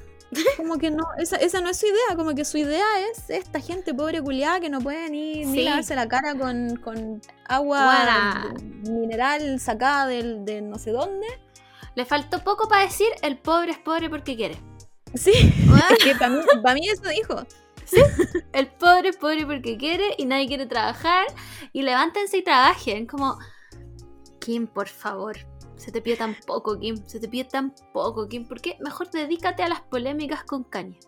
como 0.58 0.78
que 0.78 0.92
no, 0.92 1.04
esa, 1.18 1.38
esa 1.38 1.62
no 1.62 1.70
es 1.70 1.78
su 1.78 1.86
idea, 1.86 2.16
como 2.16 2.36
que 2.36 2.44
su 2.46 2.58
idea 2.58 2.86
es 3.12 3.30
esta 3.30 3.60
gente 3.62 3.94
pobre 3.94 4.22
culiada 4.22 4.60
que 4.60 4.70
no 4.70 4.80
puede 4.82 5.10
ni, 5.10 5.46
ni 5.46 5.54
Sí. 5.60 5.64
lavarse 5.64 5.96
la 5.96 6.08
cara 6.08 6.36
con, 6.36 6.76
con 6.78 7.22
agua 7.48 8.54
mineral 8.88 9.60
sacada 9.60 10.08
del, 10.08 10.44
de 10.46 10.62
no 10.62 10.78
sé 10.78 10.92
dónde. 10.92 11.28
le 11.96 12.06
faltó 12.06 12.44
poco 12.44 12.68
para 12.68 12.84
decir, 12.84 13.08
el 13.22 13.38
pobre 13.38 13.72
es 13.72 13.78
pobre 13.80 14.10
porque 14.10 14.36
quiere. 14.36 14.58
Sí, 15.16 15.32
que 16.04 16.14
para 16.16 16.30
mí, 16.30 16.42
pa' 16.64 16.74
mí 16.74 16.88
eso 16.90 17.08
dijo. 17.10 17.44
El 18.52 18.68
pobre 18.68 19.10
es 19.10 19.16
pobre 19.18 19.46
porque 19.46 19.78
quiere 19.78 20.14
y 20.18 20.26
nadie 20.26 20.48
quiere 20.48 20.66
trabajar. 20.66 21.26
Y 21.72 21.84
levántense 21.84 22.38
y 22.38 22.44
trabajen. 22.44 23.08
Como, 23.08 23.38
Kim, 24.40 24.68
por 24.68 24.90
favor. 24.90 25.38
Se 25.78 25.92
te 25.92 26.02
pide 26.02 26.18
tan 26.18 26.36
poco, 26.46 26.78
Kim. 26.80 26.98
Se 27.06 27.20
te 27.20 27.28
pide 27.28 27.46
tan 27.46 27.74
poco, 27.94 28.28
Kim. 28.28 28.48
¿Por 28.48 28.60
qué? 28.62 28.78
Mejor 28.84 29.10
dedícate 29.12 29.64
a 29.64 29.70
las 29.70 29.82
polémicas 29.82 30.44
con 30.44 30.64
Kanye. 30.64 31.00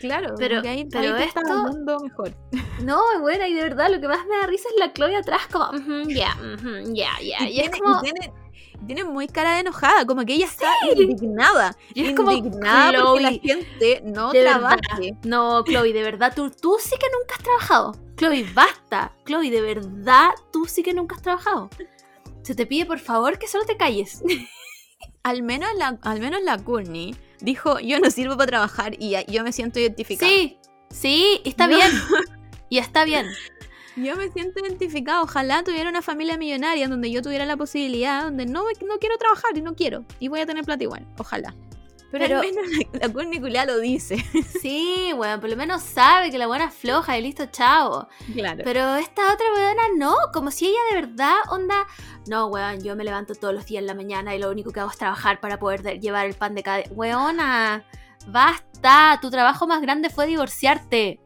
Claro, 0.00 0.34
Pero- 0.38 0.60
como 0.60 0.72
ahí, 0.72 0.84
pero 0.90 1.14
ahí 1.14 1.22
te 1.22 1.28
está 1.28 1.40
esto- 1.40 1.54
mundo 1.68 1.98
mejor. 2.00 2.34
No, 2.84 3.00
buena, 3.20 3.46
y 3.48 3.54
de 3.54 3.62
verdad 3.62 3.90
lo 3.90 4.00
que 4.00 4.08
más 4.08 4.26
me 4.26 4.36
da 4.36 4.46
risa 4.46 4.68
es 4.72 4.78
la 4.78 4.92
Chloe 4.92 5.16
atrás, 5.16 5.42
como, 5.52 5.66
"Ujú, 5.70 6.08
ya, 6.10 6.34
ya, 6.92 7.10
ya. 7.22 7.48
Y 7.48 7.60
es 7.60 7.70
como, 7.70 7.98
y 7.98 8.02
tiene, 8.02 8.32
tiene 8.86 9.04
muy 9.04 9.28
cara 9.28 9.54
de 9.54 9.60
enojada, 9.60 10.04
como 10.04 10.24
que 10.24 10.34
ella 10.34 10.46
está 10.46 10.68
indignada. 10.96 11.76
Y 11.94 12.06
es 12.06 12.16
como, 12.16 12.32
indignada 12.32 13.02
porque 13.04 13.22
la 13.22 13.30
gente 13.30 14.02
no 14.04 14.30
trabaje. 14.32 15.16
No, 15.24 15.62
Chloe, 15.64 15.92
de 15.92 16.02
verdad, 16.02 16.32
tú, 16.34 16.50
tú 16.50 16.76
sí 16.80 16.96
que 16.98 17.06
nunca 17.16 17.36
has 17.36 17.42
trabajado. 17.44 17.92
Chloe, 18.16 18.44
basta. 18.52 19.12
Chloe, 19.24 19.50
de 19.50 19.60
verdad, 19.60 20.30
tú 20.52 20.66
sí 20.66 20.82
que 20.82 20.92
nunca 20.92 21.14
has 21.16 21.22
trabajado. 21.22 21.70
Se 22.44 22.54
te 22.54 22.66
pide, 22.66 22.86
por 22.86 22.98
favor, 23.00 23.38
que 23.38 23.48
solo 23.48 23.64
te 23.64 23.76
calles. 23.76 24.22
Al 25.24 25.42
menos 25.42 25.70
la, 25.76 25.98
al 26.02 26.20
menos 26.20 26.42
la 26.42 26.58
Courtney 26.58 27.16
dijo, 27.40 27.80
yo 27.80 27.98
no 27.98 28.10
sirvo 28.10 28.36
para 28.36 28.46
trabajar 28.46 28.94
y 28.98 29.16
yo 29.26 29.42
me 29.42 29.52
siento 29.52 29.80
identificada. 29.80 30.30
Sí, 30.30 30.58
sí, 30.90 31.40
está 31.44 31.66
No. 31.66 31.76
bien. 31.76 31.90
Y 32.70 32.78
está 32.78 33.04
bien. 33.04 33.26
Yo 33.96 34.16
me 34.16 34.28
siento 34.32 34.60
identificada. 34.60 35.22
Ojalá 35.22 35.62
tuviera 35.62 35.88
una 35.88 36.02
familia 36.02 36.36
millonaria 36.36 36.88
donde 36.88 37.10
yo 37.10 37.22
tuviera 37.22 37.46
la 37.46 37.56
posibilidad, 37.56 38.24
donde 38.24 38.46
no, 38.46 38.64
no 38.64 38.98
quiero 38.98 39.16
trabajar 39.16 39.56
y 39.56 39.62
no 39.62 39.74
quiero. 39.76 40.04
Y 40.18 40.28
voy 40.28 40.40
a 40.40 40.46
tener 40.46 40.64
plata 40.64 40.82
igual. 40.82 41.06
Ojalá. 41.18 41.54
Pero, 42.18 42.40
Pero- 42.40 42.40
al 43.02 43.12
menos 43.14 43.50
la, 43.52 43.64
la 43.64 43.64
lo 43.66 43.80
dice. 43.80 44.16
Sí, 44.62 45.12
bueno, 45.16 45.40
por 45.40 45.50
lo 45.50 45.56
menos 45.56 45.82
sabe 45.82 46.30
que 46.30 46.38
la 46.38 46.46
buena 46.46 46.66
es 46.66 46.74
floja 46.74 47.18
y 47.18 47.22
listo, 47.22 47.46
chao. 47.46 48.08
Claro. 48.32 48.62
Pero 48.64 48.94
esta 48.96 49.32
otra 49.32 49.46
weona 49.54 49.82
no, 49.96 50.14
como 50.32 50.50
si 50.50 50.66
ella 50.66 50.78
de 50.90 51.00
verdad, 51.02 51.36
onda, 51.50 51.86
no, 52.28 52.46
weón, 52.46 52.82
yo 52.82 52.94
me 52.96 53.04
levanto 53.04 53.34
todos 53.34 53.52
los 53.54 53.66
días 53.66 53.80
en 53.82 53.86
la 53.88 53.94
mañana 53.94 54.34
y 54.34 54.38
lo 54.38 54.50
único 54.50 54.70
que 54.70 54.80
hago 54.80 54.90
es 54.90 54.96
trabajar 54.96 55.40
para 55.40 55.58
poder 55.58 55.82
de- 55.82 55.98
llevar 55.98 56.26
el 56.26 56.34
pan 56.34 56.54
de 56.54 56.62
cada. 56.62 56.82
Weona, 56.90 57.84
basta, 58.28 59.18
tu 59.20 59.30
trabajo 59.30 59.66
más 59.66 59.80
grande 59.82 60.08
fue 60.10 60.26
divorciarte. 60.26 61.20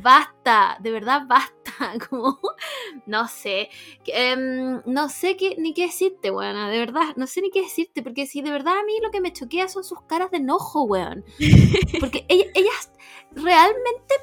Basta, 0.00 0.76
de 0.80 0.90
verdad 0.90 1.22
basta. 1.26 1.52
Como, 2.10 2.38
no 3.06 3.28
sé, 3.28 3.68
em, 4.06 4.80
no 4.86 5.08
sé 5.10 5.36
qué, 5.36 5.56
ni 5.58 5.74
qué 5.74 5.86
decirte, 5.86 6.30
weona, 6.30 6.70
de 6.70 6.78
verdad, 6.78 7.14
no 7.16 7.26
sé 7.26 7.42
ni 7.42 7.50
qué 7.50 7.62
decirte, 7.62 8.02
porque 8.02 8.26
si 8.26 8.40
de 8.40 8.50
verdad 8.50 8.78
a 8.78 8.84
mí 8.84 8.98
lo 9.02 9.10
que 9.10 9.20
me 9.20 9.32
choquea 9.32 9.68
son 9.68 9.84
sus 9.84 10.00
caras 10.02 10.30
de 10.30 10.38
enojo, 10.38 10.84
weón. 10.84 11.24
Porque 12.00 12.24
ella- 12.28 12.50
ellas 12.54 12.90
realmente 13.32 14.14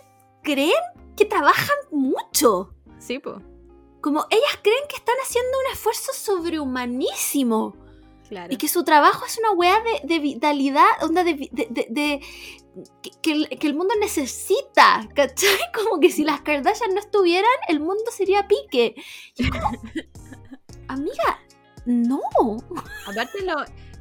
creen 0.41 0.71
que 1.15 1.25
trabajan 1.25 1.77
mucho. 1.91 2.73
Sí, 2.99 3.19
po. 3.19 3.41
Como 4.01 4.25
ellas 4.31 4.59
creen 4.63 4.83
que 4.89 4.95
están 4.97 5.15
haciendo 5.23 5.51
un 5.65 5.73
esfuerzo 5.73 6.11
sobrehumanísimo. 6.13 7.75
Claro. 8.27 8.51
Y 8.53 8.57
que 8.57 8.67
su 8.67 8.83
trabajo 8.83 9.25
es 9.25 9.37
una 9.37 9.51
weá 9.51 9.79
de, 9.81 10.07
de 10.07 10.19
vitalidad, 10.19 10.85
onda 11.01 11.23
de- 11.23 12.21
que, 13.01 13.11
que 13.21 13.31
el, 13.31 13.49
que 13.59 13.67
el 13.67 13.75
mundo 13.75 13.93
necesita, 13.99 15.07
¿cachai? 15.15 15.57
Como 15.73 15.99
que 15.99 16.09
si 16.09 16.23
las 16.23 16.41
Kardashian 16.41 16.93
no 16.93 16.99
estuvieran, 16.99 17.51
el 17.67 17.79
mundo 17.79 18.03
sería 18.11 18.47
pique. 18.47 18.95
Y 19.35 19.43
es 19.43 19.49
como, 19.51 19.71
amiga, 20.87 21.39
no. 21.85 22.21
Aparte 23.07 23.43
lo, 23.43 23.55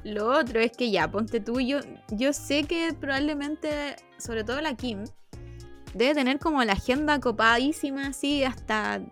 lo 0.04 0.38
otro 0.38 0.60
es 0.60 0.72
que 0.72 0.90
ya, 0.90 1.10
ponte 1.10 1.40
tú, 1.40 1.60
yo, 1.60 1.80
yo 2.10 2.32
sé 2.32 2.64
que 2.64 2.92
probablemente, 2.92 3.96
sobre 4.18 4.44
todo 4.44 4.60
la 4.60 4.74
Kim, 4.74 5.04
debe 5.94 6.14
tener 6.14 6.38
como 6.38 6.64
la 6.64 6.72
agenda 6.72 7.20
copadísima 7.20 8.08
así 8.08 8.44
hasta, 8.44 9.02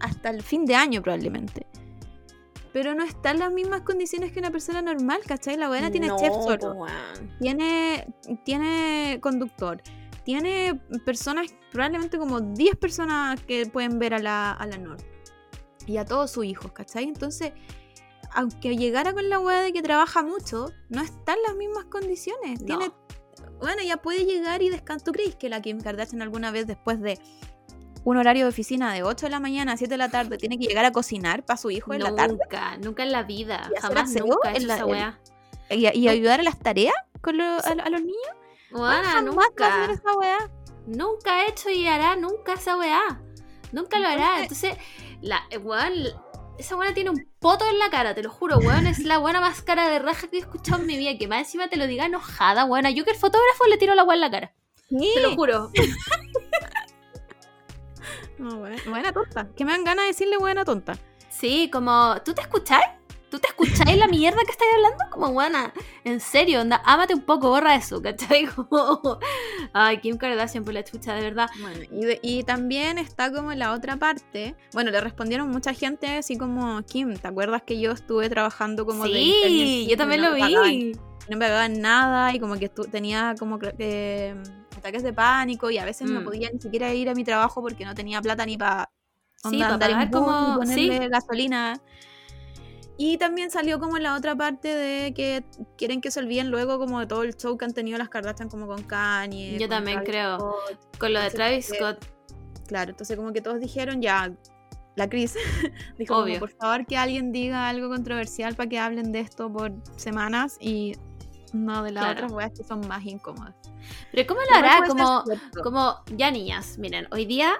hasta 0.00 0.30
el 0.30 0.42
fin 0.42 0.66
de 0.66 0.74
año 0.74 1.02
probablemente. 1.02 1.66
Pero 2.72 2.94
no 2.94 3.04
está 3.04 3.32
en 3.32 3.38
las 3.38 3.52
mismas 3.52 3.82
condiciones 3.82 4.32
que 4.32 4.38
una 4.38 4.50
persona 4.50 4.80
normal, 4.80 5.20
¿cachai? 5.26 5.56
La 5.56 5.68
buena 5.68 5.90
tiene 5.90 6.08
chef 6.16 6.32
solo, 6.32 6.86
tiene, 7.38 8.14
tiene 8.44 9.18
conductor, 9.20 9.82
tiene 10.24 10.80
personas, 11.04 11.54
probablemente 11.70 12.18
como 12.18 12.40
10 12.40 12.76
personas 12.76 13.40
que 13.42 13.66
pueden 13.66 13.98
ver 13.98 14.14
a 14.14 14.18
la, 14.18 14.52
a 14.52 14.66
la 14.66 14.78
Nord. 14.78 15.02
Y 15.86 15.96
a 15.96 16.04
todos 16.04 16.30
sus 16.30 16.44
hijos, 16.44 16.72
¿cachai? 16.72 17.04
Entonces, 17.04 17.52
aunque 18.34 18.76
llegara 18.76 19.12
con 19.12 19.28
la 19.28 19.38
weá 19.38 19.60
de 19.60 19.72
que 19.72 19.82
trabaja 19.82 20.22
mucho, 20.22 20.72
no 20.88 21.02
está 21.02 21.34
en 21.34 21.42
las 21.46 21.56
mismas 21.56 21.84
condiciones. 21.86 22.60
No. 22.60 22.66
Tiene, 22.66 22.92
bueno, 23.60 23.82
ya 23.82 23.96
puede 23.98 24.24
llegar 24.24 24.62
y 24.62 24.70
descansar. 24.70 25.04
¿Tú 25.04 25.12
crees 25.12 25.36
que 25.36 25.48
la 25.48 25.60
Kim 25.60 25.80
Kardashian 25.80 26.22
alguna 26.22 26.50
vez 26.50 26.66
después 26.66 27.00
de 27.00 27.18
un 28.04 28.16
horario 28.16 28.44
de 28.44 28.48
oficina 28.50 28.92
de 28.92 29.02
8 29.02 29.26
de 29.26 29.30
la 29.30 29.40
mañana 29.40 29.72
a 29.72 29.76
7 29.76 29.92
de 29.92 29.98
la 29.98 30.08
tarde 30.10 30.36
tiene 30.38 30.58
que 30.58 30.66
llegar 30.66 30.84
a 30.84 30.92
cocinar 30.92 31.44
para 31.44 31.56
su 31.56 31.70
hijo 31.70 31.92
en 31.94 32.02
la 32.02 32.14
tarde? 32.14 32.34
Nunca, 32.40 32.76
nunca 32.78 33.02
en 33.04 33.12
la 33.12 33.22
vida. 33.22 33.70
¿Y 33.76 33.80
Jamás 33.80 34.12
nunca 34.14 34.52
he 34.52 34.56
en 34.56 34.66
la- 34.66 34.74
esa 34.76 34.86
weá. 34.86 35.20
Y, 35.70 35.86
y 35.98 36.08
ayudar 36.08 36.40
a 36.40 36.42
las 36.42 36.58
tareas 36.58 36.94
con 37.20 37.36
lo- 37.38 37.44
a, 37.44 37.58
a 37.84 37.90
los 37.90 38.00
niños. 38.00 38.16
Weona, 38.72 39.02
Jamás 39.04 39.14
va 39.14 39.18
a 39.18 39.22
nunca. 39.48 39.82
hacer 39.84 39.90
esa 39.96 40.16
weá. 40.16 40.50
Nunca 40.86 41.34
ha 41.36 41.46
hecho 41.46 41.70
y 41.70 41.86
hará 41.86 42.16
nunca 42.16 42.54
esa 42.54 42.76
weá. 42.76 43.00
Nunca 43.70 43.98
lo 44.00 44.08
hará. 44.08 44.40
Entonces, 44.42 44.76
la, 45.20 45.40
eh, 45.50 45.58
weón, 45.58 45.92
esa 46.58 46.76
weá 46.76 46.92
tiene 46.92 47.10
un 47.10 47.24
poto 47.38 47.64
en 47.70 47.78
la 47.78 47.88
cara, 47.90 48.14
te 48.14 48.22
lo 48.22 48.30
juro, 48.30 48.58
weón. 48.58 48.86
Es 48.86 48.98
la 48.98 49.18
buena 49.18 49.40
más 49.40 49.62
cara 49.62 49.88
de 49.88 49.98
raja 50.00 50.26
que 50.28 50.36
he 50.38 50.40
escuchado 50.40 50.80
en 50.80 50.86
mi 50.86 50.96
vida. 50.96 51.16
Que 51.18 51.28
más 51.28 51.38
encima 51.40 51.68
te 51.68 51.76
lo 51.76 51.86
diga 51.86 52.06
enojada, 52.06 52.64
weón. 52.64 52.86
Yo 52.94 53.04
que 53.04 53.12
el 53.12 53.16
fotógrafo 53.16 53.64
le 53.70 53.78
tiro 53.78 53.94
la 53.94 54.02
weá 54.02 54.16
en 54.16 54.20
la 54.22 54.30
cara. 54.30 54.52
Te 54.90 55.20
lo 55.22 55.34
juro. 55.36 55.70
No, 58.38 58.56
buena, 58.58 58.76
buena 58.88 59.12
tonta. 59.12 59.48
Que 59.56 59.64
me 59.64 59.72
dan 59.72 59.84
ganas 59.84 60.04
de 60.04 60.08
decirle 60.08 60.36
buena 60.38 60.64
tonta. 60.64 60.96
Sí, 61.30 61.70
como, 61.72 62.16
¿tú 62.24 62.34
te 62.34 62.40
escucháis? 62.42 62.84
¿Tú 63.30 63.38
te 63.38 63.46
escucháis 63.48 63.96
la 63.96 64.08
mierda 64.08 64.36
que 64.44 64.50
estáis 64.50 64.70
hablando? 64.74 65.04
Como, 65.10 65.32
buena, 65.32 65.72
en 66.04 66.20
serio, 66.20 66.60
onda, 66.60 66.82
ámate 66.84 67.14
un 67.14 67.22
poco, 67.22 67.48
borra 67.48 67.74
eso, 67.74 68.02
¿cachai? 68.02 68.44
Como, 68.54 69.18
ay, 69.72 69.98
Kim 70.00 70.18
Kardashian 70.18 70.64
por 70.64 70.74
la 70.74 70.84
chucha, 70.84 71.14
de 71.14 71.22
verdad. 71.22 71.48
Bueno, 71.62 71.80
y, 71.90 72.04
de- 72.04 72.20
y 72.22 72.42
también 72.42 72.98
está 72.98 73.32
como 73.32 73.54
la 73.54 73.72
otra 73.72 73.96
parte. 73.96 74.54
Bueno, 74.74 74.90
le 74.90 75.00
respondieron 75.00 75.48
mucha 75.48 75.72
gente 75.72 76.18
así 76.18 76.36
como, 76.36 76.82
Kim, 76.82 77.16
¿te 77.16 77.26
acuerdas 77.26 77.62
que 77.62 77.80
yo 77.80 77.92
estuve 77.92 78.28
trabajando 78.28 78.84
como 78.84 79.04
de 79.04 79.14
Sí, 79.14 79.32
intern 79.78 79.90
yo 79.90 79.96
también 79.96 80.20
no 80.20 80.30
lo 80.32 80.38
pagaban? 80.38 80.70
vi. 80.70 80.92
No 81.30 81.38
me 81.38 81.46
pagaban 81.46 81.80
nada 81.80 82.34
y 82.34 82.38
como 82.40 82.56
que 82.58 82.70
estu- 82.70 82.90
tenía 82.90 83.34
como 83.38 83.58
que, 83.58 84.34
ataques 84.82 85.02
de 85.02 85.12
pánico 85.12 85.70
y 85.70 85.78
a 85.78 85.84
veces 85.84 86.10
no 86.10 86.20
Mm. 86.20 86.24
podía 86.24 86.50
ni 86.52 86.60
siquiera 86.60 86.92
ir 86.92 87.08
a 87.08 87.14
mi 87.14 87.24
trabajo 87.24 87.62
porque 87.62 87.84
no 87.84 87.94
tenía 87.94 88.20
plata 88.20 88.44
ni 88.44 88.56
para 88.58 88.90
Sí, 89.48 89.58
pa' 89.58 89.78
pagar 89.78 90.10
como- 90.10 90.56
ponerle 90.58 91.08
gasolina. 91.08 91.80
Y 92.98 93.16
también 93.18 93.50
salió 93.50 93.80
como 93.80 93.98
la 93.98 94.14
otra 94.14 94.36
parte 94.36 94.68
de 94.74 95.14
que 95.14 95.44
quieren 95.78 96.00
que 96.00 96.10
se 96.10 96.20
olviden 96.20 96.50
luego 96.50 96.78
como 96.78 97.00
de 97.00 97.06
todo 97.06 97.22
el 97.22 97.34
show 97.36 97.56
que 97.56 97.64
han 97.64 97.72
tenido 97.72 97.96
las 97.98 98.08
Kardashian 98.08 98.48
como 98.48 98.66
con 98.66 98.82
Kanye. 98.84 99.54
Yo 99.54 99.60
con 99.66 99.70
también 99.70 100.04
Travis 100.04 100.10
creo. 100.10 100.38
Scott. 100.38 100.98
Con 100.98 101.12
lo 101.12 101.20
de 101.20 101.30
Travis 101.30 101.66
Scott. 101.74 102.04
Claro, 102.68 102.90
entonces 102.90 103.16
como 103.16 103.32
que 103.32 103.40
todos 103.40 103.58
dijeron 103.60 104.00
ya, 104.02 104.32
la 104.94 105.08
Cris 105.08 105.34
dijo 105.98 106.14
como, 106.14 106.24
Obvio. 106.26 106.38
por 106.38 106.50
favor 106.50 106.86
que 106.86 106.96
alguien 106.96 107.32
diga 107.32 107.68
algo 107.68 107.88
controversial 107.88 108.54
para 108.54 108.68
que 108.68 108.78
hablen 108.78 109.10
de 109.10 109.20
esto 109.20 109.50
por 109.52 109.72
semanas 109.96 110.56
y 110.60 110.94
no 111.52 111.82
de 111.82 111.90
las 111.92 112.04
Claro. 112.04 112.18
otras 112.26 112.32
weas 112.32 112.52
que 112.56 112.62
son 112.62 112.86
más 112.86 113.04
incómodas. 113.04 113.54
Pero 114.12 114.26
¿cómo 114.26 114.40
lo 114.50 114.56
hará? 114.56 114.86
Como, 114.86 115.24
como, 115.62 115.96
ya 116.16 116.30
niñas, 116.30 116.78
miren, 116.78 117.08
hoy 117.10 117.24
día 117.26 117.54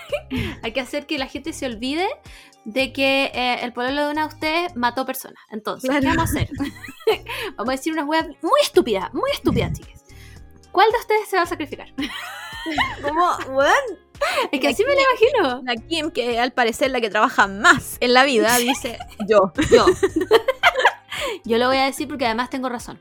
hay 0.62 0.72
que 0.72 0.80
hacer 0.80 1.06
que 1.06 1.18
la 1.18 1.26
gente 1.26 1.52
se 1.52 1.66
olvide 1.66 2.08
de 2.64 2.92
que 2.92 3.30
eh, 3.34 3.58
el 3.62 3.72
pololo 3.72 4.06
de 4.06 4.12
una 4.12 4.28
de 4.28 4.34
ustedes 4.34 4.76
mató 4.76 5.06
personas. 5.06 5.42
Entonces, 5.50 5.88
¿qué 5.90 6.00
Claro. 6.00 6.16
vamos 6.16 6.30
a 6.30 6.32
hacer? 6.34 6.50
vamos 7.56 7.68
a 7.68 7.76
decir 7.76 7.92
unas 7.92 8.06
weas 8.06 8.26
muy 8.42 8.60
estúpidas, 8.62 9.12
muy 9.14 9.30
estúpidas, 9.32 9.72
chicas. 9.78 10.04
¿Cuál 10.72 10.90
de 10.92 10.98
ustedes 10.98 11.28
se 11.28 11.36
va 11.36 11.42
a 11.42 11.46
sacrificar? 11.46 11.88
Como, 13.02 13.36
weón, 13.56 13.74
Es 14.52 14.60
que 14.60 14.68
así 14.68 14.84
me 14.84 14.94
lo 14.94 15.00
imagino. 15.00 15.62
la 15.64 15.76
Kim, 15.76 16.10
que 16.10 16.38
al 16.38 16.52
parecer 16.52 16.90
la 16.90 17.00
que 17.00 17.08
trabaja 17.08 17.46
más 17.48 17.96
en 18.00 18.12
la 18.12 18.24
vida, 18.24 18.56
dice 18.58 18.98
yo. 19.26 19.52
Yo. 19.70 19.86
Yo 21.44 21.58
lo 21.58 21.66
voy 21.68 21.78
a 21.78 21.84
decir 21.86 22.06
porque 22.06 22.26
además 22.26 22.50
tengo 22.50 22.68
razón. 22.68 23.00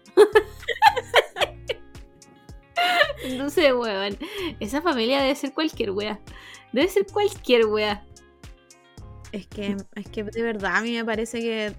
Entonces, 3.24 3.74
weón, 3.74 4.18
esa 4.60 4.82
familia 4.82 5.22
debe 5.22 5.36
ser 5.36 5.54
cualquier 5.54 5.92
wea. 5.92 6.20
Debe 6.74 6.88
ser 6.88 7.06
cualquier 7.08 7.66
wea. 7.66 8.06
Es 9.32 9.48
que, 9.48 9.76
es 9.96 10.10
que 10.10 10.24
de 10.24 10.42
verdad 10.42 10.78
a 10.78 10.82
mí 10.82 10.94
me 10.94 11.04
parece 11.06 11.40
que 11.42 11.76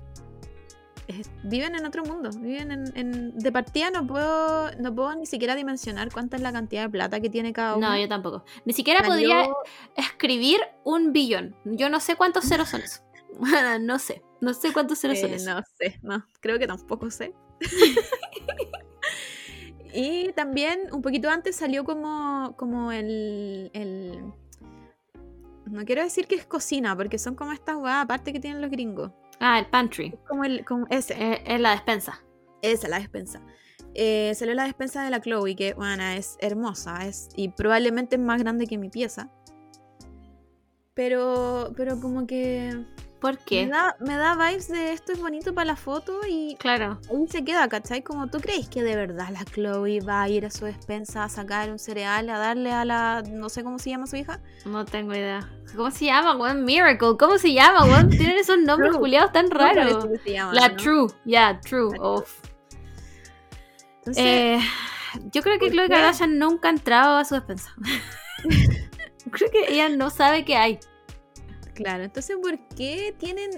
es- 1.08 1.30
viven 1.42 1.74
en 1.74 1.86
otro 1.86 2.04
mundo. 2.04 2.30
Viven 2.38 2.70
en, 2.70 2.92
en- 2.96 3.38
de 3.38 3.52
partida 3.52 3.90
no 3.90 4.06
puedo, 4.06 4.70
no 4.78 4.94
puedo 4.94 5.14
ni 5.14 5.24
siquiera 5.26 5.54
dimensionar 5.54 6.12
cuánta 6.12 6.36
es 6.36 6.42
la 6.42 6.52
cantidad 6.52 6.82
de 6.82 6.90
plata 6.90 7.20
que 7.20 7.30
tiene 7.30 7.52
cada 7.52 7.76
uno. 7.76 7.88
No, 7.90 7.98
yo 7.98 8.08
tampoco. 8.08 8.44
Ni 8.64 8.72
siquiera 8.74 9.02
podría 9.02 9.48
escribir 9.96 10.60
un 10.84 11.12
billón. 11.12 11.56
Yo 11.64 11.88
no 11.88 12.00
sé 12.00 12.16
cuántos 12.16 12.44
ceros 12.44 12.68
son 12.68 12.82
eso. 12.82 13.00
no 13.80 13.98
sé. 13.98 14.22
No 14.40 14.52
sé 14.54 14.72
cuántos 14.72 14.98
ceros 15.00 15.18
son 15.18 15.30
Eh, 15.30 15.36
eso. 15.36 15.54
no 15.54 15.62
sé, 15.78 15.98
no, 16.02 16.24
creo 16.40 16.58
que 16.58 16.66
tampoco 16.66 17.10
sé. 17.10 17.34
y 19.94 20.32
también 20.34 20.80
un 20.92 21.02
poquito 21.02 21.28
antes 21.30 21.56
salió 21.56 21.84
como, 21.84 22.54
como 22.56 22.92
el, 22.92 23.70
el- 23.74 24.32
No 25.66 25.84
quiero 25.84 26.02
decir 26.02 26.26
que 26.26 26.34
es 26.36 26.46
cocina, 26.46 26.96
porque 26.96 27.18
son 27.18 27.34
como 27.34 27.52
estas 27.52 27.76
weas 27.76 28.04
aparte 28.04 28.32
que 28.32 28.40
tienen 28.40 28.60
los 28.60 28.70
gringos. 28.70 29.10
Ah, 29.40 29.58
el 29.58 29.66
pantry. 29.66 30.16
Como 30.26 30.44
el. 30.44 30.64
Como 30.64 30.86
ese. 30.90 31.14
Eh, 31.14 31.42
es 31.46 31.60
la 31.60 31.70
despensa. 31.70 32.22
Esa, 32.62 32.88
la 32.88 32.98
despensa. 32.98 33.40
Eh, 33.94 34.32
salió 34.34 34.54
la 34.54 34.64
despensa 34.64 35.02
de 35.04 35.10
la 35.10 35.20
Chloe, 35.20 35.54
que 35.54 35.74
bueno, 35.74 36.02
es 36.02 36.36
hermosa. 36.40 37.06
Es, 37.06 37.28
y 37.36 37.48
probablemente 37.50 38.16
es 38.16 38.22
más 38.22 38.38
grande 38.40 38.66
que 38.66 38.78
mi 38.78 38.88
pieza. 38.88 39.30
Pero. 40.94 41.72
Pero 41.76 42.00
como 42.00 42.26
que. 42.26 42.84
¿Por 43.20 43.32
Me 43.34 43.38
qué? 43.44 43.66
da, 43.66 43.96
me 43.98 44.16
da 44.16 44.34
vibes 44.36 44.68
de 44.68 44.92
esto 44.92 45.10
es 45.12 45.20
bonito 45.20 45.52
para 45.52 45.64
la 45.64 45.76
foto 45.76 46.20
y 46.28 46.54
Claro. 46.56 47.00
ahí 47.10 47.26
se 47.28 47.44
queda, 47.44 47.68
¿cachai? 47.68 48.02
Como 48.02 48.28
tú 48.28 48.40
crees 48.40 48.68
que 48.68 48.82
de 48.84 48.94
verdad 48.94 49.28
la 49.32 49.44
Chloe 49.44 50.00
va 50.00 50.22
a 50.22 50.28
ir 50.28 50.46
a 50.46 50.50
su 50.50 50.64
despensa 50.66 51.24
a 51.24 51.28
sacar 51.28 51.68
un 51.70 51.78
cereal, 51.80 52.30
a 52.30 52.38
darle 52.38 52.72
a 52.72 52.84
la. 52.84 53.22
no 53.28 53.48
sé 53.48 53.64
cómo 53.64 53.78
se 53.80 53.90
llama 53.90 54.06
su 54.06 54.16
hija. 54.16 54.40
No 54.64 54.84
tengo 54.84 55.12
idea. 55.14 55.48
¿Cómo 55.76 55.90
se 55.90 56.04
llama, 56.06 56.36
weón? 56.36 56.64
Miracle. 56.64 57.16
¿Cómo 57.18 57.38
se 57.38 57.52
llama, 57.52 57.84
weón? 57.86 58.08
Tienen 58.10 58.38
esos 58.38 58.58
nombres 58.58 58.96
culiados 58.96 59.32
tan 59.32 59.50
raros. 59.50 60.06
se 60.24 60.32
llama, 60.32 60.52
La 60.54 60.68
¿no? 60.68 60.76
True. 60.76 61.06
Ya, 61.24 61.60
True. 61.60 61.90
La 61.96 61.98
True. 61.98 62.18
Uf. 62.20 62.40
Entonces, 63.98 64.24
Eh, 64.24 64.60
yo 65.32 65.42
creo 65.42 65.58
que 65.58 65.66
¿por 65.66 65.70
Chloe? 65.74 65.88
Kardashian 65.88 66.38
nunca 66.38 66.68
ha 66.68 66.70
entrado 66.70 67.16
a 67.16 67.24
su 67.24 67.34
despensa. 67.34 67.74
creo 69.30 69.50
que 69.50 69.72
ella 69.72 69.88
no 69.88 70.10
sabe 70.10 70.44
qué 70.44 70.56
hay. 70.56 70.78
Claro, 71.78 72.02
entonces, 72.02 72.36
¿por 72.42 72.58
qué 72.74 73.14
tienen 73.18 73.50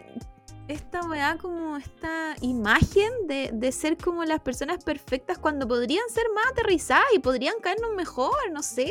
esta 0.69 1.01
weá 1.09 1.39
como 1.41 1.79
esta 1.79 2.37
imagen 2.43 3.11
de, 3.27 3.49
de 3.53 3.73
ser 3.73 3.97
como 3.97 4.25
las 4.25 4.41
personas 4.41 4.85
perfectas 4.85 5.39
cuando 5.39 5.67
podrían 5.67 6.07
ser 6.11 6.25
más 6.35 6.45
aterrizadas 6.53 7.07
y 7.15 7.19
podrían 7.19 7.55
caernos 7.63 7.95
mejor? 7.97 8.35
No 8.53 8.63
sé. 8.63 8.91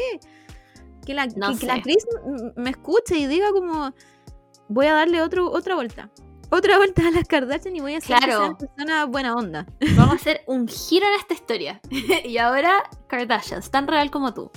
Que 1.05 1.13
la, 1.13 1.27
No 1.27 1.53
que, 1.53 1.59
que 1.59 1.65
la 1.67 1.75
m- 1.75 2.53
me 2.55 2.71
escuche 2.71 3.17
y 3.19 3.27
diga 3.27 3.51
como, 3.51 3.93
voy 4.67 4.87
a 4.87 4.93
darle 4.95 5.21
otro, 5.21 5.51
otra 5.51 5.75
vuelta. 5.75 6.09
Otra 6.51 6.77
vuelta 6.77 7.07
a 7.07 7.11
las 7.11 7.27
Kardashian 7.27 7.75
y 7.75 7.79
voy 7.81 7.93
a 7.93 7.99
Claro. 7.99 8.37
sean 8.39 8.57
personas 8.57 9.07
buena 9.07 9.35
onda. 9.35 9.67
Vamos 9.95 10.13
a 10.13 10.15
hacer 10.15 10.41
un 10.47 10.67
giro 10.67 11.05
en 11.05 11.19
esta 11.19 11.35
historia. 11.35 11.79
y 12.25 12.37
ahora, 12.39 12.89
Kardashians, 13.05 13.69
tan 13.69 13.87
real 13.87 14.09
como 14.09 14.33
tú. 14.33 14.49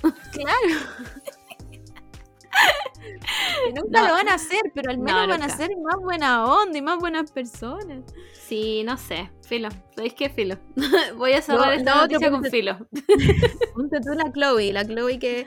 Que 3.66 3.72
nunca 3.72 4.00
No. 4.02 4.08
lo 4.08 4.12
van 4.14 4.28
a 4.28 4.34
hacer, 4.34 4.60
pero 4.74 4.90
al 4.90 4.98
No, 4.98 5.04
menos 5.04 5.28
van 5.28 5.42
a 5.42 5.48
ser 5.56 5.70
más 5.82 5.96
buena 6.00 6.44
onda 6.44 6.78
y 6.78 6.82
más 6.82 6.98
buenas 6.98 7.30
personas. 7.32 8.02
Sí, 8.32 8.82
no 8.84 8.96
sé. 8.96 9.30
Filo. 9.46 9.68
¿Sabéis 9.94 10.14
qué 10.14 10.28
filo? 10.30 10.56
Voy 11.16 11.32
a 11.32 11.42
cerrar 11.42 11.66
No, 11.68 11.72
esta 11.72 11.94
no, 11.94 12.00
noticia 12.02 12.30
con 12.30 12.44
filo. 12.44 12.78
Ponte 13.74 14.00
tú 14.00 14.10
la 14.14 14.30
Chloe, 14.32 14.72
la 14.72 14.84
Chloe 14.84 15.18
que 15.18 15.46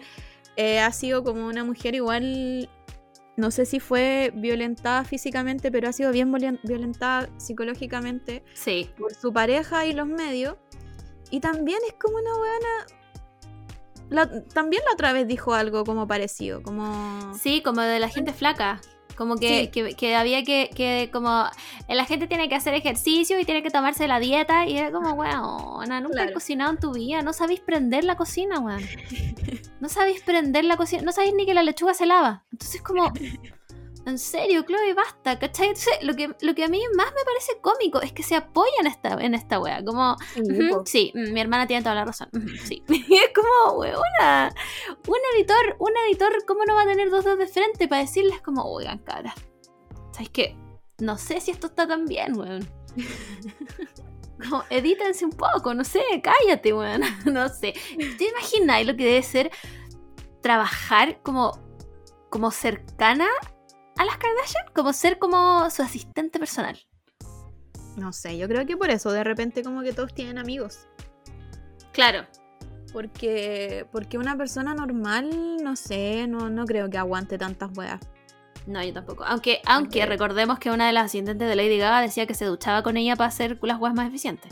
eh, 0.57 0.79
ha 0.79 0.91
sido 0.91 1.23
como 1.23 1.47
una 1.47 1.63
mujer 1.63 1.95
igual, 1.95 2.69
no 3.37 3.51
sé 3.51 3.65
si 3.65 3.79
fue 3.79 4.31
violentada 4.35 5.03
físicamente, 5.03 5.71
pero 5.71 5.89
ha 5.89 5.93
sido 5.93 6.11
bien 6.11 6.31
violen- 6.33 6.59
violentada 6.63 7.29
psicológicamente 7.37 8.43
Sí. 8.53 8.89
por 8.97 9.13
su 9.13 9.31
pareja 9.33 9.85
y 9.85 9.93
los 9.93 10.07
medios. 10.07 10.55
Y 11.31 11.39
también 11.39 11.79
es 11.87 11.93
como 11.99 12.17
una 12.17 12.37
buena... 12.37 12.85
La, 14.09 14.29
también 14.53 14.83
la 14.85 14.93
otra 14.93 15.13
vez 15.13 15.27
dijo 15.27 15.53
algo 15.53 15.83
como 15.83 16.07
parecido, 16.07 16.61
como... 16.61 17.33
Sí, 17.35 17.61
como 17.61 17.81
de 17.81 17.99
la 17.99 18.09
gente 18.09 18.33
flaca. 18.33 18.79
Como 19.15 19.37
que, 19.37 19.61
Sí. 19.61 19.67
que, 19.69 19.95
que 19.95 20.13
había 20.15 20.43
que, 20.43 20.69
que, 20.75 21.09
como, 21.13 21.45
eh, 21.87 21.95
la 21.95 22.03
gente 22.03 22.27
tiene 22.27 22.49
que 22.49 22.55
hacer 22.55 22.73
ejercicio 22.73 23.39
y 23.39 23.45
tiene 23.45 23.63
que 23.63 23.69
tomarse 23.69 24.07
la 24.09 24.19
dieta. 24.19 24.65
Y 24.67 24.77
era 24.77 24.91
como, 24.91 25.11
weón, 25.13 25.87
nunca 25.87 26.11
Claro. 26.11 26.27
has 26.27 26.31
cocinado 26.33 26.71
en 26.71 26.79
tu 26.79 26.91
vida. 26.93 27.21
No 27.21 27.31
sabéis 27.31 27.61
prender 27.61 28.03
la 28.03 28.17
cocina, 28.17 28.59
weón. 28.59 28.81
No 29.79 29.87
sabéis 29.87 30.21
prender 30.21 30.65
la 30.65 30.75
cocina. 30.75 31.01
No 31.03 31.13
sabéis 31.13 31.33
ni 31.33 31.45
que 31.45 31.53
la 31.53 31.63
lechuga 31.63 31.93
se 31.93 32.05
lava. 32.05 32.43
Entonces, 32.51 32.81
como, 32.81 33.11
en 34.05 34.17
serio, 34.17 34.63
Chloe, 34.63 34.93
basta, 34.93 35.39
¿cachai? 35.39 35.69
Entonces, 35.69 35.93
lo 36.01 36.13
que, 36.15 36.35
lo 36.41 36.55
que 36.55 36.63
a 36.63 36.67
mí 36.67 36.81
más 36.95 37.07
me 37.07 37.23
parece 37.23 37.59
cómico 37.61 38.01
es 38.01 38.11
que 38.11 38.23
se 38.23 38.35
apoyan 38.35 38.87
esta, 38.87 39.13
en 39.23 39.33
esta 39.33 39.59
wea. 39.59 39.83
Como, 39.83 40.15
Sí, 40.85 41.11
mm, 41.15 41.33
mi 41.33 41.41
hermana 41.41 41.67
tiene 41.67 41.83
toda 41.83 41.95
la 41.95 42.05
razón. 42.05 42.29
Sí. 42.63 42.83
Y 42.87 42.93
es 43.15 43.31
como, 43.33 43.79
weona, 43.79 44.53
un 45.07 45.17
editor, 45.35 45.75
un 45.79 45.91
editor, 46.07 46.45
¿cómo 46.45 46.65
no 46.65 46.75
va 46.75 46.83
a 46.83 46.85
tener 46.85 47.09
dos 47.09 47.25
dedos 47.25 47.39
de 47.39 47.47
frente 47.47 47.87
para 47.87 48.01
decirles 48.01 48.41
como, 48.41 48.63
oigan, 48.63 48.99
cara, 48.99 49.33
¿sabes 50.11 50.29
qué? 50.29 50.57
no 50.99 51.17
sé 51.17 51.41
si 51.41 51.51
esto 51.51 51.67
está 51.67 51.87
tan 51.87 52.05
bien, 52.05 52.37
weón. 52.37 52.67
Como, 54.49 54.63
edítense 54.69 55.23
un 55.25 55.31
poco, 55.31 55.73
no 55.73 55.83
sé, 55.83 56.01
cállate, 56.21 56.73
weón. 56.73 57.01
No 57.25 57.49
sé. 57.49 57.73
¿Te 58.17 58.29
imagináis 58.29 58.87
lo 58.87 58.95
que 58.95 59.05
debe 59.05 59.23
ser 59.23 59.51
trabajar 60.41 61.21
como, 61.23 61.57
como 62.29 62.51
cercana 62.51 63.27
a 63.97 64.05
las 64.05 64.17
Kardashian? 64.17 64.65
Como 64.73 64.93
ser 64.93 65.17
como 65.19 65.69
su 65.69 65.81
asistente 65.81 66.39
personal. 66.39 66.77
No 67.97 68.11
sé, 68.11 68.37
yo 68.37 68.47
creo 68.47 68.65
que 68.65 68.75
por 68.75 68.89
eso 68.89 69.11
de 69.11 69.23
repente 69.23 69.63
como 69.63 69.81
que 69.81 69.93
todos 69.93 70.13
tienen 70.13 70.37
amigos. 70.37 70.87
Claro. 71.93 72.25
Porque, 72.91 73.85
porque 73.91 74.17
una 74.17 74.37
persona 74.37 74.73
normal, 74.73 75.57
no 75.63 75.75
sé, 75.75 76.27
no, 76.27 76.49
no 76.49 76.65
creo 76.65 76.89
que 76.89 76.97
aguante 76.97 77.37
tantas 77.37 77.69
weas. 77.77 77.99
No, 78.67 78.83
yo 78.83 78.93
tampoco. 78.93 79.23
Aunque, 79.25 79.61
aunque 79.65 80.05
recordemos 80.05 80.59
que 80.59 80.71
una 80.71 80.87
de 80.87 80.93
las 80.93 81.05
asistentes 81.05 81.47
de 81.47 81.55
Lady 81.55 81.77
Gaga 81.77 82.01
decía 82.01 82.25
que 82.25 82.33
se 82.33 82.45
duchaba 82.45 82.83
con 82.83 82.97
ella 82.97 83.15
para 83.15 83.27
hacer 83.27 83.59
las 83.61 83.79
weas 83.79 83.93
más 83.95 84.07
eficientes. 84.07 84.51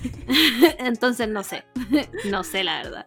Entonces 0.78 1.28
no 1.28 1.42
sé. 1.42 1.64
No 2.30 2.44
sé, 2.44 2.64
la 2.64 2.82
verdad. 2.82 3.06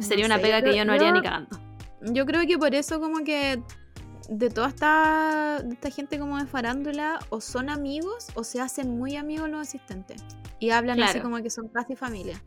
Sería 0.00 0.26
una 0.26 0.36
sé, 0.36 0.42
pega 0.42 0.58
yo 0.58 0.64
que 0.64 0.70
creo- 0.70 0.76
yo 0.76 0.84
no 0.84 0.92
haría 0.92 1.08
yo- 1.08 1.14
ni 1.14 1.22
cagando. 1.22 1.58
Yo 2.02 2.26
creo 2.26 2.42
que 2.46 2.58
por 2.58 2.74
eso 2.74 3.00
como 3.00 3.22
que 3.24 3.62
de 4.28 4.50
toda 4.50 4.68
esta, 4.68 5.62
de 5.62 5.74
esta 5.74 5.90
gente 5.90 6.18
como 6.18 6.38
de 6.38 6.46
farándula, 6.46 7.18
o 7.30 7.40
son 7.40 7.68
amigos 7.70 8.28
o 8.34 8.44
se 8.44 8.60
hacen 8.60 8.98
muy 8.98 9.16
amigos 9.16 9.48
los 9.50 9.60
asistentes. 9.60 10.22
Y 10.58 10.70
hablan 10.70 11.02
así 11.02 11.20
como 11.20 11.42
que 11.42 11.50
son 11.50 11.68
casi 11.68 11.96
familia. 11.96 12.42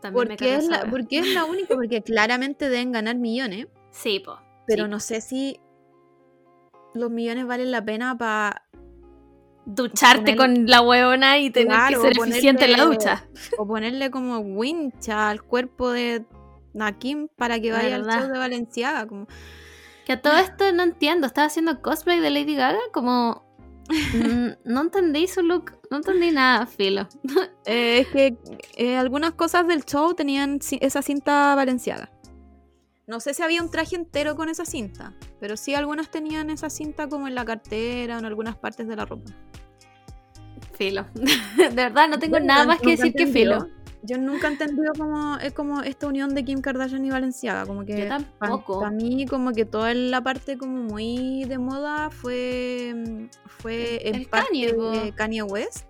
También 0.00 0.28
me 0.28 0.36
Porque 0.36 0.54
es, 0.54 0.66
la, 0.68 0.86
porque 0.88 1.18
es 1.18 1.34
la 1.34 1.44
única, 1.44 1.74
porque 1.74 2.02
claramente 2.02 2.68
deben 2.68 2.92
ganar 2.92 3.16
millones, 3.16 3.66
Sí, 3.90 4.20
po. 4.20 4.38
pero 4.66 4.84
Sí. 4.84 4.90
no 4.90 5.00
sé 5.00 5.20
si 5.20 5.60
los 6.94 7.10
millones 7.10 7.46
valen 7.46 7.70
la 7.70 7.84
pena 7.84 8.16
para 8.16 8.62
Ducharte 9.64 10.34
con 10.34 10.66
la 10.66 10.80
huevona 10.80 11.38
y 11.38 11.50
tener 11.50 11.68
Claro, 11.68 12.02
que 12.02 12.08
ser 12.14 12.28
eficiente 12.28 12.64
en 12.64 12.72
la 12.72 12.84
ducha. 12.84 13.28
o 13.58 13.66
ponerle 13.66 14.10
como 14.10 14.38
wincha 14.38 15.28
al 15.30 15.42
cuerpo 15.42 15.90
de 15.90 16.24
Nakim 16.74 17.28
para 17.36 17.60
que 17.60 17.70
vaya 17.70 17.94
al 17.94 18.04
show 18.04 18.32
de 18.32 18.38
Valenciaga. 18.38 19.06
Como, 19.06 19.26
Que 20.06 20.12
a 20.14 20.20
todo 20.22 20.36
esto 20.36 20.72
no 20.72 20.82
entiendo. 20.82 21.26
Estaba 21.26 21.46
haciendo 21.46 21.80
cosplay 21.80 22.20
de 22.20 22.30
Lady 22.30 22.56
Gaga 22.56 22.80
como... 22.92 23.44
mm, 24.14 24.48
no 24.64 24.80
entendí 24.82 25.26
su 25.28 25.42
look. 25.42 25.72
No 25.90 25.98
entendí 25.98 26.30
nada, 26.30 26.66
filo. 26.66 27.08
Eh, 27.64 28.00
es 28.00 28.08
que 28.08 28.36
eh, 28.76 28.96
algunas 28.96 29.32
cosas 29.34 29.66
del 29.68 29.84
show 29.84 30.14
tenían 30.14 30.58
esa 30.80 31.00
cinta 31.02 31.54
valenciaga. 31.54 32.10
No 33.06 33.20
sé 33.20 33.34
si 33.34 33.42
había 33.42 33.62
un 33.62 33.70
traje 33.70 33.94
entero 33.94 34.34
con 34.34 34.48
esa 34.48 34.64
cinta, 34.64 35.12
pero 35.38 35.56
sí 35.56 35.74
algunas 35.74 36.10
tenían 36.10 36.50
esa 36.50 36.70
cinta 36.70 37.08
como 37.08 37.28
en 37.28 37.34
la 37.36 37.44
cartera 37.44 38.16
o 38.16 38.18
en 38.18 38.24
algunas 38.24 38.56
partes 38.56 38.88
de 38.88 38.96
la 38.96 39.04
ropa. 39.04 39.30
Filo. 40.74 41.06
De 41.56 41.68
verdad, 41.68 42.08
no 42.08 42.18
tengo 42.18 42.40
nada 42.40 42.66
más 42.66 42.80
que 42.80 42.90
decir 42.96 43.12
que 43.14 43.24
entendió- 43.24 43.60
filo. 43.60 43.81
Yo 44.02 44.18
nunca 44.18 44.48
he 44.48 44.52
entendido 44.52 44.92
como, 44.98 45.36
es 45.38 45.52
como 45.52 45.82
esta 45.82 46.08
unión 46.08 46.34
de 46.34 46.44
Kim 46.44 46.60
Kardashian 46.60 47.04
y 47.04 47.10
Valenciaga. 47.10 47.66
Como 47.66 47.84
que 47.84 48.00
Yo 48.00 48.08
tampoco. 48.08 48.80
Para 48.80 48.90
mí, 48.90 49.26
como 49.26 49.52
que 49.52 49.64
toda 49.64 49.94
la 49.94 50.20
parte 50.22 50.58
como 50.58 50.82
muy 50.82 51.44
de 51.44 51.58
moda 51.58 52.10
fue, 52.10 53.28
fue 53.46 54.08
en 54.08 54.16
El 54.16 54.26
parte 54.26 54.48
Kanye, 54.48 54.72
de 54.72 55.12
Kanye 55.12 55.42
West. 55.44 55.86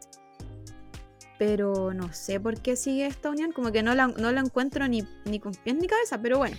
Pero 1.39 1.95
no 1.95 2.13
sé 2.13 2.39
por 2.39 2.61
qué 2.61 2.77
sigue 2.77 3.07
esta 3.07 3.31
unión. 3.31 3.53
Como 3.53 3.73
que 3.73 3.83
no 3.83 3.95
la, 3.95 4.09
no 4.09 4.31
la 4.31 4.41
encuentro 4.41 4.87
ni, 4.89 5.05
ni 5.25 5.41
con 5.41 5.55
pies 5.55 5.77
ni 5.77 5.87
cabeza, 5.87 6.21
pero 6.21 6.37
bueno. 6.39 6.57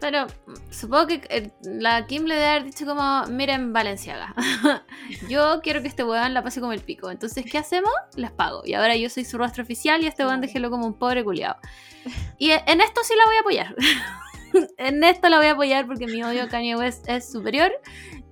Pero 0.00 0.26
supongo 0.70 1.08
que 1.08 1.22
eh, 1.28 1.50
la 1.62 2.06
Kim 2.06 2.24
le 2.24 2.34
debe 2.34 2.46
haber 2.46 2.64
dicho 2.64 2.86
como, 2.86 3.24
miren 3.26 3.72
Valenciaga, 3.72 4.34
yo 5.28 5.60
quiero 5.62 5.82
que 5.82 5.88
este 5.88 6.04
weón 6.04 6.34
la 6.34 6.42
pase 6.42 6.60
como 6.60 6.72
el 6.72 6.80
pico. 6.80 7.10
Entonces, 7.10 7.44
¿qué 7.50 7.58
hacemos? 7.58 7.90
Les 8.14 8.30
pago. 8.30 8.62
Y 8.64 8.74
ahora 8.74 8.94
yo 8.96 9.10
soy 9.10 9.24
su 9.24 9.38
rostro 9.38 9.64
oficial 9.64 10.02
y 10.02 10.06
este 10.06 10.24
weón 10.24 10.40
déjelo 10.40 10.70
como 10.70 10.86
un 10.86 10.94
pobre 10.94 11.24
culiado. 11.24 11.56
Y 12.38 12.50
e- 12.50 12.62
en 12.66 12.80
esto 12.80 13.00
sí 13.02 13.14
la 13.16 13.24
voy 13.26 13.36
a 13.36 13.40
apoyar. 13.40 13.74
en 14.78 15.02
esto 15.02 15.28
la 15.28 15.38
voy 15.38 15.46
a 15.46 15.52
apoyar 15.52 15.86
porque 15.86 16.06
mi 16.06 16.22
odio 16.22 16.44
a 16.44 16.48
Kanye 16.48 16.76
West 16.76 17.08
es 17.08 17.30
superior. 17.30 17.72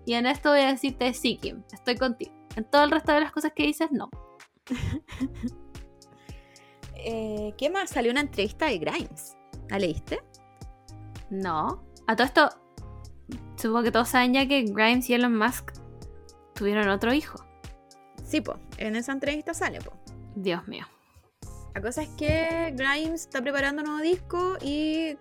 Y 0.05 0.15
en 0.15 0.27
esto 0.27 0.51
voy 0.51 0.61
a 0.61 0.69
decirte, 0.69 1.13
sí, 1.15 1.37
Kim, 1.37 1.65
estoy 1.73 1.97
contigo. 1.97 2.33
En 2.55 2.65
todo 2.65 2.85
el 2.85 2.93
resto 2.93 3.13
de 3.13 3.21
las 3.21 3.33
cosas 3.33 3.53
que 3.55 3.65
dices, 3.65 3.89
no. 3.91 4.09
Eh, 7.09 7.55
¿Qué 7.57 7.71
más? 7.71 7.91
Salió 7.91 8.11
una 8.11 8.23
entrevista 8.23 8.67
de 8.67 8.79
Grimes. 8.79 9.37
¿La 9.69 9.79
leíste? 9.79 10.19
No. 11.31 11.85
A 12.07 12.17
todo 12.17 12.27
esto, 12.27 12.51
supongo 13.57 13.83
que 13.83 13.93
todos 13.93 14.09
saben 14.09 14.35
ya 14.35 14.47
que 14.47 14.63
Grimes 14.63 15.09
y 15.11 15.15
Elon 15.15 15.37
Musk 15.37 15.73
tuvieron 16.55 16.89
otro 16.89 17.13
hijo. 17.13 17.45
Sí, 18.25 18.41
po. 18.41 18.59
En 18.79 18.97
esa 18.97 19.13
entrevista 19.13 19.55
sale, 19.55 19.81
po. 19.81 19.93
Dios 20.35 20.67
mío. 20.69 20.87
La 21.75 21.83
cosa 21.83 22.03
es 22.03 22.09
que 22.11 22.73
Grimes 22.77 23.23
está 23.23 23.43
preparando 23.43 23.83
un 23.83 23.89
nuevo 23.89 24.03
disco 24.03 24.57
y 24.63 25.17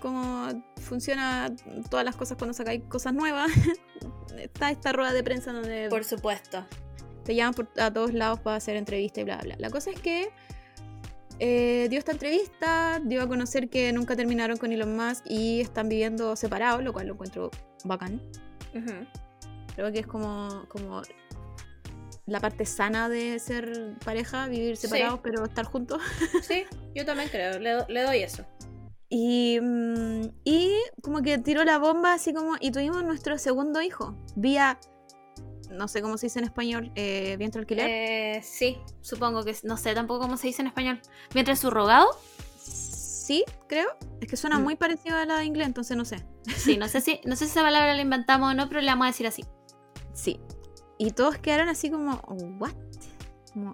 como 0.00 0.48
funciona 0.80 1.54
todas 1.90 2.04
las 2.04 2.16
cosas 2.16 2.36
cuando 2.36 2.54
sacáis 2.54 2.82
cosas 2.88 3.14
nuevas, 3.14 3.50
está 4.38 4.70
esta 4.70 4.92
rueda 4.92 5.12
de 5.12 5.22
prensa 5.22 5.52
donde 5.52 5.88
supuesto. 6.02 6.64
te 7.24 7.34
llaman 7.34 7.54
por, 7.54 7.68
a 7.78 7.92
todos 7.92 8.12
lados 8.14 8.40
para 8.40 8.56
hacer 8.56 8.76
entrevistas 8.76 9.22
y 9.22 9.24
bla, 9.24 9.38
bla. 9.38 9.56
La 9.58 9.70
cosa 9.70 9.90
es 9.90 10.00
que 10.00 10.30
eh, 11.40 11.88
dio 11.90 11.98
esta 11.98 12.12
entrevista, 12.12 13.00
dio 13.02 13.22
a 13.22 13.26
conocer 13.28 13.68
que 13.68 13.92
nunca 13.92 14.14
terminaron 14.14 14.56
con 14.58 14.70
Elon 14.72 14.94
Musk 14.96 15.24
y 15.28 15.60
están 15.60 15.88
viviendo 15.88 16.36
separados, 16.36 16.82
lo 16.84 16.92
cual 16.92 17.06
lo 17.08 17.14
encuentro 17.14 17.50
bacán. 17.84 18.20
Creo 19.74 19.90
que 19.92 20.00
es 20.00 20.06
como, 20.06 20.64
como 20.68 21.02
la 22.26 22.40
parte 22.40 22.64
sana 22.66 23.08
de 23.08 23.38
ser 23.38 23.94
pareja, 24.04 24.46
vivir 24.46 24.76
Sí. 24.76 24.86
separados 24.86 25.20
pero 25.22 25.44
estar 25.44 25.64
juntos. 25.64 26.00
Sí, 26.42 26.64
yo 26.94 27.04
también 27.04 27.28
creo, 27.30 27.58
le, 27.58 27.70
do- 27.72 27.86
le 27.88 28.02
doy 28.02 28.18
eso. 28.22 28.44
Y, 29.08 29.58
mm, 29.60 30.22
y 30.44 30.76
como 31.02 31.22
que 31.22 31.38
tiró 31.38 31.64
la 31.64 31.78
bomba 31.78 32.12
así 32.12 32.32
como, 32.32 32.54
y 32.60 32.70
tuvimos 32.70 33.02
nuestro 33.02 33.38
segundo 33.38 33.82
hijo, 33.82 34.14
vía, 34.36 34.78
no 35.70 35.88
sé 35.88 36.02
cómo 36.02 36.18
se 36.18 36.26
dice 36.26 36.38
en 36.38 36.44
español, 36.44 36.92
eh, 36.94 37.36
vientre 37.38 37.60
alquiler. 37.60 37.86
Eh, 37.88 38.40
sí, 38.42 38.78
Supongo 39.00 39.44
que, 39.44 39.56
no 39.64 39.76
sé 39.76 39.94
tampoco 39.94 40.20
cómo 40.20 40.36
se 40.36 40.46
dice 40.48 40.62
en 40.62 40.68
español. 40.68 41.00
Mientras 41.34 41.58
subrogado, 41.58 42.06
Sí, 42.62 43.44
creo. 43.68 43.86
Es 44.20 44.26
que 44.26 44.36
suena 44.36 44.58
Mm. 44.58 44.62
muy 44.64 44.74
parecido 44.74 45.16
a 45.16 45.24
la 45.24 45.36
de 45.38 45.44
inglés, 45.44 45.68
entonces 45.68 45.96
no 45.96 46.04
sé. 46.04 46.24
sí, 46.56 46.76
no 46.76 46.88
sé 46.88 47.00
si, 47.00 47.20
no 47.24 47.36
sé 47.36 47.44
si 47.44 47.52
esa 47.52 47.62
palabra 47.62 47.94
la 47.94 48.02
inventamos 48.02 48.50
o 48.50 48.54
no, 48.54 48.68
pero 48.68 48.80
le 48.80 48.88
vamos 48.88 49.04
a 49.04 49.10
decir 49.10 49.26
así. 49.28 49.44
Sí. 50.12 50.40
Y 50.98 51.12
todos 51.12 51.38
quedaron 51.38 51.68
así 51.68 51.90
como, 51.90 52.16
¿what? 52.58 52.72
Como, 53.52 53.72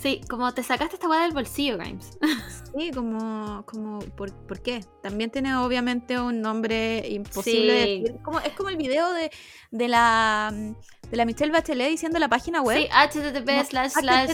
Sí, 0.00 0.22
como 0.30 0.52
te 0.54 0.62
sacaste 0.62 0.94
esta 0.96 1.08
weá 1.08 1.20
del 1.22 1.32
bolsillo, 1.32 1.76
Grimes. 1.76 2.18
sí, 2.78 2.90
como, 2.90 3.64
como 3.66 3.98
¿por, 3.98 4.32
por 4.46 4.62
qué? 4.62 4.80
También 5.02 5.30
tiene 5.30 5.54
obviamente 5.56 6.18
un 6.18 6.40
nombre 6.40 7.06
imposible 7.08 7.72
de 7.74 7.84
Sí. 7.84 8.00
decir. 8.02 8.22
Como, 8.22 8.40
es 8.40 8.52
como 8.54 8.70
el 8.70 8.76
video 8.78 9.12
de, 9.12 9.30
de 9.70 9.88
la 9.88 10.54
de 11.10 11.16
la 11.16 11.24
Michelle 11.24 11.52
Bachelet 11.52 11.90
diciendo 11.90 12.18
la 12.18 12.28
página 12.28 12.62
web. 12.62 12.78
Sí, 12.78 12.88
http 12.88 13.64
slash 13.68 13.90
slash 13.90 14.30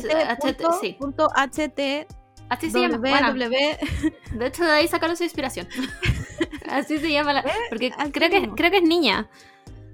sí. 0.80 0.96
punto 1.00 1.28
HT 1.34 2.06
Así 2.48 2.70
se 2.70 2.80
llama. 2.80 2.98
Bueno, 2.98 3.34
de 3.34 4.46
hecho 4.46 4.64
de 4.64 4.70
ahí 4.70 4.88
sacaron 4.88 5.16
su 5.16 5.24
inspiración. 5.24 5.66
Así 6.68 6.98
se 6.98 7.10
llama 7.10 7.32
la. 7.32 7.44
Porque 7.68 7.92
así 7.96 8.12
creo 8.12 8.30
que, 8.30 8.48
creo 8.50 8.70
que 8.70 8.76
es 8.78 8.82
niña. 8.82 9.28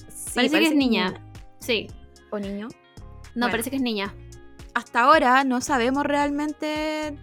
Sí, 0.09 0.32
parece, 0.35 0.59
que 0.59 0.66
es 0.66 0.74
niña. 0.74 1.11
niña. 1.11 1.31
Sí. 1.61 1.86
O 2.31 2.39
niño. 2.39 2.69
No, 2.69 3.47
Bueno. 3.47 3.51
parece 3.51 3.70
que 3.70 3.77
es 3.77 3.82
niña. 3.82 4.15
Hasta 4.74 5.01
ahora 5.03 5.44
no 5.44 5.61
sabemos 5.61 6.05
realmente 6.05 7.19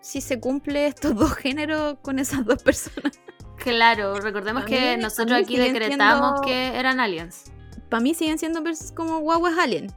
si 0.00 0.20
se 0.20 0.40
cumple 0.40 0.86
estos 0.86 1.14
dos 1.16 1.34
géneros 1.34 1.98
con 2.02 2.18
esas 2.18 2.44
dos 2.44 2.62
personas. 2.62 3.18
Claro, 3.56 4.14
recordemos 4.20 4.64
que 4.64 4.96
nosotros 4.96 5.38
aquí 5.38 5.56
decretamos 5.58 6.40
siendo- 6.40 6.42
que 6.42 6.78
eran 6.78 6.98
aliens. 6.98 7.52
Para 7.90 8.00
mí 8.00 8.14
siguen 8.14 8.38
siendo 8.38 8.62
como 8.94 9.18
guaguas 9.20 9.58
alien. 9.58 9.92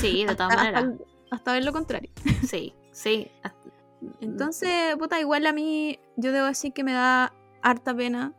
Sí, 0.00 0.24
de 0.24 0.34
todas 0.36 0.50
hasta, 0.52 0.56
maneras. 0.56 0.84
hasta- 0.84 1.04
hasta 1.30 1.52
ver 1.52 1.64
lo 1.64 1.72
contrario. 1.72 2.10
Sí, 2.46 2.74
sí. 2.92 3.30
Entonces, 4.20 4.96
puta, 4.96 5.18
igual 5.20 5.46
a 5.46 5.52
mí, 5.52 5.98
yo 6.16 6.32
debo 6.32 6.46
decir 6.46 6.72
que 6.72 6.84
me 6.84 6.92
da 6.92 7.34
harta 7.62 7.94
pena 7.94 8.32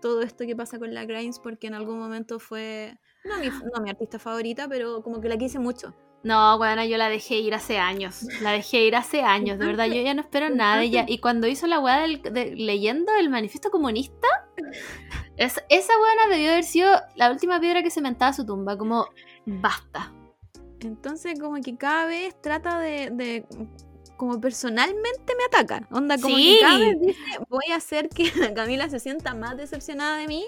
todo 0.00 0.22
esto 0.22 0.44
que 0.46 0.54
pasa 0.54 0.78
con 0.78 0.94
la 0.94 1.04
Grimes, 1.04 1.38
porque 1.40 1.66
en 1.66 1.74
algún 1.74 1.98
momento 1.98 2.38
fue, 2.38 2.96
no 3.24 3.38
mi, 3.38 3.48
no 3.48 3.82
mi 3.82 3.90
artista 3.90 4.18
favorita, 4.18 4.68
pero 4.68 5.02
como 5.02 5.20
que 5.20 5.28
la 5.28 5.36
quise 5.36 5.58
mucho. 5.58 5.94
No, 6.24 6.56
bueno, 6.58 6.82
yo 6.84 6.96
la 6.96 7.08
dejé 7.10 7.36
ir 7.36 7.54
hace 7.54 7.78
años. 7.78 8.22
La 8.40 8.52
dejé 8.52 8.84
ir 8.84 8.96
hace 8.96 9.20
años, 9.22 9.58
de 9.58 9.66
verdad. 9.66 9.86
Yo 9.86 10.00
ya 10.02 10.14
no 10.14 10.22
espero 10.22 10.48
nada 10.48 10.78
de 10.78 10.84
ella. 10.86 11.04
Y 11.06 11.18
cuando 11.18 11.46
hizo 11.46 11.66
la 11.66 11.78
weá 11.80 11.98
del, 12.00 12.22
de- 12.22 12.56
leyendo 12.56 13.12
el 13.14 13.28
manifiesto 13.28 13.70
comunista, 13.70 14.26
es- 15.36 15.62
esa 15.68 15.92
weá 16.00 16.34
debió 16.34 16.50
haber 16.52 16.64
sido 16.64 16.90
la 17.14 17.30
última 17.30 17.60
piedra 17.60 17.82
que 17.82 17.90
cementaba 17.90 18.32
su 18.32 18.46
tumba. 18.46 18.78
Como, 18.78 19.06
basta. 19.44 20.12
Entonces, 20.80 21.38
como 21.38 21.60
que 21.60 21.76
cada 21.76 22.06
vez 22.06 22.34
trata 22.40 22.78
de, 22.78 23.10
de- 23.12 23.46
como 24.16 24.40
personalmente 24.40 25.34
me 25.36 25.44
ataca. 25.44 25.86
Onda, 25.90 26.16
como 26.16 26.36
Sí. 26.36 26.56
que 26.56 26.60
cada 26.62 26.78
vez 26.78 27.00
dice, 27.00 27.20
voy 27.50 27.64
a 27.70 27.76
hacer 27.76 28.08
que 28.08 28.32
la 28.36 28.54
Camila 28.54 28.88
se 28.88 28.98
sienta 28.98 29.34
más 29.34 29.58
decepcionada 29.58 30.16
de 30.16 30.26
mí. 30.26 30.46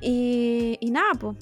Y, 0.00 0.76
y 0.80 0.90
nada, 0.90 1.12
pues. 1.18 1.36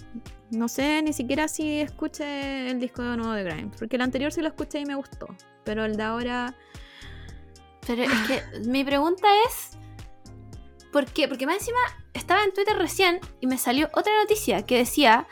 No 0.55 0.69
sé 0.69 1.03
ni 1.03 1.13
siquiera 1.13 1.49
si 1.49 1.81
escuché 1.81 2.71
el 2.71 2.81
disco 2.81 3.03
nuevo 3.03 3.33
de 3.33 3.45
Grimes. 3.45 3.77
Porque 3.79 3.97
el 3.97 4.03
anterior 4.03 4.33
sí 4.33 4.41
lo 4.41 4.49
escuché 4.49 4.81
y 4.81 4.87
me 4.87 4.95
gustó. 4.95 5.27
Pero 5.65 5.85
el 5.85 5.97
de 5.97 6.03
ahora. 6.03 6.55
Pero 7.87 8.03
es 8.05 8.11
que 8.27 8.43
mi 8.69 8.85
pregunta 8.85 9.27
es. 9.47 9.77
¿Por 10.93 11.07
qué? 11.07 11.27
Porque 11.27 11.47
más 11.47 11.57
encima 11.57 11.79
estaba 12.13 12.45
en 12.45 12.53
Twitter 12.53 12.77
recién 12.77 13.21
y 13.41 13.47
me 13.47 13.59
salió 13.59 13.91
otra 13.95 14.13
noticia 14.21 14.65
que 14.65 14.79
decía 14.79 15.27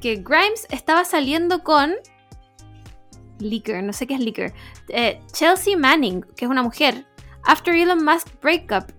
que 0.00 0.16
Grimes 0.16 0.66
estaba 0.70 1.04
saliendo 1.04 1.62
con. 1.62 1.94
Leaker, 3.38 3.82
no 3.82 3.92
sé 3.92 4.06
qué 4.06 4.14
es 4.14 4.20
Leaker. 4.20 4.54
eh, 4.88 5.20
Chelsea 5.32 5.76
Manning, 5.76 6.22
que 6.36 6.44
es 6.46 6.50
una 6.50 6.62
mujer. 6.62 7.06
After 7.44 7.74
Elon 7.74 8.04
Musk 8.04 8.28
breakup. 8.40 8.92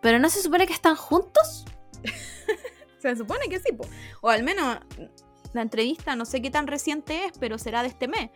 Pero 0.00 0.18
no 0.18 0.28
se 0.30 0.42
supone 0.42 0.66
que 0.66 0.72
están 0.72 0.96
juntos. 0.96 1.64
Se 3.02 3.16
supone 3.16 3.48
que 3.48 3.58
sí, 3.58 3.72
po. 3.72 3.84
o 4.20 4.30
al 4.30 4.44
menos 4.44 4.78
la 5.52 5.62
entrevista, 5.62 6.16
no 6.16 6.24
sé 6.24 6.40
qué 6.40 6.50
tan 6.50 6.66
reciente 6.66 7.26
es, 7.26 7.32
pero 7.38 7.58
será 7.58 7.82
de 7.82 7.88
este 7.88 8.08
mes 8.08 8.30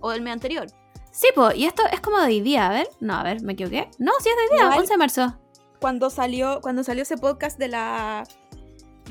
o 0.00 0.10
del 0.10 0.20
mes 0.20 0.34
anterior. 0.34 0.66
Sí, 1.10 1.28
po, 1.34 1.50
y 1.52 1.64
esto 1.64 1.82
es 1.90 2.00
como 2.00 2.18
de 2.18 2.26
hoy 2.26 2.40
día, 2.40 2.66
a 2.66 2.70
ver. 2.70 2.88
No, 3.00 3.14
a 3.14 3.22
ver, 3.22 3.42
me 3.42 3.54
equivoqué. 3.54 3.90
No, 3.98 4.12
sí 4.20 4.28
es 4.28 4.36
de 4.36 4.42
hoy 4.42 4.48
día, 4.56 4.64
Igual. 4.64 4.78
11 4.80 4.92
de 4.92 4.98
marzo. 4.98 5.38
Cuando 5.80 6.10
salió, 6.10 6.60
cuando 6.60 6.84
salió 6.84 7.02
ese 7.02 7.16
podcast 7.16 7.58
de 7.58 7.68
la 7.68 8.24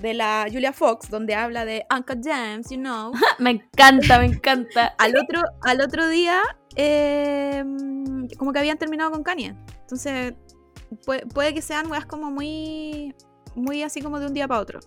de 0.02 0.14
la 0.14 0.48
Julia 0.50 0.72
Fox, 0.72 1.10
donde 1.10 1.36
habla 1.36 1.66
de 1.66 1.86
Uncle 1.94 2.22
James, 2.24 2.70
you 2.70 2.78
know. 2.78 3.12
Me 3.40 3.50
encanta, 3.50 4.20
me 4.20 4.28
encanta. 4.28 4.88
al 4.98 5.18
otro, 5.18 5.42
al 5.62 5.82
otro 5.82 6.08
día, 6.08 6.42
eh, 6.78 7.66
como 8.38 8.54
que 8.54 8.60
habían 8.60 8.78
terminado 8.78 9.12
con 9.12 9.24
Kanye. 9.24 9.56
Entonces, 9.82 10.36
puede, 11.06 11.26
puede 11.26 11.54
que 11.54 11.62
sean 11.62 11.92
weas 11.92 12.06
como 12.06 12.32
muy, 12.32 13.14
muy 13.56 13.84
así 13.84 14.02
como 14.02 14.20
de 14.22 14.28
un 14.28 14.34
día 14.34 14.48
para 14.48 14.62
otro. 14.62 14.80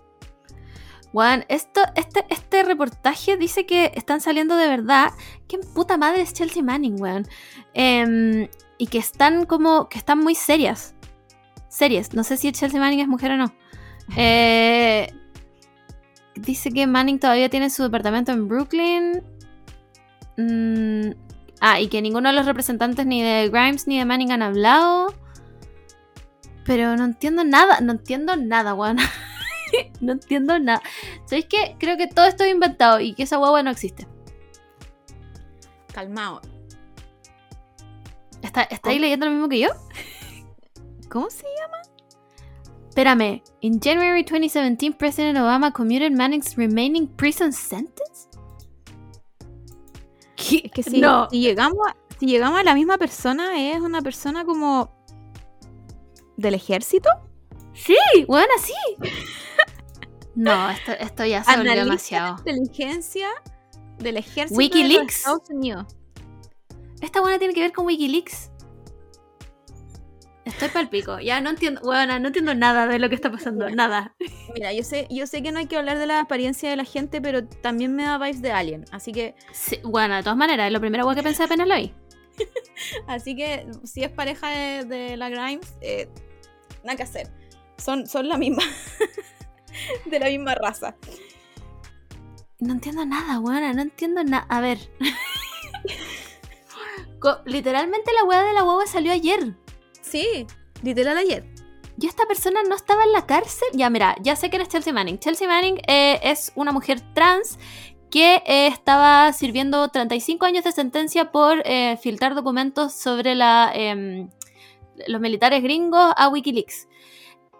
Juan, 1.12 1.44
esto, 1.48 1.82
este, 1.94 2.24
este 2.30 2.62
reportaje 2.62 3.36
dice 3.36 3.66
que 3.66 3.93
están 3.94 4.22
saliendo 4.22 4.56
de 4.56 4.66
verdad. 4.66 5.10
¿Quién 5.47 5.60
puta 5.74 5.98
madre 5.98 6.22
es 6.22 6.32
Chelsea 6.32 6.62
Manning, 6.62 7.01
weón? 7.01 7.26
Em, 7.74 8.48
y 8.78 8.86
que 8.86 8.98
están 8.98 9.44
como. 9.44 9.89
que 9.90 9.98
están 9.98 10.18
muy 10.18 10.34
serias. 10.34 10.94
Serias. 11.68 12.14
No 12.14 12.24
sé 12.24 12.39
si 12.39 12.51
Chelsea 12.51 12.80
Manning 12.80 13.01
es 13.01 13.09
mujer 13.09 13.32
o 13.32 13.36
no. 13.36 13.55
Eh, 14.16 15.10
dice 16.34 16.70
que 16.70 16.86
Manning 16.89 17.20
todavía 17.20 17.48
tiene 17.48 17.70
su 17.70 17.84
departamento 17.84 18.32
en 18.32 18.48
Brooklyn. 18.48 19.22
Mm, 20.36 21.12
ah, 21.60 21.80
y 21.80 21.86
que 21.86 22.02
ninguno 22.02 22.30
de 22.30 22.34
los 22.34 22.44
representantes 22.44 23.06
ni 23.06 23.22
de 23.22 23.48
Grimes 23.48 23.86
ni 23.86 23.98
de 23.98 24.05
Manning 24.05 24.32
han 24.32 24.43
hablado. 24.43 25.14
Pero 26.64 26.97
no 26.97 27.05
entiendo 27.05 27.44
nada, 27.44 27.80
no 27.80 27.93
entiendo 27.93 28.36
nada, 28.36 28.74
weón. 28.74 28.98
no 30.00 30.12
entiendo 30.12 30.58
nada. 30.58 30.82
¿Sabéis 31.26 31.46
qué? 31.46 31.76
Creo 31.78 31.96
que 31.96 32.06
todo 32.06 32.26
esto 32.26 32.44
es 32.44 32.52
inventado 32.52 33.00
y 33.00 33.14
que 33.14 33.24
esa 33.24 33.36
guagua 33.36 33.62
no 33.62 33.70
existe. 33.70 34.06
Calmado. 35.92 36.40
¿Está, 38.42 38.62
¿Estáis 38.62 39.00
leyendo 39.00 39.26
lo 39.26 39.32
mismo 39.32 39.48
que 39.48 39.60
yo? 39.60 39.68
¿Cómo 41.08 41.30
se 41.30 41.44
llama? 41.60 41.78
Espérame. 42.88 43.42
In 43.60 43.80
January 43.80 44.22
2017, 44.22 44.96
President 44.98 45.38
Obama 45.38 45.72
commuted 45.72 46.12
Manning's 46.12 46.56
remaining 46.56 47.06
prison 47.06 47.52
sentence? 47.52 48.28
¿Qué? 50.36 50.62
Es 50.64 50.72
que 50.72 50.82
si, 50.82 51.00
No. 51.00 51.28
si 51.30 51.40
llegamos 51.40 51.86
a, 51.86 51.96
si 52.18 52.26
llegamos 52.26 52.60
a 52.60 52.64
la 52.64 52.74
misma 52.74 52.98
persona, 52.98 53.58
es 53.72 53.80
una 53.80 54.02
persona 54.02 54.44
como 54.44 54.90
del 56.36 56.54
ejército. 56.54 57.08
Sí, 57.74 57.96
bueno, 58.26 58.52
sí. 58.60 58.74
No, 60.34 60.70
esto, 60.70 60.92
esto 60.92 61.24
ya 61.24 61.44
se 61.44 61.56
volvió 61.56 61.74
demasiado. 61.74 62.36
de 62.42 62.52
inteligencia 62.52 63.28
del 63.98 64.16
ejército 64.16 64.59
Wikileaks. 64.59 64.96
de 64.96 65.02
los 65.04 65.14
Estados 65.14 65.50
Unidos. 65.50 65.96
Esta 67.00 67.20
buena 67.20 67.38
tiene 67.38 67.52
que 67.54 67.60
ver 67.60 67.72
con 67.72 67.86
Wikileaks. 67.86 68.50
Estoy 70.44 70.68
pal 70.70 70.88
pico. 70.88 71.20
Ya 71.20 71.40
no 71.40 71.50
entiendo, 71.50 71.80
bueno, 71.84 72.18
no 72.18 72.26
entiendo 72.28 72.54
nada 72.54 72.86
de 72.88 72.98
lo 72.98 73.09
que 73.09 73.14
está 73.14 73.30
pasando. 73.30 73.70
Nada. 73.70 74.14
Mira, 74.54 74.72
yo 74.72 74.82
sé, 74.82 75.06
yo 75.09 75.26
sé 75.26 75.40
que 75.42 75.52
no 75.52 75.60
hay 75.60 75.66
que 75.66 75.76
hablar 75.76 75.98
de 75.98 76.06
la 76.06 76.18
apariencia 76.20 76.68
de 76.68 76.76
la 76.76 76.84
gente, 76.84 77.20
pero 77.20 77.46
también 77.46 77.94
me 77.94 78.02
da 78.02 78.18
vibes 78.18 78.42
de 78.42 78.50
Alien. 78.50 78.84
Así 78.90 79.12
que, 79.12 79.36
Sí, 79.52 79.78
bueno, 79.84 80.16
de 80.16 80.22
todas 80.22 80.36
maneras, 80.36 80.66
es 80.66 80.72
lo 80.72 80.80
primero 80.80 81.09
que 81.14 81.22
pensé 81.22 81.44
apenas 81.44 81.68
lo 81.68 81.76
vi. 81.76 81.94
así 83.06 83.36
que 83.36 83.66
si 83.84 84.02
es 84.02 84.10
pareja 84.10 84.48
de, 84.48 84.84
de 84.84 85.16
la 85.16 85.28
Grimes, 85.30 85.76
eh, 85.80 86.09
nada 86.82 86.96
que 86.96 87.04
hacer. 87.04 87.30
Son, 87.76 88.06
son 88.09 88.28
la 88.28 88.36
misma. 88.36 88.62
de 90.06 90.18
la 90.18 90.26
misma 90.26 90.54
raza. 90.54 90.96
No 92.60 92.74
entiendo 92.74 93.04
nada, 93.04 93.40
weona, 93.40 93.72
no 93.72 93.82
entiendo 93.82 94.22
nada. 94.24 94.46
A 94.48 94.60
ver. 94.60 94.78
Literalmente 97.44 98.12
la 98.12 98.24
weá 98.24 98.42
de 98.42 98.52
la 98.52 98.62
guagua 98.62 98.86
salió 98.86 99.12
ayer. 99.12 99.54
Sí, 100.00 100.46
literal 100.82 101.16
ayer. 101.16 101.44
Y 101.98 102.06
esta 102.06 102.26
persona 102.26 102.62
no 102.68 102.74
estaba 102.74 103.04
en 103.04 103.12
la 103.12 103.26
cárcel. 103.26 103.68
Ya, 103.74 103.90
mira, 103.90 104.16
ya 104.20 104.34
sé 104.34 104.50
que 104.50 104.56
eres 104.56 104.68
Chelsea 104.68 104.92
Manning. 104.92 105.18
Chelsea 105.18 105.46
Manning 105.46 105.80
eh, 105.86 106.20
es 106.22 106.52
una 106.56 106.72
mujer 106.72 107.00
trans 107.14 107.58
que 108.10 108.42
eh, 108.46 108.66
estaba 108.66 109.32
sirviendo 109.32 109.88
35 109.88 110.44
años 110.44 110.64
de 110.64 110.72
sentencia 110.72 111.32
por 111.32 111.62
eh, 111.64 111.96
filtrar 112.02 112.34
documentos 112.34 112.92
sobre 112.92 113.34
la, 113.34 113.70
em, 113.74 114.28
los 115.06 115.20
militares 115.20 115.62
gringos 115.62 116.12
a 116.16 116.28
Wikileaks. 116.28 116.88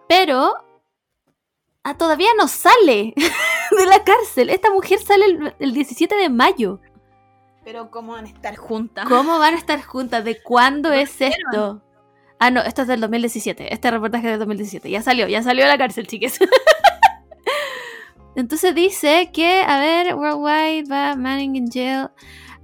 Pero 0.07 0.53
ah, 1.83 1.97
todavía 1.97 2.29
no 2.37 2.47
sale 2.47 3.13
de 3.77 3.85
la 3.85 4.03
cárcel. 4.03 4.49
Esta 4.49 4.71
mujer 4.71 4.99
sale 4.99 5.25
el, 5.25 5.55
el 5.59 5.73
17 5.73 6.15
de 6.15 6.29
mayo. 6.29 6.79
Pero 7.63 7.89
¿cómo 7.91 8.13
van 8.13 8.25
a 8.25 8.29
estar 8.29 8.55
juntas? 8.55 9.07
¿Cómo 9.07 9.39
van 9.39 9.53
a 9.53 9.57
estar 9.57 9.81
juntas? 9.81 10.25
¿De 10.25 10.41
cuándo 10.41 10.89
¿Lo 10.89 10.95
es 10.95 11.21
esto? 11.21 11.81
Ah, 12.39 12.51
no, 12.51 12.61
esto 12.61 12.81
es 12.81 12.87
del 12.89 12.99
2017. 12.99 13.73
Este 13.73 13.89
reportaje 13.89 14.25
es 14.25 14.31
del 14.31 14.39
2017. 14.39 14.89
Ya 14.89 15.01
salió, 15.01 15.27
ya 15.27 15.41
salió 15.43 15.63
de 15.63 15.69
la 15.69 15.77
cárcel, 15.77 16.07
chiques. 16.07 16.39
Entonces 18.35 18.75
dice 18.75 19.29
que, 19.31 19.61
a 19.61 19.79
ver, 19.79 20.15
Worldwide 20.15 20.89
va 20.89 21.15
Manning 21.15 21.55
in 21.55 21.71
jail. 21.71 22.09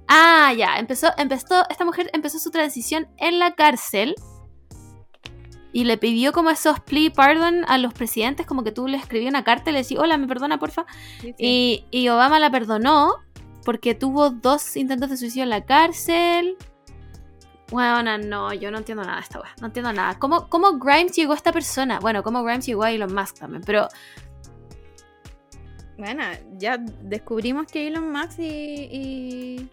Ah, 0.08 0.52
ya, 0.56 0.76
empezó, 0.78 1.12
empezó, 1.16 1.64
esta 1.70 1.84
mujer 1.84 2.10
empezó 2.12 2.38
su 2.38 2.50
transición 2.50 3.08
en 3.16 3.38
la 3.38 3.54
cárcel 3.54 4.16
y 5.72 5.84
le 5.84 5.96
pidió 5.98 6.32
como 6.32 6.50
esos 6.50 6.80
plea 6.80 7.10
pardon 7.10 7.64
a 7.68 7.78
los 7.78 7.94
presidentes, 7.94 8.46
como 8.46 8.64
que 8.64 8.72
tú 8.72 8.88
le 8.88 8.96
escribías 8.96 9.30
una 9.30 9.44
carta 9.44 9.70
y 9.70 9.72
le 9.72 9.80
decías, 9.80 10.00
hola, 10.00 10.16
me 10.16 10.26
perdona, 10.26 10.58
porfa. 10.58 10.86
Y, 11.38 11.84
y 11.90 12.08
Obama 12.08 12.38
la 12.40 12.50
perdonó 12.50 13.16
porque 13.64 13.94
tuvo 13.94 14.30
dos 14.30 14.76
intentos 14.76 15.10
de 15.10 15.16
suicidio 15.16 15.44
en 15.44 15.50
la 15.50 15.64
cárcel. 15.64 16.56
Bueno, 17.70 18.18
no, 18.18 18.52
yo 18.52 18.70
no 18.72 18.78
entiendo 18.78 19.04
nada 19.04 19.16
de 19.16 19.22
esta 19.22 19.40
weá. 19.40 19.54
No 19.60 19.68
entiendo 19.68 19.92
nada. 19.92 20.18
¿Cómo, 20.18 20.48
¿Cómo 20.48 20.78
Grimes 20.78 21.12
llegó 21.12 21.34
a 21.34 21.36
esta 21.36 21.52
persona? 21.52 22.00
Bueno, 22.00 22.22
¿cómo 22.24 22.42
Grimes 22.42 22.66
llegó 22.66 22.82
a 22.82 22.90
Elon 22.90 23.14
Musk 23.14 23.38
también? 23.38 23.62
Pero 23.64 23.86
Bueno, 25.96 26.24
ya 26.58 26.78
descubrimos 26.78 27.66
que 27.66 27.86
Elon 27.86 28.10
Musk 28.10 28.40
y, 28.40 28.42
y, 28.42 29.70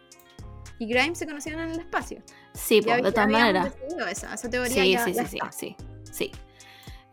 y 0.77 0.85
Grimes 0.87 1.17
se 1.17 1.25
conocían 1.25 1.59
en 1.59 1.71
el 1.71 1.79
espacio. 1.79 2.21
Sí, 2.57 2.81
po, 2.81 2.91
de 2.95 3.11
todas 3.11 3.29
maneras. 3.29 3.73
Esa, 4.09 4.33
esa 4.33 4.49
teoría 4.49 4.83
Sí, 4.83 4.91
ya- 4.91 5.05
sí, 5.05 5.13
ya 5.13 5.23
sí, 5.23 5.29
sí, 5.29 5.37
está. 5.37 5.51
sí, 5.51 5.75
sí. 6.11 6.31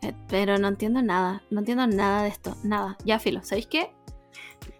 Eh, 0.01 0.13
Pero 0.27 0.57
no 0.57 0.67
entiendo 0.67 1.01
nada. 1.01 1.41
No 1.49 1.59
entiendo 1.59 1.87
nada 1.87 2.23
de 2.23 2.29
esto. 2.29 2.55
Nada. 2.63 2.97
Ya, 3.05 3.19
filo. 3.19 3.41
¿Sabéis 3.43 3.67
qué? 3.67 3.91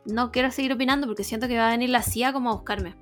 No 0.06 0.32
quiero 0.32 0.52
seguir 0.52 0.72
opinando 0.74 1.08
porque 1.08 1.24
siento 1.24 1.48
que 1.48 1.58
va 1.58 1.68
a 1.68 1.72
venir 1.72 1.90
la 1.90 2.02
CIA 2.04 2.34
como 2.34 2.50
a 2.52 2.54
buscarme. 2.54 2.96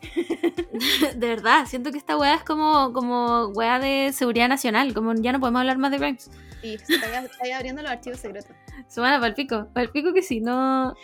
de 1.16 1.26
verdad, 1.28 1.66
siento 1.66 1.90
que 1.90 1.98
esta 1.98 2.16
weá 2.16 2.34
es 2.34 2.44
como, 2.44 2.92
como 2.92 3.46
weá 3.48 3.78
de 3.78 4.12
seguridad 4.12 4.48
nacional. 4.48 4.94
Como 4.94 5.14
ya 5.14 5.32
no 5.32 5.40
podemos 5.40 5.60
hablar 5.60 5.78
más 5.78 5.90
de 5.90 5.98
Grimes. 5.98 6.30
Sí, 6.62 6.74
está, 6.74 7.20
está 7.24 7.36
ahí 7.44 7.50
abriendo 7.52 7.82
los 7.82 7.90
archivos 7.90 8.18
secretos. 8.20 8.52
Se 8.88 9.00
van 9.00 9.14
a 9.14 9.20
pa'l 9.20 9.34
pico. 9.34 9.68
Pa'l 9.72 9.90
pico 9.90 10.12
que 10.12 10.22
si 10.22 10.40
no. 10.40 10.94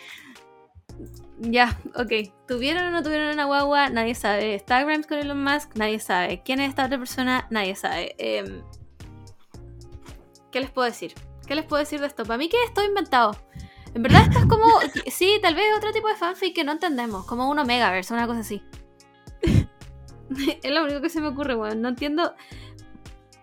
Ya, 1.39 1.77
ok. 1.95 2.31
¿Tuvieron 2.47 2.85
o 2.85 2.91
no 2.91 3.03
tuvieron 3.03 3.33
una 3.33 3.45
guagua? 3.45 3.89
Nadie 3.89 4.15
sabe. 4.15 4.55
¿Está 4.55 4.83
Grimes 4.83 5.05
con 5.07 5.17
Elon 5.17 5.43
Musk? 5.43 5.75
Nadie 5.75 5.99
sabe. 5.99 6.41
¿Quién 6.43 6.61
es 6.61 6.69
esta 6.69 6.85
otra 6.85 6.97
persona? 6.97 7.47
Nadie 7.49 7.75
sabe. 7.75 8.15
Em, 8.17 8.63
¿Qué 10.51 10.61
les 10.61 10.69
puedo 10.69 10.85
decir? 10.85 11.13
¿Qué 11.45 11.55
les 11.55 11.65
puedo 11.65 11.81
decir 11.81 11.99
de 11.99 12.07
esto? 12.07 12.23
Para 12.23 12.37
mí 12.37 12.47
que 12.47 12.57
es 12.63 12.73
todo 12.73 12.85
inventado. 12.85 13.37
En 13.93 14.01
verdad 14.01 14.23
esto 14.23 14.39
es 14.39 14.45
como... 14.45 14.65
Sí, 15.11 15.39
tal 15.41 15.55
vez 15.55 15.65
otro 15.77 15.91
tipo 15.91 16.07
de 16.07 16.15
fanfic 16.15 16.55
que 16.55 16.63
no 16.63 16.71
entendemos. 16.71 17.25
Como 17.25 17.49
un 17.49 17.59
Omegaverse, 17.59 18.13
una 18.13 18.27
cosa 18.27 18.39
así. 18.39 18.63
es 19.41 20.71
lo 20.71 20.83
único 20.83 21.01
que 21.01 21.09
se 21.09 21.19
me 21.19 21.27
ocurre, 21.27 21.55
weón. 21.55 21.81
No 21.81 21.89
entiendo... 21.89 22.33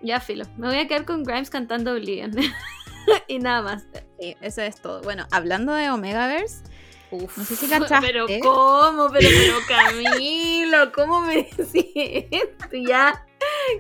Ya, 0.01 0.19
filo. 0.19 0.45
Me 0.57 0.67
voy 0.67 0.79
a 0.79 0.89
quedar 0.89 1.05
con 1.05 1.23
Grimes 1.23 1.51
cantando 1.51 1.93
Oblivion. 1.93 2.33
y 3.29 3.39
nada 3.39 3.63
más. 3.63 3.87
Sí, 4.19 4.37
eso 4.41 4.63
es 4.63 4.81
todo. 4.81 5.01
Bueno, 5.03 5.27
hablando 5.31 5.75
de 5.75 5.91
Omegaverse, 5.91 6.65
Uf, 7.13 7.39
No 7.39 7.45
sé 7.45 7.57
si 7.57 7.67
cachaste. 7.69 8.07
Pero 8.07 8.27
cómo, 8.43 9.09
pero, 9.11 9.29
pero 9.29 9.57
Camilo, 9.69 10.93
¿cómo 10.93 11.21
me 11.21 11.37
decís 11.57 11.87
esto? 12.31 12.69
Ya, 12.73 13.27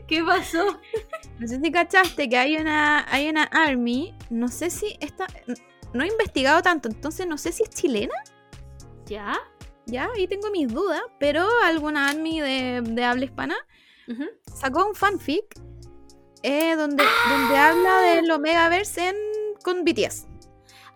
¿qué 0.06 0.22
pasó? 0.22 0.78
no 1.38 1.48
sé 1.48 1.60
si 1.60 1.72
cachaste 1.72 2.28
que 2.28 2.36
hay 2.36 2.56
una, 2.56 3.04
hay 3.10 3.28
una 3.28 3.44
army, 3.44 4.14
no 4.30 4.48
sé 4.48 4.70
si 4.70 4.96
esta, 5.00 5.26
no 5.92 6.04
he 6.04 6.08
investigado 6.08 6.62
tanto, 6.62 6.88
entonces 6.88 7.26
no 7.26 7.38
sé 7.38 7.52
si 7.52 7.62
es 7.62 7.70
chilena. 7.70 8.14
¿Ya? 9.06 9.38
Ya, 9.86 10.08
ahí 10.14 10.28
tengo 10.28 10.50
mis 10.50 10.68
dudas, 10.72 11.02
pero 11.18 11.46
alguna 11.64 12.08
army 12.08 12.40
de, 12.40 12.82
de 12.82 13.04
habla 13.04 13.24
hispana 13.24 13.56
sacó 14.54 14.86
un 14.86 14.94
fanfic 14.94 15.44
eh, 16.42 16.76
donde, 16.76 17.02
donde 17.28 17.56
habla 17.56 18.00
del 18.02 18.30
Omegaverse 18.30 19.08
en, 19.08 19.16
con 19.64 19.84
BTS. 19.84 20.26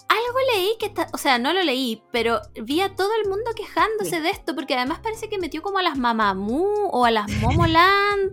Algo 0.09 0.39
leí 0.55 0.77
que 0.79 0.87
está, 0.87 1.09
o 1.13 1.19
sea, 1.19 1.39
no 1.39 1.53
lo 1.53 1.63
leí, 1.63 2.03
pero 2.13 2.41
vi 2.63 2.81
a 2.81 2.95
todo 2.95 3.11
el 3.23 3.29
mundo 3.29 3.51
quejándose 3.57 4.21
de 4.21 4.31
esto, 4.31 4.55
porque 4.55 4.75
además 4.75 5.01
parece 5.03 5.29
que 5.29 5.39
metió 5.39 5.63
como 5.63 5.79
a 5.79 5.83
las 5.83 5.99
Mamamoo 5.99 6.89
o 6.91 7.05
a 7.05 7.11
las 7.11 7.29
Momoland. 7.41 8.33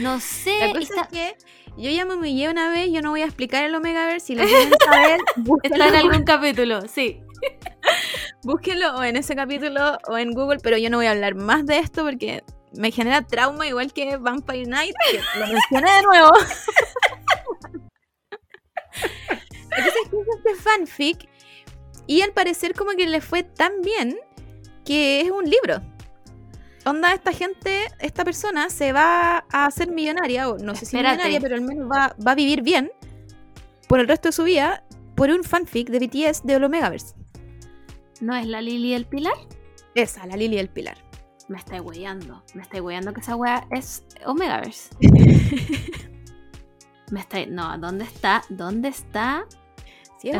No 0.00 0.20
sé. 0.20 0.58
La 0.60 0.72
cosa 0.72 0.80
está, 0.80 1.00
es 1.02 1.08
que 1.08 1.36
yo 1.76 1.90
ya 1.90 2.04
me 2.04 2.14
humillé 2.14 2.50
una 2.50 2.70
vez, 2.70 2.90
yo 2.92 3.00
no 3.00 3.10
voy 3.10 3.22
a 3.22 3.26
explicar 3.26 3.64
el 3.64 3.74
Omegaverse, 3.74 4.26
si 4.26 4.34
lo 4.34 4.44
quieren 4.44 4.72
saber, 4.84 5.20
está 5.62 5.88
en 5.88 5.94
algún 5.94 6.24
capítulo, 6.24 6.82
sí. 6.86 7.22
búsquenlo 8.42 8.96
o 8.96 9.02
en 9.02 9.16
ese 9.16 9.34
capítulo 9.34 9.98
o 10.08 10.18
en 10.18 10.32
Google, 10.32 10.58
pero 10.62 10.76
yo 10.76 10.90
no 10.90 10.98
voy 10.98 11.06
a 11.06 11.12
hablar 11.12 11.34
más 11.34 11.66
de 11.66 11.78
esto 11.78 12.04
porque 12.04 12.44
me 12.74 12.90
genera 12.90 13.22
trauma 13.22 13.66
igual 13.66 13.92
que 13.92 14.16
Vampire 14.16 14.66
Night, 14.66 14.94
que 15.10 15.20
lo 15.38 15.46
mencioné 15.46 15.92
de 15.92 16.02
nuevo. 16.02 16.30
Entonces 19.76 20.02
hizo 20.06 20.36
este 20.36 20.54
fanfic 20.54 21.28
y 22.06 22.20
al 22.22 22.32
parecer 22.32 22.74
como 22.74 22.92
que 22.92 23.06
le 23.06 23.20
fue 23.20 23.42
tan 23.42 23.80
bien 23.82 24.18
que 24.84 25.20
es 25.20 25.30
un 25.30 25.44
libro. 25.44 25.80
Onda, 26.84 27.12
esta 27.14 27.32
gente, 27.32 27.86
esta 28.00 28.24
persona 28.24 28.68
se 28.68 28.92
va 28.92 29.44
a 29.52 29.66
hacer 29.66 29.88
millonaria, 29.90 30.48
o 30.48 30.58
no 30.58 30.74
sé 30.74 30.80
si 30.84 30.96
Espérate. 30.96 31.18
millonaria, 31.18 31.40
pero 31.40 31.54
al 31.54 31.60
menos 31.60 31.88
va, 31.88 32.16
va 32.26 32.32
a 32.32 32.34
vivir 32.34 32.62
bien 32.62 32.90
por 33.88 34.00
el 34.00 34.08
resto 34.08 34.28
de 34.28 34.32
su 34.32 34.42
vida 34.44 34.82
por 35.14 35.30
un 35.30 35.44
fanfic 35.44 35.90
de 35.90 36.00
BTS 36.00 36.42
de 36.44 36.56
Omegaverse. 36.56 37.14
¿No 38.20 38.34
es 38.34 38.46
la 38.46 38.60
Lili 38.60 38.94
el 38.94 39.06
Pilar? 39.06 39.34
Esa, 39.94 40.26
la 40.26 40.36
Lili 40.36 40.56
del 40.56 40.68
Pilar. 40.68 40.96
Me 41.48 41.58
estáis 41.58 41.82
weyando. 41.82 42.42
Me 42.54 42.62
estáis 42.62 42.82
weyando 42.82 43.12
que 43.12 43.20
esa 43.20 43.36
wea 43.36 43.66
es 43.70 44.04
Omegaverse. 44.26 44.90
Me 47.10 47.20
estáis. 47.20 47.48
No, 47.48 47.76
¿dónde 47.78 48.04
está? 48.04 48.42
¿Dónde 48.48 48.88
está? 48.88 49.46
Sí, 50.22 50.30
El 50.30 50.36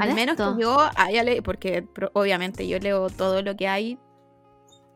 Al 0.00 0.14
menos 0.14 0.32
esto. 0.38 0.56
que 0.56 0.62
yo 0.62 0.78
haya 0.96 1.22
leído, 1.22 1.42
porque 1.42 1.84
obviamente 2.14 2.66
yo 2.66 2.78
leo 2.78 3.08
todo 3.10 3.42
lo 3.42 3.54
que 3.54 3.68
hay 3.68 3.98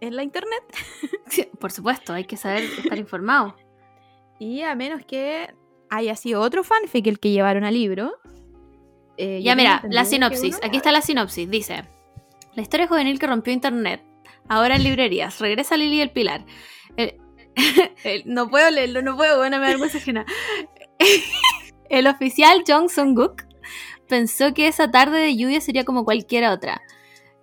en 0.01 0.17
la 0.17 0.23
internet. 0.23 0.63
Sí, 1.29 1.49
por 1.59 1.73
supuesto, 1.73 2.13
hay 2.13 2.25
que 2.25 2.37
saber 2.37 2.63
estar 2.65 2.97
informado. 2.99 3.57
Y 4.39 4.61
a 4.63 4.75
menos 4.75 5.05
que 5.07 5.53
haya 5.91 6.15
sido 6.17 6.41
otro 6.43 6.63
fanfic 6.65 7.07
el 7.07 7.19
que 7.19 7.31
llevaron 7.33 7.65
al 7.65 7.75
libro. 7.75 8.13
eh, 9.17 9.41
Ya 9.43 9.57
mira, 9.57 9.83
la 9.91 10.05
sinopsis. 10.05 10.59
Aquí 10.63 10.77
está 10.77 10.93
la 10.93 11.01
sinopsis. 11.01 11.49
Dice: 11.51 11.85
La 12.55 12.63
historia 12.63 12.87
juvenil 12.87 13.19
que 13.19 13.27
rompió 13.27 13.53
internet. 13.53 14.03
Ahora 14.49 14.77
en 14.77 14.85
librerías. 14.85 15.41
Regresa 15.41 15.77
Lili 15.77 16.01
el 16.01 16.11
Pilar. 16.11 16.45
El- 16.97 17.17
el- 18.05 18.23
no 18.27 18.49
puedo 18.49 18.71
leerlo, 18.71 19.03
no 19.03 19.17
puedo, 19.17 19.39
bueno, 19.39 19.57
me 19.59 19.63
da 19.65 19.69
vergüenza 19.71 19.99
ajena. 19.99 20.25
El 21.91 22.07
oficial 22.07 22.65
Jong 22.67 22.89
Sung-guk 22.91 23.43
pensó 24.09 24.55
que 24.55 24.69
esa 24.69 24.91
tarde 24.91 25.19
de 25.19 25.37
lluvia 25.37 25.61
sería 25.61 25.85
como 25.85 26.05
cualquier 26.05 26.45
otra. 26.45 26.81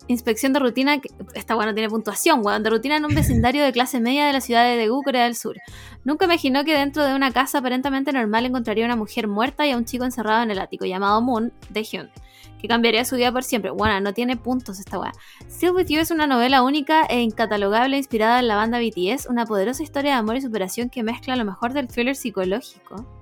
Inspección 0.08 0.52
de 0.52 0.60
rutina, 0.60 1.00
esta 1.36 1.56
bueno 1.56 1.74
tiene 1.74 1.90
puntuación, 1.90 2.44
weón, 2.44 2.64
de 2.64 2.70
rutina 2.70 2.98
en 2.98 3.06
un 3.06 3.14
vecindario 3.14 3.64
de 3.64 3.72
clase 3.72 4.00
media 4.00 4.26
de 4.26 4.34
la 4.34 4.42
ciudad 4.42 4.64
de 4.64 4.76
Daegu, 4.76 5.04
Corea 5.04 5.24
del 5.24 5.36
Sur. 5.36 5.56
Nunca 6.04 6.26
imaginó 6.26 6.64
que 6.66 6.74
dentro 6.74 7.06
de 7.06 7.14
una 7.14 7.32
casa 7.32 7.60
aparentemente 7.60 8.12
normal 8.12 8.46
encontraría 8.46 8.84
una 8.86 8.96
mujer 8.96 9.28
muerta 9.28 9.66
y 9.66 9.72
a 9.72 9.78
un 9.78 9.86
chico 9.86 10.04
encerrado 10.04 10.44
en 10.44 10.52
el 10.52 10.60
ático 10.60 10.86
llamado 10.86 11.22
Moon 11.22 11.54
de 11.70 11.84
Hyun, 11.84 12.10
que 12.60 12.68
cambiaría 12.68 13.06
su 13.06 13.16
vida 13.16 13.32
por 13.32 13.44
siempre. 13.44 13.72
Bueno, 13.72 14.02
no 14.02 14.14
tiene 14.14 14.38
puntos 14.38 14.80
esta 14.80 15.00
weá. 15.00 15.12
Still 15.48 15.72
With 15.72 15.88
You 15.88 16.00
es 16.00 16.10
una 16.10 16.26
novela 16.26 16.64
única 16.64 17.06
e 17.06 17.22
incatalogable 17.22 17.96
inspirada 17.96 18.40
en 18.40 18.48
la 18.48 18.56
banda 18.56 18.80
BTS, 18.80 19.28
una 19.30 19.46
poderosa 19.46 19.84
historia 19.84 20.12
de 20.12 20.18
amor 20.18 20.36
y 20.36 20.42
superación 20.42 20.90
que 20.90 21.04
mezcla 21.04 21.36
lo 21.36 21.46
mejor 21.46 21.74
del 21.74 21.88
thriller 21.88 22.16
psicológico 22.16 23.21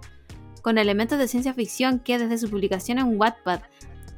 con 0.62 0.78
elementos 0.78 1.18
de 1.18 1.28
ciencia 1.28 1.54
ficción 1.54 2.00
que 2.00 2.18
desde 2.18 2.38
su 2.38 2.50
publicación 2.50 3.00
en 3.00 3.20
Wattpad 3.20 3.62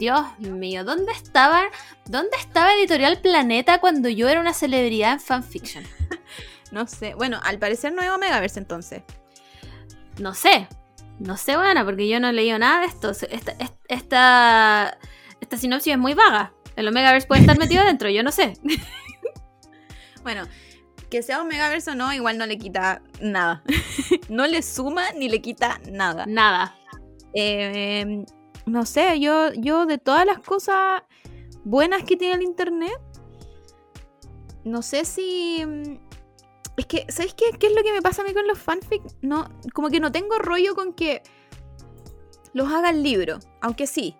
Dios 0.02 0.26
mío, 0.40 0.84
¿dónde 0.84 1.12
estaba, 1.12 1.62
¿dónde 2.08 2.36
estaba 2.40 2.74
Editorial 2.74 3.22
Planeta 3.22 3.80
cuando 3.80 4.10
yo 4.10 4.28
era 4.30 4.40
una 4.40 4.54
celebridad 4.54 5.14
en 5.14 5.20
fanfiction? 5.20 5.84
No 6.72 6.88
sé. 6.88 7.16
Bueno, 7.16 7.38
al 7.44 7.60
parecer 7.60 7.92
no 7.92 8.02
es 8.02 8.10
Omegaverse 8.10 8.58
entonces. 8.58 9.04
No 10.20 10.34
sé, 10.34 10.70
no 11.20 11.36
sé, 11.36 11.58
bueno, 11.58 11.84
porque 11.84 12.08
yo 12.08 12.22
no 12.22 12.30
he 12.30 12.34
leído 12.34 12.58
nada 12.58 12.80
de 12.80 12.86
esto. 12.88 13.12
Esta, 13.12 13.52
esta, 13.52 13.78
esta, 13.90 14.98
esta 15.42 15.58
sinopsis 15.58 15.94
es 15.94 16.00
muy 16.00 16.14
vaga. 16.14 16.54
El 16.78 16.88
Omegaverse 16.88 17.28
puede 17.28 17.42
estar 17.42 17.60
metido 17.60 17.82
adentro, 17.84 18.10
yo 18.10 18.24
no 18.24 18.32
sé. 18.32 18.54
Bueno, 20.24 20.48
que 21.12 21.22
sea 21.22 21.42
Omegaverse 21.42 21.92
o 21.92 21.96
no, 21.96 22.12
igual 22.14 22.40
no 22.40 22.48
le 22.48 22.58
quita 22.58 23.04
nada. 23.22 23.62
no 24.30 24.48
le 24.48 24.64
suma 24.64 25.12
ni 25.12 25.30
le 25.30 25.42
quita 25.42 25.80
nada. 25.92 26.26
Nada. 26.26 26.76
Eh, 27.36 28.26
no 28.66 28.86
sé, 28.86 29.20
yo, 29.20 29.54
yo 29.54 29.86
de 29.86 29.98
todas 30.00 30.26
las 30.26 30.40
cosas 30.40 31.04
buenas 31.64 32.04
que 32.04 32.16
tiene 32.18 32.36
el 32.36 32.42
internet, 32.42 32.98
no 34.64 34.82
sé 34.82 35.06
si. 35.06 35.64
mm, 35.66 35.98
Es 36.78 36.86
que, 36.86 37.06
¿sabes 37.10 37.34
qué, 37.34 37.46
qué 37.60 37.68
es 37.68 37.76
lo 37.76 37.84
que 37.84 37.92
me 37.92 38.02
pasa 38.02 38.22
a 38.22 38.26
mí 38.26 38.34
con 38.34 38.48
los 38.48 38.58
fanfic? 38.58 39.04
No, 39.22 39.50
como 39.74 39.90
que 39.90 40.00
no 40.00 40.12
tengo 40.12 40.40
rollo 40.40 40.74
con 40.76 40.94
que 40.94 41.22
los 42.54 42.72
haga 42.72 42.90
el 42.90 43.04
libro, 43.04 43.40
aunque 43.62 43.86
sí. 43.86 44.16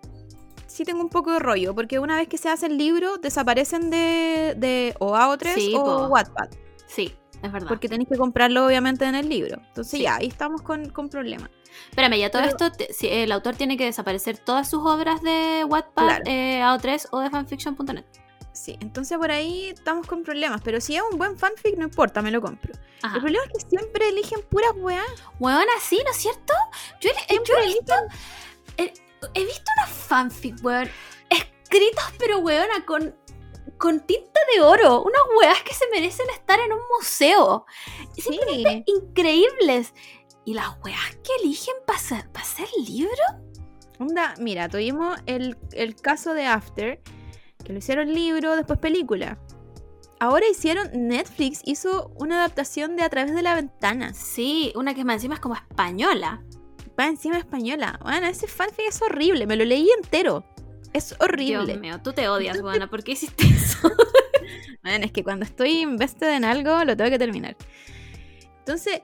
Sí 0.66 0.84
tengo 0.84 1.00
un 1.02 1.10
poco 1.10 1.32
de 1.32 1.38
rollo, 1.38 1.74
porque 1.74 1.98
una 1.98 2.16
vez 2.16 2.28
que 2.28 2.38
se 2.38 2.48
hace 2.48 2.66
el 2.66 2.78
libro, 2.78 3.18
desaparecen 3.18 3.90
de, 3.90 4.54
de 4.56 4.94
o 5.00 5.14
AO3 5.14 5.54
Sí, 5.54 5.74
o 5.76 5.84
po. 5.84 6.06
Wattpad. 6.06 6.48
Sí, 6.94 7.14
es 7.42 7.52
verdad. 7.52 7.68
Porque 7.68 7.88
tenéis 7.88 8.08
que 8.08 8.16
comprarlo 8.18 8.66
obviamente 8.66 9.04
en 9.04 9.14
el 9.14 9.28
libro. 9.28 9.56
Entonces 9.68 9.90
Sí. 9.98 10.02
ya, 10.02 10.16
ahí 10.16 10.26
estamos 10.28 10.62
con, 10.62 10.90
con 10.90 11.08
problemas. 11.08 11.50
Espérame, 11.90 12.18
ya 12.18 12.30
todo 12.30 12.42
Pero- 12.42 12.50
esto, 12.52 12.72
te- 12.72 12.92
si 12.92 13.08
el 13.08 13.32
autor 13.32 13.56
tiene 13.56 13.76
que 13.76 13.84
desaparecer 13.86 14.38
todas 14.38 14.68
sus 14.68 14.84
obras 14.84 15.22
de 15.22 15.64
Wattpad, 15.66 16.04
Claro. 16.04 16.24
eh, 16.26 16.60
AO3 16.62 17.08
o 17.12 17.20
de 17.20 17.30
fanfiction.net. 17.30 18.04
Sí, 18.52 18.76
entonces 18.80 19.16
por 19.16 19.30
ahí 19.30 19.70
estamos 19.70 20.06
con 20.06 20.22
problemas. 20.22 20.60
Pero 20.62 20.78
si 20.82 20.94
es 20.96 21.02
un 21.10 21.16
buen 21.16 21.38
fanfic, 21.38 21.78
no 21.78 21.84
importa, 21.84 22.20
me 22.20 22.30
lo 22.30 22.42
compro. 22.42 22.72
Ajá. 23.02 23.14
El 23.16 23.22
problema 23.22 23.44
es 23.46 23.64
que 23.64 23.70
siempre 23.70 24.08
eligen 24.10 24.40
puras 24.50 24.72
weas. 24.76 25.06
Huevona, 25.40 25.72
sí, 25.80 25.98
¿no 26.04 26.10
es 26.10 26.18
cierto? 26.18 26.52
Yo, 27.00 27.08
he- 27.28 27.34
yo 27.36 27.54
he 27.62 27.66
visto. 27.66 27.94
He, 28.76 28.92
he 29.34 29.44
visto 29.46 29.64
unos 29.78 29.88
fanfic, 29.96 30.56
weón. 30.62 30.88
Escritos, 31.30 32.04
pero 32.18 32.38
weona, 32.40 32.84
con. 32.84 33.16
Con 33.78 34.00
tinta 34.00 34.40
de 34.54 34.62
oro. 34.62 35.02
Unas 35.02 35.22
weas 35.38 35.62
que 35.62 35.74
se 35.74 35.88
merecen 35.90 36.28
estar 36.30 36.58
en 36.60 36.72
un 36.72 36.80
museo. 36.98 37.66
Sí. 38.16 38.38
Increíbles. 38.86 39.94
Y 40.44 40.54
las 40.54 40.76
weas 40.84 41.16
que 41.22 41.32
eligen 41.42 41.74
para 41.86 41.98
hacer, 41.98 42.30
pa' 42.32 42.40
hacer 42.40 42.68
libro. 42.86 43.22
Onda, 43.98 44.34
mira, 44.38 44.68
tuvimos 44.68 45.16
el, 45.26 45.56
el 45.72 45.94
caso 45.94 46.34
de 46.34 46.46
After, 46.46 47.00
que 47.64 47.72
lo 47.72 47.78
hicieron 47.78 48.12
libro, 48.12 48.56
después 48.56 48.78
película. 48.80 49.38
Ahora 50.18 50.46
hicieron, 50.48 50.88
Netflix 50.92 51.62
hizo 51.64 52.12
una 52.16 52.36
adaptación 52.36 52.96
de 52.96 53.02
A 53.02 53.08
través 53.08 53.34
de 53.34 53.42
la 53.42 53.54
ventana. 53.54 54.14
Sí, 54.14 54.72
una 54.76 54.94
que 54.94 55.04
más 55.04 55.16
encima 55.16 55.34
es 55.34 55.40
como 55.40 55.54
española. 55.54 56.44
Va 56.98 57.06
encima 57.06 57.38
española. 57.38 57.98
Bueno, 58.02 58.26
ese 58.26 58.46
fanfic 58.46 58.86
es 58.88 59.02
horrible, 59.02 59.46
me 59.46 59.56
lo 59.56 59.64
leí 59.64 59.90
entero. 59.90 60.44
Es 60.92 61.14
horrible. 61.18 61.66
Dios 61.66 61.80
mío, 61.80 62.00
tú 62.02 62.12
te 62.12 62.28
odias, 62.28 62.60
weona. 62.60 62.88
¿Por 62.88 63.02
qué 63.02 63.12
hiciste 63.12 63.46
eso? 63.46 63.90
Es 64.84 65.12
que 65.12 65.22
cuando 65.22 65.44
estoy 65.44 65.78
invested 65.78 66.34
en 66.34 66.44
algo, 66.44 66.84
lo 66.84 66.96
tengo 66.96 67.08
que 67.08 67.18
terminar. 67.18 67.56
Entonces, 68.58 69.00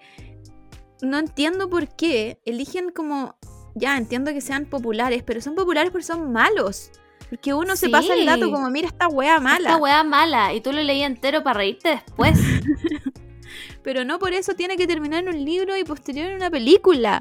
no 1.01 1.19
entiendo 1.19 1.71
por 1.71 1.89
qué 1.89 2.41
eligen 2.45 2.91
como. 2.91 3.37
Ya, 3.77 3.97
entiendo 3.97 4.33
que 4.33 4.41
sean 4.41 4.67
populares, 4.67 5.23
pero 5.23 5.41
son 5.41 5.55
populares 5.55 5.93
porque 5.93 6.05
son 6.05 6.33
malos. 6.33 6.91
Porque 7.31 7.55
uno 7.55 7.77
se 7.77 7.91
pasa 7.91 8.15
el 8.15 8.27
dato 8.27 8.51
como, 8.51 8.71
mira 8.71 8.89
esta 8.89 9.07
wea 9.07 9.39
mala. 9.39 9.69
Esta 9.69 9.77
wea 9.77 10.03
mala. 10.03 10.53
Y 10.55 10.61
tú 10.61 10.73
lo 10.73 10.83
leí 10.83 11.03
entero 11.03 11.43
para 11.43 11.59
reírte 11.59 11.91
después. 11.91 12.39
Pero 13.83 14.05
no 14.05 14.19
por 14.19 14.33
eso 14.33 14.55
tiene 14.55 14.77
que 14.77 14.87
terminar 14.87 15.23
en 15.23 15.29
un 15.29 15.45
libro 15.45 15.77
y 15.77 15.85
posterior 15.85 16.29
en 16.31 16.37
una 16.37 16.51
película. 16.51 17.21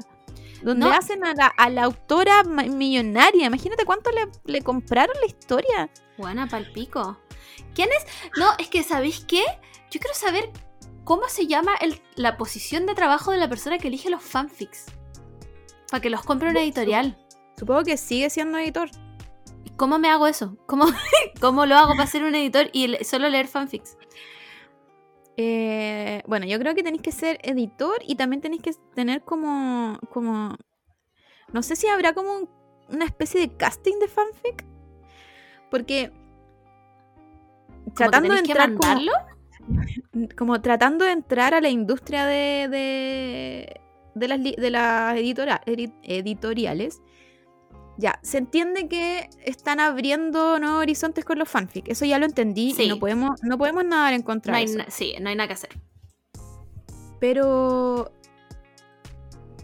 Donde 0.62 0.86
No. 0.86 0.92
hacen 0.92 1.24
a 1.24 1.34
la, 1.34 1.46
a 1.46 1.70
la 1.70 1.84
autora 1.84 2.42
millonaria. 2.44 3.46
Imagínate 3.46 3.84
cuánto 3.84 4.10
le, 4.10 4.28
le 4.44 4.62
compraron 4.62 5.14
la 5.20 5.26
historia. 5.26 5.90
Buena 6.16 6.46
palpico. 6.48 7.18
¿Quién 7.74 7.88
es? 7.96 8.04
No, 8.38 8.46
es 8.58 8.68
que 8.68 8.82
¿sabéis 8.82 9.24
qué? 9.24 9.44
Yo 9.90 10.00
quiero 10.00 10.14
saber 10.14 10.50
cómo 11.04 11.28
se 11.28 11.46
llama 11.46 11.74
el- 11.80 12.02
la 12.16 12.36
posición 12.36 12.86
de 12.86 12.94
trabajo 12.94 13.30
de 13.32 13.38
la 13.38 13.48
persona 13.48 13.78
que 13.78 13.88
elige 13.88 14.10
los 14.10 14.22
fanfics. 14.22 14.86
Para 15.90 16.00
que 16.02 16.10
los 16.10 16.22
compre 16.22 16.50
una 16.50 16.60
editorial. 16.62 17.16
Supongo 17.56 17.82
que 17.84 17.96
sigue 17.96 18.28
siendo 18.30 18.58
editor. 18.58 18.90
¿Y 19.64 19.70
¿Cómo 19.70 19.98
me 19.98 20.08
hago 20.10 20.26
eso? 20.26 20.56
¿Cómo, 20.66 20.86
cómo 21.40 21.66
lo 21.66 21.76
hago 21.76 21.92
para 21.96 22.06
ser 22.06 22.24
un 22.24 22.34
editor 22.34 22.68
y 22.72 22.96
solo 23.04 23.28
leer 23.28 23.46
fanfics? 23.48 23.96
Eh, 25.40 26.20
bueno, 26.26 26.46
yo 26.46 26.58
creo 26.58 26.74
que 26.74 26.82
tenéis 26.82 27.00
que 27.02 27.12
ser 27.12 27.38
editor 27.44 27.96
y 28.04 28.16
también 28.16 28.42
tenéis 28.42 28.60
que 28.60 28.72
tener 28.94 29.22
como, 29.22 29.98
como, 30.12 30.56
no 31.52 31.62
sé 31.62 31.76
si 31.76 31.86
habrá 31.86 32.12
como 32.12 32.32
un 32.32 32.48
una 32.90 33.04
especie 33.04 33.40
de 33.40 33.54
casting 33.54 33.98
de 34.00 34.08
fanfic. 34.08 34.64
Porque 35.70 36.10
tratando 37.94 38.32
de 38.34 38.40
entrar 38.40 38.70
como, 38.74 39.12
como 40.38 40.60
tratando 40.62 41.04
de 41.04 41.12
entrar 41.12 41.54
a 41.54 41.60
la 41.60 41.68
industria 41.68 42.24
de, 42.26 42.68
de, 42.70 43.80
de 44.14 44.28
las, 44.28 44.42
de 44.42 44.70
las 44.70 45.16
editora- 45.16 45.60
edi- 45.66 45.92
editoriales, 46.02 47.00
ya, 47.98 48.18
se 48.22 48.38
entiende 48.38 48.88
que 48.88 49.28
están 49.44 49.80
abriendo 49.80 50.58
nuevos 50.58 50.78
horizontes 50.80 51.24
con 51.24 51.38
los 51.38 51.48
fanfic. 51.48 51.88
Eso 51.88 52.04
ya 52.06 52.18
lo 52.18 52.24
entendí 52.24 52.72
Sí. 52.72 52.84
y 52.84 52.88
no 52.88 52.98
podemos, 52.98 53.38
no 53.42 53.58
podemos 53.58 53.84
nadar 53.84 54.14
en 54.14 54.22
contra 54.22 54.52
No 54.52 54.58
hay 54.58 54.64
eso. 54.64 54.78
sí, 54.88 55.14
no 55.20 55.28
hay 55.28 55.34
nada 55.36 55.48
que 55.48 55.54
hacer. 55.54 55.70
Pero. 57.20 58.12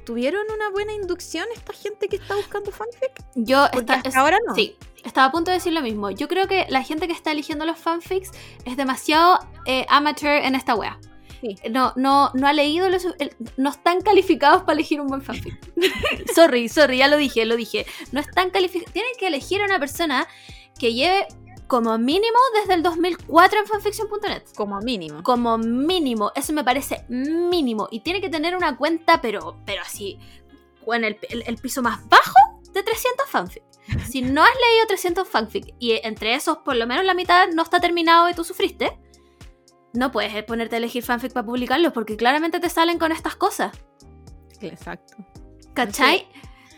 ¿Tuvieron 0.05 0.43
una 0.55 0.69
buena 0.69 0.93
inducción 0.93 1.47
esta 1.55 1.73
gente 1.73 2.09
que 2.09 2.16
está 2.16 2.35
buscando 2.36 2.70
fanfic? 2.70 3.24
Yo 3.36 3.65
esta- 3.73 3.94
hasta 3.94 4.09
es- 4.11 4.16
ahora 4.16 4.36
no. 4.47 4.55
Sí, 4.55 4.77
estaba 5.02 5.28
a 5.28 5.32
punto 5.32 5.51
de 5.51 5.56
decir 5.56 5.73
lo 5.73 5.81
mismo. 5.81 6.11
Yo 6.11 6.28
creo 6.28 6.47
que 6.47 6.66
la 6.69 6.82
gente 6.82 7.06
que 7.06 7.15
está 7.15 7.32
eligiendo 7.32 7.65
los 7.65 7.78
fanfics 7.78 8.31
es 8.66 8.77
demasiado 8.77 9.39
eh, 9.66 9.86
amateur 9.89 10.43
en 10.44 10.56
esta 10.56 10.74
wea. 10.74 10.98
Sí. 11.45 11.57
No, 11.71 11.93
no, 11.97 12.31
no 12.35 12.47
ha 12.47 12.53
leído 12.53 12.89
los. 12.89 13.05
el- 13.19 13.37
no 13.59 13.69
están 13.71 14.01
calificados 14.01 14.62
para 14.62 14.73
elegir 14.75 15.01
un 15.01 15.09
buen 15.09 15.21
fanfic. 15.23 15.55
sorry, 16.35 16.69
sorry, 16.69 16.99
ya 16.99 17.09
lo 17.09 17.16
dije, 17.19 17.45
lo 17.45 17.57
dije. 17.57 17.85
No 18.12 18.21
están 18.21 18.51
calificados. 18.51 18.93
Tienen 18.93 19.12
que 19.19 19.27
elegir 19.27 19.61
a 19.61 19.66
una 19.66 19.79
persona 19.79 20.27
que 20.79 20.95
lleve 20.95 21.27
como 21.66 21.99
mínimo 21.99 22.39
desde 22.61 22.75
el 22.75 22.83
2004 22.83 23.59
en 23.61 23.66
fanfiction.net. 23.66 24.43
Como 24.57 24.81
mínimo. 24.81 25.23
Como 25.23 25.59
mínimo, 25.59 26.33
eso 26.35 26.53
me 26.53 26.65
parece 26.65 27.05
mínimo. 27.09 27.89
Y 27.91 28.01
tiene 28.01 28.21
que 28.21 28.29
tener 28.31 28.57
una 28.57 28.77
cuenta, 28.77 29.21
pero, 29.21 29.57
pero 29.66 29.83
así, 29.83 30.19
en 30.87 31.05
el, 31.05 31.19
el- 31.29 31.45
el 31.47 31.57
piso 31.57 31.83
más 31.83 32.09
bajo 32.09 32.35
de 32.73 32.83
300 32.83 33.29
fanfic. 33.29 33.62
Si 34.09 34.23
no 34.23 34.43
has 34.43 34.49
leído 34.55 34.87
300 34.89 35.29
fanfic 35.29 35.75
y 35.79 35.93
entre 36.05 36.35
esos 36.35 36.59
por 36.59 36.75
lo 36.77 36.87
menos 36.87 37.05
la 37.05 37.12
mitad 37.12 37.49
no 37.55 37.62
está 37.62 37.81
terminado 37.81 38.31
y 38.31 38.35
tú 38.35 38.43
sufriste, 38.45 38.99
no 39.95 40.11
puedes 40.12 40.43
ponerte 40.45 40.77
a 40.77 40.79
elegir 40.79 41.03
fanfic 41.03 41.33
para 41.33 41.47
publicarlos 41.47 41.93
porque 41.93 42.16
claramente 42.16 42.61
te 42.61 42.69
salen 42.69 42.99
con 42.99 43.12
estas 43.12 43.37
cosas. 43.37 43.73
Exacto. 44.61 45.16
¿Cachai? 45.73 46.27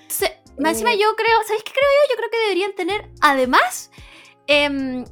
Entonces, 0.03 0.33
encima 0.59 0.93
eh, 0.93 0.99
yo 0.99 1.15
creo, 1.17 1.43
¿sabéis 1.47 1.65
qué 1.65 1.73
creo 1.73 1.89
yo? 2.03 2.11
Yo 2.11 2.17
creo 2.17 2.31
que 2.31 2.39
deberían 2.39 2.75
tener, 2.75 3.11
además, 3.21 3.91
em, 4.47 5.05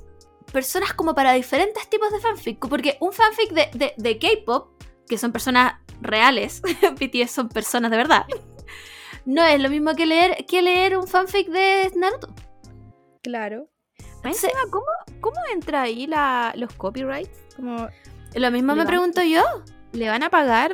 personas 0.53 0.93
como 0.95 1.15
para 1.15 1.33
diferentes 1.33 1.89
tipos 1.89 2.13
de 2.13 2.21
fanfic. 2.21 2.59
Porque 2.69 2.97
un 3.01 3.13
fanfic 3.13 3.53
de, 3.53 3.71
de, 3.75 3.95
de 3.97 4.19
K-pop, 4.19 4.83
que 5.09 5.19
son 5.19 5.33
personas 5.33 5.75
reales, 6.01 6.63
BTS 7.01 7.31
son 7.31 7.49
personas 7.49 7.91
de 7.91 7.97
verdad, 7.97 8.27
no 9.25 9.43
es 9.45 9.61
lo 9.61 9.71
mismo 9.71 9.95
que 9.95 10.07
leer, 10.07 10.45
que 10.47 10.63
leer 10.63 10.97
un 10.97 11.09
fanfic 11.09 11.49
de 11.49 11.91
Naruto. 11.97 12.35
Claro. 13.23 13.69
Entonces, 14.17 14.45
Encima, 14.45 14.61
¿cómo, 14.71 14.87
¿Cómo 15.21 15.37
entra 15.53 15.83
ahí 15.83 16.07
la, 16.07 16.53
los 16.57 16.73
copyrights? 16.75 17.44
Como, 17.57 17.89
lo 18.35 18.51
mismo 18.51 18.75
me 18.75 18.85
pregunto 18.87 19.23
yo 19.23 19.43
¿Le 19.93 20.09
van 20.09 20.23
a 20.23 20.31
pagar? 20.31 20.73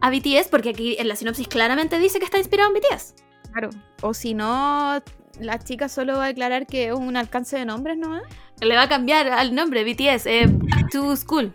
a 0.00 0.10
BTS, 0.10 0.48
porque 0.50 0.70
aquí 0.70 0.96
en 0.98 1.08
la 1.08 1.16
sinopsis 1.16 1.48
claramente 1.48 1.98
dice 1.98 2.18
que 2.20 2.24
está 2.24 2.38
inspirado 2.38 2.70
en 2.70 2.80
BTS. 2.80 3.14
Claro. 3.52 3.70
O 4.02 4.14
si 4.14 4.32
no, 4.34 5.02
la 5.40 5.58
chica 5.58 5.88
solo 5.88 6.16
va 6.18 6.24
a 6.24 6.28
declarar 6.28 6.66
que 6.66 6.88
es 6.88 6.92
un 6.94 7.16
alcance 7.16 7.56
de 7.58 7.64
nombres 7.64 7.96
nomás. 7.98 8.22
Le 8.60 8.74
va 8.76 8.82
a 8.82 8.88
cambiar 8.88 9.28
al 9.28 9.54
nombre 9.54 9.82
BTS, 9.84 10.26
eh, 10.26 10.46
Back 10.48 10.90
to 10.92 11.16
School. 11.16 11.52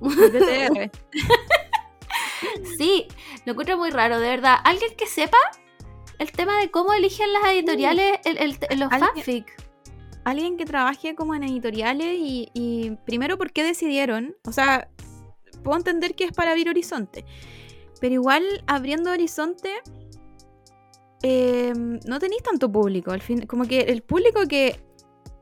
BTR. 0.00 0.90
Sí, 2.78 3.06
lo 3.44 3.52
encuentro 3.52 3.76
muy 3.76 3.90
raro, 3.90 4.18
de 4.18 4.28
verdad. 4.28 4.56
Alguien 4.64 4.94
que 4.96 5.06
sepa 5.06 5.36
el 6.18 6.32
tema 6.32 6.58
de 6.58 6.70
cómo 6.70 6.92
eligen 6.94 7.32
las 7.32 7.44
editoriales 7.46 8.18
el, 8.24 8.38
el- 8.38 8.58
el- 8.70 8.80
los 8.80 8.88
fanfic. 8.90 9.46
Alguien 10.24 10.56
que 10.56 10.64
trabaje 10.64 11.14
como 11.14 11.34
en 11.34 11.42
editoriales 11.44 12.18
y, 12.18 12.96
primero, 13.04 13.38
¿por 13.38 13.52
qué 13.52 13.64
decidieron? 13.64 14.36
O 14.44 14.52
sea, 14.52 14.88
puedo 15.62 15.78
entender 15.78 16.14
que 16.14 16.24
es 16.24 16.32
para 16.32 16.50
abrir 16.50 16.68
horizonte. 16.68 17.24
Pero 18.00 18.14
igual, 18.14 18.44
abriendo 18.66 19.10
horizonte, 19.10 19.70
eh, 21.22 21.72
no 21.74 22.18
tenéis 22.18 22.42
tanto 22.42 22.70
público. 22.70 23.12
Fin, 23.20 23.46
como 23.46 23.64
que 23.64 23.80
el 23.80 24.02
público 24.02 24.46
que 24.48 24.80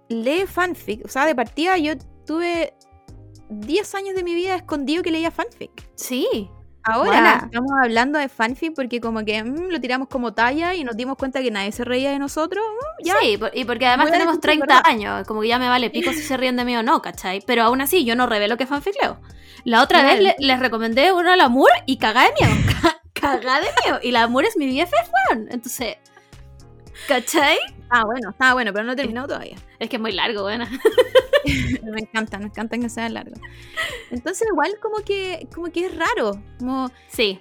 lee 0.08 0.46
fanfic, 0.46 1.04
o 1.04 1.08
sea, 1.08 1.26
de 1.26 1.34
partida 1.34 1.76
yo 1.78 1.94
tuve 2.24 2.74
10 3.50 3.94
años 3.94 4.14
de 4.14 4.22
mi 4.22 4.34
vida 4.34 4.56
escondido 4.56 5.02
que 5.02 5.10
leía 5.10 5.30
fanfic. 5.30 5.90
Sí, 5.94 6.50
Ahora 6.84 7.10
Buena. 7.10 7.42
estamos 7.44 7.70
hablando 7.82 8.18
de 8.18 8.28
fanfic 8.28 8.74
porque 8.74 9.00
como 9.00 9.24
que 9.24 9.42
mm, 9.42 9.68
lo 9.70 9.80
tiramos 9.80 10.08
como 10.08 10.32
talla 10.32 10.74
y 10.74 10.84
nos 10.84 10.96
dimos 10.96 11.16
cuenta 11.18 11.42
que 11.42 11.50
nadie 11.50 11.70
se 11.72 11.84
reía 11.84 12.10
de 12.10 12.18
nosotros. 12.18 12.64
mm, 13.00 13.04
ya. 13.04 13.14
sí, 13.20 13.38
y 13.54 13.64
porque 13.64 13.86
además 13.86 14.10
tenemos 14.10 14.34
decir 14.36 14.40
30 14.42 14.66
verdad. 14.66 14.82
años, 14.86 15.26
como 15.26 15.42
que 15.42 15.48
ya 15.48 15.58
me 15.58 15.68
vale 15.68 15.90
pico 15.90 16.12
si 16.12 16.22
se 16.22 16.36
ríen 16.36 16.56
de 16.56 16.64
mí 16.64 16.76
o 16.76 16.82
no, 16.82 17.02
¿cachai? 17.02 17.42
Pero 17.46 17.62
aún 17.64 17.80
así, 17.80 18.04
yo 18.04 18.16
no 18.16 18.26
revelo 18.26 18.56
que 18.56 18.66
fanfic 18.66 18.94
leo. 19.02 19.20
La 19.64 19.82
otra 19.82 20.02
vez 20.02 20.20
le- 20.20 20.36
les 20.38 20.60
recomendé 20.60 21.12
uno 21.12 21.30
al 21.32 21.40
Amor 21.40 21.68
y 21.84 21.98
cagá 21.98 22.22
de 22.24 22.32
miedo. 22.40 22.56
ca- 22.80 23.00
cagá 23.12 23.60
de 23.60 23.68
miedo. 23.84 23.98
Y 24.02 24.12
la 24.12 24.22
Amor 24.22 24.44
es 24.46 24.56
mi 24.56 24.66
BFF, 24.66 25.10
weón. 25.30 25.48
Entonces, 25.50 25.96
¿cachai? 27.06 27.58
Ah, 27.90 28.04
bueno, 28.04 28.30
está 28.30 28.54
bueno, 28.54 28.72
pero 28.72 28.84
no 28.84 28.92
he 28.92 28.96
terminado 28.96 29.28
todavía. 29.28 29.56
Es 29.78 29.88
que 29.88 29.96
es 29.96 30.02
muy 30.02 30.12
largo, 30.12 30.44
weón. 30.44 30.60
me 31.84 32.00
encanta, 32.00 32.38
me 32.38 32.46
encanta 32.46 32.78
que 32.78 32.88
sea 32.88 33.08
largo. 33.08 33.36
Entonces 34.10 34.46
igual 34.50 34.78
como 34.80 34.98
que, 34.98 35.48
como 35.54 35.70
que 35.70 35.86
es 35.86 35.96
raro. 35.96 36.32
Como, 36.58 36.90
Sí, 37.08 37.38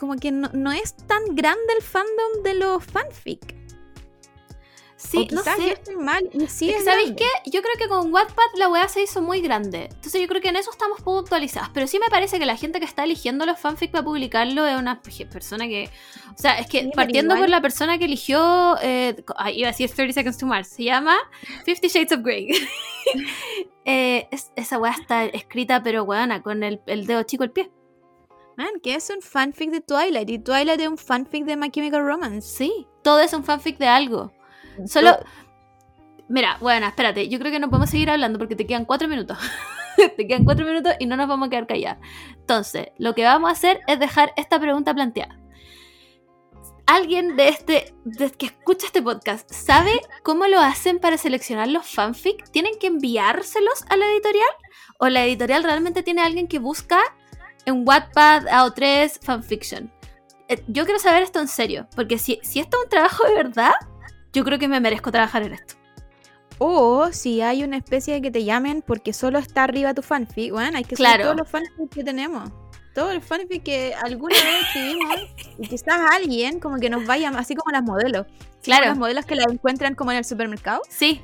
como 0.00 0.16
que 0.16 0.32
no, 0.32 0.48
no 0.54 0.72
es 0.72 0.96
tan 0.96 1.34
grande 1.34 1.74
el 1.76 1.82
fandom 1.82 2.42
de 2.42 2.54
los 2.54 2.82
fanfic. 2.84 3.59
Sí, 5.10 5.28
o 5.30 5.34
no 5.34 5.42
sé. 5.42 5.50
yo 5.58 5.66
estoy 5.72 5.96
mal 5.96 6.28
y 6.32 6.46
sí 6.46 6.70
Es 6.70 6.84
¿Sabéis 6.84 7.08
grande. 7.14 7.24
qué? 7.44 7.50
Yo 7.50 7.62
creo 7.62 7.74
que 7.78 7.88
con 7.88 8.12
Wattpad 8.12 8.42
la 8.56 8.68
weá 8.68 8.88
se 8.88 9.02
hizo 9.02 9.20
muy 9.22 9.40
grande. 9.40 9.88
Entonces 9.92 10.20
yo 10.20 10.26
creo 10.28 10.40
que 10.40 10.48
en 10.48 10.56
eso 10.56 10.70
estamos 10.70 10.98
poco 11.02 11.20
actualizadas. 11.20 11.70
Pero 11.74 11.86
sí 11.86 11.98
me 11.98 12.06
parece 12.08 12.38
que 12.38 12.46
la 12.46 12.56
gente 12.56 12.78
que 12.78 12.86
está 12.86 13.04
eligiendo 13.04 13.46
los 13.46 13.58
fanfic 13.58 13.90
para 13.90 14.04
publicarlo 14.04 14.66
es 14.66 14.78
una 14.78 15.02
pe- 15.02 15.26
persona 15.26 15.66
que... 15.66 15.88
O 16.34 16.38
sea, 16.38 16.58
es 16.58 16.66
que 16.68 16.80
Sí, 16.82 16.90
partiendo 16.94 17.36
por 17.36 17.48
la 17.48 17.60
persona 17.60 17.98
que 17.98 18.04
eligió... 18.06 18.76
Eh, 18.82 19.22
ah, 19.36 19.50
iba 19.50 19.68
a 19.68 19.72
decir 19.72 19.90
30 19.90 20.14
Seconds 20.14 20.38
to 20.38 20.46
Mars. 20.46 20.68
Se 20.68 20.84
llama 20.84 21.16
Fifty 21.64 21.88
Shades 21.88 22.12
of 22.12 22.20
Grey. 22.22 22.48
Eh, 23.84 24.28
es- 24.30 24.52
esa 24.56 24.78
weá 24.78 24.92
está 24.92 25.24
escrita 25.24 25.82
pero 25.82 26.04
weona, 26.04 26.42
con 26.42 26.62
el, 26.62 26.80
el 26.86 27.06
dedo 27.06 27.22
chico 27.22 27.44
el 27.44 27.50
pie. 27.50 27.70
Man, 28.56 28.68
que 28.82 28.94
es 28.94 29.08
un 29.10 29.22
fanfic 29.22 29.70
de 29.70 29.80
Twilight 29.80 30.28
y 30.28 30.38
Twilight 30.38 30.80
es 30.80 30.86
un 30.88 30.98
fanfic 30.98 31.44
de 31.44 31.56
My 31.56 31.70
Chemical 31.70 32.04
Romance. 32.04 32.42
Sí, 32.46 32.86
todo 33.02 33.20
es 33.20 33.32
un 33.32 33.42
fanfic 33.42 33.78
de 33.78 33.88
algo. 33.88 34.32
Solo... 34.86 35.18
Mira, 36.28 36.58
bueno, 36.60 36.86
espérate, 36.86 37.28
yo 37.28 37.40
creo 37.40 37.50
que 37.50 37.58
no 37.58 37.70
podemos 37.70 37.90
seguir 37.90 38.08
hablando 38.08 38.38
porque 38.38 38.54
te 38.54 38.64
quedan 38.64 38.84
cuatro 38.84 39.08
minutos. 39.08 39.36
te 40.16 40.26
quedan 40.28 40.44
cuatro 40.44 40.64
minutos 40.64 40.92
y 41.00 41.06
no 41.06 41.16
nos 41.16 41.26
vamos 41.26 41.48
a 41.48 41.50
quedar 41.50 41.66
callados. 41.66 42.06
Entonces, 42.34 42.88
lo 42.98 43.14
que 43.14 43.24
vamos 43.24 43.48
a 43.48 43.52
hacer 43.52 43.80
es 43.88 43.98
dejar 43.98 44.32
esta 44.36 44.60
pregunta 44.60 44.94
planteada. 44.94 45.40
¿Alguien 46.86 47.36
de 47.36 47.48
este, 47.48 47.94
de 48.04 48.30
que 48.30 48.46
escucha 48.46 48.86
este 48.86 49.02
podcast, 49.02 49.48
sabe 49.52 49.92
cómo 50.22 50.46
lo 50.46 50.58
hacen 50.58 50.98
para 50.98 51.18
seleccionar 51.18 51.68
los 51.68 51.86
fanfic? 51.86 52.50
¿Tienen 52.50 52.78
que 52.80 52.88
enviárselos 52.88 53.84
a 53.88 53.96
la 53.96 54.06
editorial? 54.06 54.48
¿O 54.98 55.08
la 55.08 55.24
editorial 55.24 55.62
realmente 55.62 56.02
tiene 56.02 56.22
alguien 56.22 56.48
que 56.48 56.58
busca 56.58 57.00
en 57.64 57.86
Wattpad, 57.86 58.46
AO3, 58.48 59.20
fanfiction? 59.22 59.92
Eh, 60.48 60.64
Yo 60.66 60.84
quiero 60.84 60.98
saber 60.98 61.22
esto 61.22 61.40
en 61.40 61.48
serio, 61.48 61.86
porque 61.94 62.18
si, 62.18 62.40
si 62.42 62.58
esto 62.58 62.76
es 62.78 62.84
un 62.84 62.90
trabajo 62.90 63.24
de 63.24 63.34
verdad, 63.34 63.72
yo 64.32 64.44
creo 64.44 64.58
que 64.58 64.68
me 64.68 64.80
merezco 64.80 65.10
trabajar 65.12 65.42
en 65.42 65.54
esto. 65.54 65.74
O 66.58 67.10
si 67.12 67.40
hay 67.40 67.64
una 67.64 67.76
especie 67.78 68.14
de 68.14 68.20
que 68.22 68.30
te 68.30 68.44
llamen 68.44 68.82
porque 68.86 69.12
solo 69.12 69.38
está 69.38 69.64
arriba 69.64 69.94
tu 69.94 70.02
fanfic, 70.02 70.52
bueno, 70.52 70.76
hay 70.76 70.84
que 70.84 70.94
Claro. 70.94 71.24
todos 71.24 71.36
los 71.36 71.48
fanfics 71.48 71.94
que 71.94 72.04
tenemos. 72.04 72.50
Todos 72.94 73.14
los 73.14 73.24
fanfics 73.24 73.64
que 73.64 73.94
alguna 73.94 74.34
vez 74.34 74.62
escribimos 74.66 75.14
y 75.58 75.68
quizás 75.68 76.00
alguien 76.12 76.60
como 76.60 76.76
que 76.78 76.90
nos 76.90 77.06
vaya, 77.06 77.30
así 77.30 77.54
como 77.54 77.72
las 77.72 77.82
modelos. 77.82 78.26
Como 78.26 78.60
Claro. 78.62 78.86
Las 78.86 78.98
modelos 78.98 79.24
que 79.24 79.36
las 79.36 79.46
encuentran 79.50 79.94
como 79.94 80.10
en 80.12 80.18
el 80.18 80.24
supermercado. 80.24 80.82
Sí. 80.88 81.22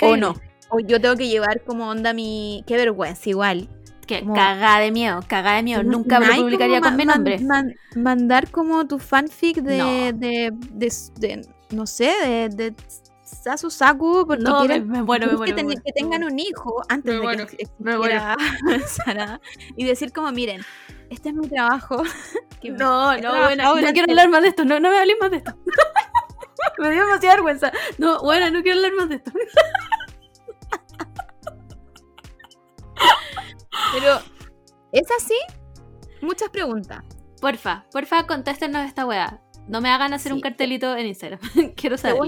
O 0.00 0.16
no. 0.16 0.34
O 0.70 0.80
yo 0.80 1.00
tengo 1.00 1.16
que 1.16 1.28
llevar 1.28 1.62
como 1.64 1.88
onda 1.88 2.12
mi... 2.12 2.62
Qué 2.66 2.76
vergüenza, 2.76 3.28
igual. 3.28 3.68
Que 4.08 4.20
Como- 4.20 4.34
cagada 4.34 4.80
de 4.80 4.90
miedo, 4.90 5.20
cagada 5.28 5.56
de 5.58 5.62
miedo. 5.62 5.82
Nunca 5.84 6.18
No 6.18 6.26
lo 6.26 6.34
publicaría 6.36 6.80
con 6.80 6.96
mi 6.96 7.04
nombre. 7.04 7.38
man- 7.40 7.74
man- 7.94 8.02
mandar 8.02 8.50
como 8.50 8.86
tu 8.86 8.98
fanfic 8.98 9.58
de, 9.58 9.78
No. 9.78 9.86
de, 10.18 10.50
de, 10.72 10.92
de- 11.18 11.48
no 11.70 11.86
sé, 11.86 12.12
de, 12.24 12.48
de 12.48 12.74
Sasu 13.22 13.70
Saku, 13.70 14.24
porque 14.26 14.42
No, 14.42 14.60
quieren 14.60 14.88
me 14.88 15.02
muero, 15.02 15.38
me 15.38 15.44
que, 15.44 15.52
ten- 15.52 15.68
que 15.68 15.92
tengan 15.94 16.24
un 16.24 16.38
hijo 16.38 16.82
antes 16.88 17.04
Me 17.12 17.12
de 17.18 17.20
muero, 17.22 17.46
que 17.46 17.68
me 17.78 17.96
muero. 17.98 18.14
existiera 18.14 18.36
Sarah, 19.04 19.40
y 19.76 19.84
decir 19.84 20.10
como, 20.12 20.32
miren, 20.32 20.62
este 21.10 21.28
es 21.28 21.34
mi 21.34 21.46
trabajo. 21.46 22.02
que 22.62 22.70
No, 22.70 23.14
no, 23.18 23.30
buena, 23.42 23.64
no 23.64 23.92
quiero 23.92 24.10
hablar 24.10 24.30
más 24.30 24.40
de 24.40 24.48
esto. 24.48 24.64
No, 24.64 24.80
no 24.80 24.88
me 24.90 24.98
hables 24.98 25.16
más 25.20 25.30
de 25.30 25.36
esto. 25.36 25.54
me 26.78 26.90
dio 26.90 27.04
demasiada 27.04 27.34
vergüenza. 27.36 27.72
No, 27.98 28.22
bueno, 28.22 28.50
no 28.50 28.62
quiero 28.62 28.78
hablar 28.78 28.92
más 28.94 29.08
de 29.10 29.16
esto. 29.16 29.32
Pero, 33.92 34.18
¿es 34.92 35.08
así? 35.18 35.34
Muchas 36.22 36.50
preguntas. 36.50 37.04
Porfa, 37.40 37.84
porfa, 37.92 38.26
contéstenos 38.26 38.84
esta 38.86 39.06
weá. 39.06 39.40
No 39.68 39.80
me 39.80 39.90
hagan 39.90 40.12
hacer 40.14 40.32
un 40.32 40.40
cartelito 40.40 40.96
en 40.96 41.06
Instagram. 41.08 41.40
Quiero 41.76 41.96
todo- 41.98 42.18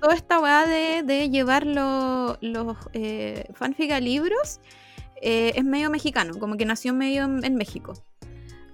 toda 0.00 0.14
esta 0.14 0.40
weá 0.40 0.66
de, 0.66 1.02
de 1.04 1.30
llevar 1.30 1.66
lo- 1.66 2.36
los 2.40 2.76
eh, 2.92 3.46
fanfic 3.54 3.92
a 3.92 4.00
libros 4.00 4.60
eh, 5.22 5.52
es 5.54 5.64
medio 5.64 5.88
mexicano, 5.88 6.34
como 6.38 6.56
que 6.56 6.64
nació 6.66 6.92
medio 6.92 7.24
en, 7.24 7.44
en 7.44 7.54
México. 7.54 7.94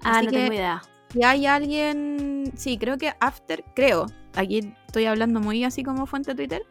Ah, 0.02 0.16
así 0.18 0.26
no 0.26 0.30
que- 0.32 0.36
tengo 0.38 0.52
idea. 0.54 0.82
Si 1.12 1.24
hay 1.24 1.44
alguien, 1.46 2.52
sí, 2.56 2.78
creo 2.78 2.96
que 2.96 3.12
After, 3.20 3.64
creo, 3.74 4.06
aquí 4.36 4.72
estoy 4.86 5.06
hablando 5.06 5.40
muy 5.40 5.64
así 5.64 5.82
como 5.82 6.06
fuente 6.06 6.34
Twitter, 6.36 6.62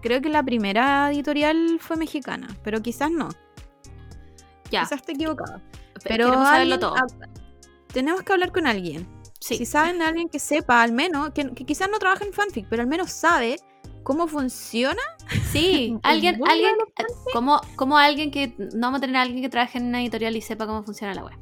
creo 0.00 0.22
que 0.22 0.30
la 0.30 0.42
primera 0.42 1.10
editorial 1.12 1.76
fue 1.80 1.96
mexicana, 1.98 2.48
pero 2.62 2.80
quizás 2.80 3.10
no, 3.10 3.28
Ya. 4.74 4.82
quizás 4.82 5.00
esté 5.00 5.12
equivocada. 5.12 5.62
Pero 6.02 6.26
queremos 6.26 6.48
saberlo 6.48 6.78
todo. 6.78 6.94
tenemos 7.92 8.22
que 8.22 8.32
hablar 8.32 8.52
con 8.52 8.66
alguien. 8.66 9.08
Sí. 9.40 9.56
Si 9.56 9.66
saben 9.66 9.98
de 9.98 10.04
alguien 10.04 10.28
que 10.28 10.38
sepa, 10.38 10.82
al 10.82 10.92
menos, 10.92 11.30
que, 11.30 11.50
que 11.54 11.66
quizás 11.66 11.88
no 11.90 11.98
trabaja 11.98 12.24
en 12.24 12.32
fanfic, 12.32 12.66
pero 12.68 12.82
al 12.82 12.88
menos 12.88 13.10
sabe 13.10 13.56
cómo 14.04 14.28
funciona. 14.28 15.02
Sí, 15.50 15.98
alguien, 16.04 16.40
alguien, 16.46 16.76
como, 17.32 17.60
como 17.74 17.98
alguien 17.98 18.30
que, 18.30 18.54
no 18.58 18.86
vamos 18.86 18.98
a 18.98 19.00
tener 19.00 19.16
a 19.16 19.22
alguien 19.22 19.42
que 19.42 19.48
trabaje 19.48 19.78
en 19.78 19.86
una 19.86 20.00
editorial 20.00 20.36
y 20.36 20.40
sepa 20.40 20.66
cómo 20.66 20.84
funciona 20.84 21.14
la 21.14 21.24
web. 21.24 21.34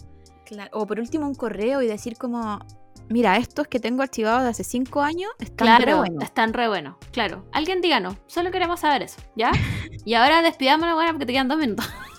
Claro. 0.47 0.71
O 0.73 0.87
por 0.87 0.99
último 0.99 1.27
un 1.27 1.35
correo 1.35 1.83
y 1.83 1.87
decir 1.87 2.17
como, 2.17 2.61
mira, 3.09 3.37
estos 3.37 3.67
que 3.67 3.81
tengo 3.81 4.03
archivados 4.03 4.43
de 4.45 4.49
hace 4.51 4.65
cinco 4.65 5.03
años 5.03 5.31
están 5.39 5.83
re 5.83 5.95
buenos". 5.95 6.25
están 6.25 6.53
re 6.55 6.69
buenos. 6.69 6.97
Claro, 7.11 7.45
alguien 7.53 7.81
díganos, 7.81 8.17
solo 8.27 8.51
queremos 8.51 8.81
saber 8.81 9.03
eso, 9.03 9.21
¿ya? 9.37 9.51
y 10.05 10.15
ahora 10.15 10.43
despidámonos, 10.43 10.95
bueno, 10.95 11.13
porque 11.13 11.27
te 11.27 11.33
quedan 11.33 11.49
dos 11.49 11.59
minutos. 11.59 11.87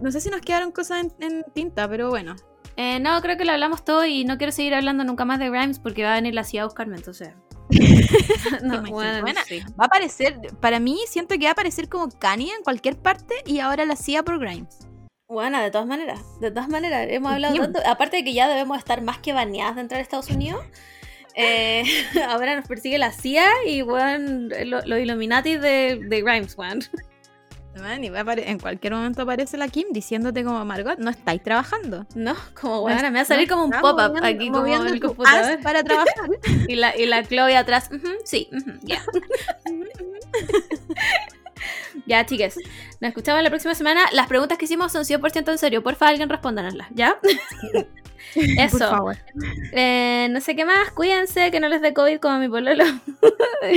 No 0.00 0.12
sé 0.12 0.20
si 0.20 0.30
nos 0.30 0.40
quedaron 0.40 0.72
cosas 0.72 1.04
en, 1.04 1.12
en 1.20 1.44
tinta, 1.52 1.88
pero 1.88 2.10
bueno. 2.10 2.36
Eh, 2.76 3.00
no, 3.00 3.20
creo 3.20 3.36
que 3.36 3.44
lo 3.44 3.52
hablamos 3.52 3.84
todo 3.84 4.04
y 4.06 4.24
no 4.24 4.38
quiero 4.38 4.52
seguir 4.52 4.74
hablando 4.74 5.04
nunca 5.04 5.24
más 5.24 5.38
de 5.38 5.50
Grimes 5.50 5.78
porque 5.78 6.04
va 6.04 6.12
a 6.12 6.14
venir 6.14 6.34
la 6.34 6.44
CIA 6.44 6.62
a 6.62 6.64
buscarme, 6.64 6.96
entonces. 6.96 7.30
no, 8.62 8.82
bueno, 8.82 9.22
Buena. 9.22 9.44
sí. 9.44 9.60
Va 9.78 9.84
a 9.84 9.86
aparecer, 9.86 10.38
para 10.60 10.80
mí 10.80 10.98
siento 11.06 11.34
que 11.38 11.44
va 11.44 11.50
a 11.50 11.52
aparecer 11.52 11.88
como 11.88 12.08
Kanye 12.10 12.52
en 12.54 12.62
cualquier 12.62 12.96
parte 12.96 13.34
y 13.46 13.60
ahora 13.60 13.84
la 13.84 13.96
CIA 13.96 14.22
por 14.22 14.38
Grimes. 14.38 14.88
Bueno, 15.28 15.60
de 15.62 15.70
todas 15.70 15.86
maneras, 15.86 16.20
de 16.40 16.50
todas 16.50 16.68
maneras, 16.68 17.06
hemos 17.08 17.32
hablado 17.32 17.56
tanto, 17.56 17.80
aparte 17.86 18.18
de 18.18 18.24
que 18.24 18.34
ya 18.34 18.48
debemos 18.48 18.76
estar 18.78 19.00
más 19.00 19.18
que 19.18 19.32
baneadas 19.32 19.76
de 19.76 19.80
entrar 19.82 19.98
a 19.98 20.02
Estados 20.02 20.28
Unidos, 20.28 20.62
eh, 21.34 21.84
ahora 22.28 22.54
nos 22.56 22.66
persigue 22.68 22.98
la 22.98 23.12
CIA 23.12 23.46
y 23.66 23.80
bueno, 23.80 24.54
los 24.66 24.86
lo 24.86 24.98
Illuminati 24.98 25.56
de, 25.56 26.00
de 26.02 26.22
Grimes, 26.22 26.56
weón. 26.58 26.80
Man, 27.80 28.04
y 28.04 28.10
en 28.14 28.58
cualquier 28.58 28.92
momento 28.92 29.22
aparece 29.22 29.56
la 29.56 29.68
Kim 29.68 29.86
diciéndote 29.90 30.44
como 30.44 30.62
Margot, 30.64 30.98
no 30.98 31.10
estáis 31.10 31.42
trabajando. 31.42 32.06
No, 32.14 32.34
como 32.60 32.82
Bueno, 32.82 32.96
bueno, 32.96 33.10
me 33.10 33.18
va 33.18 33.22
a 33.22 33.24
salir 33.24 33.48
como 33.48 33.64
un 33.64 33.70
pop-up 33.70 34.18
aquí 34.22 34.50
como 34.50 34.66
en 34.66 34.86
el 34.86 35.00
computador. 35.00 35.60
para 35.62 35.82
trabajar. 35.82 36.30
Y 36.68 36.76
la, 36.76 36.96
y 36.96 37.06
la 37.06 37.24
Chloe 37.24 37.56
atrás. 37.56 37.88
sí, 38.24 38.48
ya. 38.82 39.02
ya, 42.06 42.26
chiques. 42.26 42.56
Nos 43.00 43.08
escuchamos 43.08 43.42
la 43.42 43.50
próxima 43.50 43.74
semana. 43.74 44.02
Las 44.12 44.26
preguntas 44.26 44.58
que 44.58 44.66
hicimos 44.66 44.92
son 44.92 45.04
100% 45.04 45.50
en 45.50 45.58
serio. 45.58 45.82
Porfa, 45.82 46.08
alguien 46.08 46.28
respóndanoslas, 46.28 46.88
¿ya? 46.92 47.18
Eso. 48.34 48.78
Por 48.78 48.88
favor. 48.88 49.16
Eh, 49.72 50.28
no 50.30 50.40
sé 50.40 50.56
qué 50.56 50.64
más. 50.64 50.90
Cuídense, 50.92 51.50
que 51.50 51.60
no 51.60 51.68
les 51.68 51.82
dé 51.82 51.92
COVID 51.92 52.18
como 52.20 52.34
a 52.34 52.38
mi 52.38 52.48
pololo. 52.48 52.84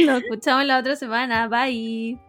Nos 0.05 0.23
escuchamos 0.23 0.65
la 0.65 0.79
otra 0.79 0.95
semana. 0.95 1.47
Bye. 1.47 2.19